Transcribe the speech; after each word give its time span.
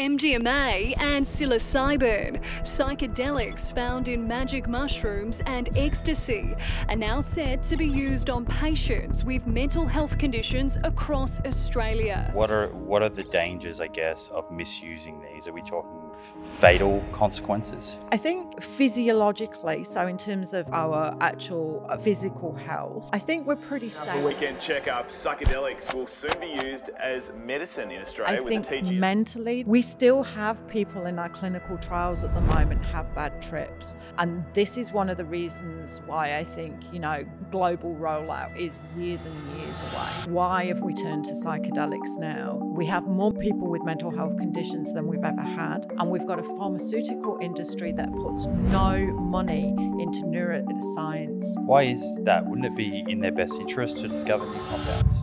MDMA 0.00 0.98
and 0.98 1.26
psilocybin, 1.26 2.42
psychedelics 2.62 3.74
found 3.74 4.08
in 4.08 4.26
magic 4.26 4.66
mushrooms 4.66 5.42
and 5.44 5.68
ecstasy, 5.76 6.54
are 6.88 6.96
now 6.96 7.20
said 7.20 7.62
to 7.64 7.76
be 7.76 7.86
used 7.86 8.30
on 8.30 8.46
patients 8.46 9.24
with 9.24 9.46
mental 9.46 9.84
health 9.84 10.16
conditions 10.16 10.78
across 10.84 11.38
Australia. 11.40 12.30
What 12.32 12.50
are 12.50 12.68
what 12.68 13.02
are 13.02 13.10
the 13.10 13.24
dangers, 13.24 13.78
I 13.78 13.88
guess, 13.88 14.30
of 14.30 14.50
misusing 14.50 15.20
these? 15.20 15.46
Are 15.46 15.52
we 15.52 15.60
talking 15.60 16.09
fatal 16.58 17.02
consequences? 17.12 17.96
I 18.12 18.16
think 18.16 18.62
physiologically, 18.62 19.84
so 19.84 20.06
in 20.06 20.18
terms 20.18 20.52
of 20.52 20.70
our 20.72 21.16
actual 21.20 21.86
uh, 21.88 21.96
physical 21.96 22.54
health, 22.54 23.08
I 23.12 23.18
think 23.18 23.46
we're 23.46 23.56
pretty 23.56 23.88
safe. 23.88 24.20
The 24.20 24.26
weekend 24.26 24.60
checkup, 24.60 25.10
psychedelics 25.10 25.94
will 25.94 26.06
soon 26.06 26.38
be 26.40 26.66
used 26.66 26.90
as 26.98 27.32
medicine 27.44 27.90
in 27.90 28.02
Australia 28.02 28.38
I 28.38 28.40
with 28.40 28.66
think 28.66 28.86
the 28.86 28.92
mentally, 28.92 29.64
we 29.66 29.82
still 29.82 30.22
have 30.22 30.66
people 30.68 31.06
in 31.06 31.18
our 31.18 31.28
clinical 31.28 31.78
trials 31.78 32.24
at 32.24 32.34
the 32.34 32.40
moment 32.40 32.84
have 32.84 33.14
bad 33.14 33.40
trips. 33.40 33.96
And 34.18 34.44
this 34.52 34.76
is 34.76 34.92
one 34.92 35.08
of 35.08 35.16
the 35.16 35.24
reasons 35.24 36.00
why 36.06 36.36
I 36.36 36.44
think, 36.44 36.76
you 36.92 36.98
know, 36.98 37.24
global 37.50 37.94
rollout 37.96 38.56
is 38.56 38.82
years 38.96 39.26
and 39.26 39.34
years 39.58 39.80
away. 39.80 40.32
Why 40.34 40.64
have 40.66 40.80
we 40.80 40.94
turned 40.94 41.24
to 41.26 41.32
psychedelics 41.32 42.16
now? 42.18 42.56
We 42.62 42.86
have 42.86 43.06
more 43.06 43.32
people 43.32 43.68
with 43.68 43.82
mental 43.84 44.10
health 44.10 44.36
conditions 44.36 44.92
than 44.92 45.06
we've 45.06 45.24
ever 45.24 45.42
had. 45.42 45.86
And 45.98 46.09
we've 46.10 46.26
got 46.26 46.40
a 46.40 46.42
pharmaceutical 46.42 47.38
industry 47.40 47.92
that 47.92 48.12
puts 48.12 48.46
no 48.46 48.98
money 49.12 49.68
into 50.00 50.22
neuroscience. 50.22 51.44
Why 51.60 51.84
is 51.84 52.18
that? 52.22 52.44
Wouldn't 52.44 52.66
it 52.66 52.74
be 52.74 53.04
in 53.08 53.20
their 53.20 53.30
best 53.30 53.60
interest 53.60 53.98
to 53.98 54.08
discover 54.08 54.44
new 54.44 54.60
compounds? 54.68 55.22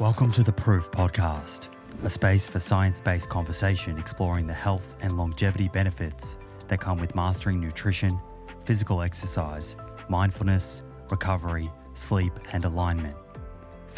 Welcome 0.00 0.32
to 0.32 0.42
the 0.42 0.52
Proof 0.52 0.90
Podcast, 0.90 1.68
a 2.02 2.10
space 2.10 2.48
for 2.48 2.58
science 2.58 2.98
based 2.98 3.28
conversation 3.28 3.98
exploring 3.98 4.48
the 4.48 4.54
health 4.54 4.96
and 5.00 5.16
longevity 5.16 5.68
benefits 5.68 6.38
that 6.66 6.80
come 6.80 6.98
with 6.98 7.14
mastering 7.14 7.60
nutrition, 7.60 8.18
physical 8.64 9.00
exercise, 9.00 9.76
mindfulness, 10.08 10.82
recovery, 11.08 11.70
sleep, 11.94 12.32
and 12.52 12.64
alignment. 12.64 13.16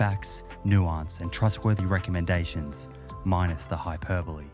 Facts, 0.00 0.44
nuance, 0.64 1.20
and 1.20 1.30
trustworthy 1.30 1.84
recommendations, 1.84 2.88
minus 3.24 3.66
the 3.66 3.76
hyperbole. 3.76 4.46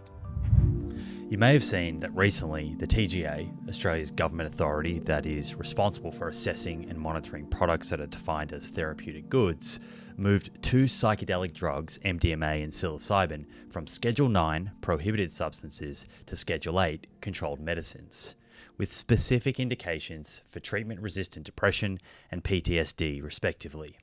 You 1.30 1.38
may 1.38 1.52
have 1.52 1.62
seen 1.62 2.00
that 2.00 2.12
recently 2.16 2.74
the 2.80 2.86
TGA, 2.88 3.68
Australia's 3.68 4.10
government 4.10 4.52
authority 4.52 4.98
that 4.98 5.24
is 5.24 5.54
responsible 5.54 6.10
for 6.10 6.26
assessing 6.26 6.90
and 6.90 6.98
monitoring 6.98 7.46
products 7.46 7.90
that 7.90 8.00
are 8.00 8.08
defined 8.08 8.52
as 8.52 8.70
therapeutic 8.70 9.28
goods, 9.28 9.78
moved 10.16 10.50
two 10.64 10.86
psychedelic 10.86 11.52
drugs, 11.52 12.00
MDMA 12.04 12.64
and 12.64 12.72
psilocybin, 12.72 13.46
from 13.70 13.86
Schedule 13.86 14.28
9 14.28 14.72
prohibited 14.80 15.32
substances 15.32 16.08
to 16.26 16.34
Schedule 16.34 16.82
8 16.82 17.06
controlled 17.20 17.60
medicines, 17.60 18.34
with 18.78 18.92
specific 18.92 19.60
indications 19.60 20.42
for 20.50 20.58
treatment 20.58 21.00
resistant 21.00 21.46
depression 21.46 22.00
and 22.32 22.42
PTSD, 22.42 23.22
respectively. 23.22 23.96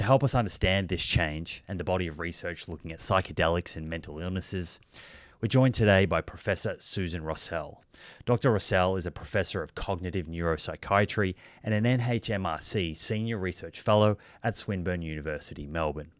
To 0.00 0.06
help 0.06 0.24
us 0.24 0.34
understand 0.34 0.88
this 0.88 1.04
change 1.04 1.62
and 1.68 1.78
the 1.78 1.84
body 1.84 2.06
of 2.06 2.18
research 2.18 2.68
looking 2.68 2.90
at 2.90 3.00
psychedelics 3.00 3.76
and 3.76 3.86
mental 3.86 4.18
illnesses, 4.18 4.80
we're 5.42 5.48
joined 5.48 5.74
today 5.74 6.06
by 6.06 6.22
Professor 6.22 6.76
Susan 6.78 7.20
Rossell. 7.22 7.80
Dr. 8.24 8.50
Rossell 8.50 8.96
is 8.96 9.04
a 9.04 9.10
professor 9.10 9.62
of 9.62 9.74
cognitive 9.74 10.26
neuropsychiatry 10.26 11.34
and 11.62 11.74
an 11.74 11.84
NHMRC 11.84 12.96
Senior 12.96 13.36
Research 13.36 13.78
Fellow 13.78 14.16
at 14.42 14.56
Swinburne 14.56 15.02
University, 15.02 15.66
Melbourne. 15.66 16.12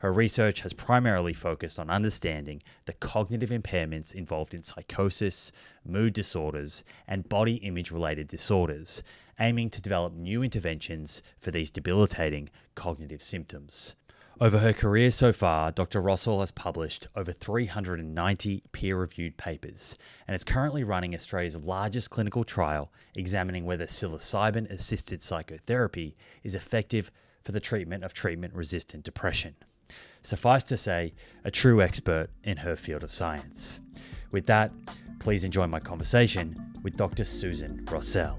Her 0.00 0.12
research 0.12 0.62
has 0.62 0.72
primarily 0.72 1.32
focused 1.32 1.78
on 1.78 1.88
understanding 1.88 2.62
the 2.86 2.94
cognitive 2.94 3.50
impairments 3.50 4.12
involved 4.12 4.54
in 4.54 4.64
psychosis, 4.64 5.52
mood 5.84 6.14
disorders, 6.14 6.82
and 7.06 7.28
body 7.28 7.56
image 7.56 7.92
related 7.92 8.26
disorders, 8.26 9.04
aiming 9.40 9.70
to 9.70 9.82
develop 9.82 10.12
new 10.12 10.42
interventions 10.42 11.22
for 11.40 11.50
these 11.50 11.70
debilitating 11.70 12.50
cognitive 12.74 13.22
symptoms. 13.22 13.94
Over 14.42 14.58
her 14.60 14.72
career 14.72 15.10
so 15.10 15.34
far, 15.34 15.70
Dr. 15.70 16.00
Rossell 16.00 16.40
has 16.40 16.50
published 16.50 17.08
over 17.14 17.30
390 17.30 18.62
peer 18.72 18.96
reviewed 18.96 19.36
papers 19.36 19.98
and 20.26 20.34
is 20.34 20.44
currently 20.44 20.82
running 20.82 21.14
Australia's 21.14 21.56
largest 21.56 22.08
clinical 22.08 22.42
trial 22.42 22.90
examining 23.14 23.66
whether 23.66 23.84
psilocybin 23.84 24.70
assisted 24.70 25.22
psychotherapy 25.22 26.16
is 26.42 26.54
effective 26.54 27.10
for 27.44 27.52
the 27.52 27.60
treatment 27.60 28.02
of 28.02 28.14
treatment 28.14 28.54
resistant 28.54 29.04
depression. 29.04 29.56
Suffice 30.22 30.64
to 30.64 30.76
say, 30.76 31.12
a 31.44 31.50
true 31.50 31.82
expert 31.82 32.28
in 32.42 32.58
her 32.58 32.76
field 32.76 33.04
of 33.04 33.10
science. 33.10 33.80
With 34.32 34.46
that, 34.46 34.72
please 35.18 35.44
enjoy 35.44 35.66
my 35.66 35.80
conversation 35.80 36.54
with 36.82 36.96
Dr. 36.96 37.24
Susan 37.24 37.84
Rossell. 37.84 38.38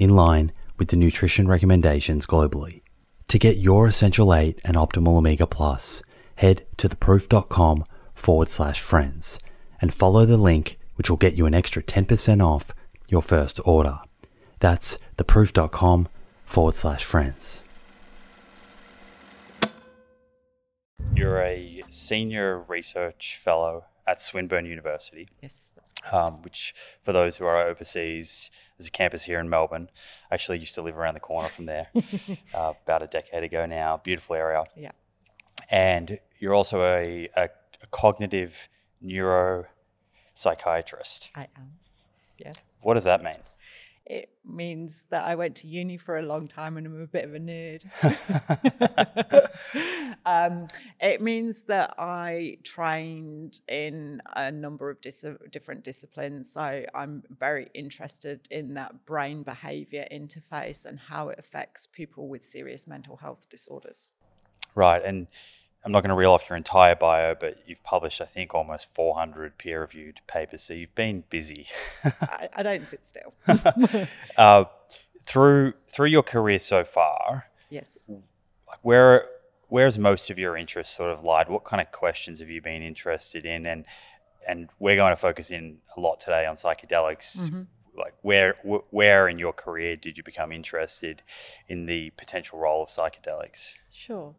in 0.00 0.16
line 0.16 0.50
with 0.78 0.88
the 0.88 0.96
nutrition 0.96 1.46
recommendations 1.46 2.26
globally. 2.26 2.80
To 3.28 3.38
get 3.38 3.58
your 3.58 3.86
Essential 3.86 4.34
8 4.34 4.60
and 4.64 4.76
Optimal 4.76 5.18
Omega 5.18 5.46
Plus, 5.46 6.02
head 6.36 6.66
to 6.78 6.88
theproof.com 6.88 7.84
forward 8.14 8.48
slash 8.48 8.80
friends 8.80 9.38
and 9.80 9.94
follow 9.94 10.24
the 10.24 10.36
link, 10.36 10.78
which 10.96 11.10
will 11.10 11.16
get 11.16 11.34
you 11.34 11.46
an 11.46 11.54
extra 11.54 11.82
10% 11.82 12.44
off 12.44 12.72
your 13.08 13.22
first 13.22 13.60
order. 13.64 14.00
That's 14.58 14.98
theproof.com 15.18 16.08
forward 16.44 16.74
slash 16.74 17.04
friends. 17.04 17.62
You're 21.14 21.42
a 21.42 21.82
senior 21.90 22.60
research 22.66 23.38
fellow 23.42 23.84
at 24.06 24.20
Swinburne 24.20 24.66
University, 24.66 25.28
Yes, 25.40 25.72
that's 25.74 25.92
um, 26.12 26.42
which, 26.42 26.74
for 27.02 27.12
those 27.12 27.36
who 27.36 27.44
are 27.44 27.62
overseas, 27.62 28.50
there's 28.80 28.88
a 28.88 28.92
campus 28.92 29.24
here 29.24 29.38
in 29.38 29.50
Melbourne. 29.50 29.90
I 30.30 30.34
actually 30.34 30.58
used 30.58 30.74
to 30.76 30.82
live 30.82 30.96
around 30.96 31.12
the 31.14 31.20
corner 31.20 31.48
from 31.48 31.66
there 31.66 31.88
uh, 32.54 32.72
about 32.82 33.02
a 33.02 33.06
decade 33.06 33.44
ago 33.44 33.66
now. 33.66 34.00
Beautiful 34.02 34.36
area. 34.36 34.64
yeah. 34.74 34.92
And 35.70 36.18
you're 36.38 36.54
also 36.54 36.82
a, 36.82 37.28
a, 37.36 37.50
a 37.82 37.86
cognitive 37.90 38.70
neuropsychiatrist. 39.04 41.28
I 41.36 41.48
am. 41.56 41.72
Yes. 42.38 42.78
What 42.80 42.94
does 42.94 43.04
that 43.04 43.22
mean? 43.22 43.36
It 44.10 44.30
means 44.44 45.04
that 45.10 45.22
I 45.24 45.36
went 45.36 45.54
to 45.58 45.68
uni 45.68 45.96
for 45.96 46.18
a 46.18 46.22
long 46.22 46.48
time 46.48 46.76
and 46.76 46.84
I'm 46.84 47.00
a 47.00 47.06
bit 47.06 47.26
of 47.26 47.32
a 47.32 47.38
nerd. 47.38 47.84
um, 50.26 50.66
it 51.00 51.20
means 51.20 51.62
that 51.62 51.94
I 51.96 52.58
trained 52.64 53.60
in 53.68 54.20
a 54.34 54.50
number 54.50 54.90
of 54.90 55.00
dis- 55.00 55.24
different 55.52 55.84
disciplines. 55.84 56.52
So 56.52 56.84
I'm 56.92 57.22
very 57.38 57.68
interested 57.72 58.48
in 58.50 58.74
that 58.74 59.06
brain 59.06 59.44
behavior 59.44 60.08
interface 60.10 60.86
and 60.86 60.98
how 60.98 61.28
it 61.28 61.38
affects 61.38 61.86
people 61.86 62.26
with 62.26 62.42
serious 62.42 62.88
mental 62.88 63.18
health 63.18 63.48
disorders. 63.48 64.10
Right. 64.74 65.04
And 65.04 65.28
I'm 65.82 65.92
not 65.92 66.02
going 66.02 66.10
to 66.10 66.14
reel 66.14 66.32
off 66.32 66.48
your 66.48 66.56
entire 66.56 66.94
bio, 66.94 67.34
but 67.34 67.58
you've 67.66 67.82
published, 67.82 68.20
I 68.20 68.26
think, 68.26 68.54
almost 68.54 68.94
400 68.94 69.56
peer 69.56 69.80
reviewed 69.80 70.20
papers. 70.26 70.62
So 70.62 70.74
you've 70.74 70.94
been 70.94 71.24
busy. 71.30 71.68
I, 72.04 72.48
I 72.54 72.62
don't 72.62 72.86
sit 72.86 73.04
still. 73.06 73.32
uh, 74.36 74.64
through 75.24 75.74
through 75.86 76.08
your 76.08 76.22
career 76.22 76.58
so 76.58 76.84
far, 76.84 77.46
yes. 77.70 77.98
like 78.08 78.78
where 78.82 79.26
where's 79.68 79.98
most 79.98 80.28
of 80.30 80.38
your 80.38 80.56
interest 80.56 80.94
sort 80.94 81.12
of 81.12 81.24
lied? 81.24 81.48
What 81.48 81.64
kind 81.64 81.80
of 81.80 81.92
questions 81.92 82.40
have 82.40 82.50
you 82.50 82.60
been 82.60 82.82
interested 82.82 83.46
in? 83.46 83.64
And 83.64 83.84
and 84.46 84.68
we're 84.78 84.96
going 84.96 85.12
to 85.12 85.16
focus 85.16 85.50
in 85.50 85.78
a 85.96 86.00
lot 86.00 86.20
today 86.20 86.46
on 86.46 86.56
psychedelics. 86.56 87.48
Mm-hmm. 87.48 87.62
Like 87.96 88.14
where 88.22 88.56
where 88.90 89.28
in 89.28 89.38
your 89.38 89.52
career 89.52 89.96
did 89.96 90.18
you 90.18 90.24
become 90.24 90.52
interested 90.52 91.22
in 91.68 91.86
the 91.86 92.10
potential 92.10 92.58
role 92.58 92.82
of 92.82 92.88
psychedelics? 92.88 93.74
Sure. 93.92 94.34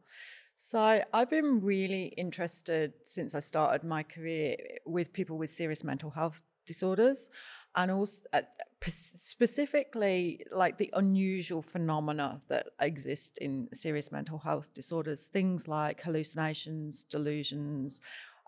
So 0.64 1.04
I've 1.12 1.30
been 1.32 1.60
really 1.60 2.14
interested 2.18 2.94
since 3.02 3.34
I 3.34 3.40
started 3.40 3.84
my 3.84 4.04
career 4.04 4.58
with 4.86 5.12
people 5.12 5.40
with 5.40 5.50
serious 5.50 5.84
mental 5.84 6.12
health 6.12 6.44
disorders 6.68 7.32
and 7.76 7.90
also 7.90 8.28
uh, 8.32 8.42
specifically 8.86 10.46
like 10.52 10.78
the 10.78 10.92
unusual 10.94 11.64
phenomena 11.64 12.44
that 12.48 12.68
exist 12.80 13.40
in 13.40 13.70
serious 13.74 14.12
mental 14.12 14.38
health 14.38 14.72
disorders 14.76 15.26
things 15.26 15.68
like 15.68 16.00
hallucinations 16.02 17.06
delusions 17.06 18.00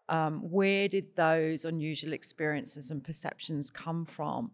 um, 0.08 0.52
where 0.52 0.88
did 0.88 1.16
those 1.16 1.66
unusual 1.66 2.14
experiences 2.14 2.92
and 2.92 3.04
perceptions 3.04 3.72
come 3.72 4.06
from? 4.06 4.52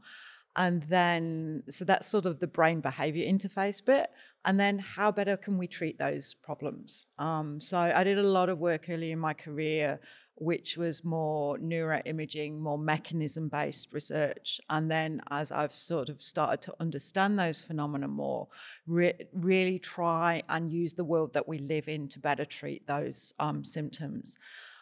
And 0.55 0.83
then 0.83 1.63
so 1.69 1.83
that's 1.83 2.07
sort 2.07 2.25
of 2.25 2.39
the 2.39 2.47
brain 2.47 2.79
behavior 2.79 3.25
interface 3.29 3.83
bit 3.83 4.09
and 4.45 4.59
then 4.59 4.79
how 4.79 5.11
better 5.11 5.35
can 5.37 5.57
we 5.57 5.67
treat 5.67 5.97
those 5.99 6.33
problems? 6.33 7.07
Um, 7.17 7.59
so 7.59 7.77
i 7.77 8.03
did 8.03 8.17
a 8.17 8.23
lot 8.23 8.49
of 8.49 8.59
work 8.59 8.89
early 8.89 9.11
in 9.11 9.19
my 9.19 9.33
career 9.33 9.99
which 10.41 10.77
was 10.77 11.03
more 11.03 11.57
neuroimaging 11.57 12.57
more 12.57 12.77
mechanism 12.77 13.49
based 13.49 13.91
research. 13.91 14.61
And 14.69 14.89
then 14.89 15.21
as 15.29 15.51
i've 15.51 15.73
sort 15.73 16.09
of 16.09 16.21
started 16.21 16.61
to 16.61 16.75
understand 16.79 17.37
those 17.37 17.61
phenomena 17.61 18.07
more 18.07 18.47
re- 18.87 19.27
really 19.33 19.79
try 19.79 20.43
and 20.47 20.71
use 20.71 20.93
the 20.93 21.03
world 21.03 21.33
that 21.33 21.47
we 21.47 21.57
live 21.59 21.87
in 21.87 22.07
to 22.09 22.19
better 22.19 22.45
treat 22.45 22.87
those 22.87 23.33
um, 23.39 23.65
symptoms 23.65 24.37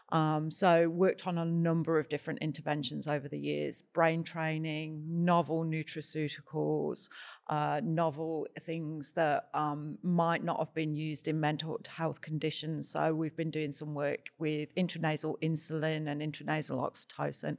um, 0.10 0.50
so 0.52 0.88
worked 0.88 1.28
on 1.28 1.38
a 1.38 1.46
number 1.46 2.00
of 2.00 2.08
different 2.08 2.40
interventions 2.40 3.08
over 3.08 3.28
the 3.28 3.38
years: 3.38 3.82
brain 3.82 4.24
training, 4.24 5.04
novel 5.06 5.66
nutraceuticals, 5.66 7.10
uh, 7.48 7.82
novel 7.84 8.48
things 8.60 9.12
that 9.14 9.50
um, 9.54 9.98
might 10.02 10.44
not 10.44 10.60
have 10.60 10.74
been 10.74 10.96
used 10.96 11.28
in 11.28 11.40
mental 11.40 11.80
health 11.88 12.22
conditions. 12.22 12.90
So 12.90 13.14
we've 13.14 13.36
been 13.36 13.52
doing 13.52 13.72
some 13.72 13.94
work 13.94 14.30
with 14.40 14.74
intranasal 14.76 15.36
insulin 15.42 16.08
and 16.08 16.22
intranasal 16.22 16.80
oxytocin. 16.90 17.58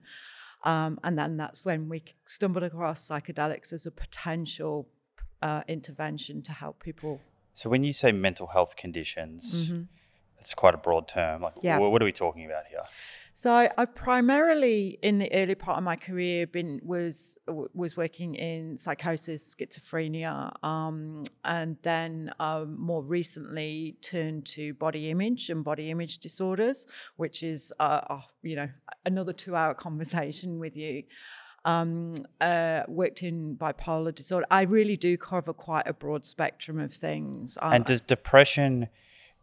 Um, 0.64 0.98
and 1.04 1.18
then 1.18 1.36
that's 1.36 1.64
when 1.64 1.88
we 1.88 2.02
stumbled 2.24 2.64
across 2.64 3.06
psychedelics 3.06 3.72
as 3.72 3.86
a 3.86 3.90
potential 3.90 4.88
uh, 5.42 5.62
intervention 5.68 6.42
to 6.42 6.52
help 6.52 6.82
people. 6.82 7.20
So 7.52 7.68
when 7.68 7.84
you 7.84 7.92
say 7.92 8.10
mental 8.12 8.48
health 8.48 8.76
conditions, 8.76 9.70
Mm-hmm. 9.70 9.82
It's 10.40 10.54
quite 10.54 10.74
a 10.74 10.78
broad 10.78 11.08
term. 11.08 11.42
Like 11.42 11.54
Yeah. 11.62 11.78
wh- 11.78 11.90
what 11.92 12.02
are 12.02 12.04
we 12.04 12.12
talking 12.12 12.44
about 12.46 12.66
here? 12.66 12.84
So 13.32 13.52
I, 13.52 13.84
primarily, 13.84 14.98
in 15.00 15.18
the 15.18 15.32
early 15.32 15.54
part 15.54 15.78
of 15.78 15.84
my 15.84 15.94
career, 15.94 16.44
been 16.44 16.80
was 16.82 17.38
was 17.46 17.96
working 17.96 18.34
in 18.34 18.76
psychosis, 18.76 19.54
schizophrenia, 19.54 20.52
um, 20.64 21.22
and 21.44 21.76
then 21.82 22.32
um, 22.40 22.76
more 22.80 23.00
recently 23.00 23.96
turned 24.02 24.44
to 24.46 24.74
body 24.74 25.08
image 25.10 25.50
and 25.50 25.62
body 25.62 25.88
image 25.88 26.18
disorders, 26.18 26.88
which 27.16 27.44
is 27.44 27.72
uh, 27.78 28.00
uh, 28.10 28.20
you 28.42 28.56
know 28.56 28.68
another 29.06 29.32
two 29.32 29.54
hour 29.54 29.72
conversation 29.86 30.58
with 30.58 30.76
you. 30.76 31.04
Um, 31.64 32.14
uh, 32.40 32.82
worked 32.88 33.22
in 33.22 33.56
bipolar 33.56 34.12
disorder. 34.14 34.46
I 34.50 34.62
really 34.62 34.96
do 34.96 35.16
cover 35.16 35.52
quite 35.52 35.86
a 35.86 35.92
broad 35.92 36.24
spectrum 36.24 36.80
of 36.80 36.92
things. 36.94 37.58
Um, 37.60 37.72
And 37.74 37.84
does 37.84 38.00
depression 38.00 38.88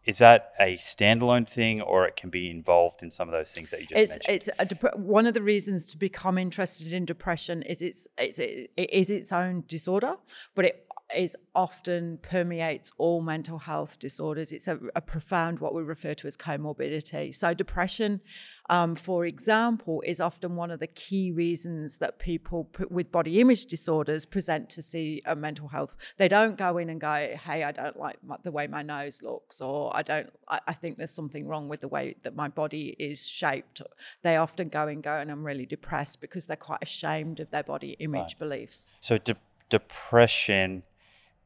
is 0.06 0.20
that 0.20 0.52
a 0.60 0.78
standalone 0.78 1.48
thing, 1.48 1.82
or 1.82 2.06
it 2.06 2.16
can 2.16 2.30
be 2.30 2.52
involved 2.52 3.02
in 3.02 3.10
some 3.10 3.28
of 3.28 3.34
those 3.34 3.52
things 3.52 3.72
that 3.72 3.82
you 3.82 3.88
just 3.88 4.02
it's 4.02 4.28
mentioned? 4.28 4.58
it's 4.68 4.80
dep- 4.82 4.98
one 4.98 5.26
of 5.26 5.34
the 5.34 5.42
reasons 5.42 5.88
to 5.88 5.98
become 5.98 6.38
interested 6.38 6.94
in 6.94 7.06
depression 7.06 7.64
is 7.64 7.82
it's 7.82 8.08
it's 8.18 8.40
it 8.40 8.70
is 8.78 9.10
its 9.10 9.32
own 9.34 9.64
disorder, 9.68 10.16
but 10.54 10.66
it 10.66 10.85
is 11.14 11.38
often 11.54 12.18
permeates 12.22 12.92
all 12.98 13.22
mental 13.22 13.60
health 13.60 14.00
disorders. 14.00 14.52
It's 14.52 14.68
a, 14.68 14.80
a 14.96 15.02
profound 15.02 15.60
what 15.60 15.74
we 15.74 15.84
refer 15.84 16.14
to 16.16 16.28
as 16.28 16.36
comorbidity. 16.36 17.34
So 17.34 17.54
depression, 17.54 18.22
um, 18.70 18.96
for 18.96 19.26
example, 19.26 20.02
is 20.06 20.20
often 20.20 20.56
one 20.56 20.72
of 20.72 20.80
the 20.80 20.88
key 20.88 21.32
reasons 21.32 22.00
that 22.00 22.18
people 22.18 22.66
p- 22.66 22.86
with 22.90 23.12
body 23.12 23.40
image 23.40 23.68
disorders 23.68 24.26
present 24.26 24.70
to 24.72 24.82
see 24.82 25.22
a 25.26 25.36
mental 25.36 25.68
health. 25.68 25.96
They 26.18 26.28
don't 26.28 26.58
go 26.58 26.78
in 26.80 26.90
and 26.90 27.00
go, 27.00 27.36
"Hey, 27.46 27.64
I 27.64 27.72
don't 27.72 27.98
like 27.98 28.18
my, 28.24 28.38
the 28.42 28.52
way 28.52 28.66
my 28.66 28.82
nose 28.82 29.22
looks," 29.22 29.62
or 29.62 29.96
"I 29.96 30.02
don't. 30.02 30.32
I, 30.48 30.60
I 30.68 30.74
think 30.74 30.98
there's 30.98 31.12
something 31.12 31.48
wrong 31.48 31.70
with 31.70 31.82
the 31.82 31.88
way 31.88 32.16
that 32.24 32.36
my 32.36 32.48
body 32.48 32.96
is 32.98 33.28
shaped." 33.28 33.82
They 34.24 34.38
often 34.38 34.70
go 34.70 34.88
and 34.88 35.04
go, 35.04 35.14
and 35.20 35.30
I'm 35.30 35.44
really 35.44 35.68
depressed 35.68 36.20
because 36.20 36.48
they're 36.48 36.58
quite 36.58 36.82
ashamed 36.82 37.40
of 37.40 37.52
their 37.52 37.64
body 37.64 37.96
image 38.00 38.40
beliefs. 38.40 38.96
so 39.02 39.18
de- 39.20 39.36
depression 39.70 40.84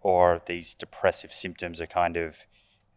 or 0.01 0.41
these 0.46 0.74
depressive 0.74 1.34
symptoms 1.34 1.82
are 1.82 1.88
kind 1.88 2.18
of 2.18 2.46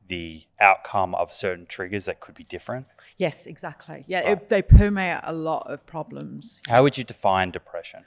the 0.09 0.44
outcome 0.61 1.14
of 1.14 1.32
certain 1.32 1.66
triggers 1.66 2.06
that 2.06 2.21
could 2.21 2.35
be 2.35 2.44
different. 2.44 2.87
Yes, 3.18 3.47
exactly. 3.47 4.04
Yeah, 4.06 4.32
it, 4.32 4.49
they 4.49 4.62
permeate 4.62 5.21
a 5.23 5.32
lot 5.32 5.71
of 5.71 5.87
problems. 5.87 6.61
How 6.68 6.82
would 6.82 6.99
you 6.99 7.04
define 7.04 7.50
depression? 7.50 8.04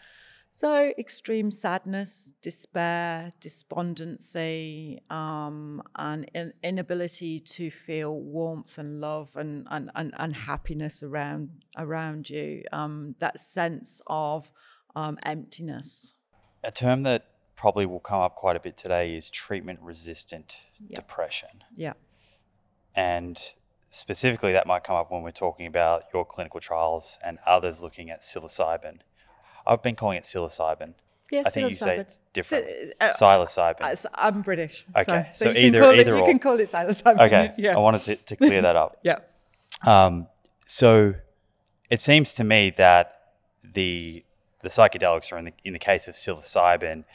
So, 0.52 0.94
extreme 0.98 1.52
sadness, 1.52 2.32
despair, 2.42 3.32
despondency, 3.42 5.02
um, 5.10 5.82
and 5.98 6.32
in, 6.34 6.54
inability 6.64 7.42
to 7.42 7.70
feel 7.70 8.18
warmth 8.18 8.78
and 8.78 9.02
love 9.02 9.36
and, 9.36 9.68
and, 9.70 9.92
and, 9.96 10.14
and 10.18 10.34
happiness 10.34 11.04
around 11.04 11.50
around 11.78 12.30
you. 12.30 12.64
Um, 12.72 13.16
that 13.20 13.38
sense 13.38 14.02
of 14.08 14.50
um, 14.96 15.18
emptiness. 15.24 16.14
A 16.64 16.72
term 16.72 17.04
that 17.04 17.35
probably 17.56 17.86
will 17.86 18.00
come 18.00 18.20
up 18.22 18.36
quite 18.36 18.56
a 18.56 18.60
bit 18.60 18.78
today 18.78 19.16
is 19.16 19.30
treatment 19.30 19.80
resistant 19.82 20.58
Yeah. 20.88 20.96
depression. 20.98 21.64
Yeah. 21.76 21.94
And 22.96 23.40
specifically, 23.90 24.52
that 24.54 24.68
might 24.68 24.84
come 24.84 24.96
up 24.96 25.12
when 25.12 25.22
we're 25.24 25.32
talking 25.32 25.66
about 25.68 26.04
your 26.14 26.26
clinical 26.26 26.60
trials 26.60 27.18
and 27.24 27.40
others 27.46 27.82
looking 27.82 28.10
at 28.10 28.22
psilocybin. 28.22 29.00
I've 29.66 29.82
been 29.82 29.96
calling 29.96 30.18
it 30.18 30.24
psilocybin. 30.24 30.94
Yeah, 31.32 31.42
I 31.46 31.50
think 31.50 31.72
you 31.72 31.76
say 31.76 31.98
it's 31.98 32.20
different. 32.34 32.68
Uh, 33.02 33.12
Psilocybin. 33.12 34.06
I'm 34.14 34.42
British. 34.44 34.86
Okay, 34.96 35.28
So, 35.34 35.46
so 35.46 35.52
either- 35.52 35.94
either 35.94 36.16
it, 36.18 36.20
you 36.20 36.26
can 36.26 36.40
call 36.40 36.60
it 36.60 36.70
psilocybin. 36.70 37.20
okay, 37.20 37.52
Yeah. 37.58 37.76
I 37.76 37.80
wanted 37.80 38.02
to, 38.02 38.16
to 38.16 38.36
clear 38.36 38.62
that 38.62 38.76
up. 38.76 39.00
yeah. 39.04 39.20
Um, 39.84 40.28
so 40.68 41.16
it 41.90 42.00
seems 42.00 42.34
to 42.36 42.44
me 42.44 42.72
that 42.78 43.12
the 43.64 44.24
the 44.62 44.70
psychedelics, 44.70 45.32
or 45.32 45.38
in 45.38 45.46
the 45.46 45.54
in 45.64 45.74
the 45.74 45.80
case 45.80 46.08
of 46.08 46.14
psilocybin, 46.16 47.06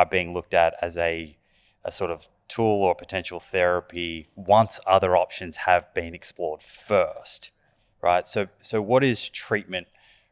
are 0.00 0.06
being 0.06 0.32
looked 0.32 0.54
at 0.54 0.74
as 0.80 0.96
a 0.96 1.36
a 1.84 1.92
sort 1.92 2.10
of 2.10 2.26
tool 2.48 2.82
or 2.82 2.94
potential 2.94 3.40
therapy 3.40 4.28
once 4.34 4.80
other 4.86 5.16
options 5.16 5.56
have 5.68 5.92
been 5.94 6.14
explored 6.14 6.62
first, 6.62 7.50
right? 8.02 8.26
So 8.26 8.48
so 8.60 8.80
what 8.80 9.04
is 9.04 9.28
treatment 9.28 9.88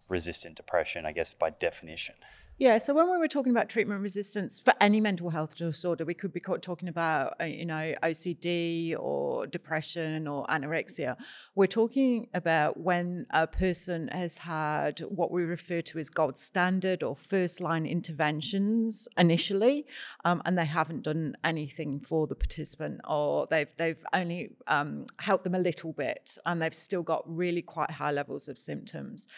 resistant 0.08 0.56
depression? 0.56 1.04
I 1.04 1.12
guess 1.12 1.34
by 1.34 1.50
definition. 1.50 2.14
Yeah, 2.60 2.78
so 2.78 2.92
when 2.92 3.08
we 3.08 3.18
were 3.18 3.28
talking 3.28 3.52
about 3.52 3.68
treatment 3.68 4.02
resistance 4.02 4.58
for 4.58 4.74
any 4.80 5.00
mental 5.00 5.30
health 5.30 5.54
disorder, 5.54 6.04
we 6.04 6.12
could 6.12 6.32
be 6.32 6.40
talking 6.40 6.88
about, 6.88 7.36
uh, 7.40 7.44
you 7.44 7.64
know, 7.64 7.94
OCD 8.02 8.96
or 8.98 9.46
depression 9.46 10.26
or 10.26 10.44
anorexia. 10.46 11.16
We're 11.54 11.68
talking 11.68 12.26
about 12.34 12.76
when 12.80 13.26
a 13.30 13.46
person 13.46 14.08
has 14.08 14.38
had 14.38 14.98
what 15.02 15.30
we 15.30 15.44
refer 15.44 15.82
to 15.82 16.00
as 16.00 16.10
gold 16.10 16.36
standard 16.36 17.04
or 17.04 17.14
first 17.14 17.60
line 17.60 17.86
interventions 17.86 19.06
initially, 19.16 19.86
um, 20.24 20.42
and 20.44 20.58
they 20.58 20.66
haven't 20.66 21.04
done 21.04 21.36
anything 21.44 22.00
for 22.00 22.26
the 22.26 22.34
participant, 22.34 23.02
or 23.08 23.46
they've 23.48 23.72
they've 23.76 24.04
only 24.12 24.56
um, 24.66 25.06
helped 25.20 25.44
them 25.44 25.54
a 25.54 25.60
little 25.60 25.92
bit, 25.92 26.36
and 26.44 26.60
they've 26.60 26.74
still 26.74 27.04
got 27.04 27.22
really 27.24 27.62
quite 27.62 27.92
high 27.92 28.10
levels 28.10 28.48
of 28.48 28.58
symptoms. 28.58 29.28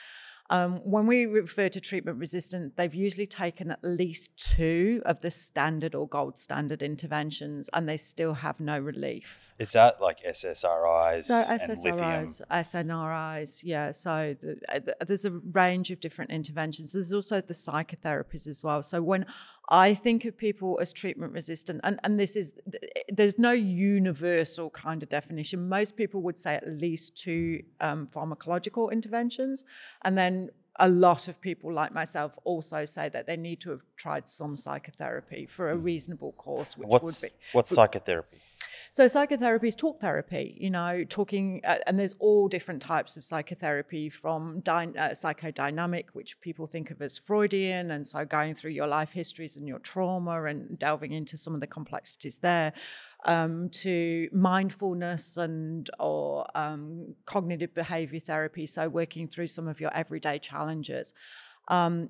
Um, 0.50 0.78
when 0.78 1.06
we 1.06 1.26
refer 1.26 1.68
to 1.68 1.80
treatment 1.80 2.18
resistant, 2.18 2.76
they've 2.76 2.94
usually 2.94 3.26
taken 3.26 3.70
at 3.70 3.78
least 3.84 4.36
two 4.36 5.00
of 5.06 5.20
the 5.20 5.30
standard 5.30 5.94
or 5.94 6.08
gold 6.08 6.38
standard 6.38 6.82
interventions 6.82 7.70
and 7.72 7.88
they 7.88 7.96
still 7.96 8.34
have 8.34 8.58
no 8.58 8.78
relief. 8.78 9.54
Is 9.60 9.72
that 9.72 10.02
like 10.02 10.24
SSRIs? 10.24 11.22
So 11.22 11.44
SSRIs? 11.44 12.42
SNRIs, 12.50 13.60
yeah. 13.62 13.92
So 13.92 14.36
the, 14.42 14.60
uh, 14.68 14.80
th- 14.80 14.96
there's 15.06 15.24
a 15.24 15.30
range 15.30 15.92
of 15.92 16.00
different 16.00 16.32
interventions. 16.32 16.94
There's 16.94 17.12
also 17.12 17.40
the 17.40 17.54
psychotherapies 17.54 18.48
as 18.48 18.64
well. 18.64 18.82
So 18.82 19.00
when 19.00 19.26
I 19.70 19.94
think 19.94 20.24
of 20.24 20.36
people 20.36 20.78
as 20.80 20.92
treatment 20.92 21.32
resistant, 21.32 21.80
and, 21.84 22.00
and 22.02 22.18
this 22.18 22.34
is, 22.34 22.58
there's 23.08 23.38
no 23.38 23.52
universal 23.52 24.70
kind 24.70 25.02
of 25.02 25.08
definition. 25.08 25.68
Most 25.68 25.96
people 25.96 26.22
would 26.22 26.38
say 26.38 26.56
at 26.56 26.68
least 26.68 27.16
two 27.16 27.62
um, 27.80 28.08
pharmacological 28.08 28.90
interventions. 28.90 29.64
And 30.02 30.18
then 30.18 30.50
a 30.76 30.88
lot 30.88 31.28
of 31.28 31.40
people 31.40 31.72
like 31.72 31.92
myself 31.92 32.36
also 32.44 32.84
say 32.84 33.08
that 33.10 33.26
they 33.26 33.36
need 33.36 33.60
to 33.60 33.70
have 33.70 33.82
tried 33.96 34.28
some 34.28 34.56
psychotherapy 34.56 35.46
for 35.46 35.70
a 35.70 35.76
reasonable 35.76 36.32
course, 36.32 36.76
which 36.76 36.88
What's 36.88 37.04
would 37.04 37.20
be. 37.20 37.34
what's 37.52 37.70
psychotherapy? 37.70 38.38
So 38.90 39.08
psychotherapy 39.08 39.68
is 39.68 39.76
talk 39.76 40.00
therapy, 40.00 40.56
you 40.60 40.70
know, 40.70 41.04
talking, 41.04 41.60
uh, 41.64 41.78
and 41.86 41.98
there's 41.98 42.14
all 42.18 42.48
different 42.48 42.82
types 42.82 43.16
of 43.16 43.24
psychotherapy 43.24 44.08
from 44.08 44.60
dy- 44.60 44.92
uh, 44.96 45.10
psychodynamic, 45.10 46.06
which 46.12 46.40
people 46.40 46.66
think 46.66 46.90
of 46.90 47.00
as 47.02 47.18
Freudian, 47.18 47.90
and 47.90 48.06
so 48.06 48.24
going 48.24 48.54
through 48.54 48.72
your 48.72 48.86
life 48.86 49.12
histories 49.12 49.56
and 49.56 49.66
your 49.66 49.78
trauma 49.78 50.44
and 50.44 50.78
delving 50.78 51.12
into 51.12 51.36
some 51.36 51.54
of 51.54 51.60
the 51.60 51.66
complexities 51.66 52.38
there, 52.38 52.72
um, 53.24 53.68
to 53.70 54.28
mindfulness 54.32 55.36
and 55.36 55.90
or 55.98 56.46
um, 56.54 57.14
cognitive 57.26 57.74
behavior 57.74 58.20
therapy, 58.20 58.66
so 58.66 58.88
working 58.88 59.28
through 59.28 59.46
some 59.48 59.68
of 59.68 59.80
your 59.80 59.94
everyday 59.94 60.38
challenges 60.38 61.14
um, 61.70 62.08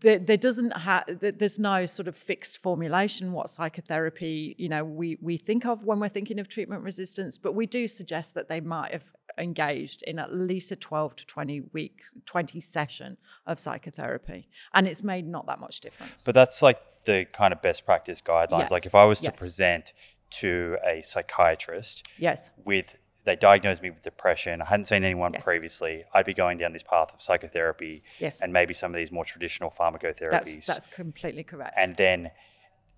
there, 0.00 0.18
there, 0.18 0.36
doesn't 0.36 0.76
have 0.76 1.04
there's 1.20 1.58
no 1.58 1.86
sort 1.86 2.06
of 2.06 2.14
fixed 2.16 2.62
formulation 2.62 3.32
what 3.32 3.50
psychotherapy 3.50 4.54
you 4.58 4.68
know 4.68 4.84
we 4.84 5.18
we 5.20 5.36
think 5.36 5.66
of 5.66 5.84
when 5.84 5.98
we're 5.98 6.08
thinking 6.08 6.38
of 6.38 6.48
treatment 6.48 6.82
resistance 6.84 7.36
but 7.36 7.52
we 7.54 7.66
do 7.66 7.88
suggest 7.88 8.34
that 8.34 8.48
they 8.48 8.60
might 8.60 8.92
have 8.92 9.10
engaged 9.38 10.02
in 10.02 10.18
at 10.18 10.32
least 10.32 10.70
a 10.70 10.76
12 10.76 11.16
to 11.16 11.26
20 11.26 11.62
week 11.72 12.02
20 12.26 12.60
session 12.60 13.16
of 13.46 13.58
psychotherapy 13.58 14.48
and 14.74 14.86
it's 14.86 15.02
made 15.02 15.26
not 15.26 15.46
that 15.46 15.60
much 15.60 15.80
difference. 15.80 16.24
But 16.24 16.34
that's 16.34 16.62
like 16.62 16.80
the 17.04 17.26
kind 17.32 17.52
of 17.52 17.62
best 17.62 17.84
practice 17.84 18.20
guidelines. 18.20 18.70
Like 18.70 18.86
if 18.86 18.94
I 18.94 19.04
was 19.04 19.20
to 19.22 19.32
present 19.32 19.92
to 20.30 20.76
a 20.86 21.02
psychiatrist 21.02 22.06
yes. 22.18 22.50
with 22.64 22.96
they 23.24 23.36
diagnosed 23.36 23.82
me 23.82 23.90
with 23.90 24.02
depression. 24.02 24.62
I 24.62 24.64
hadn't 24.66 24.86
seen 24.86 25.04
anyone 25.04 25.32
Yes. 25.34 25.44
previously. 25.44 26.04
I'd 26.14 26.24
be 26.26 26.34
going 26.34 26.56
down 26.58 26.72
this 26.72 26.82
path 26.82 27.12
of 27.12 27.20
psychotherapy 27.20 28.02
Yes. 28.18 28.40
and 28.40 28.52
maybe 28.52 28.72
some 28.74 28.92
of 28.94 28.96
these 28.98 29.12
more 29.12 29.24
traditional 29.24 29.70
pharmacotherapies. 29.70 30.30
that's 30.30 30.66
that's 30.66 30.86
completely 30.86 31.44
correct 31.44 31.74
and 31.76 31.96
then 31.96 32.30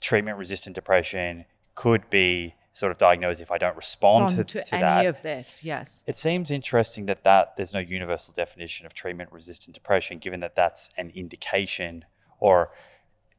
treatment 0.00 0.38
resistant 0.38 0.75
depression 0.75 1.45
could 1.75 2.09
be 2.11 2.55
sort 2.73 2.91
of 2.93 2.99
diagnosed 2.99 3.41
if 3.41 3.50
I 3.50 3.59
don't 3.59 3.76
respond 3.76 4.37
to, 4.37 4.45
to, 4.45 4.64
to 4.64 4.75
any 4.75 4.81
that. 4.83 5.07
of 5.07 5.23
this 5.23 5.62
yes 5.62 6.02
It 6.07 6.17
seems 6.19 6.50
interesting 6.50 7.07
that, 7.07 7.23
that 7.25 7.57
there's 7.57 7.75
no 7.75 7.81
universal 7.81 8.33
definition 8.33 8.87
of 8.87 8.95
treatment 8.95 9.31
resistant 9.33 9.75
depression, 9.75 10.19
given 10.19 10.41
that 10.41 10.55
that's 10.57 10.88
an 10.97 11.11
indication, 11.14 12.05
or 12.41 12.73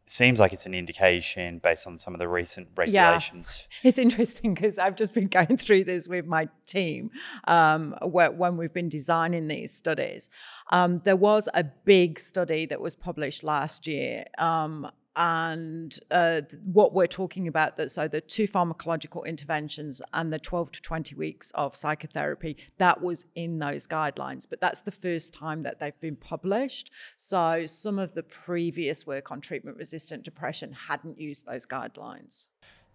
seems 0.05 0.39
like 0.39 0.53
it's 0.53 0.65
an 0.65 0.73
indication 0.73 1.59
based 1.59 1.87
on 1.87 1.97
some 1.97 2.13
of 2.13 2.19
the 2.19 2.27
recent 2.27 2.67
regulations. 2.75 3.67
It's 3.83 3.97
interesting 3.97 4.53
because 4.53 4.77
I've 4.77 4.95
just 4.95 5.13
been 5.13 5.27
going 5.39 5.57
through 5.57 5.85
this 5.85 6.07
with 6.07 6.25
my 6.25 6.49
team 6.67 7.11
um, 7.45 7.95
where, 8.01 8.31
when 8.31 8.57
we've 8.57 8.73
been 8.73 8.89
designing 8.89 9.47
these 9.47 9.73
studies. 9.73 10.29
Um, 10.71 11.01
there 11.03 11.15
was 11.15 11.49
a 11.53 11.63
big 11.63 12.19
study 12.19 12.65
that 12.67 12.81
was 12.81 12.95
published 12.95 13.43
last 13.43 13.87
year. 13.87 14.25
Um, 14.37 14.89
and 15.15 15.99
uh, 16.11 16.41
what 16.63 16.93
we're 16.93 17.07
talking 17.07 17.47
about 17.47 17.75
that 17.75 17.91
so 17.91 18.07
the 18.07 18.21
two 18.21 18.47
pharmacological 18.47 19.25
interventions 19.25 20.01
and 20.13 20.33
the 20.33 20.39
12 20.39 20.71
to 20.71 20.81
20 20.81 21.15
weeks 21.15 21.51
of 21.51 21.75
psychotherapy 21.75 22.57
that 22.77 23.01
was 23.01 23.27
in 23.35 23.59
those 23.59 23.85
guidelines 23.87 24.47
but 24.49 24.59
that's 24.59 24.81
the 24.81 24.91
first 24.91 25.33
time 25.33 25.63
that 25.63 25.79
they've 25.79 25.99
been 25.99 26.15
published 26.15 26.91
so 27.15 27.65
some 27.65 27.99
of 27.99 28.13
the 28.13 28.23
previous 28.23 29.05
work 29.05 29.31
on 29.31 29.39
treatment 29.39 29.77
resistant 29.77 30.23
depression 30.23 30.73
hadn't 30.73 31.19
used 31.19 31.45
those 31.45 31.65
guidelines 31.65 32.47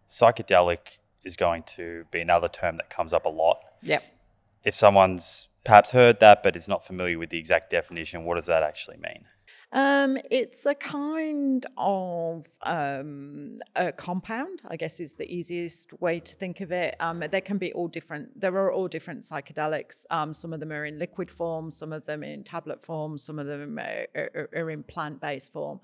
Psychedelic 0.08 0.98
is 1.22 1.36
going 1.36 1.62
to 1.62 2.06
be 2.10 2.20
another 2.20 2.48
term 2.48 2.78
that 2.78 2.90
comes 2.90 3.12
up 3.12 3.26
a 3.26 3.28
lot. 3.28 3.60
Yep. 3.82 4.02
If 4.64 4.74
someone's 4.74 5.48
perhaps 5.64 5.90
heard 5.90 6.20
that 6.20 6.42
but 6.42 6.56
is 6.56 6.66
not 6.66 6.84
familiar 6.84 7.18
with 7.18 7.30
the 7.30 7.38
exact 7.38 7.70
definition, 7.70 8.24
what 8.24 8.36
does 8.36 8.46
that 8.46 8.62
actually 8.62 8.96
mean? 8.96 9.26
Um, 9.70 10.16
it's 10.30 10.64
a 10.64 10.74
kind 10.74 11.64
of 11.76 12.46
um, 12.62 13.58
a 13.76 13.92
compound, 13.92 14.62
I 14.66 14.76
guess 14.76 14.98
is 14.98 15.14
the 15.14 15.30
easiest 15.30 15.92
way 16.00 16.20
to 16.20 16.34
think 16.36 16.62
of 16.62 16.72
it. 16.72 16.96
Um, 17.00 17.22
there 17.30 17.42
can 17.42 17.58
be 17.58 17.72
all 17.74 17.88
different, 17.88 18.40
there 18.40 18.54
are 18.54 18.72
all 18.72 18.88
different 18.88 19.20
psychedelics. 19.20 20.06
Um, 20.10 20.32
some 20.32 20.54
of 20.54 20.60
them 20.60 20.72
are 20.72 20.86
in 20.86 20.98
liquid 20.98 21.30
form, 21.30 21.70
some 21.70 21.92
of 21.92 22.06
them 22.06 22.22
in 22.22 22.44
tablet 22.44 22.82
form, 22.82 23.18
some 23.18 23.38
of 23.38 23.46
them 23.46 23.78
are, 23.78 24.06
are, 24.16 24.48
are 24.56 24.70
in 24.70 24.82
plant 24.84 25.20
based 25.20 25.52
form. 25.52 25.80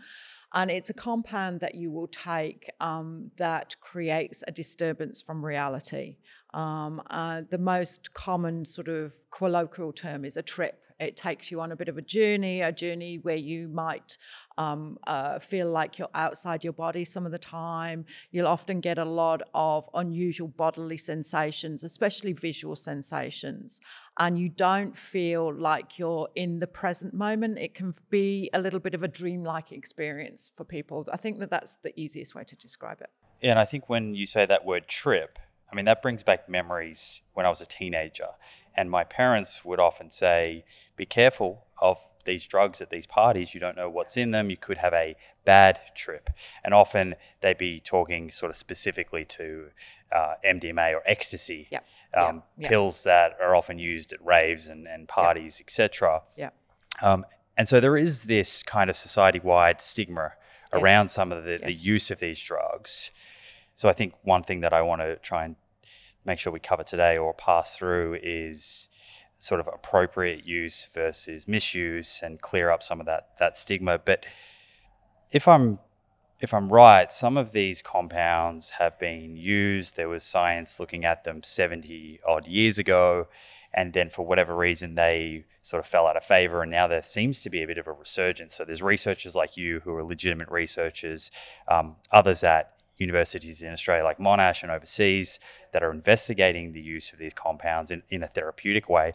And 0.54 0.70
it's 0.70 0.88
a 0.88 0.94
compound 0.94 1.60
that 1.60 1.74
you 1.74 1.90
will 1.90 2.08
take 2.08 2.70
um, 2.80 3.32
that 3.36 3.76
creates 3.80 4.42
a 4.46 4.52
disturbance 4.52 5.20
from 5.20 5.44
reality. 5.44 6.16
Um, 6.54 7.02
uh, 7.10 7.42
the 7.50 7.58
most 7.58 8.14
common 8.14 8.64
sort 8.64 8.88
of 8.88 9.12
colloquial 9.30 9.92
term 9.92 10.24
is 10.24 10.36
a 10.36 10.42
trip. 10.42 10.80
It 11.00 11.16
takes 11.16 11.50
you 11.50 11.60
on 11.60 11.72
a 11.72 11.76
bit 11.76 11.88
of 11.88 11.98
a 11.98 12.02
journey, 12.02 12.60
a 12.60 12.72
journey 12.72 13.18
where 13.18 13.36
you 13.36 13.68
might 13.68 14.16
um, 14.56 14.98
uh, 15.06 15.38
feel 15.38 15.68
like 15.68 15.98
you're 15.98 16.08
outside 16.14 16.62
your 16.62 16.72
body 16.72 17.04
some 17.04 17.26
of 17.26 17.32
the 17.32 17.38
time. 17.38 18.04
You'll 18.30 18.46
often 18.46 18.80
get 18.80 18.98
a 18.98 19.04
lot 19.04 19.42
of 19.54 19.88
unusual 19.94 20.48
bodily 20.48 20.96
sensations, 20.96 21.82
especially 21.82 22.32
visual 22.32 22.76
sensations. 22.76 23.80
And 24.18 24.38
you 24.38 24.48
don't 24.48 24.96
feel 24.96 25.52
like 25.52 25.98
you're 25.98 26.28
in 26.36 26.58
the 26.58 26.68
present 26.68 27.12
moment. 27.12 27.58
It 27.58 27.74
can 27.74 27.92
be 28.10 28.48
a 28.52 28.60
little 28.60 28.80
bit 28.80 28.94
of 28.94 29.02
a 29.02 29.08
dreamlike 29.08 29.72
experience 29.72 30.52
for 30.56 30.64
people. 30.64 31.06
I 31.12 31.16
think 31.16 31.40
that 31.40 31.50
that's 31.50 31.76
the 31.76 31.98
easiest 32.00 32.34
way 32.34 32.44
to 32.44 32.56
describe 32.56 33.00
it. 33.00 33.10
And 33.42 33.58
I 33.58 33.64
think 33.64 33.88
when 33.88 34.14
you 34.14 34.26
say 34.26 34.46
that 34.46 34.64
word 34.64 34.88
trip, 34.88 35.38
I 35.70 35.74
mean, 35.74 35.84
that 35.86 36.02
brings 36.02 36.22
back 36.22 36.48
memories 36.48 37.20
when 37.32 37.46
I 37.46 37.50
was 37.50 37.60
a 37.60 37.66
teenager. 37.66 38.28
And 38.74 38.90
my 38.90 39.04
parents 39.04 39.64
would 39.64 39.80
often 39.80 40.10
say, 40.10 40.64
be 40.96 41.06
careful 41.06 41.64
of 41.80 41.98
these 42.24 42.46
drugs 42.46 42.80
at 42.80 42.90
these 42.90 43.06
parties. 43.06 43.54
You 43.54 43.60
don't 43.60 43.76
know 43.76 43.90
what's 43.90 44.16
in 44.16 44.30
them. 44.30 44.50
You 44.50 44.56
could 44.56 44.78
have 44.78 44.92
a 44.94 45.16
bad 45.44 45.80
trip. 45.94 46.30
And 46.64 46.72
often 46.72 47.14
they'd 47.40 47.58
be 47.58 47.80
talking 47.80 48.30
sort 48.30 48.50
of 48.50 48.56
specifically 48.56 49.24
to 49.26 49.66
uh, 50.14 50.34
MDMA 50.44 50.94
or 50.94 51.02
ecstasy, 51.06 51.68
yeah, 51.70 51.80
um, 52.16 52.42
yeah. 52.56 52.68
pills 52.68 53.04
that 53.04 53.36
are 53.40 53.54
often 53.54 53.78
used 53.78 54.12
at 54.12 54.24
raves 54.24 54.68
and, 54.68 54.86
and 54.86 55.08
parties, 55.08 55.60
etc. 55.60 56.22
Yeah. 56.36 56.50
Um, 57.02 57.26
and 57.56 57.68
so 57.68 57.80
there 57.80 57.96
is 57.96 58.24
this 58.24 58.62
kind 58.62 58.90
of 58.90 58.96
society 58.96 59.40
wide 59.40 59.80
stigma 59.82 60.32
Yes. 60.74 60.82
around 60.82 61.08
some 61.08 61.32
of 61.32 61.44
the, 61.44 61.58
the 61.58 61.72
use 61.72 62.10
of 62.10 62.18
these 62.18 62.40
drugs. 62.40 63.10
So 63.74 63.88
I 63.88 63.92
think 63.92 64.14
one 64.22 64.42
thing 64.42 64.60
that 64.60 64.72
I 64.72 64.82
want 64.82 65.00
to 65.02 65.16
try 65.16 65.44
and 65.44 65.56
make 66.24 66.38
sure 66.38 66.52
we 66.52 66.60
cover 66.60 66.84
today 66.84 67.18
or 67.18 67.34
pass 67.34 67.76
through 67.76 68.18
is 68.22 68.88
sort 69.38 69.60
of 69.60 69.68
appropriate 69.68 70.46
use 70.46 70.88
versus 70.94 71.46
misuse 71.46 72.20
and 72.22 72.40
clear 72.40 72.70
up 72.70 72.82
some 72.82 73.00
of 73.00 73.06
that 73.06 73.30
that 73.38 73.56
stigma. 73.56 73.98
But 73.98 74.24
if 75.32 75.46
I'm 75.46 75.78
if 76.40 76.52
I'm 76.52 76.68
right, 76.68 77.10
some 77.10 77.36
of 77.36 77.52
these 77.52 77.80
compounds 77.80 78.70
have 78.70 78.98
been 78.98 79.36
used. 79.36 79.96
There 79.96 80.08
was 80.08 80.24
science 80.24 80.78
looking 80.80 81.04
at 81.04 81.24
them 81.24 81.42
70 81.42 82.20
odd 82.26 82.46
years 82.46 82.76
ago, 82.76 83.28
and 83.72 83.92
then 83.92 84.10
for 84.10 84.26
whatever 84.26 84.54
reason, 84.54 84.94
they 84.94 85.44
sort 85.62 85.80
of 85.80 85.86
fell 85.86 86.06
out 86.06 86.16
of 86.16 86.24
favor. 86.24 86.62
And 86.62 86.70
now 86.70 86.86
there 86.86 87.02
seems 87.02 87.40
to 87.40 87.50
be 87.50 87.62
a 87.62 87.66
bit 87.66 87.78
of 87.78 87.86
a 87.86 87.92
resurgence. 87.92 88.54
So 88.54 88.64
there's 88.64 88.82
researchers 88.82 89.34
like 89.34 89.56
you 89.56 89.80
who 89.80 89.94
are 89.96 90.04
legitimate 90.04 90.50
researchers, 90.50 91.30
um, 91.68 91.96
others 92.12 92.42
at 92.44 92.73
universities 92.98 93.62
in 93.62 93.72
Australia 93.72 94.04
like 94.04 94.18
Monash 94.18 94.62
and 94.62 94.70
overseas 94.70 95.38
that 95.72 95.82
are 95.82 95.90
investigating 95.90 96.72
the 96.72 96.82
use 96.82 97.12
of 97.12 97.18
these 97.18 97.34
compounds 97.34 97.90
in, 97.90 98.02
in 98.10 98.22
a 98.22 98.28
therapeutic 98.28 98.88
way. 98.88 99.14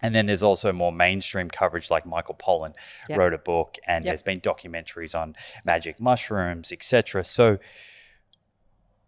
And 0.00 0.14
then 0.14 0.26
there's 0.26 0.42
also 0.42 0.72
more 0.72 0.92
mainstream 0.92 1.50
coverage, 1.50 1.90
like 1.90 2.06
Michael 2.06 2.34
Pollan 2.34 2.74
yep. 3.08 3.18
wrote 3.18 3.34
a 3.34 3.38
book, 3.38 3.78
and 3.86 4.04
yep. 4.04 4.12
there's 4.12 4.22
been 4.22 4.40
documentaries 4.40 5.18
on 5.18 5.34
magic 5.64 6.00
mushrooms, 6.00 6.70
etc. 6.70 7.24
So, 7.24 7.58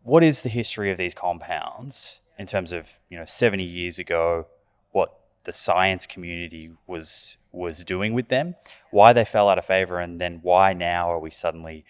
what 0.02 0.24
is 0.24 0.42
the 0.42 0.48
history 0.48 0.90
of 0.90 0.98
these 0.98 1.14
compounds 1.14 2.20
in 2.38 2.46
terms 2.46 2.72
of 2.72 2.98
you 3.08 3.16
know 3.16 3.24
70 3.24 3.62
years 3.62 4.00
ago? 4.00 4.48
What 4.90 5.14
the 5.44 5.52
science 5.52 6.06
community 6.06 6.72
was 6.88 7.36
was 7.52 7.84
doing 7.84 8.12
with 8.12 8.28
them, 8.28 8.56
why 8.90 9.12
they 9.12 9.24
fell 9.24 9.48
out 9.48 9.58
of 9.58 9.64
favor, 9.64 10.00
and 10.00 10.20
then 10.20 10.40
why 10.42 10.72
now 10.72 11.10
are 11.10 11.20
we 11.20 11.30
suddenly 11.30 11.84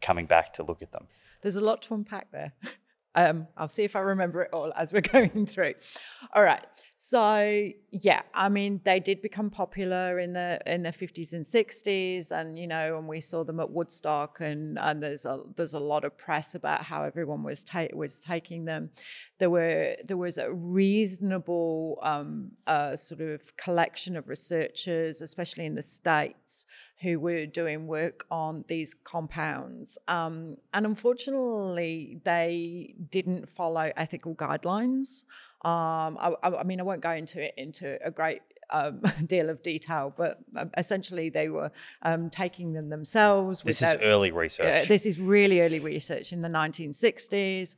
coming 0.00 0.24
back 0.24 0.54
to 0.54 0.62
look 0.62 0.80
at 0.80 0.92
them? 0.92 1.08
There's 1.46 1.54
a 1.54 1.64
lot 1.64 1.80
to 1.82 1.94
unpack 1.94 2.32
there. 2.32 2.52
Um, 3.18 3.46
I'll 3.56 3.70
see 3.70 3.84
if 3.84 3.96
I 3.96 4.00
remember 4.00 4.42
it 4.42 4.50
all 4.52 4.74
as 4.76 4.92
we're 4.92 5.00
going 5.12 5.46
through. 5.46 5.72
All 6.34 6.42
right. 6.42 6.62
So 6.98 7.68
yeah, 7.90 8.22
I 8.32 8.48
mean, 8.48 8.80
they 8.84 9.00
did 9.00 9.20
become 9.20 9.50
popular 9.50 10.18
in 10.18 10.32
the 10.32 10.58
in 10.64 10.82
the 10.82 10.92
fifties 10.92 11.34
and 11.34 11.46
sixties, 11.46 12.32
and 12.32 12.58
you 12.58 12.66
know, 12.66 12.96
and 12.96 13.06
we 13.06 13.20
saw 13.20 13.44
them 13.44 13.60
at 13.60 13.70
Woodstock, 13.70 14.40
and 14.40 14.78
and 14.78 15.02
there's 15.02 15.26
a 15.26 15.42
there's 15.56 15.74
a 15.74 15.78
lot 15.78 16.06
of 16.06 16.16
press 16.16 16.54
about 16.54 16.84
how 16.84 17.04
everyone 17.04 17.42
was 17.42 17.62
ta- 17.62 17.88
was 17.92 18.18
taking 18.20 18.64
them. 18.64 18.88
There 19.36 19.50
were 19.50 19.96
there 20.06 20.16
was 20.16 20.38
a 20.38 20.50
reasonable 20.50 21.98
um, 22.02 22.52
uh, 22.66 22.96
sort 22.96 23.20
of 23.20 23.54
collection 23.58 24.16
of 24.16 24.26
researchers, 24.26 25.20
especially 25.20 25.66
in 25.66 25.74
the 25.74 25.82
states, 25.82 26.64
who 27.02 27.20
were 27.20 27.44
doing 27.44 27.86
work 27.86 28.24
on 28.30 28.64
these 28.68 28.94
compounds, 28.94 29.98
um, 30.08 30.56
and 30.72 30.86
unfortunately, 30.86 32.22
they 32.24 32.94
didn't 33.10 33.50
follow 33.50 33.92
ethical 33.98 34.34
guidelines. 34.34 35.24
Um, 35.66 36.16
I, 36.20 36.32
I, 36.44 36.62
mean, 36.62 36.78
I 36.78 36.84
won't 36.84 37.00
go 37.00 37.10
into 37.10 37.42
it 37.42 37.52
into 37.56 37.98
a 38.06 38.10
great 38.12 38.40
um, 38.70 39.00
deal 39.26 39.50
of 39.50 39.62
detail, 39.62 40.14
but 40.16 40.38
um, 40.54 40.70
essentially 40.76 41.28
they 41.28 41.48
were 41.48 41.72
um, 42.02 42.30
taking 42.30 42.72
them 42.72 42.88
themselves. 42.88 43.62
This 43.62 43.82
is 43.82 43.96
early 44.00 44.30
research. 44.30 44.84
Uh, 44.84 44.86
this 44.86 45.06
is 45.06 45.18
really 45.18 45.60
early 45.60 45.80
research 45.80 46.32
in 46.32 46.40
the 46.40 46.48
1960s. 46.48 47.74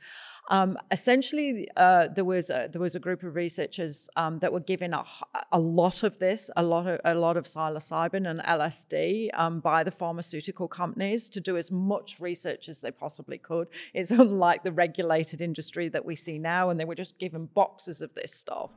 Um, 0.49 0.79
essentially, 0.91 1.69
uh, 1.77 2.09
there 2.09 2.25
was 2.25 2.51
a, 2.51 2.69
there 2.71 2.81
was 2.81 2.95
a 2.95 3.01
group 3.01 3.23
of 3.23 3.35
researchers 3.35 4.09
um, 4.17 4.39
that 4.41 4.53
were 4.53 4.61
given 4.61 4.95
a, 4.95 5.05
a 5.53 5.61
lot 5.61 6.03
of 6.03 6.19
this, 6.19 6.51
a 6.57 6.63
lot 6.63 6.87
of 6.87 7.01
a 7.05 7.15
lot 7.15 7.37
of 7.37 7.45
psilocybin 7.45 8.29
and 8.29 8.41
LSD 8.41 9.31
um, 9.35 9.61
by 9.61 9.85
the 9.85 9.91
pharmaceutical 9.91 10.67
companies 10.67 11.29
to 11.31 11.41
do 11.41 11.57
as 11.57 11.71
much 11.71 12.19
research 12.19 12.69
as 12.69 12.81
they 12.81 12.91
possibly 12.91 13.39
could. 13.39 13.69
It's 13.95 14.11
unlike 14.25 14.65
the 14.65 14.73
regulated 14.73 15.41
industry 15.41 15.89
that 15.89 16.05
we 16.05 16.17
see 16.17 16.39
now, 16.39 16.71
and 16.71 16.81
they 16.81 16.85
were 16.85 16.95
just 16.95 17.19
given 17.19 17.47
boxes 17.47 18.01
of 18.01 18.15
this 18.15 18.33
stuff. 18.33 18.71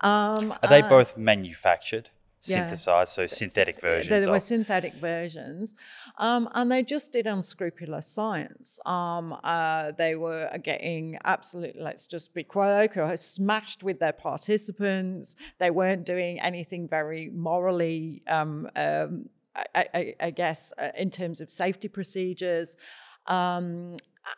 Um, 0.00 0.52
Are 0.62 0.68
they 0.68 0.82
uh, 0.82 0.88
both 0.88 1.16
manufactured? 1.16 2.10
Synthesized, 2.40 3.12
so 3.12 3.26
synthetic 3.26 3.80
versions. 3.80 4.08
There 4.08 4.30
were 4.30 4.40
synthetic 4.40 4.94
versions, 4.94 5.74
um, 6.18 6.48
and 6.54 6.70
they 6.72 6.82
just 6.82 7.12
did 7.12 7.26
unscrupulous 7.26 8.06
science. 8.06 8.80
Um, 8.86 9.38
uh, 9.44 9.92
they 9.92 10.16
were 10.16 10.50
getting 10.62 11.18
absolutely, 11.24 11.80
let's 11.80 12.06
just 12.06 12.34
be 12.34 12.42
quite 12.42 12.84
okay, 12.84 13.16
smashed 13.16 13.82
with 13.82 14.00
their 14.00 14.12
participants. 14.12 15.36
They 15.58 15.70
weren't 15.70 16.04
doing 16.04 16.40
anything 16.40 16.88
very 16.88 17.30
morally, 17.30 18.22
um, 18.26 18.68
um 18.76 19.28
I, 19.74 19.86
I, 19.94 20.14
I, 20.20 20.30
guess, 20.30 20.72
uh, 20.78 20.90
in 20.96 21.10
terms 21.10 21.40
of 21.40 21.50
safety 21.50 21.88
procedures. 21.88 22.76
Um, 23.26 23.96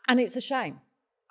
and 0.08 0.18
it's 0.18 0.36
a 0.36 0.40
shame 0.40 0.80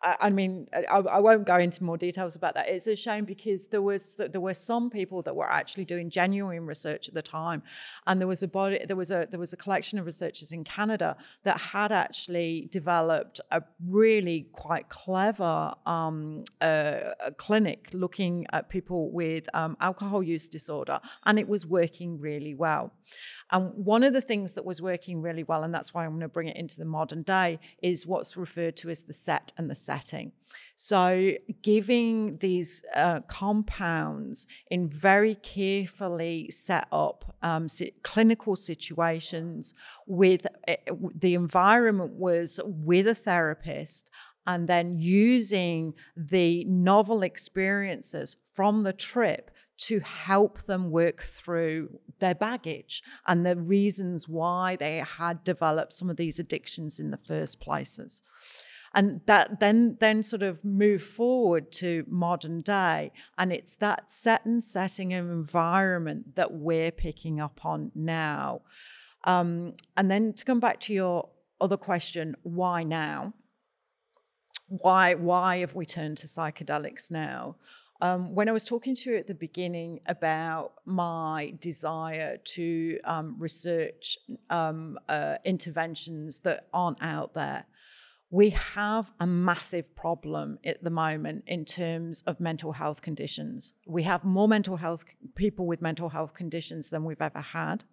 I, 0.04 0.30
mean, 0.30 0.68
I, 0.74 0.98
I, 0.98 1.20
won't 1.20 1.46
go 1.46 1.58
into 1.58 1.84
more 1.84 1.98
details 1.98 2.36
about 2.36 2.56
that. 2.56 2.68
It's 2.68 2.88
a 2.88 2.96
shame 2.96 3.24
because 3.26 3.68
there 3.68 3.82
was 3.82 4.16
there 4.16 4.42
were 4.42 4.54
some 4.54 4.90
people 4.90 5.22
that 5.24 5.36
were 5.36 5.50
actually 5.50 5.86
doing 5.86 6.10
genuine 6.10 6.66
research 6.66 7.08
at 7.08 7.14
the 7.14 7.22
time, 7.22 7.62
and 8.08 8.20
there 8.20 8.28
was 8.28 8.42
a 8.42 8.48
body 8.48 8.84
there 8.86 8.96
was 8.96 9.12
a 9.12 9.28
there 9.30 9.40
was 9.40 9.54
a 9.54 9.58
collection 9.58 10.00
of 10.00 10.06
researchers 10.06 10.52
in 10.52 10.64
Canada 10.64 11.18
that 11.44 11.58
had 11.60 11.92
actually 11.92 12.68
developed 12.72 13.42
a 13.52 13.62
really 13.88 14.48
quite 14.54 14.90
clever 14.90 15.74
um, 15.86 16.44
uh, 16.62 17.12
clinic 17.38 17.90
looking 17.94 18.48
at 18.54 18.70
people 18.70 19.12
with 19.12 19.48
um, 19.54 19.78
alcohol 19.82 20.24
use 20.24 20.50
disorder, 20.50 21.00
and 21.26 21.38
it 21.38 21.48
was 21.48 21.66
working 21.66 22.20
really 22.20 22.56
well. 22.56 22.92
And 23.52 23.72
one 23.76 24.04
of 24.04 24.14
the 24.14 24.22
things 24.22 24.54
that 24.54 24.66
was 24.66 24.82
working 24.82 25.22
really 25.22 25.44
well, 25.44 25.64
and 25.64 25.74
that's 25.74 25.94
why 25.94 26.06
I'm 26.06 26.12
going 26.12 26.22
to 26.22 26.30
bring 26.30 26.48
it 26.48 26.56
into 26.56 26.78
the 26.78 26.86
modern 26.86 27.22
day, 27.22 27.60
is 27.84 28.08
what's 28.08 28.38
referred 28.38 28.78
to 28.78 28.90
as 28.90 29.04
the 29.04 29.14
set 29.14 29.52
and 29.58 29.70
the 29.70 29.76
setting. 29.92 30.32
So, 30.76 31.34
giving 31.62 32.38
these 32.38 32.84
uh, 32.96 33.22
compounds 33.22 34.48
in 34.70 34.90
very 34.90 35.36
carefully 35.36 36.50
set 36.50 36.88
up 36.92 37.36
um, 37.42 37.68
clinical 38.04 38.56
situations 38.56 39.74
with 40.08 40.48
uh, 40.68 40.76
the 41.26 41.36
environment 41.36 42.14
was 42.14 42.60
with 42.66 43.08
a 43.08 43.16
therapist 43.16 44.10
and 44.48 44.68
then 44.68 44.98
using 44.98 45.94
the 46.18 46.66
novel 46.66 47.22
experiences 47.22 48.38
from 48.54 48.84
the 48.84 48.94
trip 48.94 49.52
to 49.78 50.00
help 50.00 50.64
them 50.64 50.92
work 50.92 51.22
through 51.22 52.00
their 52.20 52.36
baggage 52.36 53.04
and 53.28 53.46
the 53.46 53.56
reasons 53.56 54.28
why 54.28 54.76
they 54.76 54.98
had 54.98 55.44
developed 55.44 55.94
some 55.94 56.10
of 56.10 56.18
these 56.18 56.40
addictions 56.40 57.00
in 57.00 57.10
the 57.10 57.20
first 57.28 57.60
places 57.60 58.22
and 58.94 59.22
that 59.26 59.60
then 59.60 59.98
then 60.00 60.22
sort 60.22 60.44
of 60.44 60.66
move 60.66 61.02
forward 61.02 61.72
to 61.72 62.06
modern 62.08 62.62
day. 62.62 63.12
And 63.38 63.54
it's 63.54 63.76
that 63.78 64.10
set 64.10 64.46
and 64.46 64.64
setting 64.64 65.14
and 65.14 65.32
environment 65.32 66.36
that 66.36 66.54
we're 66.54 66.92
picking 66.92 67.40
up 67.40 67.66
on 67.66 67.92
now. 67.96 68.62
Um, 69.24 69.74
and 69.96 70.10
then 70.10 70.34
to 70.34 70.44
come 70.44 70.60
back 70.60 70.80
to 70.82 70.94
your 70.94 71.30
other 71.60 71.78
question 71.78 72.36
why 72.44 72.84
now? 72.84 73.34
Why 74.68 75.14
why 75.16 75.58
have 75.58 75.76
we 75.76 75.86
turned 75.86 76.18
to 76.20 76.28
psychedelics 76.28 77.10
now? 77.12 77.56
Um, 78.02 78.34
when 78.34 78.50
I 78.50 78.52
was 78.52 78.66
talking 78.66 78.96
to 78.96 79.12
you 79.12 79.18
at 79.18 79.28
the 79.28 79.36
beginning 79.36 80.00
about 80.08 80.74
my 80.86 81.54
desire 81.60 82.38
to 82.56 83.00
um, 83.04 83.36
research 83.38 84.18
um, 84.50 84.98
uh, 85.08 85.36
interventions 85.46 86.40
that 86.40 86.68
aren't 86.74 86.98
out 87.00 87.36
there, 87.36 87.66
we 88.32 88.52
have 88.52 89.12
a 89.20 89.28
massive 89.28 89.94
problem 89.94 90.58
at 90.64 90.82
the 90.84 90.90
moment 90.90 91.44
in 91.48 91.66
terms 91.66 92.24
of 92.26 92.40
mental 92.40 92.72
health 92.72 93.02
conditions. 93.02 93.74
We 93.86 94.04
have 94.04 94.24
more 94.24 94.48
mental 94.48 94.78
health 94.78 95.04
people 95.36 95.68
with 95.68 95.82
mental 95.82 96.08
health 96.08 96.34
conditions 96.34 96.90
than 96.90 97.04
we've 97.04 97.22
ever 97.22 97.42
had. 97.42 97.84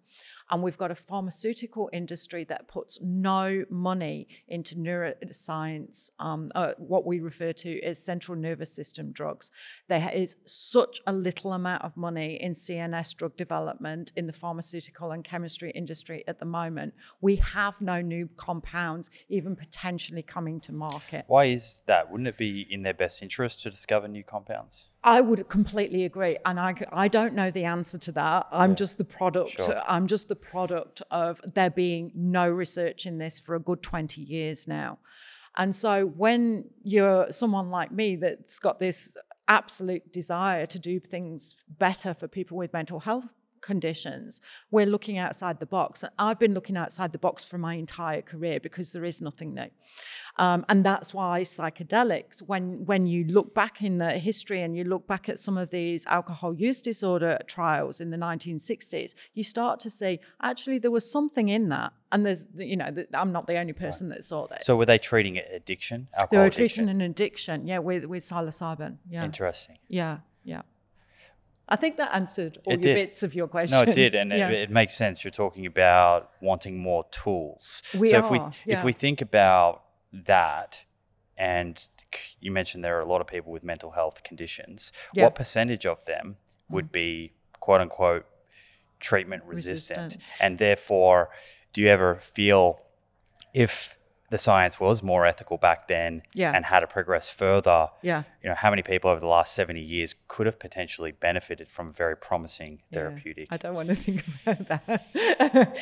And 0.49 0.63
we've 0.63 0.77
got 0.77 0.91
a 0.91 0.95
pharmaceutical 0.95 1.89
industry 1.93 2.43
that 2.45 2.67
puts 2.67 2.99
no 3.01 3.65
money 3.69 4.27
into 4.47 4.75
neuroscience, 4.75 6.11
um, 6.19 6.51
uh, 6.55 6.73
what 6.77 7.05
we 7.05 7.19
refer 7.19 7.53
to 7.53 7.81
as 7.81 8.03
central 8.03 8.37
nervous 8.37 8.73
system 8.73 9.11
drugs. 9.11 9.51
There 9.87 10.09
is 10.13 10.37
such 10.45 11.01
a 11.05 11.13
little 11.13 11.53
amount 11.53 11.83
of 11.83 11.95
money 11.95 12.35
in 12.41 12.53
CNS 12.53 13.15
drug 13.15 13.37
development 13.37 14.11
in 14.15 14.27
the 14.27 14.33
pharmaceutical 14.33 15.11
and 15.11 15.23
chemistry 15.23 15.71
industry 15.71 16.23
at 16.27 16.39
the 16.39 16.45
moment. 16.45 16.93
We 17.21 17.37
have 17.37 17.81
no 17.81 18.01
new 18.01 18.29
compounds, 18.37 19.09
even 19.29 19.55
potentially 19.55 20.23
coming 20.23 20.59
to 20.61 20.73
market. 20.73 21.25
Why 21.27 21.45
is 21.45 21.81
that? 21.85 22.09
Wouldn't 22.11 22.27
it 22.27 22.37
be 22.37 22.65
in 22.69 22.83
their 22.83 22.93
best 22.93 23.21
interest 23.21 23.61
to 23.63 23.69
discover 23.69 24.07
new 24.07 24.23
compounds? 24.23 24.87
I 25.03 25.21
would 25.21 25.47
completely 25.47 26.03
agree, 26.03 26.37
and 26.45 26.59
I, 26.59 26.75
I 26.91 27.07
don't 27.07 27.33
know 27.33 27.51
the 27.51 27.63
answer 27.63 27.97
to 27.99 28.11
that. 28.13 28.47
I'm 28.51 28.71
yeah. 28.71 28.75
just 28.75 28.97
the 28.97 29.05
product. 29.05 29.51
Sure. 29.51 29.81
I'm 29.87 30.07
just 30.07 30.27
the 30.27 30.35
product 30.35 31.01
of 31.09 31.41
there 31.53 31.69
being 31.69 32.11
no 32.13 32.49
research 32.49 33.05
in 33.05 33.17
this 33.17 33.39
for 33.39 33.55
a 33.55 33.59
good 33.59 33.81
20 33.81 34.21
years 34.21 34.67
now, 34.67 34.99
and 35.57 35.75
so 35.75 36.05
when 36.05 36.65
you're 36.83 37.31
someone 37.31 37.69
like 37.69 37.91
me 37.91 38.17
that's 38.17 38.59
got 38.59 38.79
this 38.79 39.15
absolute 39.47 40.11
desire 40.13 40.65
to 40.67 40.77
do 40.77 40.99
things 40.99 41.55
better 41.79 42.13
for 42.13 42.27
people 42.27 42.55
with 42.55 42.71
mental 42.71 42.99
health 42.99 43.27
conditions, 43.61 44.41
we're 44.71 44.85
looking 44.85 45.17
outside 45.17 45.59
the 45.59 45.65
box. 45.65 46.03
And 46.03 46.11
I've 46.17 46.39
been 46.39 46.53
looking 46.53 46.77
outside 46.77 47.11
the 47.11 47.17
box 47.17 47.45
for 47.45 47.57
my 47.57 47.75
entire 47.75 48.21
career 48.21 48.59
because 48.59 48.91
there 48.91 49.03
is 49.03 49.21
nothing 49.21 49.53
new. 49.53 49.69
Um, 50.37 50.65
and 50.69 50.85
that's 50.85 51.13
why 51.13 51.41
psychedelics, 51.41 52.41
when, 52.41 52.85
when 52.85 53.07
you 53.07 53.25
look 53.25 53.53
back 53.53 53.81
in 53.81 53.97
the 53.97 54.11
history 54.11 54.61
and 54.61 54.75
you 54.75 54.83
look 54.83 55.07
back 55.07 55.29
at 55.29 55.39
some 55.39 55.57
of 55.57 55.69
these 55.69 56.05
alcohol 56.05 56.53
use 56.53 56.81
disorder 56.81 57.39
trials 57.47 57.99
in 57.99 58.09
the 58.09 58.17
1960s, 58.17 59.15
you 59.33 59.43
start 59.43 59.79
to 59.81 59.89
see 59.89 60.19
actually 60.41 60.77
there 60.77 60.91
was 60.91 61.09
something 61.09 61.49
in 61.49 61.69
that. 61.69 61.93
And 62.11 62.25
there's, 62.25 62.47
you 62.55 62.77
know, 62.77 62.89
I'm 63.13 63.31
not 63.31 63.47
the 63.47 63.57
only 63.57 63.73
person 63.73 64.07
right. 64.07 64.17
that 64.17 64.23
saw 64.23 64.47
this. 64.47 64.65
So 64.65 64.75
were 64.75 64.85
they 64.85 64.97
treating 64.97 65.35
it 65.35 65.49
addiction? 65.53 66.07
Alcohol 66.13 66.27
they 66.43 66.47
were 66.47 66.49
treating 66.49 66.89
an 66.89 67.01
addiction, 67.01 67.67
yeah, 67.67 67.79
with, 67.79 68.05
with 68.05 68.23
psilocybin. 68.23 68.97
Yeah. 69.09 69.25
Interesting. 69.25 69.77
Yeah, 69.87 70.19
yeah. 70.43 70.63
I 71.69 71.75
think 71.75 71.97
that 71.97 72.13
answered 72.13 72.57
all 72.65 72.73
it 72.73 72.83
your 72.83 72.95
did. 72.95 72.95
bits 72.95 73.23
of 73.23 73.35
your 73.35 73.47
question. 73.47 73.77
No, 73.77 73.89
it 73.89 73.93
did, 73.93 74.15
and 74.15 74.31
yeah. 74.35 74.49
it, 74.49 74.63
it, 74.63 74.69
makes 74.69 74.95
sense. 74.95 75.23
You're 75.23 75.31
talking 75.31 75.65
about 75.65 76.31
wanting 76.41 76.79
more 76.79 77.05
tools. 77.11 77.83
We 77.97 78.09
so 78.09 78.17
are, 78.17 78.23
if 78.25 78.31
we 78.31 78.37
yeah. 78.65 78.79
if 78.79 78.83
we 78.83 78.91
think 78.91 79.21
about 79.21 79.83
that, 80.11 80.83
and 81.37 81.81
you 82.41 82.51
mentioned 82.51 82.83
there 82.83 82.97
are 82.97 83.01
a 83.01 83.05
lot 83.05 83.21
of 83.21 83.27
people 83.27 83.51
with 83.51 83.63
mental 83.63 83.91
health 83.91 84.23
conditions. 84.23 84.91
Yep. 85.13 85.23
What 85.23 85.35
percentage 85.35 85.85
of 85.85 86.03
them 86.05 86.37
would 86.69 86.89
mm. 86.89 86.93
be 86.93 87.33
quote 87.59 87.81
unquote 87.81 88.25
treatment 88.99 89.43
resistant, 89.45 90.15
resistant, 90.15 90.23
and 90.41 90.57
therefore, 90.57 91.29
do 91.71 91.81
you 91.81 91.87
ever 91.87 92.15
feel 92.15 92.83
if 93.53 93.95
the 94.29 94.37
science 94.37 94.79
was 94.79 95.01
more 95.01 95.25
ethical 95.25 95.57
back 95.57 95.87
then 95.87 96.21
yeah. 96.33 96.51
and 96.53 96.65
how 96.65 96.79
to 96.79 96.87
progress 96.87 97.29
further. 97.29 97.89
Yeah. 98.01 98.23
You 98.41 98.49
know, 98.49 98.55
how 98.55 98.69
many 98.69 98.83
people 98.83 99.09
over 99.09 99.19
the 99.19 99.27
last 99.27 99.53
70 99.53 99.81
years 99.81 100.15
could 100.29 100.45
have 100.45 100.59
potentially 100.59 101.11
benefited 101.11 101.69
from 101.69 101.89
a 101.89 101.91
very 101.91 102.15
promising 102.15 102.81
therapeutic? 102.93 103.49
Yeah. 103.49 103.55
I 103.55 103.57
don't 103.57 103.75
want 103.75 103.89
to 103.89 103.95
think 103.95 104.23
about 104.45 104.67
that. 104.69 105.05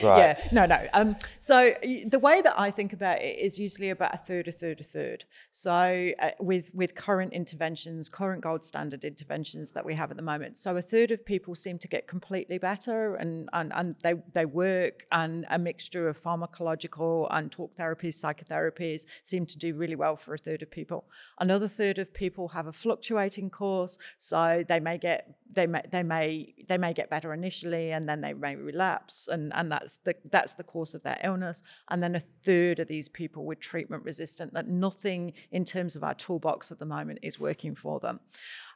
right. 0.03 0.17
Yeah, 0.17 0.47
no, 0.51 0.65
no. 0.65 0.87
Um, 0.93 1.17
so 1.37 1.73
the 2.07 2.17
way 2.17 2.41
that 2.41 2.59
I 2.59 2.71
think 2.71 2.93
about 2.93 3.21
it 3.21 3.37
is 3.37 3.59
usually 3.59 3.91
about 3.91 4.15
a 4.15 4.17
third, 4.17 4.47
a 4.47 4.51
third, 4.51 4.81
a 4.81 4.83
third. 4.83 5.25
So 5.51 6.11
uh, 6.19 6.31
with, 6.39 6.71
with 6.73 6.95
current 6.95 7.31
interventions, 7.33 8.09
current 8.09 8.41
gold 8.41 8.65
standard 8.65 9.03
interventions 9.05 9.71
that 9.73 9.85
we 9.85 9.93
have 9.93 10.09
at 10.09 10.17
the 10.17 10.23
moment, 10.23 10.57
so 10.57 10.75
a 10.77 10.81
third 10.81 11.11
of 11.11 11.23
people 11.23 11.53
seem 11.53 11.77
to 11.77 11.87
get 11.87 12.07
completely 12.07 12.57
better 12.57 13.15
and, 13.15 13.49
and, 13.53 13.71
and 13.75 13.95
they, 14.01 14.15
they 14.33 14.45
work 14.45 15.05
and 15.11 15.45
a 15.51 15.59
mixture 15.59 16.09
of 16.09 16.19
pharmacological 16.19 17.27
and 17.29 17.51
talk 17.51 17.75
therapies, 17.75 18.15
psychotherapies 18.15 19.05
seem 19.21 19.45
to 19.45 19.59
do 19.59 19.75
really 19.75 19.95
well 19.95 20.15
for 20.15 20.33
a 20.33 20.37
third 20.39 20.63
of 20.63 20.71
people. 20.71 21.05
Another 21.39 21.67
third 21.67 21.99
of 21.99 22.11
people 22.13 22.46
have 22.49 22.67
a 22.67 22.71
fluctuating 22.71 23.49
course, 23.49 23.97
so 24.17 24.63
they 24.67 24.79
may 24.79 24.97
get 24.97 25.35
they 25.51 25.67
may 25.67 25.81
they 25.91 26.03
may 26.03 26.53
they 26.67 26.77
may 26.77 26.93
get 26.93 27.09
better 27.09 27.33
initially 27.33 27.91
and 27.91 28.07
then 28.07 28.21
they 28.21 28.33
may 28.33 28.55
relapse 28.55 29.27
and 29.27 29.51
and 29.55 29.71
that's 29.71 29.97
the 29.97 30.15
that's 30.31 30.53
the 30.53 30.63
course 30.63 30.93
of 30.93 31.01
their 31.03 31.19
illness 31.23 31.63
and 31.89 32.03
then 32.03 32.15
a 32.15 32.21
third 32.43 32.79
of 32.79 32.87
these 32.87 33.09
people 33.09 33.45
with 33.45 33.59
treatment 33.59 34.03
resistant 34.03 34.53
that 34.53 34.67
nothing 34.67 35.33
in 35.51 35.63
terms 35.63 35.95
of 35.95 36.03
our 36.03 36.13
toolbox 36.13 36.71
at 36.71 36.79
the 36.79 36.85
moment 36.85 37.19
is 37.23 37.39
working 37.39 37.75
for 37.75 37.99
them 37.99 38.19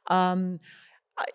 um, 0.07 0.60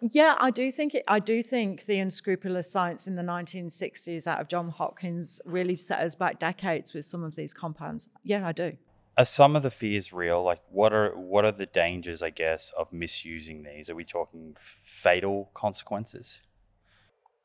yeah, 0.01 0.35
I 0.39 0.51
do 0.51 0.73
think 0.73 0.95
it, 0.95 1.05
I 1.07 1.19
do 1.19 1.43
think 1.43 1.85
the 1.85 1.99
unscrupulous 1.99 2.71
science 2.71 3.07
in 3.07 3.15
the 3.15 3.23
1960s 3.23 4.27
out 4.27 4.41
of 4.41 4.49
John 4.49 4.71
Hopkins 4.71 5.41
really 5.45 5.77
set 5.77 6.01
us 6.01 6.15
back 6.15 6.39
decades 6.39 6.95
with 6.95 7.05
some 7.05 7.23
of 7.23 7.37
these 7.37 7.53
compounds. 7.53 8.09
Yeah, 8.25 8.47
I 8.47 8.53
do. 8.53 8.77
Are 9.19 9.25
some 9.25 9.57
of 9.57 9.63
the 9.63 9.71
fears 9.71 10.13
real? 10.13 10.43
Like, 10.43 10.61
what 10.71 10.93
are 10.93 11.17
what 11.17 11.45
are 11.45 11.53
the 11.53 11.67
dangers? 11.67 12.23
I 12.23 12.31
guess 12.31 12.73
of 12.77 12.93
misusing 12.93 13.63
these. 13.63 13.89
Are 13.89 13.95
we 13.95 14.05
talking 14.05 14.57
fatal 14.83 15.51
consequences? 15.55 16.41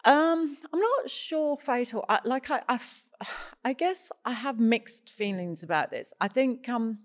Um, 0.04 0.58
I'm 0.74 0.80
not 0.80 1.10
sure 1.10 1.58
fatal. 1.58 2.04
I, 2.10 2.20
like 2.26 2.50
I, 2.50 2.62
I, 2.68 2.80
I 3.64 3.74
guess 3.74 4.12
I 4.26 4.32
have 4.32 4.60
mixed 4.60 5.10
feelings 5.10 5.64
about 5.64 5.92
this. 5.92 6.14
I 6.20 6.28
think 6.28 6.68
um, 6.68 7.00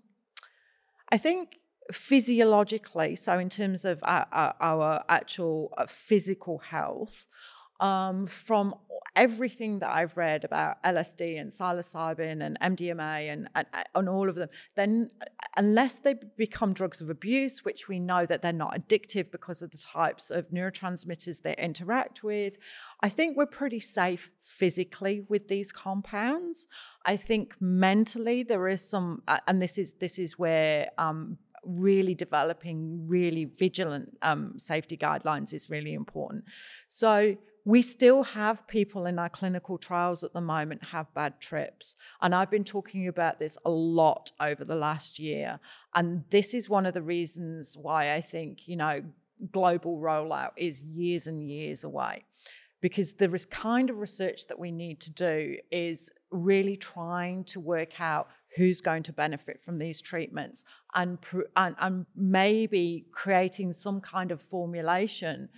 I 1.11 1.17
think 1.17 1.59
physiologically, 1.91 3.15
so 3.15 3.39
in 3.39 3.49
terms 3.49 3.85
of 3.85 3.99
our, 4.03 4.27
our, 4.31 4.55
our 4.59 5.03
actual 5.07 5.73
uh, 5.77 5.85
physical 5.85 6.57
health, 6.57 7.27
um, 7.79 8.27
from 8.27 8.75
everything 9.17 9.79
that 9.79 9.89
I've 9.89 10.15
read 10.15 10.45
about 10.45 10.81
LSD 10.83 11.41
and 11.41 11.49
psilocybin 11.49 12.45
and 12.45 12.77
MDMA 12.77 13.33
and, 13.33 13.49
and, 13.55 13.67
and 13.95 14.07
all 14.07 14.29
of 14.29 14.35
them, 14.35 14.49
then 14.75 15.09
unless 15.57 15.97
they 15.97 16.15
become 16.37 16.71
drugs 16.71 17.01
of 17.01 17.09
abuse, 17.09 17.65
which 17.65 17.87
we 17.87 17.97
know 17.97 18.27
that 18.27 18.43
they're 18.43 18.53
not 18.53 18.75
addictive 18.75 19.31
because 19.31 19.63
of 19.63 19.71
the 19.71 19.79
types 19.79 20.29
of 20.29 20.49
neurotransmitters 20.49 21.41
they 21.41 21.55
interact 21.57 22.23
with, 22.23 22.57
I 23.01 23.09
think 23.09 23.35
we're 23.35 23.47
pretty 23.47 23.79
safe 23.79 24.29
physically 24.43 25.25
with 25.27 25.47
these 25.47 25.71
compounds. 25.71 26.67
I 27.03 27.15
think 27.15 27.55
mentally 27.59 28.43
there 28.43 28.67
is 28.67 28.87
some, 28.87 29.23
and 29.47 29.59
this 29.59 29.79
is 29.79 29.93
this 29.93 30.19
is 30.19 30.37
where 30.37 30.89
um, 30.99 31.39
really 31.63 32.13
developing 32.13 33.07
really 33.07 33.45
vigilant 33.45 34.15
um, 34.21 34.59
safety 34.59 34.95
guidelines 34.95 35.53
is 35.53 35.69
really 35.69 35.93
important. 35.93 36.45
So 36.87 37.35
we 37.67 37.81
still 37.81 38.23
have 38.23 38.65
people 38.65 39.07
in 39.07 39.19
our 39.19 39.27
clinical 39.27 39.77
trials 39.77 40.23
at 40.23 40.31
the 40.31 40.39
moment 40.39 40.81
have 40.81 41.13
bad 41.13 41.37
trips. 41.41 41.97
And 42.21 42.33
I've 42.33 42.49
been 42.49 42.63
talking 42.63 43.09
about 43.09 43.39
this 43.39 43.57
a 43.65 43.69
lot 43.69 44.31
over 44.39 44.63
the 44.63 44.77
last 44.77 45.19
year. 45.19 45.59
And 45.93 46.23
this 46.29 46.53
is 46.53 46.69
one 46.69 46.85
of 46.85 46.93
the 46.93 47.01
reasons 47.01 47.75
why 47.77 48.13
I 48.13 48.21
think, 48.21 48.69
you 48.69 48.77
know, 48.77 49.03
global 49.51 49.99
rollout 49.99 50.51
is 50.55 50.81
years 50.81 51.27
and 51.27 51.45
years 51.45 51.83
away. 51.83 52.23
Because 52.79 53.15
the 53.15 53.27
kind 53.49 53.89
of 53.89 53.97
research 53.97 54.47
that 54.47 54.57
we 54.57 54.71
need 54.71 55.01
to 55.01 55.11
do 55.11 55.57
is 55.69 56.09
really 56.31 56.77
trying 56.77 57.43
to 57.45 57.59
work 57.59 57.99
out 57.99 58.29
who's 58.55 58.79
going 58.79 59.03
to 59.03 59.11
benefit 59.11 59.59
from 59.59 59.77
these 59.77 59.99
treatments 59.99 60.63
and, 60.95 61.17
and, 61.57 61.75
and 61.79 62.05
maybe 62.15 63.07
creating 63.11 63.73
some 63.73 63.99
kind 63.99 64.31
of 64.31 64.41
formulation 64.41 65.49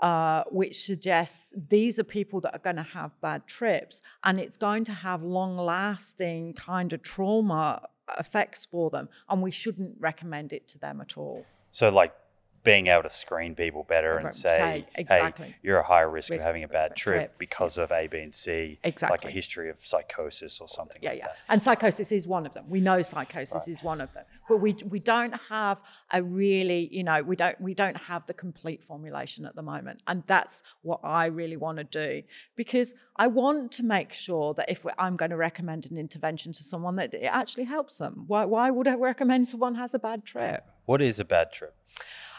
uh, 0.00 0.44
which 0.50 0.84
suggests 0.84 1.52
these 1.68 1.98
are 1.98 2.04
people 2.04 2.40
that 2.40 2.54
are 2.54 2.60
going 2.60 2.76
to 2.76 2.82
have 2.82 3.18
bad 3.20 3.46
trips 3.46 4.00
and 4.24 4.40
it's 4.40 4.56
going 4.56 4.84
to 4.84 4.92
have 4.92 5.22
long 5.22 5.56
lasting 5.56 6.54
kind 6.54 6.92
of 6.92 7.02
trauma 7.02 7.86
effects 8.18 8.66
for 8.66 8.90
them 8.90 9.08
and 9.28 9.42
we 9.42 9.50
shouldn't 9.50 9.94
recommend 10.00 10.52
it 10.52 10.66
to 10.68 10.78
them 10.78 11.00
at 11.00 11.16
all. 11.16 11.44
So 11.70 11.90
like 11.90 12.14
being 12.62 12.88
able 12.88 13.02
to 13.02 13.10
screen 13.10 13.54
people 13.54 13.84
better 13.84 14.18
and 14.18 14.34
say, 14.34 14.84
say 14.84 14.86
exactly. 14.94 15.46
hey, 15.46 15.56
you're 15.62 15.78
a 15.78 15.82
higher 15.82 16.10
risk, 16.10 16.30
risk 16.30 16.40
of 16.40 16.46
having 16.46 16.62
a 16.62 16.68
bad 16.68 16.94
trip, 16.94 17.34
because 17.38 17.78
yeah. 17.78 17.84
of 17.84 17.92
A, 17.92 18.06
B, 18.06 18.18
and 18.18 18.34
C, 18.34 18.78
exactly. 18.84 19.16
like 19.16 19.24
a 19.24 19.30
history 19.30 19.70
of 19.70 19.78
psychosis 19.84 20.60
or 20.60 20.68
something. 20.68 21.00
Yeah, 21.02 21.10
like 21.10 21.18
yeah. 21.18 21.26
That. 21.26 21.36
And 21.48 21.62
psychosis 21.62 22.12
is 22.12 22.26
one 22.26 22.44
of 22.44 22.52
them. 22.52 22.66
We 22.68 22.80
know 22.80 23.00
psychosis 23.00 23.54
right. 23.66 23.68
is 23.68 23.82
one 23.82 24.00
of 24.02 24.12
them, 24.12 24.24
but 24.48 24.58
we 24.58 24.76
we 24.88 24.98
don't 24.98 25.34
have 25.48 25.80
a 26.12 26.22
really, 26.22 26.88
you 26.92 27.02
know, 27.02 27.22
we 27.22 27.34
don't 27.34 27.58
we 27.60 27.72
don't 27.72 27.96
have 27.96 28.26
the 28.26 28.34
complete 28.34 28.84
formulation 28.84 29.46
at 29.46 29.56
the 29.56 29.62
moment, 29.62 30.02
and 30.06 30.22
that's 30.26 30.62
what 30.82 31.00
I 31.02 31.26
really 31.26 31.56
want 31.56 31.78
to 31.78 31.84
do 31.84 32.22
because 32.56 32.94
I 33.16 33.28
want 33.28 33.72
to 33.72 33.82
make 33.82 34.12
sure 34.12 34.52
that 34.54 34.68
if 34.68 34.84
I'm 34.98 35.16
going 35.16 35.30
to 35.30 35.36
recommend 35.36 35.90
an 35.90 35.96
intervention 35.96 36.52
to 36.52 36.64
someone, 36.64 36.96
that 36.96 37.14
it 37.14 37.24
actually 37.24 37.64
helps 37.64 37.96
them. 37.96 38.24
Why 38.26 38.44
why 38.44 38.70
would 38.70 38.86
I 38.86 38.96
recommend 38.96 39.48
someone 39.48 39.76
has 39.76 39.94
a 39.94 39.98
bad 39.98 40.26
trip? 40.26 40.64
What 40.84 41.00
is 41.00 41.20
a 41.20 41.24
bad 41.24 41.52
trip? 41.52 41.74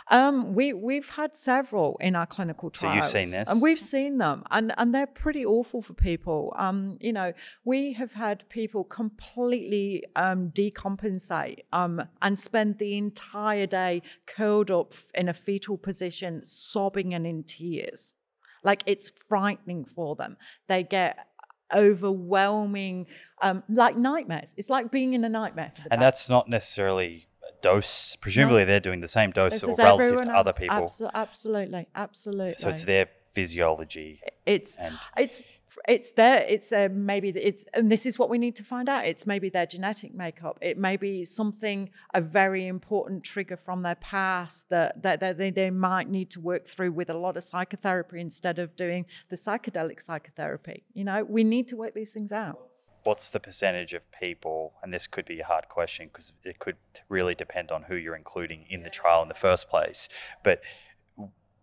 Um, 0.09 0.53
we 0.53 0.73
we've 0.73 1.09
had 1.09 1.35
several 1.35 1.97
in 1.99 2.15
our 2.15 2.25
clinical 2.25 2.69
trials. 2.69 3.11
So 3.11 3.17
you've 3.19 3.27
seen 3.27 3.37
this, 3.37 3.49
and 3.49 3.61
we've 3.61 3.79
seen 3.79 4.17
them, 4.17 4.43
and 4.51 4.73
and 4.77 4.93
they're 4.93 5.07
pretty 5.07 5.45
awful 5.45 5.81
for 5.81 5.93
people. 5.93 6.53
Um, 6.55 6.97
you 6.99 7.13
know, 7.13 7.33
we 7.63 7.93
have 7.93 8.13
had 8.13 8.47
people 8.49 8.83
completely 8.83 10.03
um, 10.15 10.49
decompensate 10.49 11.59
um, 11.71 12.01
and 12.21 12.37
spend 12.37 12.77
the 12.79 12.97
entire 12.97 13.67
day 13.67 14.01
curled 14.27 14.71
up 14.71 14.93
in 15.15 15.29
a 15.29 15.33
fetal 15.33 15.77
position, 15.77 16.43
sobbing 16.45 17.13
and 17.13 17.25
in 17.25 17.43
tears. 17.43 18.15
Like 18.63 18.83
it's 18.85 19.09
frightening 19.09 19.85
for 19.85 20.15
them. 20.15 20.37
They 20.67 20.83
get 20.83 21.27
overwhelming, 21.73 23.07
um, 23.41 23.63
like 23.69 23.95
nightmares. 23.95 24.53
It's 24.57 24.69
like 24.69 24.91
being 24.91 25.13
in 25.13 25.23
a 25.23 25.29
nightmare 25.29 25.71
for 25.73 25.81
the. 25.83 25.93
And 25.93 26.01
that's 26.01 26.29
not 26.29 26.47
necessarily 26.47 27.27
dose. 27.61 28.15
Presumably, 28.17 28.61
no. 28.61 28.65
they're 28.65 28.79
doing 28.79 29.01
the 29.01 29.07
same 29.07 29.31
dose 29.31 29.63
or 29.63 29.75
relative 29.75 30.21
to 30.21 30.31
other 30.31 30.53
people. 30.53 30.75
Absol- 30.77 31.11
absolutely, 31.13 31.87
absolutely. 31.95 32.55
So 32.57 32.69
it's 32.69 32.85
their 32.85 33.07
physiology. 33.33 34.21
It's 34.45 34.77
and 34.77 34.97
it's 35.17 35.41
it's 35.87 36.11
there. 36.11 36.45
It's 36.47 36.71
uh, 36.71 36.89
maybe 36.91 37.29
it's 37.29 37.63
and 37.73 37.91
this 37.91 38.05
is 38.05 38.19
what 38.19 38.29
we 38.29 38.37
need 38.37 38.55
to 38.57 38.63
find 38.63 38.89
out. 38.89 39.05
It's 39.05 39.25
maybe 39.25 39.49
their 39.49 39.65
genetic 39.65 40.13
makeup. 40.13 40.57
It 40.61 40.77
may 40.77 40.97
be 40.97 41.23
something 41.23 41.89
a 42.13 42.21
very 42.21 42.67
important 42.67 43.23
trigger 43.23 43.57
from 43.57 43.81
their 43.81 43.95
past 43.95 44.69
that 44.69 45.01
that, 45.03 45.19
that 45.21 45.37
they, 45.37 45.49
they 45.49 45.69
might 45.69 46.09
need 46.09 46.29
to 46.31 46.39
work 46.39 46.67
through 46.67 46.91
with 46.91 47.09
a 47.09 47.13
lot 47.13 47.37
of 47.37 47.43
psychotherapy 47.43 48.19
instead 48.19 48.59
of 48.59 48.75
doing 48.75 49.05
the 49.29 49.35
psychedelic 49.35 50.01
psychotherapy. 50.01 50.83
You 50.93 51.03
know, 51.03 51.23
we 51.23 51.43
need 51.43 51.67
to 51.69 51.77
work 51.77 51.93
these 51.93 52.11
things 52.11 52.31
out 52.31 52.70
what's 53.03 53.29
the 53.29 53.39
percentage 53.39 53.93
of 53.93 54.09
people, 54.11 54.73
and 54.81 54.93
this 54.93 55.07
could 55.07 55.25
be 55.25 55.39
a 55.39 55.45
hard 55.45 55.69
question 55.69 56.07
because 56.07 56.33
it 56.43 56.59
could 56.59 56.77
really 57.09 57.35
depend 57.35 57.71
on 57.71 57.83
who 57.83 57.95
you're 57.95 58.15
including 58.15 58.65
in 58.69 58.83
the 58.83 58.89
trial 58.89 59.21
in 59.21 59.27
the 59.27 59.33
first 59.33 59.69
place, 59.69 60.07
but 60.43 60.61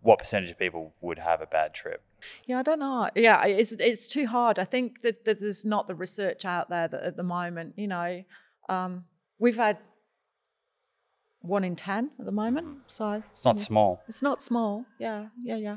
what 0.01 0.19
percentage 0.19 0.51
of 0.51 0.59
people 0.59 0.95
would 1.01 1.19
have 1.19 1.41
a 1.41 1.47
bad 1.47 1.75
trip? 1.75 2.03
Yeah, 2.47 2.59
I 2.59 2.63
don't 2.63 2.79
know. 2.79 3.11
Yeah, 3.15 3.45
it's 3.47 3.73
it's 3.73 4.09
too 4.09 4.27
hard. 4.27 4.59
I 4.59 4.65
think 4.65 5.03
that, 5.03 5.25
that 5.25 5.41
there's 5.41 5.65
not 5.65 5.87
the 5.87 5.95
research 5.95 6.45
out 6.45 6.71
there 6.71 6.89
that 6.89 7.03
at 7.03 7.17
the 7.17 7.23
moment. 7.23 7.75
You 7.77 7.89
know, 7.89 8.25
um, 8.69 9.05
we've 9.39 9.57
had 9.57 9.79
one 11.41 11.65
in 11.65 11.77
ten 11.77 12.11
at 12.19 12.27
the 12.27 12.33
moment, 12.33 12.79
so 12.87 13.23
It's 13.31 13.45
not 13.45 13.57
yeah. 13.57 13.63
small. 13.63 14.03
It's 14.09 14.23
not 14.23 14.43
small. 14.43 14.85
Yeah, 14.99 15.27
yeah, 15.43 15.57
yeah. 15.57 15.77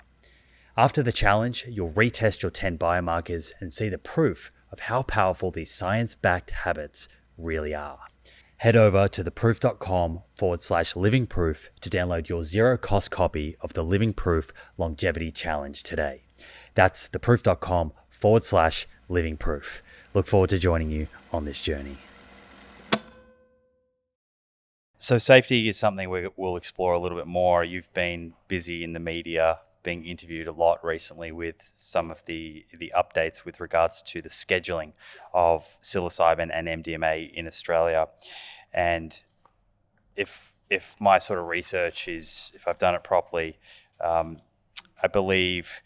After 0.77 1.03
the 1.03 1.11
challenge, 1.11 1.65
you'll 1.67 1.91
retest 1.91 2.41
your 2.41 2.51
10 2.51 2.77
biomarkers 2.77 3.51
and 3.59 3.73
see 3.73 3.89
the 3.89 3.97
proof 3.97 4.51
of 4.71 4.79
how 4.81 5.01
powerful 5.03 5.51
these 5.51 5.73
science 5.73 6.15
backed 6.15 6.51
habits 6.51 7.09
really 7.37 7.75
are. 7.75 7.99
Head 8.57 8.77
over 8.77 9.07
to 9.09 9.23
theproof.com 9.23 10.21
forward 10.33 10.61
slash 10.61 10.95
living 10.95 11.27
proof 11.27 11.71
to 11.81 11.89
download 11.89 12.29
your 12.29 12.43
zero 12.43 12.77
cost 12.77 13.11
copy 13.11 13.57
of 13.59 13.73
the 13.73 13.83
Living 13.83 14.13
Proof 14.13 14.51
Longevity 14.77 15.31
Challenge 15.31 15.81
today. 15.83 16.23
That's 16.73 17.09
theproof.com 17.09 17.91
forward 18.09 18.43
slash 18.43 18.87
living 19.09 19.35
proof. 19.35 19.81
Look 20.13 20.27
forward 20.27 20.51
to 20.51 20.59
joining 20.59 20.89
you 20.89 21.07
on 21.33 21.43
this 21.43 21.59
journey. 21.59 21.97
So, 24.99 25.17
safety 25.17 25.67
is 25.67 25.77
something 25.77 26.09
we 26.09 26.29
will 26.37 26.55
explore 26.55 26.93
a 26.93 26.99
little 26.99 27.17
bit 27.17 27.27
more. 27.27 27.63
You've 27.63 27.91
been 27.93 28.33
busy 28.47 28.83
in 28.83 28.93
the 28.93 28.99
media 28.99 29.57
being 29.83 30.05
interviewed 30.05 30.47
a 30.47 30.51
lot 30.51 30.83
recently 30.83 31.31
with 31.31 31.69
some 31.73 32.11
of 32.11 32.23
the 32.25 32.65
the 32.77 32.91
updates 32.95 33.45
with 33.45 33.59
regards 33.59 34.01
to 34.03 34.21
the 34.21 34.29
scheduling 34.29 34.93
of 35.33 35.77
psilocybin 35.81 36.49
and 36.53 36.67
MDMA 36.67 37.33
in 37.33 37.47
Australia, 37.47 38.07
and 38.73 39.23
if 40.15 40.53
if 40.69 40.95
my 40.99 41.17
sort 41.17 41.39
of 41.39 41.47
research 41.47 42.07
is 42.07 42.51
if 42.55 42.67
I've 42.67 42.77
done 42.77 42.95
it 42.95 43.03
properly, 43.03 43.57
um, 43.99 44.37
I 45.03 45.07
believe 45.07 45.81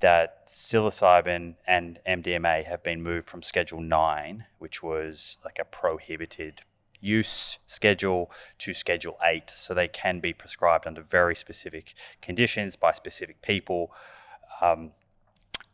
that 0.00 0.46
psilocybin 0.46 1.56
and 1.66 1.98
MDMA 2.08 2.64
have 2.64 2.82
been 2.82 3.02
moved 3.02 3.28
from 3.28 3.42
Schedule 3.42 3.82
Nine, 3.82 4.46
which 4.58 4.82
was 4.82 5.36
like 5.44 5.58
a 5.60 5.64
prohibited 5.64 6.62
use 7.00 7.58
schedule 7.66 8.30
to 8.58 8.74
schedule 8.74 9.16
8 9.22 9.50
so 9.50 9.74
they 9.74 9.88
can 9.88 10.20
be 10.20 10.32
prescribed 10.32 10.86
under 10.86 11.02
very 11.02 11.34
specific 11.34 11.94
conditions 12.20 12.76
by 12.76 12.92
specific 12.92 13.42
people 13.42 13.92
um, 14.60 14.92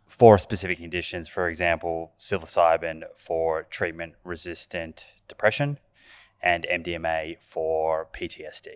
for 0.07 0.39
specific 0.39 0.79
conditions 0.79 1.29
for 1.29 1.49
example 1.49 2.13
psilocybin 2.19 3.03
for 3.17 3.65
treatment 3.65 4.15
resistant 4.25 5.07
depression 5.29 5.79
and 6.43 6.67
mdma 6.71 7.37
for 7.41 8.07
ptsd 8.13 8.69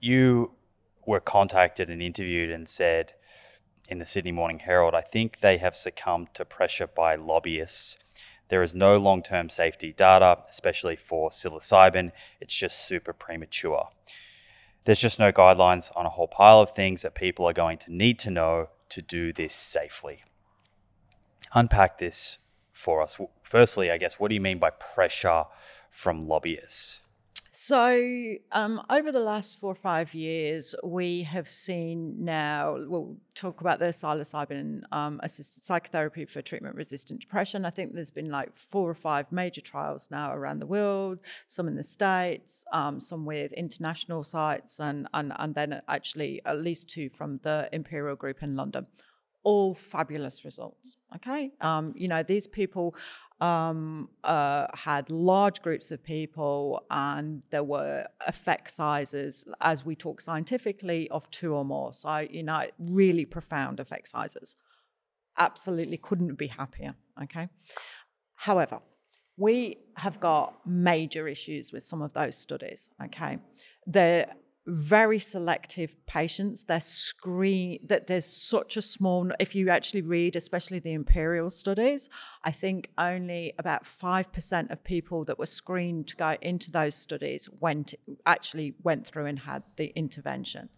you 0.00 0.52
were 1.06 1.20
contacted 1.20 1.88
and 1.88 2.02
interviewed 2.02 2.50
and 2.50 2.68
said 2.68 3.14
in 3.88 3.98
the 3.98 4.06
sydney 4.06 4.32
morning 4.32 4.58
herald 4.58 4.94
i 4.94 5.00
think 5.00 5.40
they 5.40 5.56
have 5.56 5.74
succumbed 5.74 6.28
to 6.34 6.44
pressure 6.44 6.86
by 6.86 7.14
lobbyists 7.14 7.96
there 8.48 8.62
is 8.62 8.74
no 8.74 8.96
long 8.96 9.22
term 9.22 9.48
safety 9.48 9.92
data, 9.92 10.38
especially 10.48 10.96
for 10.96 11.30
psilocybin. 11.30 12.12
It's 12.40 12.54
just 12.54 12.86
super 12.86 13.12
premature. 13.12 13.88
There's 14.84 14.98
just 14.98 15.18
no 15.18 15.32
guidelines 15.32 15.90
on 15.96 16.04
a 16.06 16.10
whole 16.10 16.28
pile 16.28 16.60
of 16.60 16.72
things 16.72 17.02
that 17.02 17.14
people 17.14 17.46
are 17.46 17.54
going 17.54 17.78
to 17.78 17.92
need 17.92 18.18
to 18.20 18.30
know 18.30 18.68
to 18.90 19.00
do 19.00 19.32
this 19.32 19.54
safely. 19.54 20.22
Unpack 21.54 21.98
this 21.98 22.38
for 22.72 23.00
us. 23.00 23.18
Firstly, 23.42 23.90
I 23.90 23.96
guess, 23.96 24.20
what 24.20 24.28
do 24.28 24.34
you 24.34 24.40
mean 24.40 24.58
by 24.58 24.70
pressure 24.70 25.44
from 25.90 26.28
lobbyists? 26.28 27.00
So, 27.56 28.34
um, 28.50 28.82
over 28.90 29.12
the 29.12 29.20
last 29.20 29.60
four 29.60 29.70
or 29.70 29.76
five 29.76 30.12
years, 30.12 30.74
we 30.82 31.22
have 31.22 31.48
seen 31.48 32.24
now, 32.24 32.76
we'll 32.88 33.16
talk 33.36 33.60
about 33.60 33.78
the 33.78 33.92
psilocybin 33.92 34.82
um, 34.90 35.20
assisted 35.22 35.62
psychotherapy 35.62 36.24
for 36.24 36.42
treatment 36.42 36.74
resistant 36.74 37.20
depression. 37.20 37.64
I 37.64 37.70
think 37.70 37.94
there's 37.94 38.10
been 38.10 38.28
like 38.28 38.56
four 38.56 38.90
or 38.90 38.94
five 38.94 39.30
major 39.30 39.60
trials 39.60 40.08
now 40.10 40.34
around 40.34 40.58
the 40.58 40.66
world, 40.66 41.20
some 41.46 41.68
in 41.68 41.76
the 41.76 41.84
States, 41.84 42.64
um, 42.72 42.98
some 42.98 43.24
with 43.24 43.52
international 43.52 44.24
sites, 44.24 44.80
and, 44.80 45.06
and, 45.14 45.32
and 45.38 45.54
then 45.54 45.80
actually 45.86 46.42
at 46.44 46.60
least 46.60 46.90
two 46.90 47.08
from 47.08 47.38
the 47.44 47.68
Imperial 47.72 48.16
Group 48.16 48.42
in 48.42 48.56
London 48.56 48.88
all 49.44 49.74
fabulous 49.74 50.44
results. 50.44 50.96
Okay, 51.16 51.52
um, 51.60 51.92
you 51.96 52.08
know 52.08 52.22
these 52.22 52.46
people 52.46 52.96
um, 53.40 54.08
uh, 54.24 54.66
had 54.74 55.10
large 55.10 55.62
groups 55.62 55.90
of 55.90 56.02
people, 56.02 56.84
and 56.90 57.42
there 57.50 57.62
were 57.62 58.06
effect 58.26 58.70
sizes, 58.70 59.44
as 59.60 59.84
we 59.84 59.94
talk 59.94 60.20
scientifically, 60.20 61.08
of 61.10 61.30
two 61.30 61.54
or 61.54 61.64
more. 61.64 61.92
So 61.92 62.26
you 62.30 62.42
know, 62.42 62.64
really 62.78 63.24
profound 63.24 63.80
effect 63.80 64.08
sizes. 64.08 64.56
Absolutely, 65.38 65.98
couldn't 65.98 66.34
be 66.34 66.48
happier. 66.48 66.94
Okay, 67.22 67.48
however. 68.34 68.80
We 69.36 69.78
have 69.96 70.20
got 70.20 70.64
major 70.64 71.26
issues 71.26 71.72
with 71.72 71.84
some 71.84 72.02
of 72.02 72.12
those 72.12 72.36
studies. 72.36 72.90
Okay, 73.06 73.38
they're 73.84 74.28
very 74.66 75.18
selective 75.18 75.94
patients. 76.06 76.64
They're 76.64 76.80
screen 76.80 77.80
that 77.86 78.06
there's 78.06 78.26
such 78.26 78.76
a 78.76 78.82
small. 78.82 79.30
If 79.38 79.54
you 79.54 79.68
actually 79.70 80.02
read, 80.02 80.36
especially 80.36 80.78
the 80.78 80.92
imperial 80.92 81.50
studies, 81.50 82.08
I 82.42 82.50
think 82.50 82.90
only 82.96 83.52
about 83.58 83.86
five 83.86 84.32
percent 84.32 84.70
of 84.70 84.82
people 84.82 85.24
that 85.26 85.38
were 85.38 85.46
screened 85.46 86.08
to 86.08 86.16
go 86.16 86.36
into 86.40 86.70
those 86.70 86.94
studies 86.94 87.48
went 87.60 87.94
actually 88.26 88.74
went 88.82 89.06
through 89.06 89.26
and 89.26 89.38
had 89.40 89.62
the 89.76 89.92
intervention. 89.96 90.68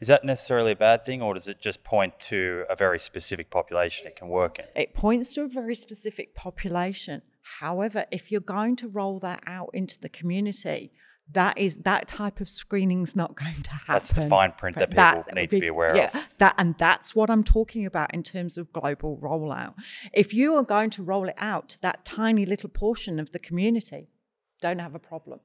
Is 0.00 0.08
that 0.08 0.24
necessarily 0.24 0.72
a 0.72 0.76
bad 0.76 1.04
thing, 1.04 1.20
or 1.20 1.34
does 1.34 1.48
it 1.48 1.60
just 1.60 1.82
point 1.82 2.18
to 2.20 2.64
a 2.70 2.76
very 2.76 2.98
specific 2.98 3.50
population 3.50 4.06
it 4.06 4.16
can 4.16 4.28
work 4.28 4.58
in? 4.58 4.66
It 4.76 4.94
points 4.94 5.32
to 5.34 5.42
a 5.42 5.48
very 5.48 5.74
specific 5.74 6.34
population. 6.34 7.22
However, 7.60 8.06
if 8.10 8.32
you're 8.32 8.40
going 8.40 8.76
to 8.76 8.88
roll 8.88 9.18
that 9.18 9.42
out 9.46 9.70
into 9.74 10.00
the 10.00 10.08
community, 10.08 10.92
that 11.32 11.58
is 11.58 11.78
that 11.78 12.06
type 12.06 12.40
of 12.40 12.48
screening's 12.48 13.16
not 13.16 13.34
going 13.34 13.62
to 13.62 13.70
happen. 13.70 13.94
That's 13.94 14.12
the 14.12 14.28
fine 14.28 14.52
print 14.52 14.76
that 14.78 14.90
people 14.90 15.24
that, 15.26 15.34
need 15.34 15.50
to 15.50 15.60
be 15.60 15.68
aware 15.68 15.96
yeah, 15.96 16.10
of. 16.14 16.28
That 16.38 16.54
and 16.58 16.74
that's 16.78 17.14
what 17.14 17.30
I'm 17.30 17.42
talking 17.42 17.86
about 17.86 18.12
in 18.12 18.22
terms 18.22 18.58
of 18.58 18.72
global 18.72 19.18
rollout. 19.22 19.74
If 20.12 20.34
you 20.34 20.54
are 20.56 20.62
going 20.62 20.90
to 20.90 21.02
roll 21.02 21.28
it 21.28 21.34
out 21.38 21.70
to 21.70 21.80
that 21.82 22.04
tiny 22.04 22.44
little 22.44 22.68
portion 22.68 23.18
of 23.18 23.32
the 23.32 23.38
community, 23.38 24.08
don't 24.60 24.80
have 24.80 24.94
a 24.94 24.98
problem. 24.98 25.40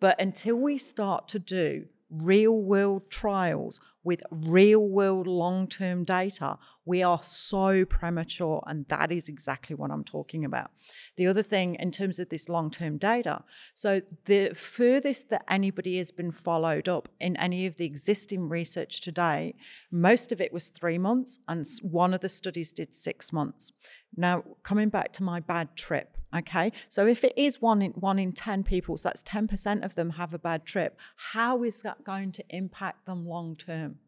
But 0.00 0.20
until 0.20 0.56
we 0.56 0.78
start 0.78 1.28
to 1.28 1.38
do 1.38 1.86
real 2.22 2.56
world 2.56 3.10
trials 3.10 3.80
with 4.04 4.22
real 4.30 4.86
world 4.86 5.26
long 5.26 5.66
term 5.66 6.04
data, 6.04 6.58
we 6.84 7.02
are 7.02 7.22
so 7.22 7.84
premature. 7.84 8.62
And 8.66 8.86
that 8.88 9.10
is 9.10 9.28
exactly 9.28 9.74
what 9.74 9.90
I'm 9.90 10.04
talking 10.04 10.44
about. 10.44 10.70
The 11.16 11.26
other 11.26 11.42
thing, 11.42 11.76
in 11.76 11.90
terms 11.90 12.18
of 12.18 12.28
this 12.28 12.48
long 12.48 12.70
term 12.70 12.98
data, 12.98 13.42
so 13.74 14.02
the 14.26 14.50
furthest 14.54 15.30
that 15.30 15.44
anybody 15.48 15.98
has 15.98 16.12
been 16.12 16.30
followed 16.30 16.88
up 16.88 17.08
in 17.20 17.36
any 17.36 17.66
of 17.66 17.76
the 17.76 17.86
existing 17.86 18.48
research 18.48 19.00
today, 19.00 19.54
most 19.90 20.30
of 20.30 20.40
it 20.40 20.52
was 20.52 20.68
three 20.68 20.98
months, 20.98 21.38
and 21.48 21.66
one 21.82 22.14
of 22.14 22.20
the 22.20 22.28
studies 22.28 22.72
did 22.72 22.94
six 22.94 23.32
months. 23.32 23.72
Now, 24.16 24.44
coming 24.62 24.90
back 24.90 25.12
to 25.14 25.22
my 25.22 25.40
bad 25.40 25.76
trip, 25.76 26.13
Okay, 26.34 26.72
so 26.88 27.06
if 27.06 27.22
it 27.22 27.32
is 27.36 27.62
one 27.62 27.80
in 27.80 27.92
one 27.92 28.18
in 28.18 28.32
ten 28.32 28.64
people, 28.64 28.96
so 28.96 29.08
that's 29.08 29.22
ten 29.22 29.46
percent 29.46 29.84
of 29.84 29.94
them 29.94 30.10
have 30.10 30.34
a 30.34 30.38
bad 30.38 30.64
trip. 30.64 30.98
How 31.16 31.62
is 31.62 31.82
that 31.82 32.02
going 32.02 32.32
to 32.32 32.44
impact 32.50 33.06
them 33.06 33.26
long 33.26 33.54
term? 33.54 33.98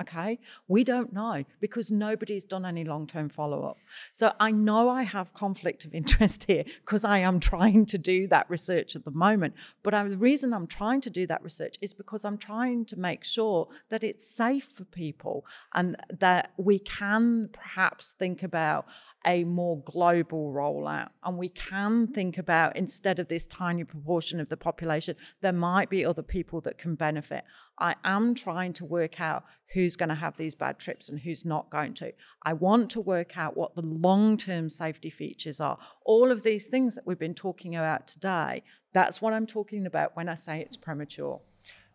Okay, 0.00 0.38
we 0.68 0.84
don't 0.84 1.12
know 1.12 1.44
because 1.60 1.90
nobody's 1.90 2.44
done 2.44 2.64
any 2.64 2.84
long 2.84 3.06
term 3.06 3.28
follow 3.28 3.64
up. 3.64 3.78
So 4.12 4.32
I 4.38 4.52
know 4.52 4.88
I 4.88 5.02
have 5.02 5.34
conflict 5.34 5.84
of 5.84 5.94
interest 6.00 6.44
here 6.44 6.64
because 6.84 7.04
I 7.04 7.18
am 7.18 7.40
trying 7.40 7.84
to 7.86 7.98
do 7.98 8.28
that 8.28 8.48
research 8.48 8.94
at 8.94 9.04
the 9.04 9.10
moment. 9.10 9.54
But 9.82 9.94
I, 9.94 10.04
the 10.04 10.16
reason 10.16 10.52
I'm 10.52 10.68
trying 10.68 11.00
to 11.02 11.10
do 11.10 11.26
that 11.26 11.42
research 11.42 11.76
is 11.80 11.94
because 11.94 12.24
I'm 12.24 12.38
trying 12.38 12.84
to 12.86 12.98
make 12.98 13.24
sure 13.24 13.68
that 13.88 14.04
it's 14.04 14.26
safe 14.26 14.68
for 14.74 14.84
people 14.84 15.44
and 15.74 15.96
that 16.20 16.52
we 16.56 16.78
can 16.78 17.50
perhaps 17.52 18.12
think 18.12 18.44
about 18.44 18.86
a 19.26 19.44
more 19.44 19.82
global 19.82 20.52
rollout. 20.52 21.10
And 21.24 21.36
we 21.36 21.48
can 21.48 22.06
think 22.06 22.38
about 22.38 22.76
instead 22.76 23.18
of 23.18 23.28
this 23.28 23.46
tiny 23.46 23.84
proportion 23.84 24.40
of 24.40 24.48
the 24.48 24.56
population, 24.56 25.16
there 25.40 25.52
might 25.52 25.90
be 25.90 26.04
other 26.04 26.22
people 26.22 26.60
that 26.62 26.78
can 26.78 26.94
benefit. 26.94 27.44
I 27.78 27.94
am 28.04 28.34
trying 28.34 28.72
to 28.74 28.84
work 28.84 29.20
out 29.20 29.44
who's 29.72 29.96
going 29.96 30.08
to 30.08 30.14
have 30.14 30.36
these 30.36 30.54
bad 30.54 30.78
trips 30.78 31.08
and 31.08 31.20
who's 31.20 31.44
not 31.44 31.70
going 31.70 31.94
to. 31.94 32.12
I 32.42 32.52
want 32.52 32.90
to 32.90 33.00
work 33.00 33.36
out 33.36 33.56
what 33.56 33.74
the 33.74 33.84
long 33.84 34.36
term 34.36 34.70
safety 34.70 35.10
features 35.10 35.60
are. 35.60 35.78
All 36.04 36.30
of 36.30 36.42
these 36.42 36.68
things 36.68 36.94
that 36.94 37.06
we've 37.06 37.18
been 37.18 37.34
talking 37.34 37.76
about 37.76 38.06
today, 38.06 38.62
that's 38.92 39.20
what 39.20 39.32
I'm 39.32 39.46
talking 39.46 39.84
about 39.84 40.16
when 40.16 40.28
I 40.28 40.34
say 40.36 40.60
it's 40.60 40.76
premature. 40.76 41.40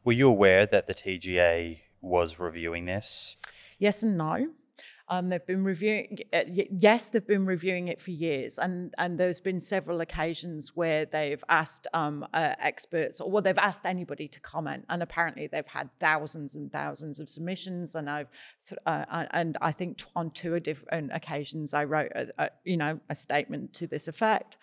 Were 0.04 0.14
you 0.14 0.28
aware 0.28 0.66
that 0.66 0.88
the 0.88 0.94
TGA 0.94 1.80
was 2.02 2.38
reviewing 2.38 2.86
this? 2.86 3.38
Yes 3.80 4.04
and 4.04 4.18
no. 4.18 4.50
Um, 5.10 5.28
they've 5.28 5.46
been 5.46 5.66
reviewing. 5.66 6.20
Uh, 6.32 6.44
yes, 6.48 7.10
they've 7.10 7.28
been 7.28 7.46
reviewing 7.46 7.90
it 7.90 8.00
for 8.00 8.12
years, 8.12 8.58
and 8.58 8.94
and 8.98 9.20
there's 9.20 9.42
been 9.42 9.60
several 9.60 10.00
occasions 10.00 10.72
where 10.76 11.06
they've 11.06 11.44
asked 11.50 11.88
um, 11.94 12.26
uh, 12.34 12.56
experts, 12.60 13.20
or 13.20 13.30
well, 13.30 13.42
they've 13.42 13.58
asked 13.58 13.86
anybody 13.86 14.30
to 14.30 14.40
comment, 14.40 14.86
and 14.90 15.04
apparently 15.04 15.48
they've 15.48 15.68
had 15.68 15.90
thousands 16.00 16.56
and 16.56 16.72
thousands 16.72 17.20
of 17.20 17.30
submissions, 17.30 17.96
and 17.96 18.10
I've 18.10 18.30
uh, 18.86 19.26
and 19.32 19.58
I 19.62 19.74
think 19.74 20.02
on 20.16 20.32
two 20.32 20.58
different 20.62 21.12
occasions 21.14 21.74
I 21.74 21.84
wrote 21.84 22.12
a, 22.16 22.30
a, 22.38 22.50
you 22.64 22.78
know 22.78 23.00
a 23.10 23.16
statement 23.16 23.74
to 23.74 23.88
this 23.88 24.08
effect. 24.08 24.58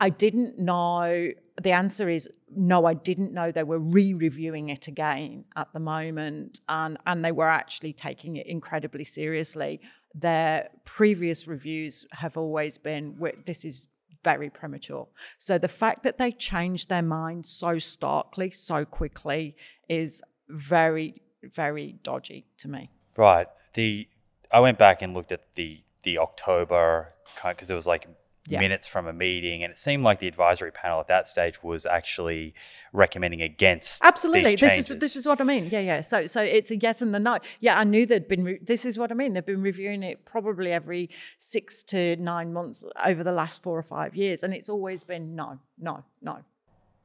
I 0.00 0.10
didn't 0.10 0.58
know. 0.58 1.30
The 1.62 1.72
answer 1.72 2.08
is 2.08 2.28
no, 2.50 2.86
I 2.86 2.94
didn't 2.94 3.32
know 3.32 3.50
they 3.50 3.64
were 3.64 3.78
re 3.78 4.14
reviewing 4.14 4.68
it 4.68 4.88
again 4.88 5.44
at 5.56 5.72
the 5.72 5.80
moment, 5.80 6.60
and, 6.68 6.98
and 7.06 7.24
they 7.24 7.32
were 7.32 7.48
actually 7.48 7.92
taking 7.92 8.36
it 8.36 8.46
incredibly 8.46 9.04
seriously. 9.04 9.80
Their 10.14 10.68
previous 10.84 11.46
reviews 11.46 12.06
have 12.12 12.36
always 12.36 12.78
been 12.78 13.16
this 13.46 13.64
is 13.64 13.88
very 14.24 14.50
premature. 14.50 15.06
So 15.38 15.56
the 15.56 15.68
fact 15.68 16.02
that 16.02 16.18
they 16.18 16.32
changed 16.32 16.88
their 16.88 17.02
mind 17.02 17.46
so 17.46 17.78
starkly, 17.78 18.50
so 18.50 18.84
quickly, 18.84 19.56
is 19.88 20.22
very, 20.48 21.22
very 21.42 21.96
dodgy 22.02 22.46
to 22.58 22.68
me. 22.68 22.90
Right. 23.16 23.46
The 23.74 24.08
I 24.52 24.60
went 24.60 24.78
back 24.78 25.02
and 25.02 25.14
looked 25.14 25.32
at 25.32 25.54
the 25.54 25.82
the 26.02 26.18
October 26.18 27.14
because 27.42 27.70
it 27.70 27.74
was 27.74 27.86
like 27.86 28.08
yeah. 28.48 28.60
minutes 28.60 28.86
from 28.86 29.06
a 29.06 29.12
meeting, 29.12 29.62
and 29.62 29.70
it 29.70 29.78
seemed 29.78 30.04
like 30.04 30.18
the 30.18 30.28
advisory 30.28 30.70
panel 30.70 31.00
at 31.00 31.08
that 31.08 31.28
stage 31.28 31.62
was 31.62 31.86
actually 31.86 32.54
recommending 32.92 33.42
against. 33.42 34.04
Absolutely, 34.04 34.56
this 34.56 34.78
is 34.78 34.98
this 34.98 35.16
is 35.16 35.26
what 35.26 35.40
I 35.40 35.44
mean. 35.44 35.68
Yeah, 35.70 35.80
yeah. 35.80 36.00
So 36.00 36.26
so 36.26 36.42
it's 36.42 36.70
a 36.70 36.76
yes 36.76 37.02
and 37.02 37.14
a 37.14 37.18
no. 37.18 37.38
Yeah, 37.60 37.78
I 37.78 37.84
knew 37.84 38.06
they'd 38.06 38.28
been. 38.28 38.44
Re- 38.44 38.58
this 38.62 38.84
is 38.84 38.98
what 38.98 39.10
I 39.10 39.14
mean. 39.14 39.32
They've 39.32 39.44
been 39.44 39.62
reviewing 39.62 40.02
it 40.02 40.24
probably 40.24 40.72
every 40.72 41.10
six 41.38 41.82
to 41.84 42.16
nine 42.16 42.52
months 42.52 42.84
over 43.04 43.24
the 43.24 43.32
last 43.32 43.62
four 43.62 43.78
or 43.78 43.82
five 43.82 44.14
years, 44.14 44.42
and 44.42 44.54
it's 44.54 44.68
always 44.68 45.02
been 45.02 45.34
no, 45.34 45.58
no, 45.78 46.04
no. 46.22 46.38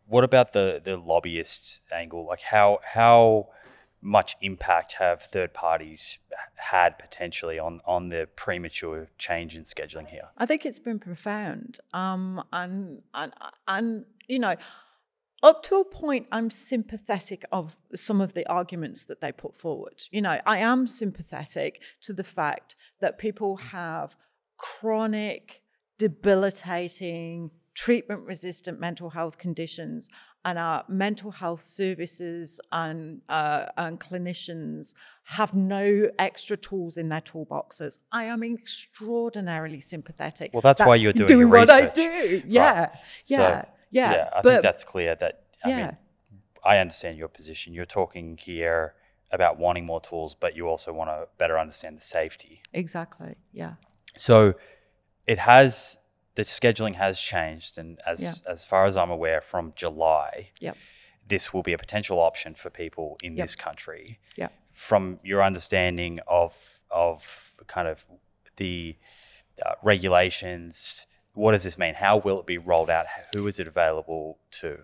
What 0.07 0.23
about 0.23 0.53
the 0.53 0.81
the 0.83 0.97
lobbyist 0.97 1.79
angle? 1.91 2.25
Like 2.25 2.41
how 2.41 2.79
how 2.83 3.49
much 4.01 4.35
impact 4.41 4.93
have 4.93 5.21
third 5.21 5.53
parties 5.53 6.17
had 6.55 6.97
potentially 6.97 7.59
on 7.59 7.81
on 7.85 8.09
the 8.09 8.27
premature 8.35 9.09
change 9.17 9.55
in 9.55 9.63
scheduling 9.63 10.07
here? 10.07 10.29
I 10.37 10.45
think 10.45 10.65
it's 10.65 10.79
been 10.79 10.99
profound, 10.99 11.79
um, 11.93 12.43
and 12.51 13.01
and 13.13 13.33
and 13.67 14.05
you 14.27 14.39
know. 14.39 14.55
Up 15.43 15.63
to 15.63 15.77
a 15.77 15.83
point, 15.83 16.27
I'm 16.31 16.51
sympathetic 16.51 17.43
of 17.51 17.75
some 17.95 18.21
of 18.21 18.33
the 18.33 18.45
arguments 18.45 19.05
that 19.05 19.21
they 19.21 19.31
put 19.31 19.55
forward. 19.55 20.03
You 20.11 20.21
know, 20.21 20.39
I 20.45 20.59
am 20.59 20.85
sympathetic 20.85 21.81
to 22.03 22.13
the 22.13 22.23
fact 22.23 22.75
that 22.99 23.17
people 23.17 23.55
have 23.55 24.15
chronic, 24.57 25.63
debilitating, 25.97 27.49
treatment 27.73 28.25
resistant 28.25 28.79
mental 28.79 29.09
health 29.09 29.37
conditions 29.37 30.09
and 30.43 30.57
our 30.57 30.83
mental 30.87 31.31
health 31.31 31.61
services 31.61 32.59
and, 32.71 33.21
uh, 33.29 33.65
and 33.77 33.99
clinicians 33.99 34.93
have 35.23 35.53
no 35.53 36.09
extra 36.19 36.57
tools 36.57 36.97
in 36.97 37.09
their 37.09 37.21
toolboxes. 37.21 37.99
I 38.11 38.25
am 38.25 38.43
extraordinarily 38.43 39.79
sympathetic. 39.79 40.51
Well, 40.53 40.61
that's, 40.61 40.79
that's 40.79 40.87
why 40.87 40.95
you're 40.95 41.13
doing, 41.13 41.27
doing 41.27 41.49
what 41.49 41.69
I 41.69 41.85
do. 41.85 42.41
Yeah, 42.47 42.79
right. 42.79 42.89
yeah, 43.27 43.61
so, 43.61 43.67
yeah. 43.91 44.11
Yeah, 44.11 44.29
I 44.35 44.41
but, 44.41 44.49
think 44.49 44.63
that's 44.63 44.83
clear. 44.83 45.15
That 45.15 45.43
I 45.63 45.69
yeah. 45.69 45.77
mean, 45.77 45.97
I 46.65 46.77
understand 46.77 47.17
your 47.17 47.27
position. 47.27 47.73
You're 47.73 47.85
talking 47.85 48.37
here 48.37 48.95
about 49.31 49.59
wanting 49.59 49.85
more 49.85 50.01
tools, 50.01 50.35
but 50.35 50.55
you 50.55 50.67
also 50.67 50.91
want 50.91 51.09
to 51.09 51.27
better 51.37 51.57
understand 51.59 51.97
the 51.97 52.01
safety. 52.01 52.61
Exactly. 52.73 53.35
Yeah. 53.53 53.75
So 54.17 54.55
it 55.27 55.39
has 55.39 55.97
the 56.41 56.45
scheduling 56.45 56.95
has 56.95 57.19
changed, 57.19 57.77
and 57.77 57.99
as 58.05 58.21
yeah. 58.21 58.51
as 58.51 58.65
far 58.65 58.85
as 58.85 58.97
I'm 58.97 59.11
aware, 59.11 59.41
from 59.41 59.73
July, 59.75 60.49
yep. 60.59 60.75
this 61.27 61.53
will 61.53 61.63
be 61.63 61.73
a 61.73 61.77
potential 61.77 62.19
option 62.19 62.55
for 62.55 62.69
people 62.69 63.17
in 63.21 63.35
yep. 63.35 63.43
this 63.43 63.55
country. 63.55 64.19
Yeah. 64.35 64.49
From 64.73 65.19
your 65.23 65.43
understanding 65.43 66.19
of 66.27 66.81
of 66.89 67.53
kind 67.67 67.87
of 67.87 68.05
the 68.57 68.97
uh, 69.63 69.73
regulations, 69.83 71.05
what 71.33 71.51
does 71.51 71.63
this 71.63 71.77
mean? 71.77 71.93
How 71.93 72.17
will 72.17 72.39
it 72.39 72.45
be 72.45 72.57
rolled 72.57 72.89
out? 72.89 73.05
Who 73.33 73.47
is 73.47 73.59
it 73.59 73.67
available 73.67 74.39
to? 74.61 74.79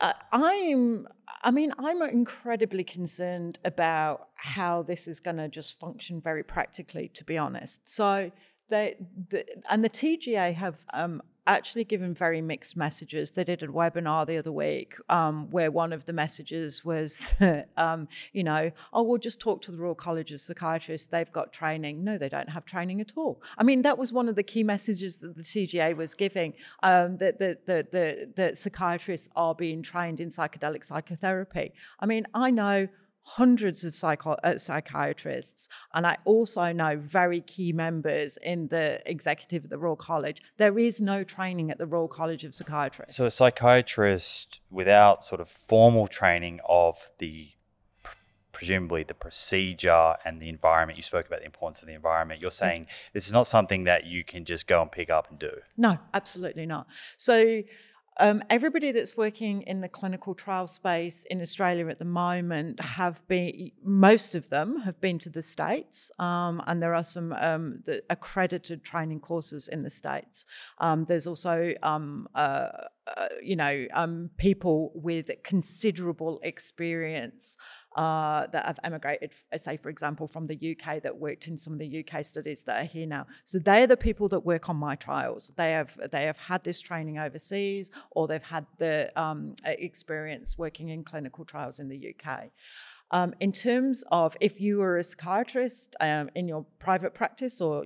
Uh, 0.00 0.12
I'm, 0.32 1.06
I 1.42 1.50
mean, 1.50 1.72
I'm 1.78 2.00
incredibly 2.02 2.84
concerned 2.84 3.58
about 3.64 4.28
how 4.34 4.82
this 4.82 5.06
is 5.06 5.20
going 5.20 5.36
to 5.36 5.48
just 5.48 5.78
function 5.78 6.20
very 6.20 6.42
practically, 6.42 7.08
to 7.14 7.24
be 7.24 7.36
honest. 7.36 7.86
So, 7.86 8.30
they, 8.70 8.96
the, 9.28 9.44
and 9.70 9.84
the 9.84 9.90
TGA 9.90 10.54
have 10.54 10.84
um, 10.94 11.22
actually 11.46 11.84
given 11.84 12.14
very 12.14 12.40
mixed 12.40 12.76
messages. 12.76 13.32
They 13.32 13.44
did 13.44 13.62
a 13.62 13.66
webinar 13.66 14.26
the 14.26 14.36
other 14.36 14.52
week 14.52 14.94
um, 15.08 15.50
where 15.50 15.70
one 15.70 15.92
of 15.92 16.04
the 16.04 16.12
messages 16.12 16.84
was 16.84 17.20
that, 17.38 17.68
um, 17.76 18.06
you 18.32 18.44
know, 18.44 18.70
oh, 18.92 19.02
we'll 19.02 19.18
just 19.18 19.40
talk 19.40 19.60
to 19.62 19.72
the 19.72 19.78
Royal 19.78 19.94
College 19.94 20.32
of 20.32 20.40
Psychiatrists. 20.40 21.08
They've 21.08 21.32
got 21.32 21.52
training. 21.52 22.04
No, 22.04 22.18
they 22.18 22.28
don't 22.28 22.48
have 22.48 22.64
training 22.64 23.00
at 23.00 23.12
all. 23.16 23.42
I 23.58 23.64
mean, 23.64 23.82
that 23.82 23.98
was 23.98 24.12
one 24.12 24.28
of 24.28 24.36
the 24.36 24.42
key 24.42 24.62
messages 24.62 25.18
that 25.18 25.36
the 25.36 25.42
TGA 25.42 25.96
was 25.96 26.14
giving 26.14 26.54
um, 26.82 27.16
that 27.18 27.38
the, 27.38 27.58
the, 27.66 27.86
the, 27.90 28.32
the 28.36 28.56
psychiatrists 28.56 29.28
are 29.34 29.54
being 29.54 29.82
trained 29.82 30.20
in 30.20 30.28
psychedelic 30.28 30.84
psychotherapy. 30.84 31.72
I 31.98 32.06
mean, 32.06 32.26
I 32.32 32.50
know 32.50 32.88
hundreds 33.22 33.84
of 33.84 33.94
psycho- 33.94 34.36
uh, 34.42 34.58
psychiatrists, 34.58 35.68
and 35.94 36.06
I 36.06 36.16
also 36.24 36.72
know 36.72 36.96
very 36.96 37.40
key 37.40 37.72
members 37.72 38.36
in 38.38 38.68
the 38.68 39.00
executive 39.06 39.64
of 39.64 39.70
the 39.70 39.78
Royal 39.78 39.96
College. 39.96 40.40
There 40.56 40.78
is 40.78 41.00
no 41.00 41.22
training 41.24 41.70
at 41.70 41.78
the 41.78 41.86
Royal 41.86 42.08
College 42.08 42.44
of 42.44 42.54
Psychiatrists. 42.54 43.16
So, 43.16 43.26
a 43.26 43.30
psychiatrist 43.30 44.60
without 44.70 45.24
sort 45.24 45.40
of 45.40 45.48
formal 45.48 46.06
training 46.06 46.60
of 46.68 47.10
the 47.18 47.50
presumably 48.52 49.02
the 49.02 49.14
procedure 49.14 50.16
and 50.24 50.42
the 50.42 50.48
environment 50.48 50.96
you 50.96 51.02
spoke 51.02 51.26
about 51.26 51.38
the 51.38 51.46
importance 51.46 51.80
of 51.80 51.88
the 51.88 51.94
environment 51.94 52.42
you're 52.42 52.50
saying 52.50 52.86
this 53.14 53.26
is 53.26 53.32
not 53.32 53.46
something 53.46 53.84
that 53.84 54.04
you 54.04 54.22
can 54.22 54.44
just 54.44 54.66
go 54.66 54.82
and 54.82 54.92
pick 54.92 55.08
up 55.08 55.30
and 55.30 55.38
do 55.38 55.50
no 55.78 55.96
absolutely 56.12 56.66
not 56.66 56.86
so 57.16 57.62
um, 58.18 58.42
everybody 58.50 58.92
that's 58.92 59.16
working 59.16 59.62
in 59.62 59.80
the 59.80 59.88
clinical 59.88 60.34
trial 60.34 60.66
space 60.66 61.24
in 61.30 61.40
Australia 61.40 61.88
at 61.88 61.98
the 61.98 62.04
moment 62.04 62.80
have 62.80 63.26
been, 63.28 63.70
most 63.82 64.34
of 64.34 64.48
them 64.50 64.80
have 64.80 65.00
been 65.00 65.18
to 65.20 65.30
the 65.30 65.42
States, 65.42 66.10
um, 66.18 66.62
and 66.66 66.82
there 66.82 66.94
are 66.94 67.04
some 67.04 67.32
um, 67.34 67.82
accredited 68.10 68.84
training 68.84 69.20
courses 69.20 69.68
in 69.68 69.82
the 69.82 69.90
States. 69.90 70.44
Um, 70.78 71.04
there's 71.06 71.26
also, 71.26 71.72
um, 71.82 72.28
uh, 72.34 72.68
uh, 73.16 73.28
you 73.42 73.56
know, 73.56 73.86
um, 73.94 74.30
people 74.36 74.92
with 74.94 75.30
considerable 75.42 76.40
experience 76.42 77.56
uh, 77.96 78.46
that 78.48 78.66
have 78.66 78.78
emigrated, 78.84 79.32
say, 79.56 79.76
for 79.76 79.88
example, 79.88 80.26
from 80.26 80.46
the 80.46 80.76
UK 80.76 81.02
that 81.02 81.16
worked 81.16 81.48
in 81.48 81.56
some 81.56 81.72
of 81.72 81.78
the 81.78 82.04
UK 82.04 82.24
studies 82.24 82.62
that 82.62 82.82
are 82.82 82.86
here 82.86 83.06
now. 83.06 83.26
So 83.44 83.58
they 83.58 83.82
are 83.82 83.86
the 83.86 83.96
people 83.96 84.28
that 84.28 84.40
work 84.40 84.68
on 84.68 84.76
my 84.76 84.94
trials. 84.94 85.52
They 85.56 85.72
have 85.72 85.98
they 86.10 86.24
have 86.24 86.38
had 86.38 86.62
this 86.62 86.80
training 86.80 87.18
overseas, 87.18 87.90
or 88.12 88.28
they've 88.28 88.42
had 88.42 88.66
the 88.78 89.10
um, 89.20 89.54
experience 89.64 90.56
working 90.56 90.90
in 90.90 91.04
clinical 91.04 91.44
trials 91.44 91.80
in 91.80 91.88
the 91.88 92.14
UK. 92.14 92.50
Um, 93.12 93.34
in 93.40 93.50
terms 93.50 94.04
of 94.12 94.36
if 94.40 94.60
you 94.60 94.78
were 94.78 94.98
a 94.98 95.02
psychiatrist 95.02 95.96
um, 96.00 96.30
in 96.36 96.46
your 96.46 96.64
private 96.78 97.12
practice 97.12 97.60
or 97.60 97.84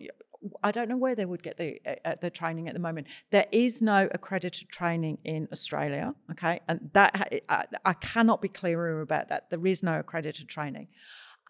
I 0.63 0.71
don't 0.71 0.89
know 0.89 0.97
where 0.97 1.15
they 1.15 1.25
would 1.25 1.43
get 1.43 1.57
the 1.57 1.81
uh, 2.05 2.17
the 2.21 2.31
training 2.31 2.69
at 2.69 2.75
the 2.75 2.81
moment. 2.81 3.07
There 3.31 3.47
is 3.53 3.83
no 3.83 4.09
accredited 4.13 4.69
training 4.69 5.19
in 5.25 5.49
Australia, 5.53 6.15
okay, 6.31 6.61
and 6.69 6.91
that 6.93 7.43
I, 7.49 7.65
I 7.85 7.93
cannot 7.95 8.43
be 8.43 8.49
clearer 8.49 9.01
about 9.01 9.29
that. 9.29 9.51
There 9.51 9.67
is 9.67 9.83
no 9.83 9.99
accredited 9.99 10.49
training, 10.49 10.89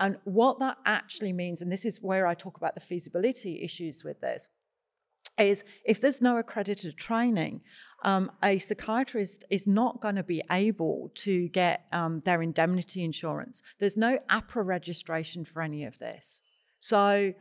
and 0.00 0.18
what 0.24 0.58
that 0.60 0.78
actually 0.84 1.32
means, 1.32 1.62
and 1.62 1.70
this 1.70 1.84
is 1.84 2.02
where 2.02 2.26
I 2.26 2.34
talk 2.34 2.56
about 2.56 2.74
the 2.74 2.80
feasibility 2.80 3.62
issues 3.62 4.04
with 4.04 4.20
this, 4.20 4.48
is 5.38 5.64
if 5.84 6.00
there's 6.00 6.22
no 6.22 6.36
accredited 6.36 6.96
training, 6.96 7.60
um, 8.04 8.30
a 8.42 8.58
psychiatrist 8.58 9.44
is 9.50 9.66
not 9.66 10.00
going 10.00 10.16
to 10.16 10.22
be 10.22 10.42
able 10.50 11.10
to 11.14 11.48
get 11.48 11.86
um, 11.92 12.22
their 12.24 12.42
indemnity 12.42 13.02
insurance. 13.02 13.62
There's 13.78 13.96
no 13.96 14.18
AHPRA 14.30 14.64
registration 14.64 15.44
for 15.44 15.62
any 15.62 15.84
of 15.84 15.98
this. 15.98 16.40
So 16.78 17.32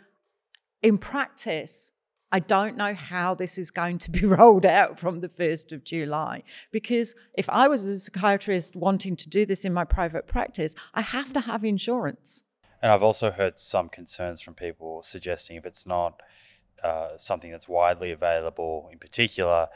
in 0.83 0.97
practice, 0.97 1.91
I 2.31 2.39
don't 2.39 2.77
know 2.77 2.93
how 2.93 3.33
this 3.33 3.57
is 3.57 3.71
going 3.71 3.97
to 3.99 4.11
be 4.11 4.25
rolled 4.25 4.65
out 4.65 4.99
from 4.99 5.21
the 5.21 5.29
1st 5.29 5.71
of 5.71 5.83
July. 5.83 6.43
Because 6.71 7.15
if 7.35 7.49
I 7.49 7.67
was 7.67 7.85
a 7.85 7.97
psychiatrist 7.97 8.75
wanting 8.75 9.15
to 9.15 9.29
do 9.29 9.45
this 9.45 9.65
in 9.65 9.73
my 9.73 9.85
private 9.85 10.27
practice, 10.27 10.75
I 10.93 11.01
have 11.01 11.31
to 11.33 11.39
have 11.39 11.63
insurance. 11.63 12.43
And 12.81 12.91
I've 12.91 13.03
also 13.03 13.31
heard 13.31 13.57
some 13.57 13.87
concerns 13.87 14.41
from 14.41 14.55
people 14.55 15.03
suggesting 15.03 15.55
if 15.55 15.65
it's 15.65 15.87
not 15.87 16.21
uh, 16.83 17.17
something 17.17 17.49
that's 17.49 17.69
widely 17.69 18.11
available, 18.11 18.89
in 18.91 18.99
particular, 18.99 19.69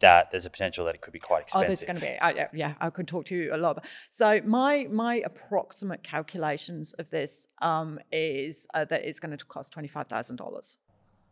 that 0.00 0.30
there's 0.30 0.46
a 0.46 0.50
potential 0.50 0.84
that 0.86 0.94
it 0.94 1.00
could 1.00 1.12
be 1.12 1.18
quite 1.18 1.42
expensive. 1.42 1.64
Oh, 1.64 1.68
there's 1.68 1.84
going 1.84 1.96
to 1.96 2.02
be. 2.02 2.18
Uh, 2.18 2.46
yeah, 2.52 2.74
I 2.80 2.90
could 2.90 3.08
talk 3.08 3.26
to 3.26 3.36
you 3.36 3.54
a 3.54 3.56
lot. 3.56 3.84
So 4.10 4.40
my 4.44 4.86
my 4.90 5.16
approximate 5.24 6.02
calculations 6.02 6.92
of 6.94 7.10
this 7.10 7.48
um, 7.62 7.98
is 8.12 8.66
uh, 8.74 8.84
that 8.86 9.04
it's 9.04 9.20
going 9.20 9.36
to 9.36 9.44
cost 9.44 9.72
twenty 9.72 9.88
five 9.88 10.08
thousand 10.08 10.36
dollars 10.36 10.78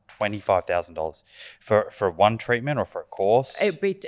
twenty-five 0.08 0.64
thousand 0.64 0.94
dollars 0.94 1.24
for 1.60 1.90
for 1.90 2.10
one 2.10 2.38
treatment 2.38 2.78
or 2.78 2.84
for 2.84 3.02
a 3.02 3.04
course. 3.04 3.60
It'd 3.60 3.80
be 3.80 4.00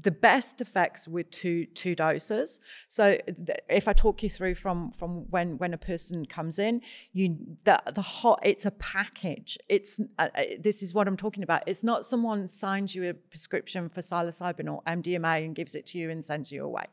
the 0.00 0.10
best 0.10 0.60
effects 0.60 1.08
with 1.08 1.30
two 1.30 1.66
two 1.66 1.94
doses. 1.94 2.60
So 2.88 3.18
if 3.68 3.88
I 3.88 3.92
talk 3.92 4.22
you 4.22 4.30
through 4.30 4.54
from 4.54 4.90
from 4.92 5.30
when 5.30 5.58
when 5.58 5.74
a 5.74 5.78
person 5.78 6.26
comes 6.26 6.58
in, 6.58 6.82
you 7.12 7.36
the 7.64 7.82
the 7.92 8.02
hot 8.02 8.40
it's 8.42 8.66
a 8.66 8.70
package. 8.72 9.58
It's 9.68 10.00
uh, 10.18 10.28
uh 10.34 10.42
this 10.58 10.82
is 10.82 10.94
what 10.94 11.08
I'm 11.08 11.16
talking 11.16 11.42
about. 11.42 11.62
It's 11.66 11.84
not 11.84 12.06
someone 12.06 12.48
signs 12.48 12.94
you 12.94 13.08
a 13.08 13.14
prescription 13.14 13.88
for 13.88 14.00
psilocybin 14.00 14.72
or 14.72 14.82
MDMA 14.86 15.44
and 15.44 15.54
gives 15.54 15.74
it 15.74 15.86
to 15.86 15.98
you 15.98 16.10
and 16.10 16.24
sends 16.24 16.52
you 16.52 16.64
away 16.64 16.86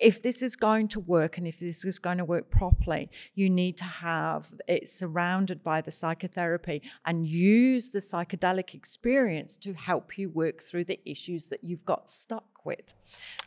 if 0.00 0.22
this 0.22 0.42
is 0.42 0.56
going 0.56 0.88
to 0.88 1.00
work 1.00 1.38
and 1.38 1.46
if 1.46 1.60
this 1.60 1.84
is 1.84 1.98
going 1.98 2.18
to 2.18 2.24
work 2.24 2.50
properly, 2.50 3.10
you 3.34 3.50
need 3.50 3.76
to 3.76 3.84
have 3.84 4.54
it 4.66 4.88
surrounded 4.88 5.62
by 5.62 5.80
the 5.80 5.90
psychotherapy 5.90 6.82
and 7.04 7.26
use 7.26 7.90
the 7.90 7.98
psychedelic 7.98 8.74
experience 8.74 9.56
to 9.58 9.74
help 9.74 10.16
you 10.16 10.28
work 10.30 10.62
through 10.62 10.84
the 10.84 11.00
issues 11.04 11.48
that 11.48 11.62
you've 11.62 11.84
got 11.84 12.10
stuck 12.10 12.44
with. 12.64 12.94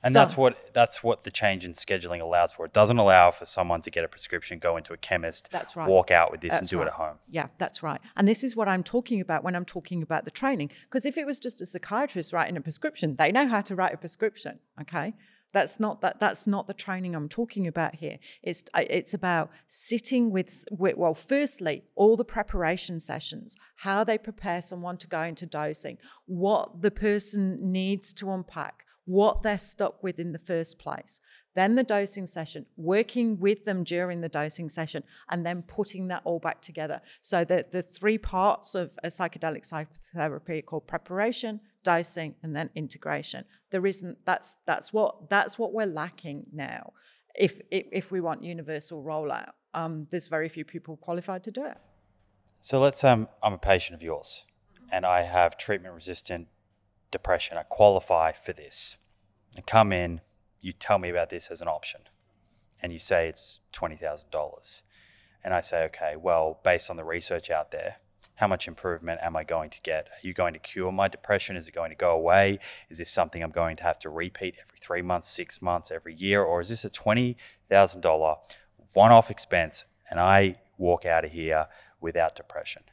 And 0.04 0.14
so, 0.14 0.20
that's 0.20 0.36
what 0.36 0.74
that's 0.74 1.04
what 1.04 1.24
the 1.24 1.32
change 1.32 1.66
in 1.66 1.74
scheduling 1.74 2.22
allows 2.22 2.51
for. 2.51 2.66
It 2.66 2.74
doesn't 2.74 2.97
allow 2.97 3.32
for 3.32 3.45
someone 3.45 3.82
to 3.84 3.91
get 3.91 4.04
a 4.04 4.08
prescription, 4.08 4.60
go 4.60 4.78
into 4.78 4.93
a 4.93 4.97
chemist, 4.97 5.49
that's 5.51 5.76
right. 5.76 5.88
walk 5.88 6.12
out 6.12 6.32
with 6.32 6.41
this 6.41 6.51
that's 6.51 6.62
and 6.62 6.70
do 6.70 6.78
right. 6.80 6.88
it 6.88 6.89
at 6.89 6.93
home. 6.93 7.18
Yeah, 7.30 7.47
that's 7.58 7.82
right. 7.82 8.01
And 8.16 8.28
this 8.28 8.43
is 8.43 8.56
what 8.56 8.68
I'm 8.68 8.84
talking 8.84 9.22
about 9.22 9.43
when 9.43 9.56
I'm 9.56 9.66
talking 9.66 10.01
about 10.04 10.26
the 10.26 10.32
training. 10.32 10.72
Because 10.84 11.06
if 11.06 11.18
it 11.18 11.26
was 11.26 11.39
just 11.39 11.62
a 11.62 11.66
psychiatrist 11.66 12.34
writing 12.34 12.58
a 12.58 12.62
prescription, 12.62 13.16
they 13.16 13.32
know 13.32 13.47
how 13.47 13.62
to 13.62 13.76
write 13.76 13.93
a 13.93 13.97
prescription. 13.97 14.60
Okay. 14.82 15.14
That's 15.54 15.80
not 15.80 16.01
that. 16.01 16.20
That's 16.20 16.47
not 16.47 16.66
the 16.66 16.74
training 16.74 17.16
I'm 17.16 17.30
talking 17.30 17.68
about 17.68 17.95
here. 17.95 18.18
It's 18.41 18.64
uh, 18.74 18.86
it's 18.89 19.14
about 19.14 19.51
sitting 19.68 20.32
with, 20.32 20.66
with 20.72 20.97
well, 20.97 21.14
firstly, 21.14 21.84
all 21.95 22.18
the 22.18 22.26
preparation 22.26 22.99
sessions, 22.99 23.56
how 23.78 24.04
they 24.04 24.18
prepare 24.18 24.62
someone 24.64 24.97
to 24.97 25.08
go 25.08 25.22
into 25.22 25.45
dosing, 25.45 25.99
what 26.26 26.82
the 26.82 26.91
person 26.91 27.72
needs 27.72 28.14
to 28.14 28.32
unpack, 28.32 28.84
what 29.06 29.43
they're 29.43 29.60
stuck 29.60 30.01
with 30.01 30.20
in 30.20 30.32
the 30.32 30.39
first 30.39 30.80
place. 30.80 31.22
Then 31.56 31.76
the 31.76 31.84
dosing 31.84 32.26
session, 32.26 32.66
working 32.76 33.39
with 33.39 33.64
them 33.64 33.84
during 33.84 34.22
the 34.22 34.30
dosing 34.30 34.70
session, 34.70 35.04
and 35.30 35.45
then 35.45 35.62
putting 35.62 36.08
that 36.08 36.24
all 36.26 36.39
back 36.39 36.62
together. 36.62 36.99
So 37.22 37.45
that 37.45 37.72
the 37.72 37.84
three 37.84 38.18
parts 38.18 38.74
of 38.74 38.97
a 39.04 39.10
psychedelic 39.10 39.66
psychotherapy 39.66 40.60
are 40.60 40.64
called 40.64 40.88
preparation, 40.88 41.62
dosing, 41.84 42.36
and 42.43 42.55
then 42.55 42.69
integration. 42.75 43.45
There 43.71 43.86
isn't. 43.86 44.17
That's 44.25 44.57
that's 44.65 44.91
what 44.93 45.29
that's 45.29 45.59
what 45.59 45.73
we're 45.73 45.86
lacking 45.86 46.47
now. 46.51 46.93
If 47.36 47.61
if, 47.71 47.86
if 47.91 48.11
we 48.11 48.21
want 48.21 48.43
universal 48.43 49.03
rollout, 49.03 49.51
um, 49.73 50.07
there's 50.11 50.27
very 50.27 50.49
few 50.49 50.65
people 50.65 50.97
qualified 50.97 51.43
to 51.43 51.51
do 51.51 51.65
it. 51.65 51.77
So 52.59 52.79
let's 52.79 53.03
um, 53.03 53.27
I'm 53.41 53.53
a 53.53 53.57
patient 53.57 53.95
of 53.95 54.03
yours, 54.03 54.45
and 54.91 55.05
I 55.05 55.21
have 55.23 55.57
treatment 55.57 55.93
resistant 55.95 56.47
depression. 57.11 57.57
I 57.57 57.63
qualify 57.63 58.31
for 58.31 58.53
this. 58.53 58.97
I 59.57 59.61
come 59.61 59.91
in, 59.91 60.21
you 60.61 60.73
tell 60.73 60.97
me 60.97 61.09
about 61.09 61.29
this 61.29 61.51
as 61.51 61.61
an 61.61 61.67
option, 61.67 62.01
and 62.81 62.91
you 62.91 62.99
say 62.99 63.27
it's 63.27 63.59
twenty 63.71 63.95
thousand 63.95 64.31
dollars, 64.31 64.84
and 65.43 65.53
I 65.53 65.61
say, 65.61 65.84
okay, 65.86 66.15
well, 66.15 66.59
based 66.63 66.89
on 66.89 66.97
the 66.97 67.03
research 67.03 67.49
out 67.49 67.71
there, 67.71 67.97
how 68.36 68.47
much 68.47 68.67
improvement 68.67 69.19
am 69.21 69.36
I 69.36 69.43
going 69.43 69.69
to 69.69 69.81
get? 69.81 70.07
Are 70.07 70.27
you 70.27 70.34
going 70.34 70.53
to 70.53 70.59
cure 70.59 70.91
my 70.91 71.07
depression? 71.07 71.55
Is 71.55 71.67
it 71.67 71.73
going 71.73 71.91
to 71.91 71.95
go 71.95 72.11
away? 72.11 72.59
Is 72.89 72.97
this 72.97 73.09
something 73.09 73.43
I'm 73.43 73.51
going 73.51 73.75
to 73.77 73.84
have 73.84 73.99
to 73.99 74.09
repeat 74.09 74.55
every 74.59 74.79
three 74.79 75.01
months, 75.01 75.29
six 75.29 75.61
months, 75.61 75.91
every 75.91 76.15
year? 76.15 76.43
Or 76.43 76.59
is 76.61 76.69
this 76.69 76.84
a 76.84 76.89
$20,000 76.89 78.38
one 78.93 79.11
off 79.11 79.29
expense 79.29 79.86
and 80.09 80.19
I 80.19 80.55
walk 80.77 81.05
out 81.05 81.25
of 81.25 81.31
here 81.31 81.67
without 82.01 82.36
depression? 82.36 82.84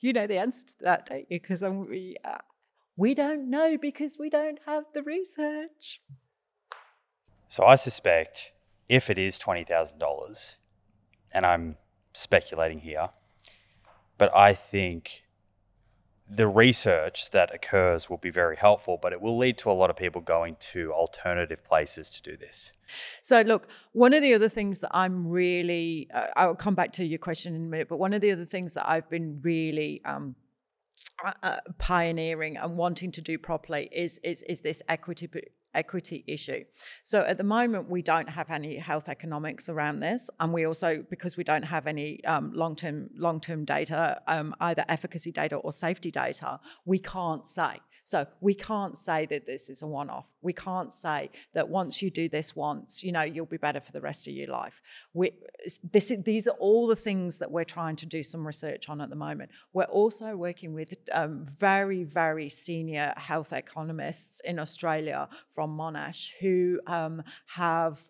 You 0.00 0.12
know 0.12 0.26
the 0.26 0.38
answer 0.38 0.66
to 0.66 0.74
that, 0.80 1.06
don't 1.06 1.30
you? 1.30 1.40
Because 1.40 1.62
we, 1.62 2.16
uh, 2.24 2.38
we 2.96 3.14
don't 3.14 3.48
know 3.48 3.78
because 3.78 4.18
we 4.18 4.28
don't 4.28 4.58
have 4.66 4.84
the 4.92 5.02
research. 5.02 6.02
So 7.48 7.64
I 7.64 7.76
suspect 7.76 8.52
if 8.88 9.08
it 9.08 9.18
is 9.18 9.38
$20,000, 9.38 10.56
and 11.32 11.46
I'm 11.46 11.76
speculating 12.12 12.80
here, 12.80 13.10
but 14.18 14.34
I 14.36 14.54
think 14.54 15.24
the 16.28 16.48
research 16.48 17.30
that 17.30 17.54
occurs 17.54 18.08
will 18.08 18.16
be 18.16 18.30
very 18.30 18.56
helpful, 18.56 18.98
but 19.00 19.12
it 19.12 19.20
will 19.20 19.36
lead 19.36 19.58
to 19.58 19.70
a 19.70 19.72
lot 19.72 19.90
of 19.90 19.96
people 19.96 20.20
going 20.20 20.56
to 20.58 20.92
alternative 20.92 21.62
places 21.62 22.08
to 22.10 22.22
do 22.22 22.36
this. 22.36 22.72
So, 23.20 23.42
look, 23.42 23.68
one 23.92 24.14
of 24.14 24.22
the 24.22 24.32
other 24.32 24.48
things 24.48 24.80
that 24.80 24.90
I'm 24.92 25.28
really, 25.28 26.08
uh, 26.14 26.28
I'll 26.36 26.54
come 26.54 26.74
back 26.74 26.92
to 26.94 27.04
your 27.04 27.18
question 27.18 27.54
in 27.54 27.66
a 27.66 27.68
minute, 27.68 27.88
but 27.88 27.98
one 27.98 28.14
of 28.14 28.22
the 28.22 28.32
other 28.32 28.46
things 28.46 28.74
that 28.74 28.88
I've 28.88 29.08
been 29.10 29.38
really 29.42 30.02
um, 30.04 30.34
uh, 31.24 31.32
uh 31.42 31.56
pioneering 31.78 32.56
and 32.56 32.76
wanting 32.76 33.12
to 33.12 33.20
do 33.20 33.38
properly 33.38 33.88
is 33.92 34.18
is 34.24 34.42
is 34.42 34.62
this 34.62 34.82
equity 34.88 35.28
equity 35.74 36.24
issue. 36.26 36.64
So 37.02 37.22
at 37.22 37.36
the 37.38 37.44
moment, 37.44 37.90
we 37.90 38.02
don't 38.02 38.28
have 38.28 38.50
any 38.50 38.76
health 38.76 39.08
economics 39.08 39.68
around 39.68 40.00
this, 40.00 40.30
and 40.40 40.52
we 40.52 40.64
also 40.66 41.04
because 41.10 41.36
we 41.36 41.44
don't 41.44 41.64
have 41.64 41.86
any 41.86 42.24
um, 42.24 42.52
long-term 42.54 43.10
long-term 43.16 43.64
data, 43.64 44.20
um, 44.26 44.54
either 44.60 44.84
efficacy 44.88 45.32
data 45.32 45.56
or 45.56 45.72
safety 45.72 46.10
data, 46.10 46.60
we 46.84 46.98
can't 46.98 47.46
say. 47.46 47.80
So 48.06 48.26
we 48.40 48.54
can't 48.54 48.96
say 48.98 49.24
that 49.26 49.46
this 49.46 49.70
is 49.70 49.80
a 49.80 49.86
one-off. 49.86 50.26
We 50.42 50.52
can't 50.52 50.92
say 50.92 51.30
that 51.54 51.70
once 51.70 52.02
you 52.02 52.10
do 52.10 52.28
this 52.28 52.54
once, 52.54 53.02
you 53.02 53.12
know, 53.12 53.22
you'll 53.22 53.46
be 53.46 53.56
better 53.56 53.80
for 53.80 53.92
the 53.92 54.00
rest 54.02 54.26
of 54.28 54.34
your 54.34 54.50
life. 54.50 54.82
We, 55.14 55.32
this, 55.90 56.12
these 56.22 56.46
are 56.46 56.56
all 56.66 56.86
the 56.86 56.96
things 56.96 57.38
that 57.38 57.50
we're 57.50 57.64
trying 57.64 57.96
to 57.96 58.06
do 58.06 58.22
some 58.22 58.46
research 58.46 58.90
on 58.90 59.00
at 59.00 59.08
the 59.08 59.16
moment. 59.16 59.50
We're 59.72 59.84
also 59.84 60.36
working 60.36 60.74
with 60.74 60.94
um, 61.12 61.42
very, 61.42 62.04
very 62.04 62.50
senior 62.50 63.14
health 63.16 63.54
economists 63.54 64.40
in 64.40 64.58
Australia 64.58 65.26
from 65.48 65.63
Monash 65.68 66.30
who 66.40 66.80
um, 66.86 67.22
have 67.46 68.00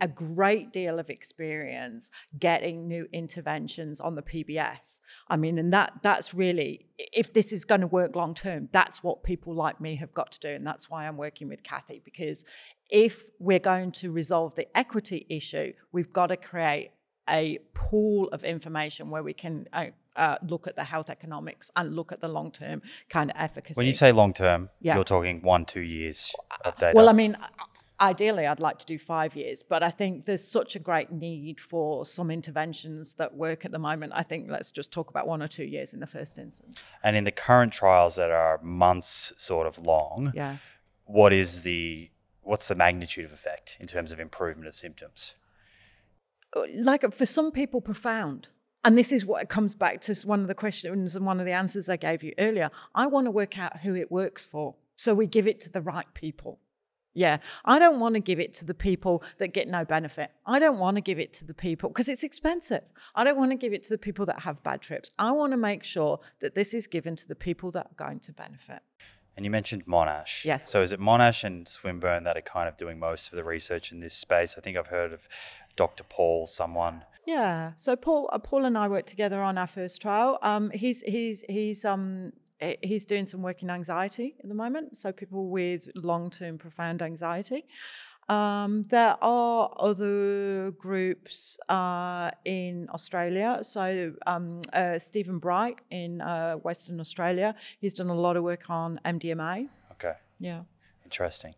a 0.00 0.08
great 0.08 0.72
deal 0.72 0.98
of 0.98 1.10
experience 1.10 2.10
getting 2.38 2.86
new 2.86 3.06
interventions 3.12 4.00
on 4.00 4.14
the 4.14 4.22
PBS. 4.22 5.00
I 5.28 5.36
mean, 5.36 5.58
and 5.58 5.72
that 5.72 5.94
that's 6.02 6.34
really 6.34 6.86
if 6.98 7.32
this 7.32 7.52
is 7.52 7.64
going 7.64 7.80
to 7.80 7.86
work 7.86 8.14
long 8.14 8.34
term, 8.34 8.68
that's 8.72 9.02
what 9.02 9.22
people 9.22 9.54
like 9.54 9.80
me 9.80 9.96
have 9.96 10.14
got 10.14 10.32
to 10.32 10.40
do, 10.40 10.48
and 10.48 10.66
that's 10.66 10.90
why 10.90 11.06
I'm 11.06 11.16
working 11.16 11.48
with 11.48 11.62
Kathy 11.62 12.00
because 12.04 12.44
if 12.88 13.24
we're 13.38 13.58
going 13.58 13.92
to 13.92 14.12
resolve 14.12 14.54
the 14.54 14.66
equity 14.76 15.26
issue, 15.28 15.72
we've 15.92 16.12
got 16.12 16.28
to 16.28 16.36
create 16.36 16.90
a 17.28 17.58
pool 17.74 18.28
of 18.28 18.44
information 18.44 19.10
where 19.10 19.22
we 19.22 19.32
can 19.32 19.66
uh, 19.72 19.86
uh, 20.16 20.36
look 20.46 20.66
at 20.66 20.76
the 20.76 20.84
health 20.84 21.10
economics 21.10 21.70
and 21.76 21.94
look 21.94 22.12
at 22.12 22.20
the 22.20 22.28
long 22.28 22.50
term 22.50 22.82
kind 23.08 23.30
of 23.30 23.36
efficacy. 23.38 23.78
When 23.78 23.86
you 23.86 23.94
say 23.94 24.12
long 24.12 24.32
term, 24.32 24.70
yeah. 24.80 24.94
you're 24.94 25.04
talking 25.04 25.40
one, 25.42 25.64
two 25.64 25.80
years 25.80 26.34
of 26.64 26.76
data. 26.76 26.92
Well, 26.94 27.08
I 27.08 27.12
mean, 27.12 27.36
ideally 28.00 28.46
I'd 28.46 28.60
like 28.60 28.78
to 28.78 28.86
do 28.86 28.98
five 28.98 29.36
years, 29.36 29.62
but 29.62 29.82
I 29.82 29.90
think 29.90 30.24
there's 30.24 30.46
such 30.46 30.76
a 30.76 30.78
great 30.78 31.10
need 31.10 31.60
for 31.60 32.04
some 32.04 32.30
interventions 32.30 33.14
that 33.14 33.34
work 33.34 33.64
at 33.64 33.72
the 33.72 33.78
moment. 33.78 34.12
I 34.14 34.22
think 34.22 34.50
let's 34.50 34.72
just 34.72 34.92
talk 34.92 35.10
about 35.10 35.26
one 35.26 35.42
or 35.42 35.48
two 35.48 35.64
years 35.64 35.92
in 35.92 36.00
the 36.00 36.06
first 36.06 36.38
instance. 36.38 36.90
And 37.02 37.16
in 37.16 37.24
the 37.24 37.32
current 37.32 37.72
trials 37.72 38.16
that 38.16 38.30
are 38.30 38.60
months 38.62 39.32
sort 39.36 39.66
of 39.66 39.78
long, 39.78 40.32
yeah. 40.34 40.56
what 41.04 41.32
is 41.32 41.62
the 41.62 42.10
what's 42.42 42.68
the 42.68 42.76
magnitude 42.76 43.24
of 43.24 43.32
effect 43.32 43.76
in 43.80 43.88
terms 43.88 44.12
of 44.12 44.20
improvement 44.20 44.68
of 44.68 44.74
symptoms? 44.74 45.34
Like 46.74 47.12
for 47.12 47.26
some 47.26 47.52
people, 47.52 47.80
profound. 47.80 48.48
And 48.84 48.96
this 48.96 49.10
is 49.10 49.26
what 49.26 49.48
comes 49.48 49.74
back 49.74 50.00
to 50.02 50.14
one 50.24 50.40
of 50.40 50.46
the 50.46 50.54
questions 50.54 51.16
and 51.16 51.26
one 51.26 51.40
of 51.40 51.46
the 51.46 51.52
answers 51.52 51.88
I 51.88 51.96
gave 51.96 52.22
you 52.22 52.32
earlier. 52.38 52.70
I 52.94 53.06
want 53.06 53.26
to 53.26 53.32
work 53.32 53.58
out 53.58 53.80
who 53.80 53.96
it 53.96 54.12
works 54.12 54.46
for. 54.46 54.76
So 54.94 55.12
we 55.12 55.26
give 55.26 55.46
it 55.46 55.60
to 55.60 55.70
the 55.70 55.82
right 55.82 56.06
people. 56.14 56.60
Yeah, 57.12 57.38
I 57.64 57.78
don't 57.78 57.98
want 57.98 58.14
to 58.14 58.20
give 58.20 58.38
it 58.38 58.52
to 58.54 58.66
the 58.66 58.74
people 58.74 59.24
that 59.38 59.54
get 59.54 59.68
no 59.68 59.86
benefit. 59.86 60.30
I 60.44 60.58
don't 60.58 60.78
want 60.78 60.98
to 60.98 61.00
give 61.00 61.18
it 61.18 61.32
to 61.34 61.46
the 61.46 61.54
people 61.54 61.88
because 61.88 62.10
it's 62.10 62.22
expensive. 62.22 62.82
I 63.14 63.24
don't 63.24 63.38
want 63.38 63.52
to 63.52 63.56
give 63.56 63.72
it 63.72 63.82
to 63.84 63.90
the 63.90 63.98
people 63.98 64.26
that 64.26 64.40
have 64.40 64.62
bad 64.62 64.82
trips. 64.82 65.12
I 65.18 65.32
want 65.32 65.52
to 65.52 65.56
make 65.56 65.82
sure 65.82 66.20
that 66.40 66.54
this 66.54 66.74
is 66.74 66.86
given 66.86 67.16
to 67.16 67.26
the 67.26 67.34
people 67.34 67.70
that 67.70 67.86
are 67.86 68.04
going 68.06 68.20
to 68.20 68.32
benefit. 68.32 68.82
And 69.36 69.44
you 69.44 69.50
mentioned 69.50 69.84
Monash. 69.84 70.44
Yes. 70.44 70.70
So 70.70 70.80
is 70.80 70.92
it 70.92 71.00
Monash 71.00 71.44
and 71.44 71.68
Swinburne 71.68 72.24
that 72.24 72.36
are 72.36 72.42
kind 72.42 72.68
of 72.68 72.76
doing 72.76 72.98
most 72.98 73.30
of 73.30 73.36
the 73.36 73.44
research 73.44 73.92
in 73.92 74.00
this 74.00 74.14
space? 74.14 74.54
I 74.56 74.60
think 74.62 74.76
I've 74.76 74.86
heard 74.86 75.12
of 75.12 75.28
Dr. 75.76 76.04
Paul, 76.04 76.46
someone. 76.46 77.04
Yeah. 77.26 77.72
So 77.76 77.96
Paul, 77.96 78.30
uh, 78.32 78.38
Paul 78.38 78.64
and 78.64 78.78
I 78.78 78.88
worked 78.88 79.08
together 79.08 79.42
on 79.42 79.58
our 79.58 79.66
first 79.66 80.00
trial. 80.00 80.38
Um, 80.42 80.70
he's 80.70 81.02
he's 81.02 81.44
he's 81.48 81.84
um 81.84 82.32
Eh, 82.60 82.76
he's 82.82 83.04
doing 83.04 83.26
some 83.26 83.42
work 83.42 83.62
in 83.62 83.68
anxiety 83.68 84.34
at 84.42 84.48
the 84.48 84.54
moment, 84.54 84.96
so 84.96 85.12
people 85.12 85.48
with 85.48 85.90
long 85.94 86.30
term 86.30 86.56
profound 86.56 87.02
anxiety. 87.02 87.66
Um, 88.28 88.86
there 88.88 89.16
are 89.22 89.72
other 89.78 90.72
groups 90.72 91.58
uh, 91.68 92.30
in 92.44 92.88
Australia. 92.92 93.58
So, 93.62 94.14
um, 94.26 94.60
uh, 94.72 94.98
Stephen 94.98 95.38
Bright 95.38 95.80
in 95.90 96.20
uh, 96.20 96.54
Western 96.56 96.98
Australia, 97.00 97.54
he's 97.78 97.94
done 97.94 98.08
a 98.08 98.14
lot 98.14 98.36
of 98.36 98.42
work 98.42 98.68
on 98.68 99.00
MDMA. 99.04 99.68
Okay. 99.92 100.14
Yeah. 100.40 100.62
Interesting. 101.04 101.54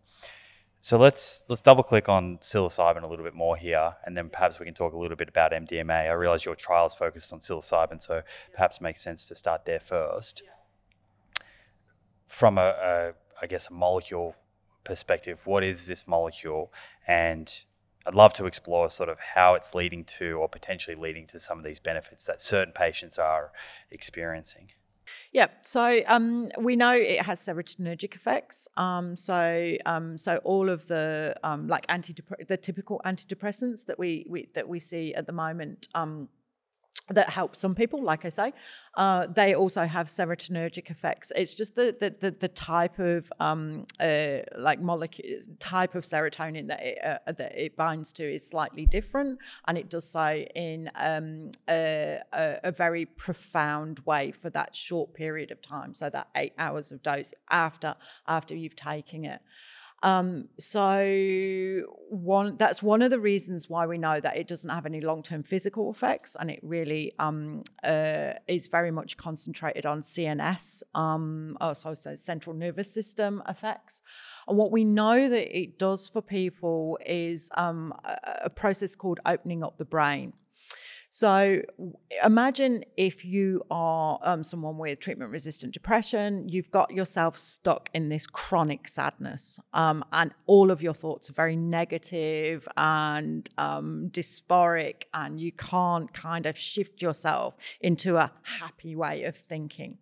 So 0.81 0.97
let's 0.97 1.43
let's 1.49 1.61
double 1.61 1.83
click 1.83 2.07
on 2.07 2.37
psilocybin 2.37 3.03
a 3.03 3.07
little 3.07 3.25
bit 3.25 3.33
more 3.33 3.57
here, 3.57 3.95
and 4.05 4.15
then 4.15 4.29
perhaps 4.29 4.59
we 4.59 4.65
can 4.65 4.73
talk 4.73 4.93
a 4.93 4.97
little 4.97 5.17
bit 5.17 5.27
about 5.27 5.51
MDMA. 5.51 6.09
I 6.09 6.13
realize 6.13 6.45
your 6.45 6.55
trial 6.55 6.85
is 6.85 6.95
focused 6.95 7.33
on 7.33 7.39
psilocybin, 7.39 8.01
so 8.01 8.21
perhaps 8.53 8.77
it 8.77 8.83
makes 8.83 9.01
sense 9.01 9.25
to 9.25 9.35
start 9.35 9.65
there 9.65 9.81
first. 9.81 10.43
Yeah 10.45 10.51
from 12.29 12.57
a, 12.57 12.61
a 12.61 13.13
I 13.41 13.47
guess 13.47 13.69
a 13.69 13.73
molecule 13.73 14.35
perspective, 14.89 15.47
what 15.47 15.63
is 15.63 15.87
this 15.87 16.07
molecule? 16.07 16.73
And 17.07 17.51
I'd 18.05 18.15
love 18.15 18.33
to 18.33 18.45
explore 18.45 18.89
sort 18.89 19.09
of 19.09 19.19
how 19.19 19.53
it's 19.53 19.73
leading 19.75 20.03
to 20.05 20.33
or 20.33 20.49
potentially 20.49 20.95
leading 20.95 21.27
to 21.27 21.39
some 21.39 21.57
of 21.57 21.63
these 21.63 21.79
benefits 21.79 22.25
that 22.25 22.41
certain 22.41 22.73
patients 22.73 23.17
are 23.17 23.51
experiencing. 23.91 24.71
Yeah, 25.31 25.47
so 25.61 26.01
um, 26.07 26.49
we 26.59 26.75
know 26.75 26.91
it 26.91 27.21
has 27.21 27.39
serotonergic 27.39 28.15
effects. 28.15 28.67
Um, 28.77 29.15
so, 29.15 29.75
um, 29.85 30.17
so 30.17 30.37
all 30.37 30.69
of 30.69 30.87
the 30.87 31.35
um, 31.43 31.67
like 31.67 31.85
anti 31.89 32.15
the 32.47 32.57
typical 32.57 33.01
antidepressants 33.05 33.85
that 33.85 33.97
we, 33.97 34.25
we 34.29 34.49
that 34.53 34.67
we 34.67 34.79
see 34.79 35.13
at 35.13 35.25
the 35.25 35.31
moment 35.31 35.87
um, 35.95 36.29
that 37.11 37.29
help 37.29 37.55
some 37.55 37.75
people, 37.75 38.03
like 38.03 38.25
I 38.25 38.29
say. 38.29 38.53
Uh, 38.95 39.27
they 39.27 39.55
also 39.55 39.85
have 39.85 40.07
serotonergic 40.07 40.89
effects. 40.89 41.31
It's 41.35 41.55
just 41.55 41.75
the 41.75 41.95
the, 41.99 42.15
the, 42.19 42.31
the 42.31 42.47
type 42.47 42.99
of 42.99 43.31
um, 43.39 43.85
uh, 43.99 44.39
like 44.57 44.81
molecule 44.81 45.39
type 45.59 45.95
of 45.95 46.03
serotonin 46.03 46.67
that 46.67 46.81
it, 46.81 46.99
uh, 47.03 47.31
that 47.31 47.57
it 47.57 47.75
binds 47.75 48.13
to 48.13 48.33
is 48.33 48.47
slightly 48.47 48.85
different, 48.85 49.39
and 49.67 49.77
it 49.77 49.89
does 49.89 50.09
so 50.09 50.45
in 50.55 50.89
um, 50.95 51.51
a, 51.69 52.19
a, 52.33 52.59
a, 52.65 52.71
very 52.71 53.05
profound 53.05 53.99
way 54.05 54.31
for 54.31 54.49
that 54.49 54.75
short 54.75 55.13
period 55.13 55.51
of 55.51 55.61
time. 55.61 55.93
So 55.93 56.09
that 56.09 56.27
eight 56.35 56.53
hours 56.57 56.91
of 56.91 57.01
dose 57.01 57.33
after 57.49 57.95
after 58.27 58.55
you've 58.55 58.75
taken 58.75 59.25
it. 59.25 59.41
Um, 60.03 60.47
so 60.57 61.81
one 62.09 62.57
that's 62.57 62.81
one 62.81 63.01
of 63.01 63.11
the 63.11 63.19
reasons 63.19 63.69
why 63.69 63.85
we 63.85 63.97
know 63.97 64.19
that 64.19 64.37
it 64.37 64.47
doesn't 64.47 64.69
have 64.69 64.85
any 64.85 65.01
long-term 65.01 65.43
physical 65.43 65.91
effects, 65.91 66.35
and 66.39 66.49
it 66.49 66.59
really 66.63 67.11
um, 67.19 67.63
uh, 67.83 68.33
is 68.47 68.67
very 68.67 68.91
much 68.91 69.17
concentrated 69.17 69.85
on 69.85 70.01
CNS, 70.01 70.83
um, 70.95 71.57
also 71.59 71.93
so 71.93 72.15
central 72.15 72.55
nervous 72.55 72.91
system 72.93 73.43
effects. 73.47 74.01
And 74.47 74.57
what 74.57 74.71
we 74.71 74.83
know 74.83 75.29
that 75.29 75.57
it 75.57 75.77
does 75.77 76.07
for 76.07 76.21
people 76.21 76.97
is 77.05 77.49
um, 77.57 77.93
a, 78.05 78.17
a 78.45 78.49
process 78.49 78.95
called 78.95 79.19
opening 79.25 79.63
up 79.63 79.77
the 79.77 79.85
brain. 79.85 80.33
So 81.09 81.63
imagine 82.23 82.83
if 82.95 83.25
you 83.25 83.63
are 83.71 84.19
um, 84.21 84.43
someone 84.43 84.77
with 84.77 84.99
treatment 84.99 85.31
resistant 85.31 85.73
depression, 85.73 86.47
you've 86.47 86.69
got 86.69 86.91
yourself 86.91 87.37
stuck 87.37 87.89
in 87.95 88.09
this 88.09 88.27
chronic 88.27 88.87
sadness, 88.87 89.59
um, 89.73 90.05
and 90.11 90.31
all 90.45 90.69
of 90.69 90.83
your 90.83 90.93
thoughts 90.93 91.29
are 91.29 91.33
very 91.33 91.55
negative 91.55 92.67
and 92.77 93.49
um, 93.57 94.09
dysphoric, 94.11 95.03
and 95.13 95.39
you 95.41 95.51
can't 95.51 96.13
kind 96.13 96.45
of 96.45 96.55
shift 96.55 97.01
yourself 97.01 97.55
into 97.81 98.17
a 98.17 98.31
happy 98.43 98.95
way 98.95 99.23
of 99.23 99.35
thinking. 99.35 99.97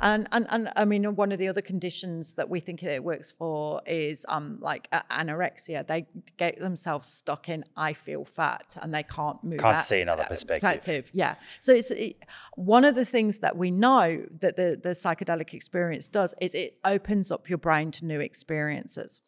And, 0.00 0.28
and, 0.32 0.46
and 0.50 0.72
I 0.76 0.84
mean, 0.84 1.16
one 1.16 1.32
of 1.32 1.38
the 1.38 1.48
other 1.48 1.62
conditions 1.62 2.34
that 2.34 2.48
we 2.48 2.60
think 2.60 2.82
it 2.82 3.02
works 3.02 3.32
for 3.32 3.80
is 3.86 4.26
um, 4.28 4.58
like 4.60 4.90
anorexia. 4.90 5.86
They 5.86 6.06
get 6.36 6.58
themselves 6.58 7.08
stuck 7.08 7.48
in 7.48 7.64
I 7.76 7.92
feel 7.92 8.24
fat 8.24 8.76
and 8.80 8.92
they 8.94 9.02
can't 9.02 9.42
move. 9.42 9.60
Can't 9.60 9.78
see 9.78 10.00
another 10.00 10.24
perspective. 10.24 10.68
perspective. 10.68 11.10
Yeah. 11.12 11.36
So 11.60 11.72
it's 11.72 11.90
it, 11.90 12.16
one 12.54 12.84
of 12.84 12.94
the 12.94 13.04
things 13.04 13.38
that 13.38 13.56
we 13.56 13.70
know 13.70 14.24
that 14.40 14.56
the, 14.56 14.78
the 14.80 14.90
psychedelic 14.90 15.54
experience 15.54 16.08
does 16.08 16.34
is 16.40 16.54
it 16.54 16.78
opens 16.84 17.30
up 17.30 17.48
your 17.48 17.58
brain 17.58 17.90
to 17.92 18.04
new 18.04 18.20
experiences. 18.20 19.22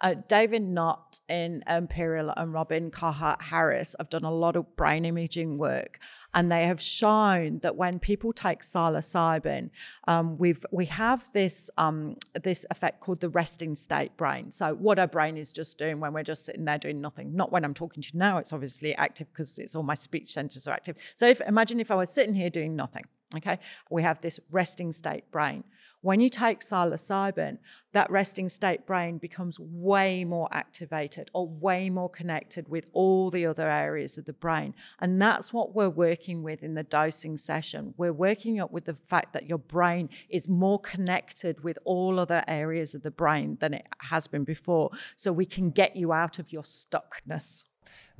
Uh, 0.00 0.14
David 0.28 0.62
Nutt 0.62 1.20
in 1.28 1.62
Imperial 1.68 2.32
and 2.36 2.52
Robin 2.52 2.90
Carhart 2.90 3.42
Harris 3.42 3.94
have 3.98 4.08
done 4.08 4.24
a 4.24 4.32
lot 4.32 4.56
of 4.56 4.74
brain 4.76 5.04
imaging 5.04 5.58
work, 5.58 5.98
and 6.32 6.50
they 6.50 6.64
have 6.64 6.80
shown 6.80 7.58
that 7.58 7.76
when 7.76 7.98
people 7.98 8.32
take 8.32 8.60
psilocybin, 8.60 9.70
um, 10.08 10.38
we've 10.38 10.64
we 10.72 10.86
have 10.86 11.30
this 11.32 11.70
um, 11.76 12.16
this 12.42 12.64
effect 12.70 13.00
called 13.00 13.20
the 13.20 13.28
resting 13.28 13.74
state 13.74 14.16
brain. 14.16 14.50
So 14.50 14.74
what 14.74 14.98
our 14.98 15.08
brain 15.08 15.36
is 15.36 15.52
just 15.52 15.76
doing 15.76 16.00
when 16.00 16.14
we're 16.14 16.22
just 16.22 16.46
sitting 16.46 16.64
there 16.64 16.78
doing 16.78 17.00
nothing. 17.00 17.36
Not 17.36 17.52
when 17.52 17.64
I'm 17.64 17.74
talking 17.74 18.02
to 18.02 18.10
you 18.12 18.18
now; 18.18 18.38
it's 18.38 18.52
obviously 18.54 18.94
active 18.94 19.26
because 19.32 19.58
it's 19.58 19.74
all 19.74 19.82
my 19.82 19.94
speech 19.94 20.32
centers 20.32 20.66
are 20.66 20.72
active. 20.72 20.96
So 21.14 21.26
if, 21.26 21.42
imagine 21.42 21.78
if 21.78 21.90
I 21.90 21.94
was 21.94 22.10
sitting 22.10 22.34
here 22.34 22.50
doing 22.50 22.74
nothing 22.74 23.04
Okay, 23.36 23.60
we 23.90 24.02
have 24.02 24.20
this 24.20 24.40
resting 24.50 24.92
state 24.92 25.30
brain. 25.30 25.62
When 26.02 26.20
you 26.20 26.30
take 26.30 26.60
psilocybin, 26.60 27.58
that 27.92 28.10
resting 28.10 28.48
state 28.48 28.86
brain 28.86 29.18
becomes 29.18 29.58
way 29.60 30.24
more 30.24 30.48
activated 30.50 31.30
or 31.34 31.46
way 31.46 31.90
more 31.90 32.08
connected 32.08 32.68
with 32.68 32.86
all 32.92 33.28
the 33.28 33.44
other 33.44 33.68
areas 33.68 34.16
of 34.16 34.24
the 34.24 34.32
brain. 34.32 34.74
And 35.00 35.20
that's 35.20 35.52
what 35.52 35.74
we're 35.74 35.90
working 35.90 36.42
with 36.42 36.62
in 36.62 36.72
the 36.72 36.84
dosing 36.84 37.36
session. 37.36 37.92
We're 37.98 38.14
working 38.14 38.60
up 38.60 38.72
with 38.72 38.86
the 38.86 38.94
fact 38.94 39.34
that 39.34 39.46
your 39.46 39.58
brain 39.58 40.08
is 40.30 40.48
more 40.48 40.80
connected 40.80 41.62
with 41.62 41.78
all 41.84 42.18
other 42.18 42.44
areas 42.48 42.94
of 42.94 43.02
the 43.02 43.10
brain 43.10 43.58
than 43.60 43.74
it 43.74 43.86
has 43.98 44.26
been 44.26 44.44
before. 44.44 44.90
So 45.16 45.32
we 45.32 45.44
can 45.44 45.70
get 45.70 45.96
you 45.96 46.14
out 46.14 46.38
of 46.38 46.50
your 46.50 46.62
stuckness. 46.62 47.64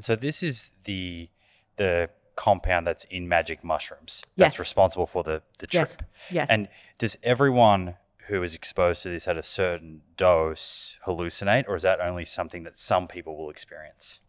So 0.01 0.17
this 0.17 0.43
is 0.43 0.73
the 0.85 1.31
the 1.77 2.11
compound 2.47 2.87
that's 2.87 3.05
in 3.17 3.29
magic 3.29 3.63
mushrooms 3.63 4.23
that's 4.39 4.55
Yes. 4.55 4.59
responsible 4.59 5.07
for 5.15 5.23
the, 5.23 5.43
the 5.59 5.67
trip. 5.67 5.89
Yes. 5.89 5.97
Yes. 6.31 6.49
And 6.51 6.69
does 6.97 7.15
everyone 7.23 7.97
who 8.29 8.43
is 8.43 8.55
exposed 8.55 9.03
to 9.03 9.11
this 9.11 9.29
at 9.29 9.37
a 9.37 9.43
certain 9.43 10.01
dose 10.17 10.97
hallucinate, 11.07 11.65
or 11.69 11.77
is 11.77 11.83
that 11.83 12.01
only 12.01 12.25
something 12.25 12.63
that 12.65 12.77
some 12.79 13.07
people 13.09 13.37
will 13.37 13.51
experience? 13.51 14.21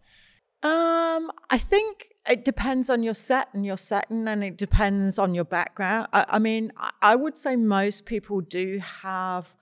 Um, 0.64 1.32
I 1.50 1.58
think 1.58 2.10
it 2.30 2.44
depends 2.44 2.90
on 2.90 3.02
your 3.02 3.14
set 3.14 3.48
and 3.54 3.66
your 3.66 3.78
setting, 3.78 4.28
and 4.28 4.44
it 4.44 4.58
depends 4.58 5.18
on 5.18 5.34
your 5.34 5.46
background. 5.46 6.08
I, 6.12 6.26
I 6.36 6.40
mean, 6.40 6.72
I, 6.78 6.92
I 7.02 7.16
would 7.16 7.38
say 7.38 7.56
most 7.56 8.06
people 8.06 8.42
do 8.42 8.80
have 9.04 9.56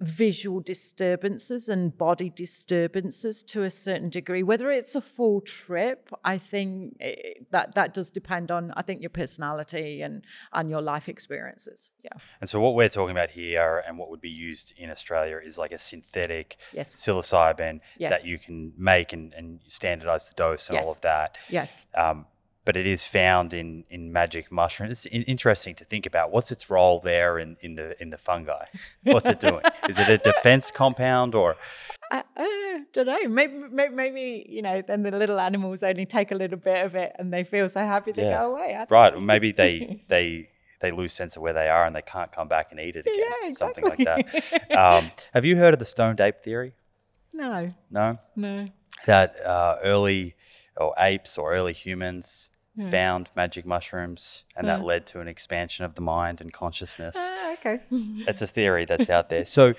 visual 0.00 0.60
disturbances 0.60 1.68
and 1.68 1.96
body 1.98 2.30
disturbances 2.30 3.42
to 3.42 3.64
a 3.64 3.70
certain 3.70 4.08
degree. 4.10 4.42
Whether 4.42 4.70
it's 4.70 4.94
a 4.94 5.00
full 5.00 5.40
trip, 5.40 6.10
I 6.24 6.38
think 6.38 6.96
it, 7.00 7.50
that 7.50 7.74
that 7.74 7.94
does 7.94 8.10
depend 8.10 8.50
on 8.50 8.72
I 8.76 8.82
think 8.82 9.00
your 9.00 9.10
personality 9.10 10.02
and 10.02 10.24
and 10.52 10.70
your 10.70 10.80
life 10.80 11.08
experiences. 11.08 11.90
Yeah. 12.04 12.12
And 12.40 12.48
so 12.48 12.60
what 12.60 12.74
we're 12.74 12.88
talking 12.88 13.10
about 13.16 13.30
here 13.30 13.82
and 13.86 13.98
what 13.98 14.10
would 14.10 14.20
be 14.20 14.30
used 14.30 14.72
in 14.76 14.90
Australia 14.90 15.40
is 15.44 15.58
like 15.58 15.72
a 15.72 15.78
synthetic 15.78 16.56
Yes. 16.72 16.94
psilocybin 16.94 17.80
Yes. 17.98 18.10
that 18.12 18.26
you 18.26 18.38
can 18.38 18.72
make 18.76 19.12
and, 19.12 19.32
and 19.34 19.60
standardize 19.66 20.28
the 20.28 20.34
dose 20.34 20.68
and 20.68 20.78
all 20.78 20.92
of 20.92 21.00
that. 21.00 21.38
Yes. 21.48 21.76
Um, 21.96 22.26
but 22.68 22.76
it 22.76 22.86
is 22.86 23.02
found 23.02 23.54
in, 23.54 23.82
in 23.88 24.12
magic 24.12 24.52
mushrooms. 24.52 24.90
It's 24.92 25.06
in- 25.06 25.22
interesting 25.22 25.74
to 25.76 25.84
think 25.86 26.04
about. 26.04 26.30
What's 26.30 26.52
its 26.52 26.68
role 26.68 27.00
there 27.00 27.38
in, 27.38 27.56
in 27.62 27.76
the 27.76 27.86
in 28.02 28.10
the 28.10 28.18
fungi? 28.18 28.66
What's 29.04 29.26
it 29.26 29.40
doing? 29.40 29.62
is 29.88 29.98
it 29.98 30.10
a 30.10 30.18
defense 30.18 30.70
compound 30.70 31.34
or 31.34 31.56
I, 32.10 32.22
I 32.36 32.82
don't 32.92 33.06
know. 33.06 33.26
Maybe, 33.26 33.54
maybe, 33.78 33.94
maybe, 33.94 34.46
you 34.50 34.60
know, 34.60 34.82
then 34.82 35.00
the 35.02 35.12
little 35.12 35.40
animals 35.40 35.82
only 35.82 36.04
take 36.04 36.30
a 36.30 36.34
little 36.34 36.58
bit 36.58 36.84
of 36.84 36.94
it 36.94 37.12
and 37.18 37.32
they 37.32 37.42
feel 37.42 37.70
so 37.70 37.80
happy 37.80 38.12
they 38.12 38.24
Yeah. 38.24 38.38
go 38.40 38.52
away. 38.52 38.84
Right? 38.90 39.14
Or 39.14 39.20
maybe 39.22 39.50
they 39.52 40.02
they 40.08 40.50
they 40.80 40.90
lose 40.90 41.14
sense 41.14 41.36
of 41.36 41.42
where 41.42 41.54
they 41.54 41.70
are 41.70 41.86
and 41.86 41.96
they 41.96 42.02
can't 42.02 42.30
come 42.30 42.48
back 42.48 42.66
and 42.70 42.78
eat 42.80 42.96
it 42.96 43.06
again. 43.06 43.24
Yeah, 43.44 43.52
Something 43.54 43.84
like 43.84 44.04
that. 44.10 44.70
Um, 44.76 45.10
have 45.32 45.46
you 45.46 45.56
heard 45.56 45.72
of 45.72 45.80
the 45.80 45.86
stoned 45.86 46.20
ape 46.20 46.40
theory? 46.40 46.74
No, 47.32 47.72
No. 47.90 48.18
no. 48.36 48.66
that 49.06 49.40
uh, 49.42 49.76
early 49.82 50.34
or 50.76 50.92
apes 50.98 51.38
or 51.38 51.54
early 51.54 51.72
humans 51.72 52.50
Hmm. 52.78 52.90
found 52.90 53.28
magic 53.34 53.66
mushrooms 53.66 54.44
and 54.56 54.68
that 54.68 54.78
hmm. 54.78 54.84
led 54.84 55.06
to 55.06 55.20
an 55.20 55.26
expansion 55.26 55.84
of 55.84 55.96
the 55.96 56.00
mind 56.00 56.40
and 56.40 56.52
consciousness. 56.52 57.16
Ah, 57.18 57.52
okay. 57.54 57.80
It's 57.90 58.40
a 58.40 58.46
theory 58.46 58.84
that's 58.84 59.10
out 59.10 59.30
there. 59.30 59.44
So 59.44 59.74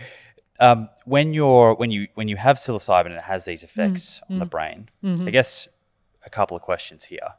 um, 0.60 0.90
when 1.06 1.34
you're 1.34 1.76
when 1.76 1.92
you 1.92 2.10
when 2.16 2.28
you 2.28 2.36
have 2.36 2.58
psilocybin 2.58 3.06
and 3.06 3.16
it 3.16 3.22
has 3.22 3.46
these 3.46 3.62
hmm. 3.62 3.68
effects 3.68 4.22
on 4.30 4.40
the 4.40 4.46
brain, 4.46 4.90
mm-hmm. 5.02 5.28
I 5.28 5.32
guess 5.32 5.70
a 6.26 6.30
couple 6.30 6.58
of 6.58 6.64
questions 6.64 7.06
here. 7.06 7.36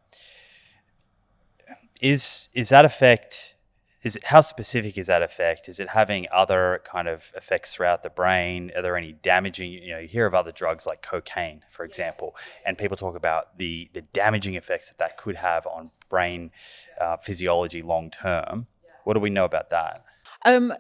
Is 2.00 2.48
is 2.54 2.70
that 2.70 2.86
effect 2.86 3.54
is 4.03 4.16
it, 4.16 4.24
how 4.24 4.40
specific 4.40 4.96
is 4.96 5.09
that 5.09 5.22
effect? 5.22 5.68
Is 5.68 5.78
it 5.78 5.90
having 5.90 6.26
other 6.32 6.80
kind 6.84 7.07
of 7.07 7.32
effects 7.36 7.74
throughout 7.74 8.03
the 8.03 8.11
brain? 8.11 8.70
Are 8.74 8.82
there 8.82 8.96
any 8.96 9.12
damaging? 9.12 9.72
You 9.72 9.90
know, 9.92 9.98
you 9.98 10.09
hear 10.09 10.26
of 10.26 10.34
other 10.34 10.53
drugs 10.53 10.86
like 10.86 11.03
cocaine, 11.03 11.64
for 11.68 11.84
example, 11.84 12.34
and 12.64 12.78
people 12.78 12.96
talk 12.96 13.14
about 13.14 13.59
the 13.59 13.90
the 13.92 14.03
damaging 14.03 14.55
effects 14.55 14.88
that 14.88 14.98
that 14.98 15.16
could 15.16 15.36
have 15.36 15.66
on 15.66 15.90
brain 16.09 16.51
uh, 17.01 17.16
physiology 17.18 17.82
long 17.82 18.11
term. 18.11 18.66
What 19.05 19.14
do 19.14 19.20
we 19.20 19.30
know 19.30 19.44
about 19.44 19.68
that? 19.68 20.05
Um, 20.44 20.72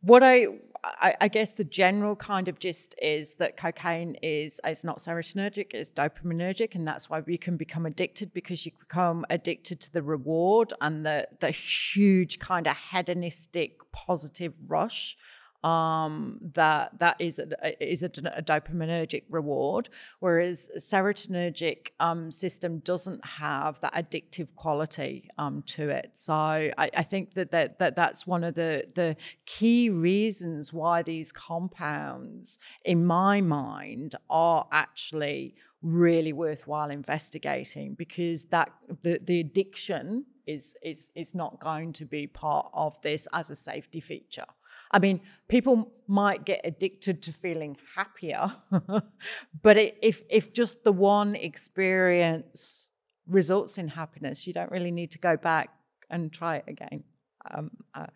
what 0.00 0.22
I, 0.22 0.46
I, 0.84 1.14
I 1.20 1.28
guess 1.28 1.52
the 1.52 1.64
general 1.64 2.16
kind 2.16 2.48
of 2.48 2.58
gist 2.58 2.94
is 3.00 3.36
that 3.36 3.56
cocaine 3.56 4.16
is 4.22 4.60
it's 4.64 4.84
not 4.84 4.98
serotonergic, 4.98 5.74
it's 5.74 5.90
dopaminergic, 5.90 6.74
and 6.74 6.86
that's 6.86 7.10
why 7.10 7.20
we 7.20 7.36
can 7.36 7.56
become 7.56 7.86
addicted 7.86 8.32
because 8.32 8.64
you 8.64 8.72
become 8.78 9.24
addicted 9.30 9.80
to 9.80 9.92
the 9.92 10.02
reward 10.02 10.72
and 10.80 11.04
the 11.04 11.28
the 11.40 11.50
huge 11.50 12.38
kind 12.38 12.66
of 12.66 12.76
hedonistic 12.76 13.78
positive 13.92 14.54
rush 14.66 15.16
um, 15.64 16.38
that 16.54 16.98
that 16.98 17.16
is 17.18 17.38
a, 17.38 17.84
is 17.84 18.02
a, 18.02 18.10
a 18.34 18.42
dopaminergic 18.42 19.24
reward, 19.28 19.88
whereas 20.20 20.70
serotonergic 20.78 21.88
um, 22.00 22.30
system 22.30 22.78
doesn't 22.80 23.24
have 23.24 23.80
that 23.80 23.92
addictive 23.94 24.54
quality 24.54 25.28
um, 25.38 25.62
to 25.62 25.88
it. 25.88 26.10
So 26.12 26.32
I, 26.34 26.72
I 26.76 27.02
think 27.02 27.34
that, 27.34 27.50
that 27.50 27.78
that 27.78 27.96
that's 27.96 28.26
one 28.26 28.44
of 28.44 28.54
the 28.54 28.84
the 28.94 29.16
key 29.46 29.90
reasons 29.90 30.72
why 30.72 31.02
these 31.02 31.32
compounds, 31.32 32.58
in 32.84 33.04
my 33.04 33.40
mind, 33.40 34.14
are 34.30 34.66
actually 34.70 35.54
really 35.82 36.32
worthwhile 36.32 36.90
investigating 36.90 37.94
because 37.94 38.46
that 38.46 38.70
the, 39.02 39.20
the 39.22 39.40
addiction 39.40 40.24
is 40.46 40.74
is 40.82 41.10
is 41.14 41.34
not 41.34 41.60
going 41.60 41.92
to 41.92 42.04
be 42.04 42.26
part 42.26 42.68
of 42.72 43.00
this 43.02 43.28
as 43.32 43.50
a 43.50 43.56
safety 43.56 44.00
feature. 44.00 44.46
I 44.90 44.98
mean, 44.98 45.20
people 45.48 45.92
might 46.06 46.44
get 46.44 46.60
addicted 46.64 47.22
to 47.22 47.32
feeling 47.32 47.76
happier, 47.94 48.52
but 49.62 49.76
it, 49.76 49.98
if 50.02 50.22
if 50.28 50.52
just 50.52 50.84
the 50.84 50.92
one 50.92 51.34
experience 51.34 52.90
results 53.26 53.78
in 53.78 53.88
happiness, 53.88 54.46
you 54.46 54.52
don't 54.52 54.70
really 54.70 54.90
need 54.90 55.10
to 55.12 55.18
go 55.18 55.36
back 55.36 55.70
and 56.10 56.32
try 56.32 56.56
it 56.56 56.64
again. 56.66 57.04
Um, 57.50 57.70
uh, 57.94 58.06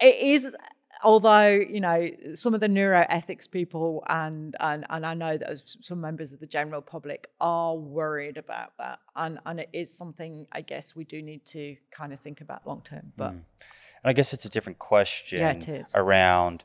it 0.00 0.16
is 0.16 0.56
although 1.04 1.48
you 1.48 1.80
know 1.80 2.10
some 2.34 2.54
of 2.54 2.60
the 2.60 2.68
neuroethics 2.68 3.50
people 3.50 4.02
and 4.08 4.56
and 4.60 4.86
and 4.88 5.04
I 5.04 5.14
know 5.14 5.36
that 5.36 5.62
some 5.82 6.00
members 6.00 6.32
of 6.32 6.40
the 6.40 6.46
general 6.46 6.80
public 6.80 7.28
are 7.40 7.76
worried 7.76 8.36
about 8.36 8.72
that 8.78 9.00
and 9.14 9.38
and 9.46 9.60
it 9.60 9.68
is 9.72 9.92
something 9.92 10.46
I 10.52 10.62
guess 10.62 10.96
we 10.96 11.04
do 11.04 11.22
need 11.22 11.44
to 11.46 11.76
kind 11.90 12.12
of 12.12 12.20
think 12.20 12.40
about 12.40 12.66
long 12.66 12.82
term 12.82 13.12
but 13.16 13.34
And 14.02 14.10
I 14.10 14.12
guess 14.12 14.32
it's 14.32 14.44
a 14.44 14.48
different 14.50 14.78
question 14.78 15.40
Yeah, 15.40 15.52
it 15.52 15.68
is. 15.68 15.92
around 15.94 16.64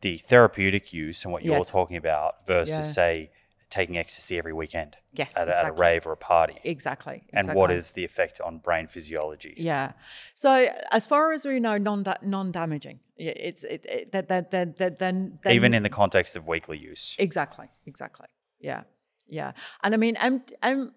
the 0.00 0.18
therapeutic 0.18 0.92
use 0.92 1.24
and 1.24 1.32
what 1.32 1.44
you're 1.44 1.64
talking 1.64 1.96
about 1.96 2.46
versus, 2.46 2.70
Yeah. 2.76 2.82
say, 2.82 3.30
taking 3.70 3.96
ecstasy 3.98 4.38
every 4.38 4.52
weekend 4.52 4.98
Yes, 5.12 5.36
at, 5.36 5.48
a- 5.48 5.58
at 5.58 5.68
a 5.70 5.72
rave 5.72 6.06
or 6.06 6.12
a 6.12 6.16
party. 6.16 6.56
exactly, 6.62 7.24
And 7.32 7.54
what 7.54 7.70
is 7.70 7.92
the 7.92 8.04
effect 8.04 8.40
on 8.40 8.58
brain 8.58 8.86
physiology? 8.86 9.54
Yeah. 9.56 9.92
So 10.34 10.68
as 10.92 11.06
far 11.06 11.32
as 11.32 11.44
we 11.46 11.58
know, 11.58 11.76
non 11.78 12.04
non 12.22 12.52
damaging. 12.52 13.00
It's 13.16 13.64
it, 13.64 13.84
it 13.86 14.12
that 14.12 14.28
that 14.28 14.50
that 14.50 14.76
that 14.76 14.98
then 14.98 15.38
then 15.42 15.52
Even 15.54 15.72
in 15.74 15.82
the 15.84 15.88
context 15.88 16.36
of 16.36 16.46
weekly 16.46 16.78
use. 16.78 17.16
Exactly, 17.18 17.68
exactly. 17.86 18.26
Yeah, 18.60 18.82
yeah. 19.26 19.52
And 19.82 19.94
I 19.94 19.96
mean, 19.96 20.16
M- 20.16 20.44
M- 20.62 20.92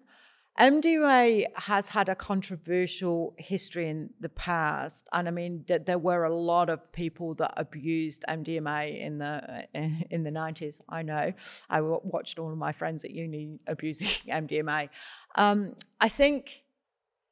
MDMA 0.58 1.44
has 1.54 1.88
had 1.88 2.08
a 2.08 2.16
controversial 2.16 3.34
history 3.38 3.88
in 3.88 4.10
the 4.18 4.28
past, 4.28 5.08
and 5.12 5.28
I 5.28 5.30
mean, 5.30 5.64
th- 5.68 5.84
there 5.84 5.98
were 5.98 6.24
a 6.24 6.34
lot 6.34 6.68
of 6.68 6.90
people 6.90 7.34
that 7.34 7.54
abused 7.56 8.24
MDMA 8.28 9.00
in 9.00 9.18
the 9.18 9.66
in 10.10 10.24
the 10.24 10.30
nineties. 10.30 10.80
I 10.88 11.02
know. 11.02 11.32
I 11.70 11.80
watched 11.80 12.38
all 12.38 12.50
of 12.50 12.58
my 12.58 12.72
friends 12.72 13.04
at 13.04 13.12
uni 13.12 13.60
abusing 13.66 14.08
MDMA. 14.28 14.88
Um, 15.36 15.74
I 16.00 16.08
think. 16.08 16.64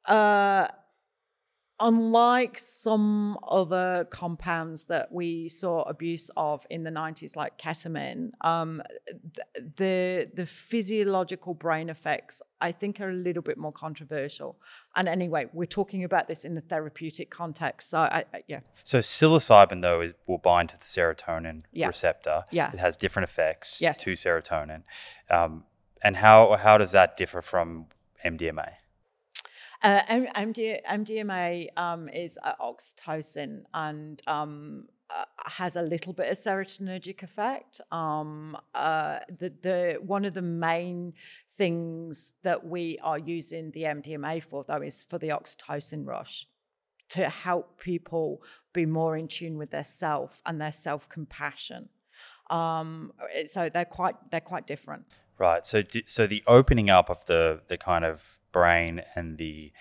Uh, 0.05 0.67
unlike 1.79 2.57
some 2.57 3.37
other 3.47 4.05
compounds 4.09 4.85
that 4.85 5.11
we 5.11 5.47
saw 5.47 5.83
abuse 5.83 6.31
of 6.35 6.65
in 6.69 6.83
the 6.83 6.89
90s 6.89 7.35
like 7.35 7.57
ketamine 7.57 8.31
um, 8.41 8.81
th- 9.07 9.67
the 9.77 10.29
the 10.33 10.45
physiological 10.45 11.53
brain 11.53 11.89
effects 11.89 12.41
i 12.61 12.71
think 12.71 12.99
are 12.99 13.09
a 13.09 13.13
little 13.13 13.43
bit 13.43 13.57
more 13.57 13.71
controversial 13.71 14.57
and 14.95 15.07
anyway 15.07 15.45
we're 15.53 15.65
talking 15.65 16.03
about 16.03 16.27
this 16.27 16.45
in 16.45 16.55
the 16.55 16.61
therapeutic 16.61 17.29
context 17.29 17.89
so 17.91 17.99
I, 17.99 18.25
I 18.33 18.43
yeah 18.47 18.61
So 18.83 18.99
psilocybin, 18.99 19.81
though, 19.81 20.01
is, 20.01 20.13
will 20.25 20.37
bind 20.39 20.69
to 20.69 20.77
the 20.77 20.85
serotonin 20.85 21.63
Yeah. 21.71 21.87
receptor. 21.87 22.45
Yeah. 22.51 22.71
It 22.73 22.79
has 22.79 22.95
different 22.95 23.29
effects 23.29 23.81
Yes. 23.81 24.01
to 24.03 24.13
serotonin. 24.13 24.83
Um, 25.29 25.63
and 26.03 26.17
how, 26.17 26.55
how 26.57 26.77
does 26.77 26.91
that 26.91 27.17
differ 27.17 27.41
from 27.41 27.87
MDMA? 28.25 28.69
Uh, 29.83 30.01
MD- 30.35 30.83
MDMA 30.85 31.67
um, 31.77 32.09
is 32.09 32.37
uh, 32.43 32.53
oxytocin, 32.61 33.63
and 33.73 34.21
um, 34.27 34.87
uh, 35.09 35.25
has 35.45 35.75
a 35.75 35.81
little 35.81 36.13
bit 36.13 36.29
of 36.31 36.37
serotonergic 36.37 37.23
effect. 37.23 37.79
Um, 37.91 38.57
uh, 38.73 39.19
the, 39.39 39.53
the 39.61 39.99
one 40.01 40.25
of 40.25 40.33
the 40.33 40.41
main 40.41 41.13
things 41.53 42.35
that 42.43 42.65
we 42.65 42.97
are 43.03 43.17
using 43.17 43.71
the 43.71 43.83
MDMA 43.83 44.43
for, 44.43 44.65
though, 44.67 44.81
is 44.81 45.03
for 45.03 45.17
the 45.17 45.29
oxytocin 45.29 46.05
rush 46.05 46.47
to 47.09 47.29
help 47.29 47.79
people 47.79 48.41
be 48.73 48.85
more 48.85 49.15
in 49.15 49.27
tune 49.27 49.57
with 49.57 49.71
their 49.71 49.83
self 49.83 50.41
and 50.45 50.59
their 50.59 50.71
self 50.71 51.07
compassion. 51.07 51.89
Um, 52.49 53.13
so 53.45 53.69
they're 53.69 53.85
quite 53.85 54.15
they're 54.31 54.41
quite 54.41 54.67
different. 54.67 55.05
Right. 55.37 55.65
So 55.65 55.83
so 56.05 56.27
the 56.27 56.43
opening 56.47 56.89
up 56.89 57.09
of 57.09 57.25
the 57.25 57.61
the 57.67 57.77
kind 57.77 58.03
of 58.03 58.36
brain 58.51 59.01
and 59.15 59.37
the 59.37 59.71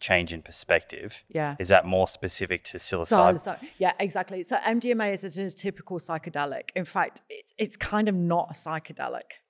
change 0.00 0.32
in 0.32 0.42
perspective. 0.42 1.24
Yeah. 1.28 1.56
Is 1.58 1.68
that 1.68 1.86
more 1.86 2.06
specific 2.06 2.64
to 2.64 2.78
psilocybin? 2.78 3.40
So, 3.40 3.56
yeah, 3.78 3.92
exactly. 3.98 4.42
So 4.42 4.56
MDMA 4.56 5.12
is 5.12 5.24
a, 5.24 5.42
a 5.42 5.50
typical 5.50 5.98
psychedelic. 5.98 6.70
In 6.76 6.84
fact, 6.84 7.22
it's 7.30 7.54
it's 7.58 7.76
kind 7.76 8.08
of 8.08 8.14
not 8.14 8.48
a 8.50 8.54
psychedelic. 8.54 9.40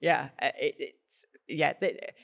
Yeah, 0.00 0.30
it, 0.40 0.74
it's 0.78 1.26
yeah, 1.46 1.74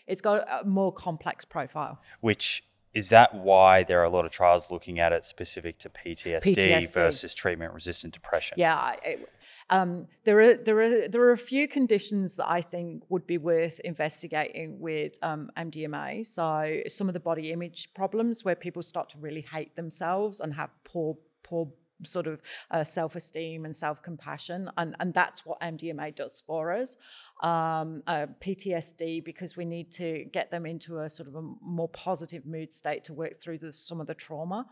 it's 0.07 0.21
got 0.21 0.47
a 0.49 0.65
more 0.65 0.93
complex 0.93 1.45
profile. 1.45 2.01
Which 2.21 2.65
is 2.97 3.11
that 3.11 3.35
why 3.35 3.83
there 3.83 4.01
are 4.01 4.05
a 4.05 4.09
lot 4.09 4.25
of 4.25 4.31
trials 4.31 4.71
looking 4.71 5.01
at 5.01 5.13
it 5.13 5.23
specific 5.23 5.79
to 5.79 5.91
PTSD, 5.91 6.57
PTSD. 6.57 6.95
versus 6.95 7.35
treatment-resistant 7.35 8.15
depression? 8.15 8.55
Yeah, 8.59 8.95
it, 9.05 9.29
um, 9.69 10.07
there 10.25 10.41
are 10.41 10.55
there 10.55 10.81
are 10.81 11.07
there 11.07 11.21
are 11.21 11.33
a 11.33 11.39
few 11.53 11.69
conditions 11.69 12.37
that 12.37 12.49
I 12.49 12.63
think 12.63 13.03
would 13.11 13.27
be 13.27 13.37
worth 13.37 13.81
investigating 13.81 14.81
with 14.81 15.19
um, 15.21 15.51
MDMA. 15.59 16.25
So 16.25 16.81
some 16.89 17.07
of 17.07 17.13
the 17.13 17.21
body 17.21 17.53
image 17.53 17.91
problems 17.93 18.47
where 18.47 18.55
people 18.55 18.83
start 18.83 19.11
to 19.11 19.19
really 19.19 19.43
hate 19.53 19.77
themselves 19.77 20.41
and 20.41 20.55
have 20.55 20.71
poor 20.83 21.19
poor 21.43 21.69
sort 22.05 22.27
of 22.27 22.41
uh, 22.71 22.85
self-esteem 22.85 23.65
and 23.65 23.75
self-compassion 23.75 24.71
and, 24.77 24.95
and 25.01 25.15
that's 25.15 25.47
what 25.47 25.61
mdma 25.61 26.15
does 26.15 26.43
for 26.47 26.73
us 26.73 26.97
um, 27.43 28.03
uh, 28.07 28.27
ptsd 28.41 29.25
because 29.25 29.57
we 29.57 29.65
need 29.65 29.91
to 29.91 30.25
get 30.33 30.51
them 30.51 30.67
into 30.67 30.99
a 30.99 31.09
sort 31.09 31.29
of 31.29 31.35
a 31.37 31.43
more 31.63 31.89
positive 31.89 32.45
mood 32.47 32.73
state 32.73 33.05
to 33.05 33.13
work 33.13 33.41
through 33.41 33.59
the, 33.59 33.73
some 33.73 34.01
of 34.01 34.07
the 34.07 34.15
trauma 34.15 34.67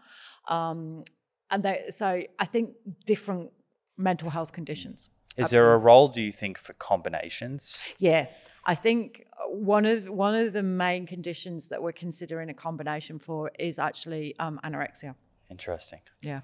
um, 0.49 1.03
and 1.51 1.63
they, 1.63 1.85
so 1.91 2.23
i 2.39 2.45
think 2.45 2.75
different 3.07 3.51
mental 3.97 4.31
health 4.31 4.53
conditions 4.53 5.09
is 5.37 5.45
Absolutely. 5.45 5.67
there 5.67 5.75
a 5.75 5.79
role 5.79 6.09
do 6.09 6.23
you 6.23 6.33
think 6.33 6.59
for 6.59 6.73
combinations 6.75 7.83
yeah 7.99 8.27
I 8.67 8.75
think 8.75 9.27
one 9.47 9.85
of 9.85 10.09
one 10.09 10.35
of 10.35 10.55
the 10.55 10.63
main 10.63 11.07
conditions 11.07 11.69
that 11.69 11.83
we're 11.83 11.93
considering 11.93 12.49
a 12.49 12.55
combination 12.55 13.19
for 13.19 13.51
is 13.59 13.79
actually 13.79 14.35
um, 14.39 14.59
anorexia. 14.65 15.15
Interesting. 15.51 16.01
Yeah 16.23 16.41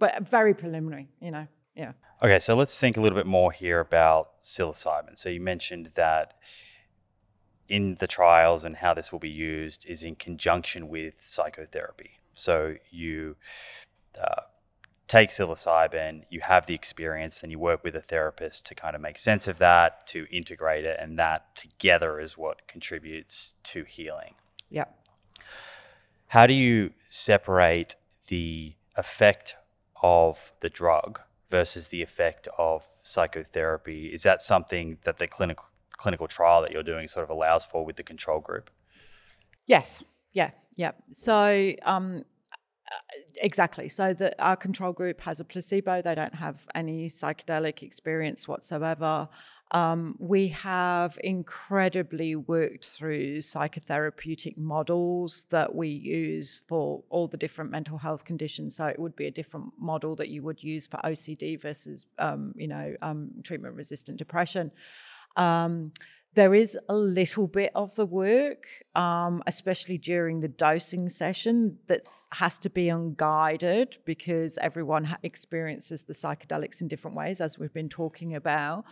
but 0.00 0.28
very 0.28 0.54
preliminary, 0.54 1.08
you 1.20 1.30
know. 1.30 1.46
Yeah. 1.76 1.92
Okay, 2.20 2.40
so 2.40 2.56
let's 2.56 2.76
think 2.78 2.96
a 2.96 3.00
little 3.00 3.16
bit 3.16 3.26
more 3.26 3.52
here 3.52 3.78
about 3.78 4.42
psilocybin. 4.42 5.16
So 5.16 5.28
you 5.28 5.40
mentioned 5.40 5.92
that 5.94 6.34
in 7.68 7.94
the 8.00 8.08
trials 8.08 8.64
and 8.64 8.76
how 8.76 8.92
this 8.92 9.12
will 9.12 9.20
be 9.20 9.30
used 9.30 9.86
is 9.86 10.02
in 10.02 10.16
conjunction 10.16 10.88
with 10.88 11.14
psychotherapy. 11.20 12.18
So 12.32 12.74
you 12.90 13.36
uh, 14.20 14.42
take 15.06 15.30
psilocybin, 15.30 16.24
you 16.30 16.40
have 16.40 16.66
the 16.66 16.74
experience, 16.74 17.42
and 17.42 17.52
you 17.52 17.58
work 17.58 17.84
with 17.84 17.94
a 17.94 18.00
therapist 18.00 18.66
to 18.66 18.74
kind 18.74 18.96
of 18.96 19.00
make 19.00 19.18
sense 19.18 19.46
of 19.46 19.58
that, 19.58 20.06
to 20.08 20.26
integrate 20.30 20.84
it, 20.84 20.98
and 21.00 21.18
that 21.18 21.54
together 21.54 22.18
is 22.18 22.36
what 22.36 22.66
contributes 22.66 23.54
to 23.62 23.84
healing. 23.84 24.34
Yeah. 24.68 24.86
How 26.28 26.46
do 26.46 26.54
you 26.54 26.90
separate 27.08 27.96
the 28.26 28.74
effect 28.96 29.56
of 30.02 30.52
the 30.60 30.68
drug 30.68 31.20
versus 31.50 31.88
the 31.88 32.02
effect 32.02 32.48
of 32.58 32.88
psychotherapy. 33.02 34.06
Is 34.06 34.22
that 34.22 34.42
something 34.42 34.98
that 35.04 35.18
the 35.18 35.26
clinical 35.26 35.66
clinical 35.96 36.26
trial 36.26 36.62
that 36.62 36.70
you're 36.70 36.82
doing 36.82 37.06
sort 37.06 37.24
of 37.24 37.30
allows 37.30 37.64
for 37.64 37.84
with 37.84 37.96
the 37.96 38.02
control 38.02 38.40
group? 38.40 38.70
Yes. 39.66 40.02
Yeah. 40.32 40.52
Yeah. 40.76 40.92
So 41.12 41.72
um, 41.82 42.24
exactly. 43.36 43.88
So 43.88 44.14
that 44.14 44.34
our 44.38 44.56
control 44.56 44.92
group 44.92 45.20
has 45.22 45.40
a 45.40 45.44
placebo. 45.44 46.02
They 46.02 46.14
don't 46.14 46.34
have 46.34 46.66
any 46.74 47.06
psychedelic 47.06 47.82
experience 47.82 48.48
whatsoever. 48.48 49.28
Um, 49.72 50.16
we 50.18 50.48
have 50.48 51.18
incredibly 51.22 52.34
worked 52.34 52.84
through 52.84 53.38
psychotherapeutic 53.38 54.58
models 54.58 55.46
that 55.50 55.74
we 55.74 55.88
use 55.88 56.62
for 56.66 57.04
all 57.08 57.28
the 57.28 57.36
different 57.36 57.70
mental 57.70 57.98
health 57.98 58.24
conditions. 58.24 58.76
So 58.76 58.86
it 58.86 58.98
would 58.98 59.14
be 59.14 59.26
a 59.26 59.30
different 59.30 59.72
model 59.78 60.16
that 60.16 60.28
you 60.28 60.42
would 60.42 60.62
use 60.62 60.86
for 60.86 60.98
OCD 60.98 61.60
versus, 61.60 62.06
um, 62.18 62.52
you 62.56 62.66
know, 62.66 62.94
um, 63.00 63.30
treatment-resistant 63.44 64.18
depression. 64.18 64.72
Um, 65.36 65.92
there 66.34 66.54
is 66.54 66.78
a 66.88 66.94
little 66.94 67.48
bit 67.48 67.72
of 67.74 67.96
the 67.96 68.06
work, 68.06 68.66
um, 68.94 69.42
especially 69.46 69.98
during 69.98 70.40
the 70.40 70.48
dosing 70.48 71.08
session, 71.08 71.78
that 71.88 72.02
has 72.32 72.56
to 72.60 72.70
be 72.70 72.88
unguided 72.88 73.98
because 74.04 74.56
everyone 74.58 75.04
ha- 75.04 75.18
experiences 75.24 76.04
the 76.04 76.12
psychedelics 76.12 76.80
in 76.80 76.86
different 76.86 77.16
ways, 77.16 77.40
as 77.40 77.58
we've 77.58 77.74
been 77.74 77.88
talking 77.88 78.36
about. 78.36 78.84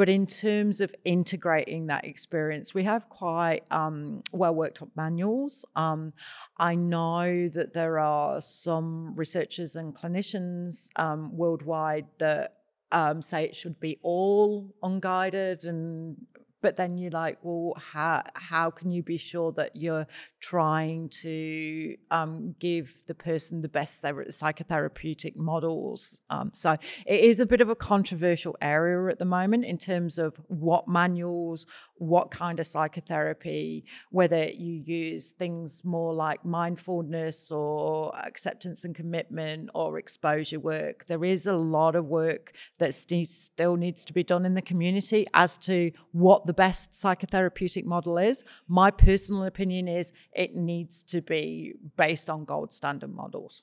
But 0.00 0.08
in 0.08 0.24
terms 0.24 0.80
of 0.80 0.94
integrating 1.04 1.88
that 1.88 2.06
experience, 2.06 2.72
we 2.72 2.84
have 2.84 3.10
quite 3.10 3.64
um, 3.70 4.22
well 4.32 4.54
worked 4.54 4.80
up 4.80 4.88
manuals. 4.96 5.66
Um, 5.76 6.14
I 6.56 6.74
know 6.74 7.46
that 7.48 7.74
there 7.74 7.98
are 7.98 8.40
some 8.40 9.14
researchers 9.14 9.76
and 9.76 9.94
clinicians 9.94 10.88
um, 10.96 11.36
worldwide 11.36 12.06
that 12.16 12.54
um, 12.92 13.20
say 13.20 13.44
it 13.44 13.54
should 13.54 13.78
be 13.78 13.98
all 14.00 14.74
unguided 14.82 15.64
and 15.64 16.16
but 16.60 16.76
then 16.76 16.96
you're 16.96 17.10
like 17.10 17.38
well 17.42 17.74
how 17.78 18.22
how 18.34 18.70
can 18.70 18.90
you 18.90 19.02
be 19.02 19.16
sure 19.16 19.52
that 19.52 19.76
you're 19.76 20.06
trying 20.40 21.08
to 21.08 21.96
um, 22.10 22.54
give 22.58 23.02
the 23.06 23.14
person 23.14 23.60
the 23.60 23.68
best 23.68 24.02
psychotherapeutic 24.02 25.36
models? 25.36 26.20
Um, 26.30 26.50
so 26.54 26.76
it 27.06 27.20
is 27.20 27.40
a 27.40 27.46
bit 27.46 27.60
of 27.60 27.68
a 27.68 27.76
controversial 27.76 28.56
area 28.60 29.10
at 29.10 29.18
the 29.18 29.24
moment 29.24 29.64
in 29.64 29.78
terms 29.78 30.18
of 30.18 30.36
what 30.48 30.88
manuals 30.88 31.66
what 32.00 32.30
kind 32.30 32.58
of 32.58 32.66
psychotherapy 32.66 33.84
whether 34.10 34.48
you 34.48 34.72
use 34.72 35.32
things 35.32 35.84
more 35.84 36.12
like 36.14 36.44
mindfulness 36.44 37.50
or 37.50 38.12
acceptance 38.16 38.84
and 38.84 38.94
commitment 38.94 39.70
or 39.74 39.98
exposure 39.98 40.58
work 40.58 41.06
there 41.06 41.24
is 41.24 41.46
a 41.46 41.56
lot 41.56 41.94
of 41.94 42.06
work 42.06 42.52
that 42.78 42.94
still 42.94 43.76
needs 43.76 44.04
to 44.04 44.12
be 44.12 44.24
done 44.24 44.44
in 44.44 44.54
the 44.54 44.62
community 44.62 45.26
as 45.34 45.58
to 45.58 45.92
what 46.12 46.46
the 46.46 46.52
best 46.52 46.92
psychotherapeutic 46.92 47.84
model 47.84 48.18
is. 48.18 48.44
My 48.68 48.90
personal 48.90 49.44
opinion 49.44 49.88
is 49.88 50.12
it 50.32 50.54
needs 50.54 51.02
to 51.04 51.20
be 51.20 51.74
based 51.96 52.28
on 52.30 52.44
gold 52.44 52.72
standard 52.72 53.14
models. 53.14 53.62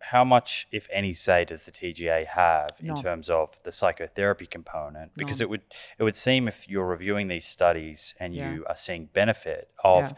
How 0.00 0.24
much, 0.24 0.66
if 0.70 0.88
any, 0.92 1.14
say 1.14 1.44
does 1.44 1.64
the 1.64 1.72
TGA 1.72 2.26
have 2.26 2.70
in 2.80 2.88
None. 2.88 2.96
terms 3.02 3.30
of 3.30 3.50
the 3.64 3.72
psychotherapy 3.72 4.46
component? 4.46 5.12
Because 5.14 5.40
None. 5.40 5.46
it 5.46 5.50
would 5.50 5.62
it 5.98 6.02
would 6.02 6.16
seem 6.16 6.48
if 6.48 6.68
you're 6.68 6.86
reviewing 6.86 7.28
these 7.28 7.46
studies 7.46 8.14
and 8.20 8.34
Yeah. 8.34 8.52
you 8.52 8.66
are 8.68 8.76
seeing 8.76 9.06
benefit 9.06 9.70
of, 9.82 9.98
Yeah. 10.10 10.12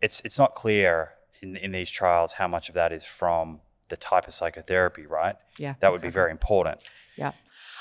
it's 0.00 0.20
it's 0.24 0.38
not 0.38 0.54
clear 0.54 1.14
in 1.40 1.56
in 1.56 1.72
these 1.72 1.90
trials 1.90 2.34
how 2.34 2.46
much 2.48 2.68
of 2.68 2.74
that 2.74 2.92
is 2.92 3.04
from 3.04 3.60
the 3.88 3.96
type 3.96 4.28
of 4.28 4.34
psychotherapy, 4.34 5.06
right? 5.06 5.36
Yeah, 5.58 5.74
That 5.80 5.90
would 5.92 6.02
be 6.02 6.10
very 6.10 6.30
important. 6.30 6.84
Yeah. 7.16 7.32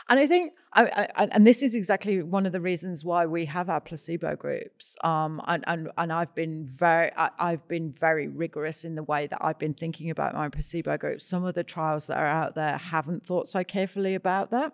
And 0.09 0.19
I 0.19 0.27
think, 0.27 0.53
I, 0.71 1.09
I, 1.15 1.27
and 1.31 1.45
this 1.45 1.61
is 1.61 1.75
exactly 1.75 2.23
one 2.23 2.45
of 2.45 2.53
the 2.53 2.61
reasons 2.61 3.03
why 3.03 3.25
we 3.25 3.45
have 3.45 3.69
our 3.69 3.81
placebo 3.81 4.37
groups. 4.37 4.95
Um, 5.03 5.41
and, 5.47 5.65
and 5.67 5.89
and 5.97 6.13
I've 6.13 6.33
been 6.33 6.65
very, 6.65 7.11
I, 7.17 7.29
I've 7.37 7.67
been 7.67 7.91
very 7.91 8.27
rigorous 8.29 8.85
in 8.85 8.95
the 8.95 9.03
way 9.03 9.27
that 9.27 9.39
I've 9.41 9.59
been 9.59 9.73
thinking 9.73 10.09
about 10.09 10.33
my 10.33 10.47
placebo 10.47 10.97
groups. 10.97 11.25
Some 11.25 11.43
of 11.43 11.55
the 11.55 11.63
trials 11.63 12.07
that 12.07 12.17
are 12.17 12.25
out 12.25 12.55
there 12.55 12.77
haven't 12.77 13.25
thought 13.25 13.47
so 13.47 13.65
carefully 13.65 14.15
about 14.15 14.49
that, 14.51 14.73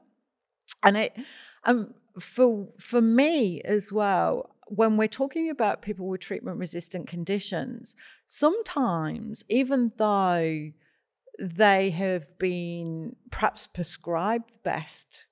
and 0.83 0.97
it, 0.97 1.17
um, 1.63 1.95
for 2.19 2.69
for 2.77 3.01
me 3.01 3.61
as 3.61 3.91
well. 3.91 4.51
When 4.67 4.97
we're 4.97 5.07
talking 5.09 5.49
about 5.49 5.81
people 5.81 6.07
with 6.07 6.21
treatment 6.21 6.57
resistant 6.57 7.07
conditions, 7.07 7.95
sometimes 8.25 9.43
even 9.49 9.91
though 9.97 10.71
they 11.43 11.89
have 11.89 12.37
been 12.39 13.15
perhaps 13.29 13.67
prescribed 13.67 14.63
best 14.63 15.25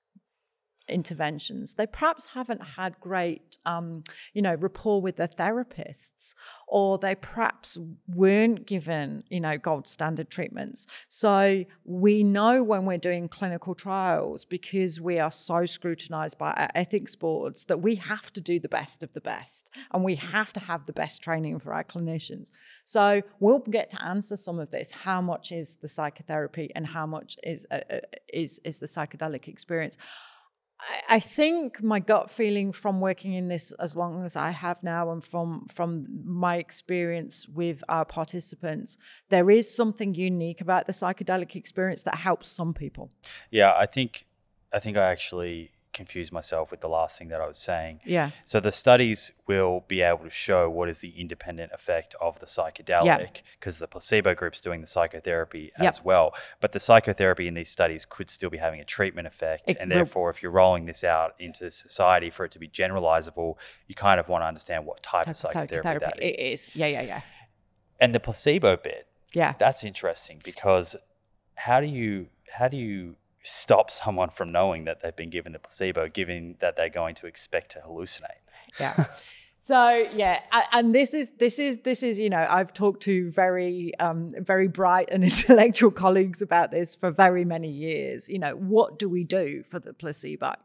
interventions, 0.91 1.75
they 1.75 1.87
perhaps 1.87 2.27
haven't 2.27 2.61
had 2.61 2.99
great, 2.99 3.57
um, 3.65 4.03
you 4.33 4.41
know, 4.41 4.55
rapport 4.55 5.01
with 5.01 5.15
their 5.17 5.27
therapists, 5.27 6.33
or 6.67 6.97
they 6.97 7.15
perhaps 7.15 7.77
weren't 8.07 8.65
given, 8.65 9.23
you 9.29 9.39
know, 9.39 9.57
gold 9.57 9.87
standard 9.87 10.29
treatments. 10.29 10.87
So 11.09 11.65
we 11.83 12.23
know 12.23 12.63
when 12.63 12.85
we're 12.85 12.97
doing 12.97 13.27
clinical 13.27 13.75
trials 13.75 14.45
because 14.45 15.01
we 15.01 15.19
are 15.19 15.31
so 15.31 15.65
scrutinized 15.65 16.37
by 16.37 16.51
our 16.51 16.69
ethics 16.75 17.15
boards 17.15 17.65
that 17.65 17.81
we 17.81 17.95
have 17.95 18.31
to 18.33 18.41
do 18.41 18.59
the 18.59 18.69
best 18.69 19.03
of 19.03 19.13
the 19.13 19.21
best, 19.21 19.69
and 19.93 20.03
we 20.03 20.15
have 20.15 20.53
to 20.53 20.59
have 20.59 20.85
the 20.85 20.93
best 20.93 21.21
training 21.21 21.59
for 21.59 21.73
our 21.73 21.83
clinicians. 21.83 22.51
So 22.85 23.21
we'll 23.39 23.59
get 23.59 23.89
to 23.91 24.03
answer 24.03 24.37
some 24.37 24.59
of 24.59 24.71
this: 24.71 24.91
how 24.91 25.21
much 25.21 25.51
is 25.51 25.77
the 25.77 25.87
psychotherapy, 25.87 26.71
and 26.75 26.85
how 26.87 27.05
much 27.05 27.37
is 27.43 27.67
uh, 27.71 27.79
uh 27.89 27.99
is 28.33 28.59
is 28.63 28.79
the 28.79 28.87
psychedelic 28.87 29.47
experience? 29.47 29.97
I 31.07 31.19
think 31.19 31.83
my 31.83 31.99
gut 31.99 32.29
feeling 32.29 32.71
from 32.71 33.01
working 33.01 33.33
in 33.33 33.47
this 33.49 33.71
as 33.73 33.95
long 33.95 34.25
as 34.25 34.35
I 34.35 34.49
have 34.51 34.81
now 34.81 35.11
and 35.11 35.23
from 35.23 35.67
from 35.67 36.07
my 36.25 36.57
experience 36.57 37.47
with 37.47 37.83
our 37.87 38.05
participants, 38.05 38.97
there 39.29 39.51
is 39.51 39.73
something 39.73 40.15
unique 40.15 40.61
about 40.61 40.87
the 40.87 40.93
psychedelic 40.93 41.55
experience 41.55 42.03
that 42.03 42.15
helps 42.15 42.51
some 42.51 42.73
people. 42.73 43.11
Yeah, 43.51 43.73
I 43.77 43.85
think 43.85 44.25
I 44.73 44.79
think 44.79 44.97
I 44.97 45.11
actually 45.11 45.71
confuse 45.93 46.31
myself 46.31 46.71
with 46.71 46.79
the 46.81 46.87
last 46.89 47.17
thing 47.17 47.27
that 47.29 47.41
I 47.41 47.47
was 47.47 47.57
saying. 47.57 47.99
Yeah. 48.05 48.31
So 48.43 48.59
the 48.59 48.71
studies 48.71 49.31
will 49.47 49.83
be 49.87 50.01
able 50.01 50.23
to 50.23 50.29
show 50.29 50.69
what 50.69 50.87
is 50.89 50.99
the 50.99 51.09
independent 51.19 51.71
effect 51.73 52.15
of 52.21 52.39
the 52.39 52.45
psychedelic 52.45 53.41
because 53.59 53.79
the 53.79 53.87
placebo 53.87 54.33
group's 54.35 54.61
doing 54.61 54.81
the 54.81 54.87
psychotherapy 54.87 55.71
Yep. 55.79 55.89
as 55.93 56.03
well. 56.03 56.33
But 56.59 56.71
the 56.71 56.79
psychotherapy 56.79 57.47
in 57.47 57.53
these 57.53 57.69
studies 57.69 58.05
could 58.07 58.29
still 58.29 58.49
be 58.49 58.57
having 58.57 58.79
a 58.79 58.85
treatment 58.85 59.27
effect. 59.27 59.69
It 59.69 59.77
and 59.79 59.91
therefore, 59.91 60.29
if 60.29 60.41
you're 60.41 60.51
rolling 60.51 60.85
this 60.85 61.03
out 61.03 61.35
into 61.39 61.69
society 61.71 62.29
for 62.29 62.45
it 62.45 62.51
to 62.51 62.59
be 62.59 62.67
generalizable, 62.67 63.57
you 63.87 63.95
kind 63.95 64.19
of 64.19 64.29
want 64.29 64.43
to 64.43 64.47
understand 64.47 64.85
what 64.85 65.03
type, 65.03 65.27
of 65.27 65.35
psychotherapy, 65.37 65.99
that 66.05 66.21
It 66.21 66.39
is. 66.39 66.73
Yeah, 66.75 66.87
yeah, 66.87 67.01
yeah. 67.01 67.21
And 67.99 68.15
the 68.15 68.19
placebo 68.19 68.77
bit, 68.77 69.07
Yeah. 69.33 69.53
that's 69.59 69.83
interesting 69.83 70.41
because 70.43 70.95
how 71.55 71.79
do 71.81 71.87
you 71.87 72.27
how 72.53 72.67
do 72.67 72.75
you 72.77 73.15
stop 73.43 73.89
someone 73.89 74.29
from 74.29 74.51
knowing 74.51 74.85
that 74.85 75.01
they've 75.01 75.15
been 75.15 75.29
given 75.29 75.53
the 75.53 75.59
placebo 75.59 76.07
given 76.07 76.55
that 76.59 76.75
they're 76.75 76.89
going 76.89 77.15
to 77.15 77.27
expect 77.27 77.71
to 77.71 77.79
hallucinate. 77.79 78.41
Yeah. 78.79 79.05
So 79.63 80.07
yeah 80.15 80.41
and 80.71 80.93
this 80.93 81.13
is 81.13 81.33
this 81.37 81.59
is 81.59 81.77
this 81.83 82.01
is 82.01 82.17
you 82.17 82.31
know 82.31 82.47
i've 82.49 82.73
talked 82.73 83.03
to 83.03 83.29
very 83.29 83.93
um 83.99 84.31
very 84.39 84.67
bright 84.67 85.09
and 85.11 85.23
intellectual 85.31 85.91
colleagues 85.91 86.41
about 86.41 86.71
this 86.71 86.95
for 86.95 87.11
very 87.11 87.45
many 87.45 87.69
years. 87.69 88.27
You 88.27 88.39
know 88.39 88.55
what 88.55 88.97
do 88.97 89.07
we 89.07 89.23
do 89.23 89.61
for 89.61 89.79
the 89.79 89.93
placebo 89.93 90.55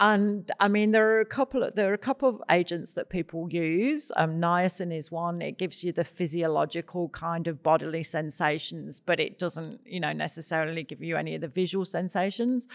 and 0.00 0.50
I 0.58 0.66
mean, 0.66 0.90
there 0.90 1.08
are 1.16 1.20
a 1.20 1.26
couple 1.26 1.62
of 1.62 1.76
there 1.76 1.90
are 1.90 1.94
a 1.94 1.98
couple 1.98 2.28
of 2.28 2.42
agents 2.50 2.94
that 2.94 3.10
people 3.10 3.48
use. 3.48 4.10
Um, 4.16 4.40
niacin 4.40 4.92
is 4.92 5.12
one. 5.12 5.40
It 5.40 5.56
gives 5.56 5.84
you 5.84 5.92
the 5.92 6.04
physiological 6.04 7.10
kind 7.10 7.46
of 7.46 7.62
bodily 7.62 8.02
sensations, 8.02 8.98
but 8.98 9.20
it 9.20 9.38
doesn't, 9.38 9.80
you 9.84 10.00
know, 10.00 10.12
necessarily 10.12 10.82
give 10.82 11.02
you 11.02 11.16
any 11.16 11.36
of 11.36 11.42
the 11.42 11.48
visual 11.48 11.84
sensations. 11.84 12.66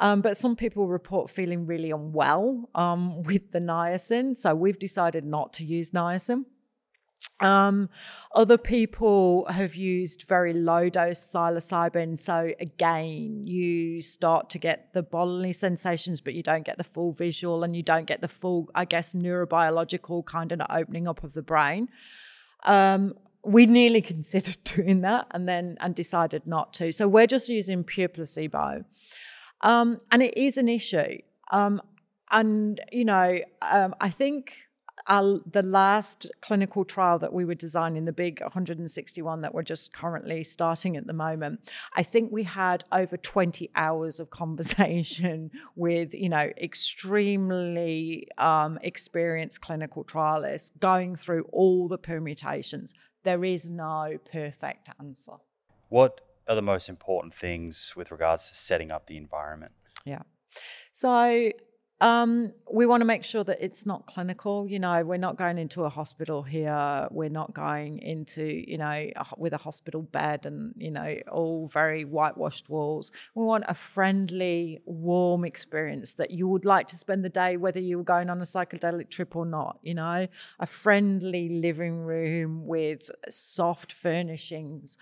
Um, 0.00 0.20
but 0.20 0.36
some 0.36 0.56
people 0.56 0.86
report 0.86 1.30
feeling 1.30 1.66
really 1.66 1.90
unwell 1.90 2.68
um, 2.74 3.22
with 3.22 3.50
the 3.50 3.60
niacin, 3.60 4.36
so 4.36 4.54
we've 4.54 4.78
decided 4.78 5.24
not 5.24 5.54
to 5.54 5.64
use 5.64 5.92
niacin. 5.92 6.44
Um, 7.40 7.88
other 8.34 8.58
people 8.58 9.46
have 9.46 9.76
used 9.76 10.24
very 10.24 10.52
low 10.52 10.88
dose 10.88 11.20
psilocybin. 11.20 12.18
So 12.18 12.52
again, 12.60 13.46
you 13.46 14.02
start 14.02 14.50
to 14.50 14.58
get 14.58 14.92
the 14.92 15.02
bodily 15.02 15.52
sensations, 15.52 16.20
but 16.20 16.34
you 16.34 16.42
don't 16.42 16.64
get 16.64 16.78
the 16.78 16.84
full 16.84 17.12
visual 17.12 17.62
and 17.62 17.76
you 17.76 17.82
don't 17.82 18.06
get 18.06 18.20
the 18.20 18.28
full, 18.28 18.70
I 18.74 18.84
guess, 18.84 19.14
neurobiological 19.14 20.24
kind 20.24 20.52
of 20.52 20.60
opening 20.68 21.06
up 21.06 21.22
of 21.22 21.34
the 21.34 21.42
brain. 21.42 21.88
Um, 22.64 23.14
we 23.44 23.66
nearly 23.66 24.00
considered 24.14 24.58
doing 24.64 25.02
that 25.02 25.26
and 25.30 25.48
then 25.48 25.76
and 25.80 25.94
decided 25.94 26.46
not 26.46 26.72
to. 26.74 26.92
So 26.92 27.08
we're 27.08 27.26
just 27.26 27.48
using 27.48 27.84
pure 27.84 28.08
placebo. 28.08 28.84
Um, 29.60 30.00
and 30.10 30.22
it 30.22 30.36
is 30.36 30.58
an 30.58 30.68
issue. 30.68 31.18
Um, 31.50 31.80
and, 32.30 32.80
you 32.92 33.04
know, 33.04 33.38
um, 33.62 33.94
I 34.00 34.10
think 34.10 34.67
our, 35.06 35.40
the 35.50 35.62
last 35.62 36.26
clinical 36.40 36.84
trial 36.84 37.18
that 37.18 37.32
we 37.32 37.44
were 37.44 37.54
designing, 37.54 38.04
the 38.04 38.12
big 38.12 38.40
161 38.40 39.40
that 39.42 39.54
we're 39.54 39.62
just 39.62 39.92
currently 39.92 40.44
starting 40.44 40.96
at 40.96 41.06
the 41.06 41.12
moment, 41.12 41.60
I 41.94 42.02
think 42.02 42.32
we 42.32 42.44
had 42.44 42.84
over 42.92 43.16
20 43.16 43.70
hours 43.74 44.20
of 44.20 44.30
conversation 44.30 45.50
with, 45.76 46.14
you 46.14 46.28
know, 46.28 46.50
extremely 46.58 48.28
um, 48.38 48.78
experienced 48.82 49.60
clinical 49.60 50.04
trialists 50.04 50.70
going 50.78 51.16
through 51.16 51.44
all 51.52 51.88
the 51.88 51.98
permutations. 51.98 52.94
There 53.24 53.44
is 53.44 53.70
no 53.70 54.18
perfect 54.30 54.88
answer. 55.00 55.32
what 55.88 56.20
are 56.48 56.54
the 56.54 56.62
most 56.62 56.88
important 56.88 57.34
things 57.34 57.92
with 57.94 58.10
regards 58.10 58.48
to 58.48 58.54
setting 58.54 58.90
up 58.90 59.06
the 59.06 59.18
environment 59.18 59.72
Yeah. 60.06 60.22
So 60.92 61.52
um, 62.00 62.52
we 62.70 62.86
want 62.86 63.00
to 63.00 63.04
make 63.04 63.24
sure 63.24 63.42
that 63.42 63.58
it's 63.60 63.84
not 63.84 64.06
clinical. 64.06 64.68
You 64.68 64.78
know, 64.78 65.04
we're 65.04 65.16
not 65.16 65.36
going 65.36 65.58
into 65.58 65.84
a 65.84 65.88
hospital 65.88 66.42
here. 66.42 67.08
We're 67.10 67.28
not 67.28 67.54
going 67.54 67.98
into, 67.98 68.44
you 68.44 68.78
know, 68.78 68.86
a, 69.16 69.26
with 69.36 69.52
a 69.52 69.58
hospital 69.58 70.02
bed 70.02 70.46
and, 70.46 70.74
you 70.76 70.92
know, 70.92 71.16
all 71.30 71.66
very 71.66 72.04
whitewashed 72.04 72.68
walls. 72.68 73.10
We 73.34 73.44
want 73.44 73.64
a 73.66 73.74
friendly, 73.74 74.80
warm 74.84 75.44
experience 75.44 76.12
that 76.14 76.30
you 76.30 76.46
would 76.46 76.64
like 76.64 76.86
to 76.88 76.96
spend 76.96 77.24
the 77.24 77.30
day, 77.30 77.56
whether 77.56 77.80
you 77.80 77.98
were 77.98 78.04
going 78.04 78.30
on 78.30 78.38
a 78.38 78.44
psychedelic 78.44 79.10
trip 79.10 79.34
or 79.34 79.44
not, 79.44 79.78
you 79.82 79.94
know, 79.94 80.28
a 80.60 80.66
friendly 80.66 81.48
living 81.48 81.96
room 81.96 82.66
with 82.66 83.10
soft 83.28 83.92
furnishings 83.92 84.98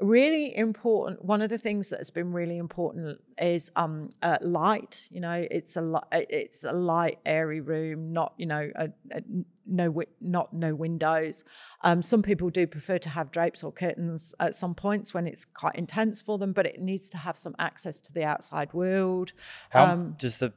really 0.00 0.56
important 0.56 1.24
one 1.24 1.40
of 1.40 1.48
the 1.48 1.58
things 1.58 1.90
that's 1.90 2.10
been 2.10 2.30
really 2.30 2.58
important 2.58 3.18
is 3.40 3.72
um 3.76 4.10
uh, 4.22 4.36
light 4.42 5.06
you 5.10 5.20
know 5.20 5.46
it's 5.50 5.76
a 5.76 5.80
li- 5.80 6.26
it's 6.28 6.64
a 6.64 6.72
light 6.72 7.18
airy 7.24 7.60
room 7.60 8.12
not 8.12 8.34
you 8.36 8.46
know 8.46 8.70
a, 8.76 8.90
a, 9.10 9.22
no 9.66 9.86
wi- 9.86 10.06
not 10.20 10.52
no 10.52 10.74
windows. 10.74 11.44
Um 11.82 12.02
some 12.02 12.22
people 12.22 12.50
do 12.50 12.66
prefer 12.66 12.98
to 12.98 13.08
have 13.08 13.32
drapes 13.32 13.64
or 13.64 13.72
curtains 13.72 14.34
at 14.38 14.54
some 14.54 14.74
points 14.74 15.12
when 15.12 15.26
it's 15.26 15.44
quite 15.44 15.74
intense 15.74 16.22
for 16.22 16.38
them 16.38 16.52
but 16.52 16.66
it 16.66 16.78
needs 16.78 17.08
to 17.10 17.18
have 17.18 17.36
some 17.36 17.54
access 17.58 18.00
to 18.02 18.12
the 18.12 18.22
outside 18.22 18.72
world. 18.72 19.32
How 19.70 19.86
Um, 19.86 20.14
does 20.18 20.38
the 20.38 20.52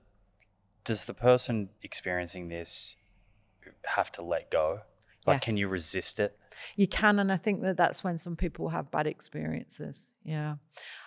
does 0.83 1.05
the 1.05 1.13
person 1.13 1.69
experiencing 1.81 2.49
this 2.49 2.95
have 3.85 4.11
to 4.13 4.21
let 4.21 4.51
go 4.51 4.81
like 5.30 5.41
can 5.41 5.57
you 5.57 5.67
resist 5.67 6.19
it? 6.19 6.38
You 6.75 6.88
can 6.88 7.19
and 7.19 7.32
i 7.32 7.38
think 7.38 7.61
that 7.61 7.77
that's 7.77 8.03
when 8.03 8.17
some 8.17 8.36
people 8.36 8.69
have 8.69 8.91
bad 8.91 9.07
experiences 9.07 10.11
yeah. 10.23 10.55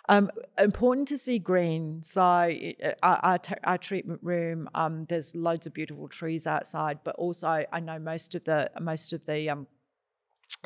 Um, 0.09 0.33
important 0.59 1.07
to 1.09 1.19
see 1.19 1.39
green. 1.39 2.03
So 2.03 2.21
our, 2.21 3.21
our, 3.23 3.39
t- 3.39 3.55
our 3.63 3.79
treatment 3.79 4.19
room 4.23 4.69
um, 4.75 5.05
there's 5.05 5.37
loads 5.37 5.67
of 5.67 5.75
beautiful 5.75 6.09
trees 6.09 6.47
outside 6.47 6.99
but 7.05 7.15
also 7.17 7.65
i 7.73 7.79
know 7.79 8.01
most 8.01 8.35
of 8.35 8.45
the 8.45 8.71
most 8.81 9.13
of 9.13 9.25
the 9.27 9.49
um, 9.49 9.69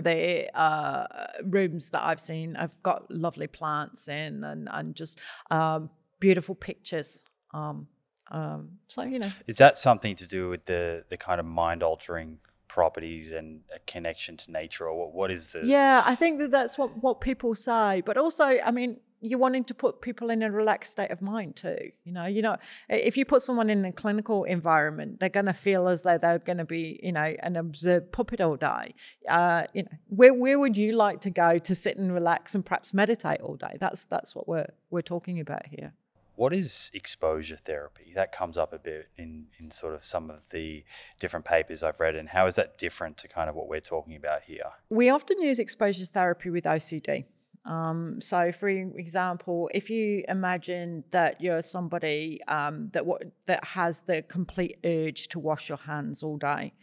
the 0.02 0.50
uh, 0.58 1.06
rooms 1.44 1.90
that 1.90 2.02
I've 2.02 2.20
seen 2.20 2.56
I've 2.56 2.82
got 2.82 3.10
lovely 3.10 3.46
plants 3.46 4.08
in 4.08 4.44
and, 4.44 4.68
and 4.70 4.94
just 4.94 5.20
um, 5.50 5.90
beautiful 6.20 6.54
pictures. 6.54 7.24
Um, 7.54 7.88
um, 8.30 8.78
so, 8.88 9.02
you 9.02 9.18
know, 9.18 9.30
is 9.46 9.58
that 9.58 9.78
something 9.78 10.16
to 10.16 10.26
do 10.26 10.48
with 10.48 10.64
the 10.64 11.04
the 11.08 11.16
kind 11.16 11.38
of 11.38 11.46
mind 11.46 11.82
altering 11.82 12.38
properties 12.76 13.32
and 13.32 13.62
a 13.74 13.78
connection 13.90 14.36
to 14.36 14.52
nature 14.52 14.86
or 14.86 14.94
what, 15.00 15.14
what 15.14 15.30
is 15.30 15.52
the 15.52 15.64
Yeah, 15.64 16.02
I 16.04 16.14
think 16.14 16.38
that 16.40 16.50
that's 16.50 16.76
what 16.76 16.90
what 17.02 17.22
people 17.22 17.54
say. 17.54 18.02
But 18.04 18.18
also, 18.18 18.44
I 18.44 18.70
mean, 18.70 19.00
you're 19.22 19.38
wanting 19.38 19.64
to 19.64 19.74
put 19.74 20.02
people 20.02 20.28
in 20.28 20.42
a 20.42 20.50
relaxed 20.50 20.92
state 20.92 21.10
of 21.10 21.22
mind 21.22 21.56
too. 21.56 21.90
You 22.04 22.12
know, 22.12 22.26
you 22.26 22.42
know, 22.42 22.56
if 22.90 23.16
you 23.16 23.24
put 23.24 23.40
someone 23.40 23.70
in 23.70 23.82
a 23.86 23.92
clinical 23.92 24.44
environment, 24.44 25.20
they're 25.20 25.30
going 25.30 25.46
to 25.46 25.54
feel 25.54 25.88
as 25.88 26.02
though 26.02 26.18
they're 26.18 26.38
going 26.38 26.58
to 26.58 26.66
be, 26.66 27.00
you 27.02 27.12
know, 27.12 27.34
an 27.48 27.56
observed 27.56 28.12
puppet 28.12 28.42
all 28.42 28.56
day. 28.56 28.94
Uh, 29.26 29.64
you 29.72 29.84
know, 29.84 29.96
where 30.08 30.34
where 30.34 30.58
would 30.58 30.76
you 30.76 30.92
like 30.92 31.22
to 31.22 31.30
go 31.30 31.56
to 31.56 31.74
sit 31.74 31.96
and 31.96 32.12
relax 32.12 32.54
and 32.54 32.66
perhaps 32.66 32.92
meditate 32.92 33.40
all 33.40 33.56
day? 33.56 33.78
That's 33.80 34.04
that's 34.04 34.34
what 34.36 34.46
we're 34.46 34.72
we're 34.90 35.08
talking 35.14 35.40
about 35.40 35.66
here. 35.66 35.94
What 36.36 36.54
is 36.54 36.90
exposure 36.94 37.56
therapy? 37.56 38.12
That 38.14 38.30
comes 38.30 38.56
up 38.56 38.72
a 38.72 38.78
bit 38.78 39.08
in, 39.16 39.46
in 39.58 39.70
sort 39.70 39.94
of 39.94 40.04
some 40.04 40.30
of 40.30 40.48
the 40.50 40.84
different 41.18 41.44
papers 41.44 41.82
I've 41.82 41.98
read. 41.98 42.14
And 42.14 42.28
how 42.28 42.46
is 42.46 42.54
that 42.56 42.78
different 42.78 43.16
to 43.18 43.28
kind 43.28 43.48
of 43.48 43.56
what 43.56 43.68
we're 43.68 43.80
talking 43.80 44.14
about 44.14 44.42
here? 44.42 44.70
We 44.90 45.08
often 45.08 45.40
use 45.40 45.58
exposure 45.58 46.04
therapy 46.04 46.50
with 46.50 46.64
OCD. 46.64 47.24
Um, 47.64 48.20
so, 48.20 48.52
for 48.52 48.68
example, 48.68 49.68
if 49.74 49.90
you 49.90 50.24
imagine 50.28 51.02
that 51.10 51.40
you're 51.40 51.62
somebody 51.62 52.40
um, 52.46 52.90
that 52.92 53.04
wa- 53.04 53.18
that 53.46 53.64
has 53.64 54.02
the 54.02 54.22
complete 54.22 54.78
urge 54.84 55.26
to 55.28 55.40
wash 55.40 55.68
your 55.68 55.78
hands 55.78 56.22
all 56.22 56.36
day, 56.36 56.74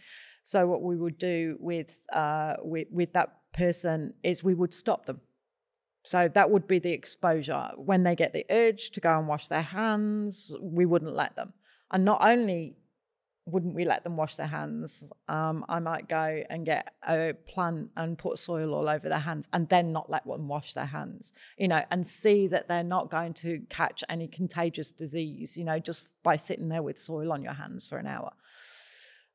so 0.41 0.67
what 0.67 0.81
we 0.81 0.97
would 0.97 1.17
do 1.17 1.55
with 1.61 2.01
uh, 2.11 2.55
with 2.61 2.87
with 2.91 3.13
that 3.13 3.37
person 3.53 4.13
is 4.23 4.43
we 4.43 4.53
would 4.53 4.73
stop 4.73 5.05
them. 5.05 5.21
So 6.03 6.27
that 6.33 6.51
would 6.51 6.67
be 6.67 6.79
the 6.79 6.91
exposure. 6.91 7.69
When 7.75 8.03
they 8.03 8.15
get 8.15 8.33
the 8.33 8.45
urge 8.49 8.91
to 8.91 8.99
go 8.99 9.17
and 9.17 9.27
wash 9.27 9.47
their 9.47 9.61
hands, 9.61 10.55
we 10.61 10.85
wouldn't 10.85 11.15
let 11.15 11.35
them. 11.35 11.53
And 11.91 12.03
not 12.03 12.21
only 12.21 12.75
wouldn't 13.45 13.75
we 13.75 13.83
let 13.83 14.03
them 14.03 14.15
wash 14.15 14.37
their 14.37 14.47
hands, 14.47 15.11
um, 15.27 15.65
I 15.67 15.79
might 15.79 16.07
go 16.07 16.43
and 16.49 16.65
get 16.65 16.93
a 17.07 17.33
plant 17.45 17.89
and 17.97 18.17
put 18.17 18.37
soil 18.37 18.73
all 18.73 18.87
over 18.87 19.09
their 19.09 19.19
hands 19.19 19.49
and 19.51 19.67
then 19.67 19.91
not 19.91 20.09
let 20.09 20.25
them 20.25 20.47
wash 20.47 20.73
their 20.73 20.85
hands, 20.85 21.33
you 21.57 21.67
know, 21.67 21.83
and 21.91 22.05
see 22.07 22.47
that 22.47 22.67
they're 22.67 22.83
not 22.83 23.09
going 23.09 23.33
to 23.35 23.59
catch 23.69 24.03
any 24.07 24.27
contagious 24.27 24.91
disease, 24.91 25.57
you 25.57 25.65
know, 25.65 25.77
just 25.79 26.07
by 26.23 26.37
sitting 26.37 26.69
there 26.69 26.83
with 26.83 26.97
soil 26.97 27.33
on 27.33 27.43
your 27.43 27.53
hands 27.53 27.87
for 27.87 27.97
an 27.97 28.07
hour. 28.07 28.31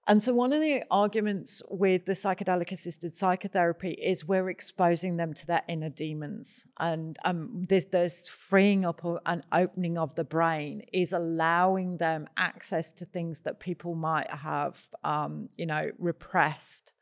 And 0.08 0.22
so, 0.22 0.32
one 0.32 0.54
of 0.54 0.62
the 0.62 0.82
arguments 0.90 1.62
with 1.68 2.06
the 2.06 2.14
psychedelic 2.14 2.72
assisted 2.72 3.14
psychotherapy 3.14 3.90
is 3.90 4.26
we're 4.26 4.48
exposing 4.48 5.18
them 5.18 5.34
to 5.34 5.46
their 5.46 5.60
inner 5.68 5.90
demons. 5.90 6.66
And 6.80 7.18
um, 7.26 7.66
there's, 7.68 7.84
there's 7.84 8.26
freeing 8.26 8.86
up 8.86 9.04
and 9.26 9.42
opening 9.52 9.98
of 9.98 10.14
the 10.14 10.24
brain 10.24 10.82
is 10.94 11.12
allowing 11.12 11.98
them 11.98 12.26
access 12.38 12.90
to 12.92 13.04
things 13.04 13.40
that 13.40 13.60
people 13.60 13.94
might 13.94 14.30
have, 14.30 14.88
um, 15.04 15.50
you 15.58 15.66
know, 15.66 15.90
repressed 15.98 16.94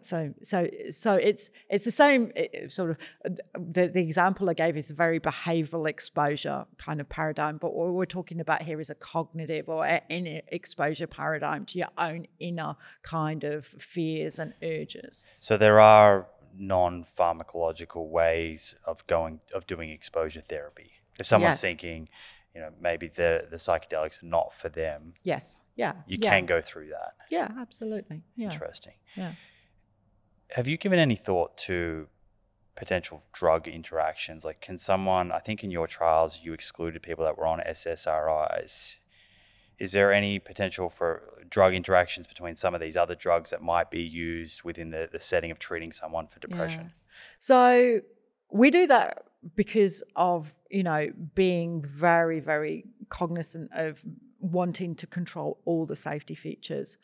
so 0.00 0.34
so 0.42 0.68
so 0.90 1.14
it's 1.14 1.50
it's 1.68 1.84
the 1.84 1.90
same 1.90 2.32
it, 2.36 2.70
sort 2.70 2.90
of 2.90 2.96
the, 3.54 3.88
the 3.88 4.00
example 4.00 4.48
i 4.50 4.54
gave 4.54 4.76
is 4.76 4.90
a 4.90 4.94
very 4.94 5.20
behavioral 5.20 5.88
exposure 5.88 6.66
kind 6.78 7.00
of 7.00 7.08
paradigm 7.08 7.58
but 7.58 7.74
what 7.74 7.92
we're 7.92 8.04
talking 8.04 8.40
about 8.40 8.62
here 8.62 8.80
is 8.80 8.90
a 8.90 8.94
cognitive 8.94 9.68
or 9.68 9.84
inner 10.08 10.40
exposure 10.48 11.06
paradigm 11.06 11.64
to 11.66 11.78
your 11.78 11.88
own 11.98 12.26
inner 12.38 12.76
kind 13.02 13.44
of 13.44 13.66
fears 13.66 14.38
and 14.38 14.54
urges. 14.62 15.26
So 15.38 15.56
there 15.56 15.80
are 15.80 16.26
non-pharmacological 16.56 18.08
ways 18.08 18.74
of 18.84 19.06
going 19.06 19.40
of 19.52 19.66
doing 19.66 19.90
exposure 19.90 20.40
therapy. 20.40 20.92
If 21.18 21.26
someone's 21.26 21.54
yes. 21.54 21.60
thinking 21.60 22.08
you 22.54 22.60
know 22.60 22.70
maybe 22.80 23.08
the 23.08 23.46
the 23.50 23.56
psychedelics 23.56 24.22
are 24.22 24.26
not 24.26 24.52
for 24.52 24.68
them 24.68 25.14
yes. 25.22 25.58
Yeah. 25.76 25.94
you 26.06 26.18
yeah. 26.20 26.30
can 26.30 26.46
go 26.46 26.60
through 26.60 26.88
that. 26.90 27.14
Yeah 27.28 27.48
absolutely. 27.58 28.22
Yeah. 28.36 28.52
Interesting. 28.52 28.94
Yeah 29.16 29.32
have 30.50 30.68
you 30.68 30.76
given 30.76 30.98
any 30.98 31.16
thought 31.16 31.56
to 31.58 32.08
potential 32.76 33.22
drug 33.32 33.68
interactions? 33.68 34.44
Like, 34.44 34.60
can 34.60 34.78
someone, 34.78 35.32
I 35.32 35.38
think 35.38 35.64
in 35.64 35.70
your 35.70 35.86
trials, 35.86 36.40
you 36.42 36.52
excluded 36.52 37.02
people 37.02 37.24
that 37.24 37.38
were 37.38 37.46
on 37.46 37.60
SSRIs. 37.60 38.96
Is 39.78 39.92
there 39.92 40.12
any 40.12 40.38
potential 40.38 40.88
for 40.88 41.44
drug 41.50 41.74
interactions 41.74 42.26
between 42.26 42.54
some 42.54 42.74
of 42.74 42.80
these 42.80 42.96
other 42.96 43.14
drugs 43.14 43.50
that 43.50 43.60
might 43.62 43.90
be 43.90 44.02
used 44.02 44.62
within 44.62 44.90
the, 44.90 45.08
the 45.10 45.18
setting 45.18 45.50
of 45.50 45.58
treating 45.58 45.90
someone 45.90 46.28
for 46.28 46.38
depression? 46.38 46.82
Yeah. 46.82 47.10
So, 47.40 48.00
we 48.50 48.70
do 48.70 48.86
that 48.86 49.24
because 49.56 50.02
of, 50.14 50.54
you 50.70 50.84
know, 50.84 51.10
being 51.34 51.82
very, 51.82 52.38
very 52.38 52.84
cognizant 53.08 53.70
of 53.74 54.04
wanting 54.38 54.94
to 54.94 55.06
control 55.06 55.58
all 55.64 55.86
the 55.86 55.96
safety 55.96 56.34
features. 56.34 56.98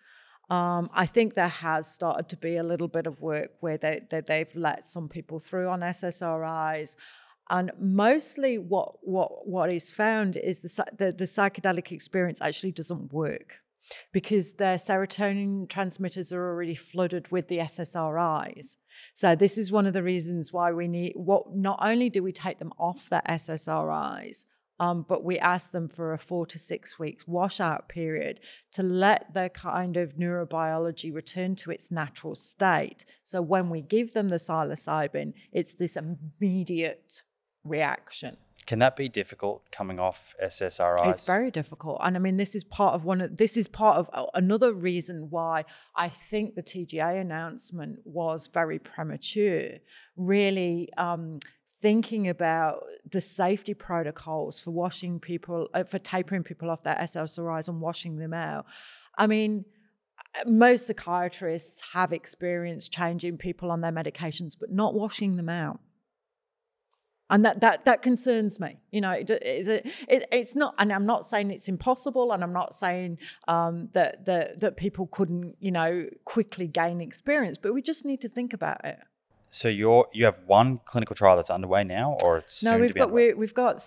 Um, 0.51 0.91
I 0.93 1.07
think 1.07 1.35
there 1.35 1.47
has 1.47 1.87
started 1.87 2.29
to 2.31 2.37
be 2.37 2.57
a 2.57 2.65
little 2.65 2.89
bit 2.89 3.07
of 3.07 3.21
work 3.21 3.53
where 3.61 3.79
they, 3.79 4.01
they, 4.11 4.21
they've 4.21 4.55
let 4.55 4.85
some 4.85 5.09
people 5.09 5.39
through 5.39 5.69
on 5.69 5.81
SSRIs. 5.81 6.97
And 7.49 7.71
mostly, 7.79 8.59
what 8.59 8.97
what 9.03 9.47
what 9.47 9.71
is 9.71 9.91
found 9.91 10.37
is 10.37 10.61
the, 10.61 10.85
the, 10.97 11.13
the 11.13 11.25
psychedelic 11.25 11.91
experience 11.93 12.41
actually 12.41 12.73
doesn't 12.73 13.13
work 13.13 13.61
because 14.13 14.55
their 14.55 14.77
serotonin 14.77 15.69
transmitters 15.69 16.33
are 16.33 16.49
already 16.49 16.75
flooded 16.75 17.31
with 17.31 17.49
the 17.49 17.59
SSRIs. 17.59 18.77
So 19.15 19.35
this 19.35 19.59
is 19.59 19.73
one 19.73 19.87
of 19.87 19.95
the 19.95 20.03
reasons 20.03 20.53
why 20.53 20.73
we 20.73 20.87
need 20.87 21.13
what 21.17 21.55
not 21.55 21.79
only 21.81 22.11
do 22.11 22.23
we 22.23 22.33
take 22.33 22.59
them 22.59 22.73
off 22.79 23.09
the 23.09 23.23
SSRIs, 23.29 24.45
um, 24.81 25.05
but 25.07 25.23
we 25.23 25.39
ask 25.39 25.71
them 25.73 25.89
for 25.89 26.15
a 26.15 26.19
four 26.19 26.47
to 26.47 26.59
six 26.59 26.99
week 26.99 27.21
washout 27.27 27.89
period 27.89 28.41
to 28.73 28.83
let 28.83 29.33
their 29.35 29.51
kind 29.51 29.99
of 29.99 30.17
neurobiology 30.17 31.15
return 31.15 31.55
to 31.57 31.71
its 31.71 31.91
natural 31.91 32.35
state. 32.35 33.05
So 33.23 33.43
when 33.43 33.69
we 33.69 33.83
give 33.83 34.15
them 34.15 34.31
the 34.31 34.37
psilocybin, 34.37 35.35
it's 35.53 35.75
this 35.75 35.97
immediate 35.97 37.23
reaction. 37.63 38.39
Can 38.67 38.79
that 38.79 38.97
be 38.97 39.09
difficult 39.09 39.71
coming 39.71 39.99
off 39.99 40.35
SSRIs? 40.43 41.11
It's 41.11 41.27
very 41.27 41.51
difficult, 41.51 41.99
and 42.03 42.17
I 42.17 42.21
mean, 42.21 42.37
this 42.37 42.55
is 42.55 42.63
part 42.63 42.95
of 42.95 43.05
one 43.05 43.21
of 43.23 43.37
this 43.37 43.57
is 43.57 43.67
part 43.67 43.97
of 43.97 44.11
uh, 44.13 44.27
another 44.35 44.73
reason 44.73 45.29
why 45.31 45.65
I 45.97 46.09
think 46.09 46.55
the 46.55 46.63
TGA 46.63 47.21
announcement 47.21 48.01
was 48.05 48.49
very 48.49 48.79
premature. 48.79 49.79
Really, 50.17 50.91
um, 50.99 51.39
thinking 51.81 52.29
about 52.29 52.83
the 53.11 53.21
safety 53.21 53.75
protocols 53.75 54.61
for 54.61 54.71
washing 54.71 55.19
people, 55.19 55.69
uh, 55.75 55.85
for 55.85 55.99
tapering 55.99 56.43
people 56.43 56.71
off 56.71 56.83
their 56.83 56.97
SSRIs 56.97 57.69
and 57.69 57.81
washing 57.81 58.17
them 58.17 58.35
out. 58.35 58.67
I 59.17 59.27
mean, 59.27 59.65
most 60.47 60.87
psychiatrists 60.87 61.81
have 61.93 62.13
experience 62.13 62.89
changing 62.89 63.39
people 63.39 63.71
on 63.71 63.81
their 63.81 63.93
medications, 63.93 64.57
but 64.59 64.71
not 64.71 64.95
washing 64.95 65.37
them 65.37 65.49
out. 65.49 65.81
And 67.31 67.45
that, 67.45 67.61
that, 67.61 67.85
that 67.85 68.03
concerns 68.03 68.59
me. 68.59 68.81
You 68.91 69.01
know, 69.01 69.13
is 69.13 69.69
it, 69.69 69.87
it, 70.09 70.27
it's 70.33 70.57
not, 70.57 70.75
and 70.79 70.93
I'm 70.93 71.07
not 71.07 71.25
saying 71.25 71.51
it's 71.53 71.69
impossible, 71.69 72.33
and 72.33 72.43
I'm 72.43 72.53
not 72.53 72.75
saying 72.75 73.19
um, 73.47 73.89
that, 73.93 74.27
that, 74.27 74.61
that 74.61 74.77
people 74.77 75.07
couldn't, 75.07 75.55
you 75.61 75.71
know, 75.71 76.07
quickly 76.25 76.67
gain 76.67 77.01
experience, 77.01 77.57
but 77.57 77.73
we 77.73 77.83
just 77.83 78.05
need 78.05 78.21
to 78.23 78.29
think 78.29 78.53
about 78.53 78.85
it. 78.85 78.99
So 79.53 79.69
you're 79.69 80.07
you 80.13 80.27
have 80.27 80.39
one 80.47 80.79
clinical 80.85 81.17
trial 81.17 81.35
that's 81.35 81.51
underway 81.51 81.83
now, 81.83 82.17
or 82.23 82.39
it's 82.39 82.63
no? 82.63 82.79
We've 82.79 82.95
got 82.95 83.11
we, 83.11 83.27
have 83.27 83.53
got 83.53 83.85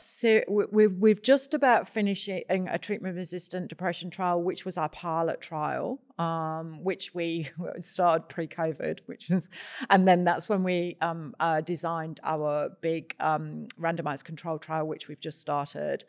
we've 0.50 0.92
we've 1.00 1.22
just 1.22 1.54
about 1.54 1.88
finishing 1.88 2.44
a 2.50 2.78
treatment 2.78 3.16
resistant 3.16 3.70
depression 3.70 4.10
trial, 4.10 4.44
which 4.44 4.66
was 4.66 4.78
our 4.78 4.90
pilot 4.90 5.40
trial, 5.40 6.02
um, 6.20 6.84
which 6.84 7.16
we 7.16 7.50
started 7.78 8.28
pre 8.28 8.46
COVID, 8.46 9.00
which 9.06 9.30
was, 9.30 9.50
and 9.90 10.06
then 10.06 10.26
that's 10.26 10.50
when 10.50 10.64
we 10.64 10.98
um, 11.00 11.34
uh, 11.40 11.62
designed 11.62 12.20
our 12.24 12.70
big 12.82 13.16
um, 13.22 13.68
randomized 13.80 14.26
control 14.26 14.60
trial, 14.60 14.86
which 14.86 15.08
we've 15.08 15.22
just 15.22 15.40
started. 15.40 16.04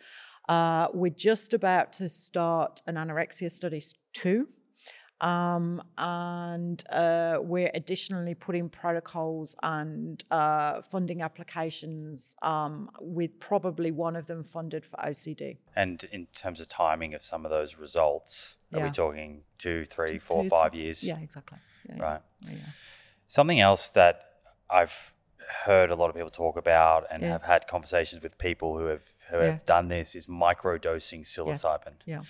Uh, 0.49 0.89
we're 0.93 1.11
just 1.11 1.55
about 1.55 1.93
to 1.95 2.09
start 2.09 2.83
an 2.89 2.97
anorexia 2.97 3.51
study 3.53 3.81
two. 4.13 4.49
Um, 5.25 5.83
and 5.97 6.85
uh, 6.91 7.39
we're 7.41 7.70
additionally 7.72 8.35
putting 8.35 8.68
protocols 8.68 9.57
and 9.62 10.22
uh, 10.31 10.83
funding 10.83 11.22
applications 11.22 12.37
um, 12.43 12.91
with 13.01 13.41
probably 13.41 13.91
one 13.91 14.16
of 14.16 14.27
them 14.27 14.45
funded 14.45 14.85
for 14.85 14.99
OCD. 14.99 15.57
And 15.75 16.05
in 16.12 16.27
terms 16.35 16.61
of 16.61 16.68
timing 16.68 17.14
of 17.14 17.22
some 17.22 17.47
of 17.47 17.51
those 17.51 17.79
results, 17.79 18.57
yeah. 18.70 18.81
are 18.81 18.85
we 18.85 18.91
talking 18.91 19.41
two, 19.57 19.87
three, 19.87 20.18
four, 20.18 20.43
two, 20.43 20.51
five 20.51 20.75
years? 20.75 21.03
Yeah, 21.03 21.18
exactly. 21.20 21.57
Yeah, 21.89 22.03
right. 22.03 22.20
Yeah. 22.43 22.57
Something 23.27 23.61
else 23.61 23.89
that 23.91 24.27
I've 24.68 25.14
heard 25.64 25.91
a 25.91 25.97
lot 25.97 26.11
of 26.11 26.14
people 26.14 26.31
talk 26.31 26.59
about 26.59 27.07
and 27.11 27.22
have 27.22 27.45
had 27.45 27.66
conversations 27.66 28.22
with 28.22 28.37
people 28.37 28.77
who 28.77 28.87
have 28.87 29.05
who 29.31 29.39
have 29.39 29.64
done 29.64 29.89
this 29.89 30.14
is 30.14 30.27
microdosing 30.27 31.22
psilocybin. 31.22 31.95
Yes. 32.05 32.07
Yeah. 32.07 32.20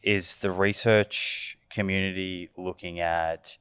Is 0.00 0.36
the 0.36 0.50
research 0.50 1.57
community 1.70 2.50
looking 2.56 3.00
at 3.00 3.56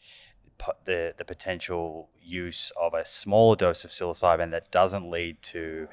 the 0.86 1.14
the 1.18 1.26
potential 1.26 2.10
use 2.22 2.72
of 2.82 2.94
a 2.94 3.06
smaller 3.06 3.56
dose 3.56 3.84
of 3.84 3.92
psilocybin 3.92 4.52
that 4.52 4.72
doesn't 4.72 5.10
lead 5.10 5.42
to 5.42 5.88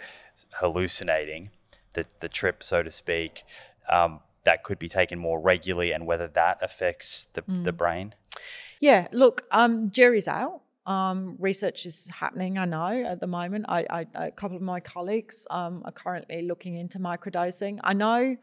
hallucinating 0.54 1.50
the 1.94 2.06
the 2.20 2.28
trip, 2.28 2.62
so 2.62 2.82
to 2.82 2.90
speak, 2.90 3.44
um, 3.90 4.20
that 4.44 4.62
could 4.62 4.78
be 4.78 4.88
taken 4.88 5.18
more 5.18 5.40
regularly, 5.40 5.92
and 5.92 6.06
whether 6.06 6.28
that 6.28 6.58
affects 6.62 7.28
the 7.32 7.42
mm. 7.42 7.64
the 7.64 7.72
brain. 7.72 8.14
Yeah, 8.80 9.08
look, 9.12 9.44
um, 9.50 9.90
jury's 9.90 10.28
out. 10.28 10.60
Um, 10.86 11.36
research 11.38 11.86
is 11.86 12.10
happening, 12.10 12.58
I 12.58 12.66
know, 12.66 13.04
at 13.04 13.20
the 13.20 13.26
moment. 13.26 13.64
I, 13.70 13.86
I, 13.88 14.06
a 14.26 14.30
couple 14.30 14.56
of 14.56 14.62
my 14.62 14.80
colleagues 14.80 15.46
um, 15.50 15.80
are 15.86 15.92
currently 15.92 16.42
looking 16.42 16.76
into 16.76 16.98
microdosing. 16.98 17.78
I 17.82 17.94
know 17.94 18.36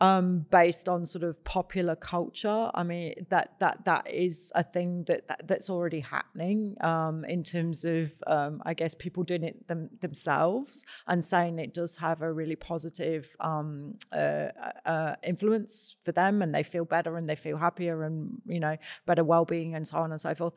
um, 0.00 0.46
based 0.50 0.88
on 0.88 1.04
sort 1.04 1.24
of 1.24 1.42
popular 1.44 1.96
culture. 1.96 2.70
I 2.74 2.82
mean, 2.82 3.26
that 3.30 3.58
that 3.58 3.84
that 3.84 4.10
is 4.10 4.52
a 4.54 4.62
thing 4.62 5.04
that, 5.04 5.28
that 5.28 5.48
that's 5.48 5.68
already 5.70 6.00
happening 6.00 6.76
um, 6.80 7.24
in 7.24 7.42
terms 7.42 7.84
of, 7.84 8.12
um, 8.26 8.62
I 8.64 8.74
guess, 8.74 8.94
people 8.94 9.22
doing 9.22 9.44
it 9.44 9.66
them, 9.68 9.90
themselves 10.00 10.84
and 11.06 11.24
saying 11.24 11.58
it 11.58 11.74
does 11.74 11.96
have 11.96 12.22
a 12.22 12.32
really 12.32 12.56
positive 12.56 13.28
um, 13.40 13.94
uh, 14.12 14.48
uh, 14.84 15.16
influence 15.24 15.96
for 16.04 16.12
them, 16.12 16.42
and 16.42 16.54
they 16.54 16.62
feel 16.62 16.84
better 16.84 17.16
and 17.16 17.28
they 17.28 17.36
feel 17.36 17.56
happier 17.56 18.04
and 18.04 18.40
you 18.46 18.60
know 18.60 18.76
better 19.06 19.24
well-being 19.24 19.74
and 19.74 19.86
so 19.86 19.98
on 19.98 20.12
and 20.12 20.20
so 20.20 20.34
forth. 20.34 20.54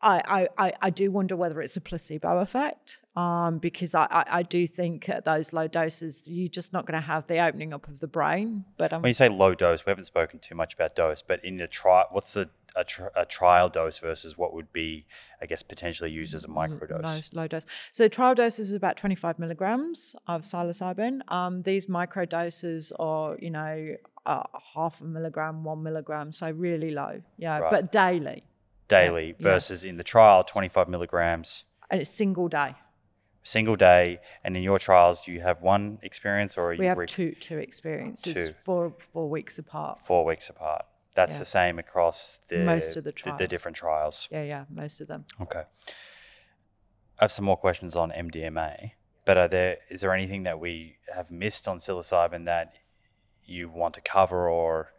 I, 0.00 0.48
I, 0.56 0.72
I 0.80 0.90
do 0.90 1.10
wonder 1.10 1.36
whether 1.36 1.60
it's 1.60 1.76
a 1.76 1.80
placebo 1.80 2.38
effect 2.38 3.00
um, 3.16 3.58
because 3.58 3.94
I, 3.96 4.06
I, 4.10 4.24
I, 4.30 4.42
do 4.44 4.64
think 4.66 5.08
at 5.08 5.24
those 5.24 5.52
low 5.52 5.66
doses, 5.66 6.28
you're 6.28 6.48
just 6.48 6.72
not 6.72 6.86
going 6.86 7.00
to 7.00 7.04
have 7.04 7.26
the 7.26 7.44
opening 7.44 7.72
up 7.72 7.88
of 7.88 7.98
the 7.98 8.06
brain. 8.06 8.64
But 8.76 8.92
um, 8.92 9.02
when 9.02 9.10
you 9.10 9.14
say 9.14 9.28
low 9.28 9.56
dose, 9.56 9.84
we 9.84 9.90
haven't 9.90 10.04
spoken 10.04 10.38
too 10.38 10.54
much 10.54 10.74
about 10.74 10.94
dose, 10.94 11.20
but 11.20 11.44
in 11.44 11.56
the 11.56 11.66
trial, 11.66 12.06
what's 12.12 12.34
the 12.34 12.48
a, 12.76 12.84
tr- 12.84 13.08
a 13.16 13.26
trial 13.26 13.68
dose 13.68 13.98
versus 13.98 14.38
what 14.38 14.54
would 14.54 14.72
be, 14.72 15.04
I 15.42 15.46
guess, 15.46 15.64
potentially 15.64 16.12
used 16.12 16.32
as 16.32 16.44
a 16.44 16.48
microdose? 16.48 17.34
Low, 17.34 17.42
low 17.42 17.48
dose. 17.48 17.66
So 17.90 18.06
trial 18.06 18.36
dose 18.36 18.60
is 18.60 18.72
about 18.72 18.96
25 18.96 19.40
milligrams 19.40 20.14
of 20.28 20.42
psilocybin. 20.42 21.20
Um, 21.32 21.62
these 21.62 21.88
micro 21.88 22.24
doses 22.24 22.92
are, 23.00 23.36
you 23.40 23.50
know, 23.50 23.96
uh, 24.26 24.44
half 24.74 25.00
a 25.00 25.04
milligram, 25.04 25.64
one 25.64 25.82
milligram, 25.82 26.32
so 26.32 26.50
really 26.50 26.92
low. 26.92 27.20
Yeah, 27.36 27.58
Right. 27.58 27.70
but 27.70 27.90
daily. 27.90 28.44
Daily 28.88 29.28
yeah. 29.38 29.42
versus 29.52 29.84
in 29.84 29.96
the 29.96 30.04
trial, 30.04 30.42
25 30.44 30.88
milligrams 30.88 31.64
And 31.90 32.00
it's 32.00 32.10
single 32.10 32.48
day. 32.48 32.74
single 33.42 33.76
day. 33.76 34.20
And 34.44 34.56
in 34.56 34.62
your 34.62 34.78
trials, 34.78 35.22
do 35.24 35.32
you 35.32 35.40
have 35.40 35.60
one 35.62 35.98
experience 36.02 36.56
or 36.58 36.66
are 36.72 36.76
We 36.76 36.78
you 36.84 36.88
have 36.88 36.98
re- 36.98 37.06
two 37.06 37.32
two 37.32 37.58
experiences, 37.58 38.34
Two. 38.34 38.54
four 38.64 38.94
four 39.12 39.28
weeks 39.28 39.58
apart. 39.58 40.00
four 40.04 40.24
weeks 40.24 40.48
apart? 40.48 40.84
That's 41.14 41.34
Yeah. 41.34 41.38
the 41.40 41.44
same 41.46 41.78
across 41.78 42.40
the 42.48 42.58
Most 42.58 42.96
of 42.96 43.04
the 43.04 43.10
the, 43.10 43.12
trials. 43.12 43.48
different 43.48 43.76
trials. 43.76 44.28
Yeah, 44.30 44.42
yeah, 44.42 44.64
most 44.70 45.00
of 45.00 45.08
them. 45.08 45.24
Okay. 45.40 45.64
I 47.18 47.24
have 47.24 47.32
some 47.32 47.44
more 47.44 47.56
questions 47.56 47.96
on 47.96 48.12
MDMA, 48.12 48.92
but 49.24 49.36
are 49.36 49.48
there 49.48 49.78
is 49.90 50.00
there 50.02 50.12
anything 50.14 50.44
that 50.44 50.58
we 50.60 50.98
have 51.14 51.30
missed 51.30 51.66
on 51.68 51.78
psilocybin 51.78 52.44
that 52.44 52.74
you 53.44 53.68
want 53.68 53.94
to 53.94 54.00
cover 54.00 54.48
or 54.48 54.92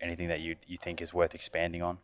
anything 0.00 0.28
that 0.28 0.40
you 0.40 0.56
you 0.66 0.76
think 0.76 1.00
is 1.00 1.14
worth 1.14 1.34
expanding 1.34 1.82
on? 1.82 1.98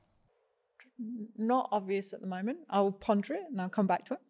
Not 1.37 1.69
obvious 1.73 2.13
at 2.13 2.21
the 2.21 2.27
moment. 2.27 2.59
I'll 2.71 2.93
ponder 2.93 3.35
it 3.35 3.45
and 3.51 3.61
I'll 3.61 3.69
come 3.69 3.87
back 3.87 4.05
to 4.07 4.15
it. 4.15 4.21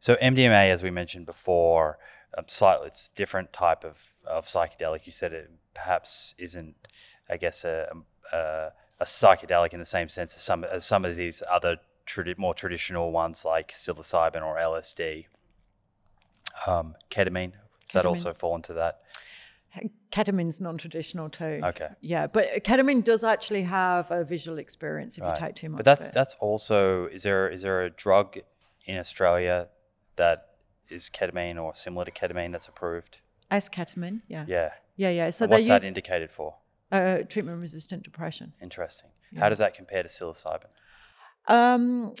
So 0.00 0.16
MDMA, 0.16 0.70
as 0.70 0.82
we 0.82 0.90
mentioned 0.90 1.26
before, 1.26 1.98
um, 2.36 2.44
slightly 2.48 2.88
it's 2.88 3.10
a 3.12 3.16
different 3.16 3.52
type 3.52 3.84
of, 3.84 4.14
of 4.26 4.46
psychedelic. 4.46 5.06
You 5.06 5.12
said 5.12 5.32
it 5.32 5.50
perhaps 5.74 6.34
isn't, 6.38 6.74
I 7.30 7.36
guess, 7.36 7.64
a, 7.64 7.88
a, 8.32 8.72
a 9.00 9.04
psychedelic 9.04 9.72
in 9.72 9.78
the 9.78 9.86
same 9.86 10.08
sense 10.08 10.34
as 10.34 10.42
some 10.42 10.64
as 10.64 10.84
some 10.84 11.04
of 11.04 11.16
these 11.16 11.42
other 11.50 11.76
tradi- 12.06 12.38
more 12.38 12.54
traditional 12.54 13.12
ones 13.12 13.44
like 13.44 13.74
psilocybin 13.74 14.42
or 14.42 14.56
LSD. 14.56 15.26
Um, 16.66 16.94
ketamine, 17.10 17.52
does 17.86 17.92
that 17.92 18.06
also 18.06 18.32
fall 18.32 18.56
into 18.56 18.72
that? 18.74 19.00
Ketamine's 20.10 20.60
non-traditional 20.60 21.30
too. 21.30 21.60
Okay. 21.64 21.88
Yeah, 22.00 22.26
but 22.26 22.62
ketamine 22.64 23.02
does 23.02 23.24
actually 23.24 23.62
have 23.62 24.10
a 24.10 24.22
visual 24.24 24.58
experience 24.58 25.16
if 25.16 25.24
Right. 25.24 25.40
you 25.40 25.46
take 25.46 25.54
too 25.56 25.68
much. 25.70 25.78
But 25.78 25.84
that's 25.86 26.02
of 26.02 26.08
it. 26.08 26.14
that's 26.14 26.34
also 26.40 27.06
is 27.06 27.22
there 27.22 27.48
is 27.48 27.62
there 27.62 27.82
a 27.82 27.90
drug 27.90 28.38
in 28.84 28.98
Australia 28.98 29.68
that 30.16 30.48
is 30.90 31.08
ketamine 31.08 31.62
or 31.62 31.74
similar 31.74 32.04
to 32.04 32.10
ketamine 32.10 32.52
that's 32.52 32.68
approved? 32.68 33.18
S-ketamine. 33.50 34.20
Yeah. 34.28 34.44
Yeah. 34.46 34.70
Yeah, 34.96 35.10
yeah. 35.10 35.30
So 35.30 35.46
what's 35.46 35.66
that 35.68 35.84
indicated 35.84 36.30
for? 36.30 36.56
uh, 36.90 37.18
treatment-resistant 37.26 38.02
depression. 38.02 38.52
Interesting. 38.60 39.08
How 39.38 39.48
does 39.48 39.56
that 39.58 39.72
compare 39.72 40.02
to 40.02 40.10
psilocybin? 40.10 40.66
Um, 41.48 42.08
uh, 42.08 42.12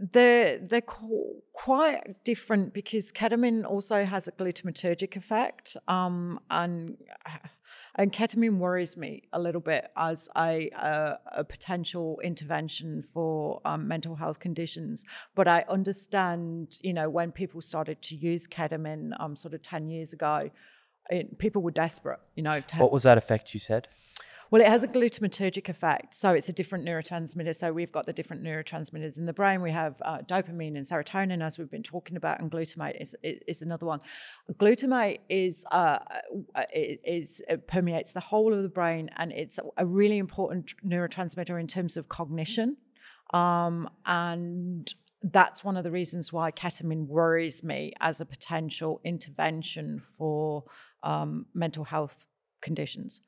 they're 0.00 0.58
they're 0.58 0.80
qu- 0.80 1.42
quite 1.52 2.24
different 2.24 2.72
because 2.72 3.12
ketamine 3.12 3.64
also 3.64 4.04
has 4.04 4.26
a 4.28 4.32
glutamatergic 4.32 5.16
effect, 5.16 5.76
um, 5.88 6.40
and 6.50 6.96
and 7.96 8.12
ketamine 8.12 8.58
worries 8.58 8.96
me 8.96 9.22
a 9.32 9.40
little 9.40 9.60
bit 9.60 9.90
as 9.96 10.28
a 10.36 10.70
a, 10.74 11.18
a 11.32 11.44
potential 11.44 12.18
intervention 12.24 13.02
for 13.12 13.60
um, 13.64 13.86
mental 13.86 14.16
health 14.16 14.40
conditions. 14.40 15.04
But 15.34 15.48
I 15.48 15.64
understand, 15.68 16.78
you 16.80 16.94
know, 16.94 17.10
when 17.10 17.30
people 17.32 17.60
started 17.60 18.00
to 18.02 18.16
use 18.16 18.46
ketamine, 18.46 19.12
um, 19.20 19.36
sort 19.36 19.54
of 19.54 19.62
ten 19.62 19.88
years 19.88 20.12
ago. 20.12 20.50
It, 21.08 21.38
people 21.38 21.60
were 21.60 21.72
desperate, 21.72 22.20
you 22.36 22.44
know. 22.44 22.60
What 22.76 22.92
was 22.92 23.02
that 23.02 23.18
effect 23.18 23.52
you 23.52 23.58
said? 23.58 23.88
Well, 24.50 24.60
it 24.60 24.66
has 24.66 24.82
a 24.82 24.88
glutamatergic 24.88 25.68
effect, 25.68 26.12
so 26.12 26.34
it's 26.34 26.48
a 26.48 26.52
different 26.52 26.84
neurotransmitter. 26.84 27.54
So 27.54 27.72
we've 27.72 27.92
got 27.92 28.06
the 28.06 28.12
different 28.12 28.42
neurotransmitters 28.42 29.16
in 29.16 29.26
the 29.26 29.32
brain. 29.32 29.62
We 29.62 29.70
have 29.70 30.02
uh, 30.04 30.18
dopamine 30.18 30.76
and 30.76 30.84
serotonin, 30.84 31.40
as 31.40 31.56
we've 31.56 31.70
been 31.70 31.84
talking 31.84 32.16
about, 32.16 32.40
and 32.40 32.50
glutamate 32.50 33.00
is 33.00 33.14
is, 33.22 33.38
is 33.46 33.62
another 33.62 33.86
one. 33.86 34.00
Glutamate 34.54 35.20
is 35.28 35.64
uh, 35.70 35.98
uh, 36.56 36.64
is 36.74 37.40
it 37.48 37.68
permeates 37.68 38.12
the 38.12 38.20
whole 38.20 38.52
of 38.52 38.64
the 38.64 38.68
brain, 38.68 39.08
and 39.18 39.30
it's 39.30 39.60
a 39.76 39.86
really 39.86 40.18
important 40.18 40.74
neurotransmitter 40.84 41.60
in 41.60 41.68
terms 41.68 41.96
of 41.96 42.08
cognition. 42.08 42.76
Um, 43.32 43.88
and 44.04 44.92
that's 45.22 45.62
one 45.62 45.76
of 45.76 45.84
the 45.84 45.92
reasons 45.92 46.32
why 46.32 46.50
ketamine 46.50 47.06
worries 47.06 47.62
me 47.62 47.92
as 48.00 48.20
a 48.20 48.26
potential 48.26 49.00
intervention 49.04 50.02
for 50.18 50.64
um, 51.04 51.46
mental 51.54 51.84
health 51.84 52.24
conditions 52.60 53.20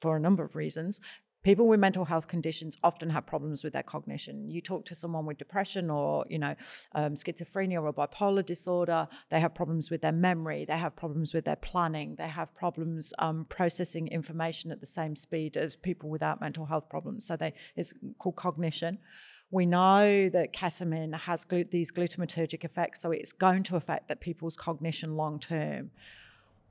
for 0.00 0.16
a 0.16 0.20
number 0.20 0.42
of 0.44 0.56
reasons. 0.56 1.00
People 1.42 1.66
with 1.68 1.80
mental 1.80 2.04
health 2.04 2.28
conditions 2.28 2.76
often 2.82 3.08
have 3.08 3.24
problems 3.24 3.64
with 3.64 3.72
their 3.72 3.82
cognition. 3.82 4.50
You 4.50 4.60
talk 4.60 4.84
to 4.86 4.94
someone 4.94 5.24
with 5.24 5.38
depression 5.38 5.88
or, 5.88 6.26
you 6.28 6.38
know, 6.38 6.54
um, 6.94 7.14
schizophrenia 7.14 7.82
or 7.82 7.94
bipolar 7.94 8.44
disorder, 8.44 9.08
they 9.30 9.40
have 9.40 9.54
problems 9.54 9.90
with 9.90 10.02
their 10.02 10.12
memory, 10.12 10.66
they 10.66 10.76
have 10.76 10.94
problems 10.96 11.32
with 11.32 11.46
their 11.46 11.56
planning, 11.56 12.14
they 12.16 12.28
have 12.28 12.54
problems 12.54 13.14
um, 13.18 13.46
processing 13.48 14.08
information 14.08 14.70
at 14.70 14.80
the 14.80 14.86
same 14.86 15.16
speed 15.16 15.56
as 15.56 15.76
people 15.76 16.10
without 16.10 16.42
mental 16.42 16.66
health 16.66 16.90
problems. 16.90 17.26
So 17.26 17.36
they 17.36 17.54
it's 17.74 17.94
called 18.18 18.36
cognition. 18.36 18.98
We 19.50 19.64
know 19.64 20.28
that 20.28 20.52
ketamine 20.52 21.14
has 21.14 21.44
glu- 21.44 21.64
these 21.64 21.90
glutamatergic 21.90 22.64
effects, 22.64 23.00
so 23.00 23.12
it's 23.12 23.32
going 23.32 23.62
to 23.64 23.76
affect 23.76 24.08
that 24.08 24.20
people's 24.20 24.56
cognition 24.56 25.16
long 25.16 25.40
term. 25.40 25.90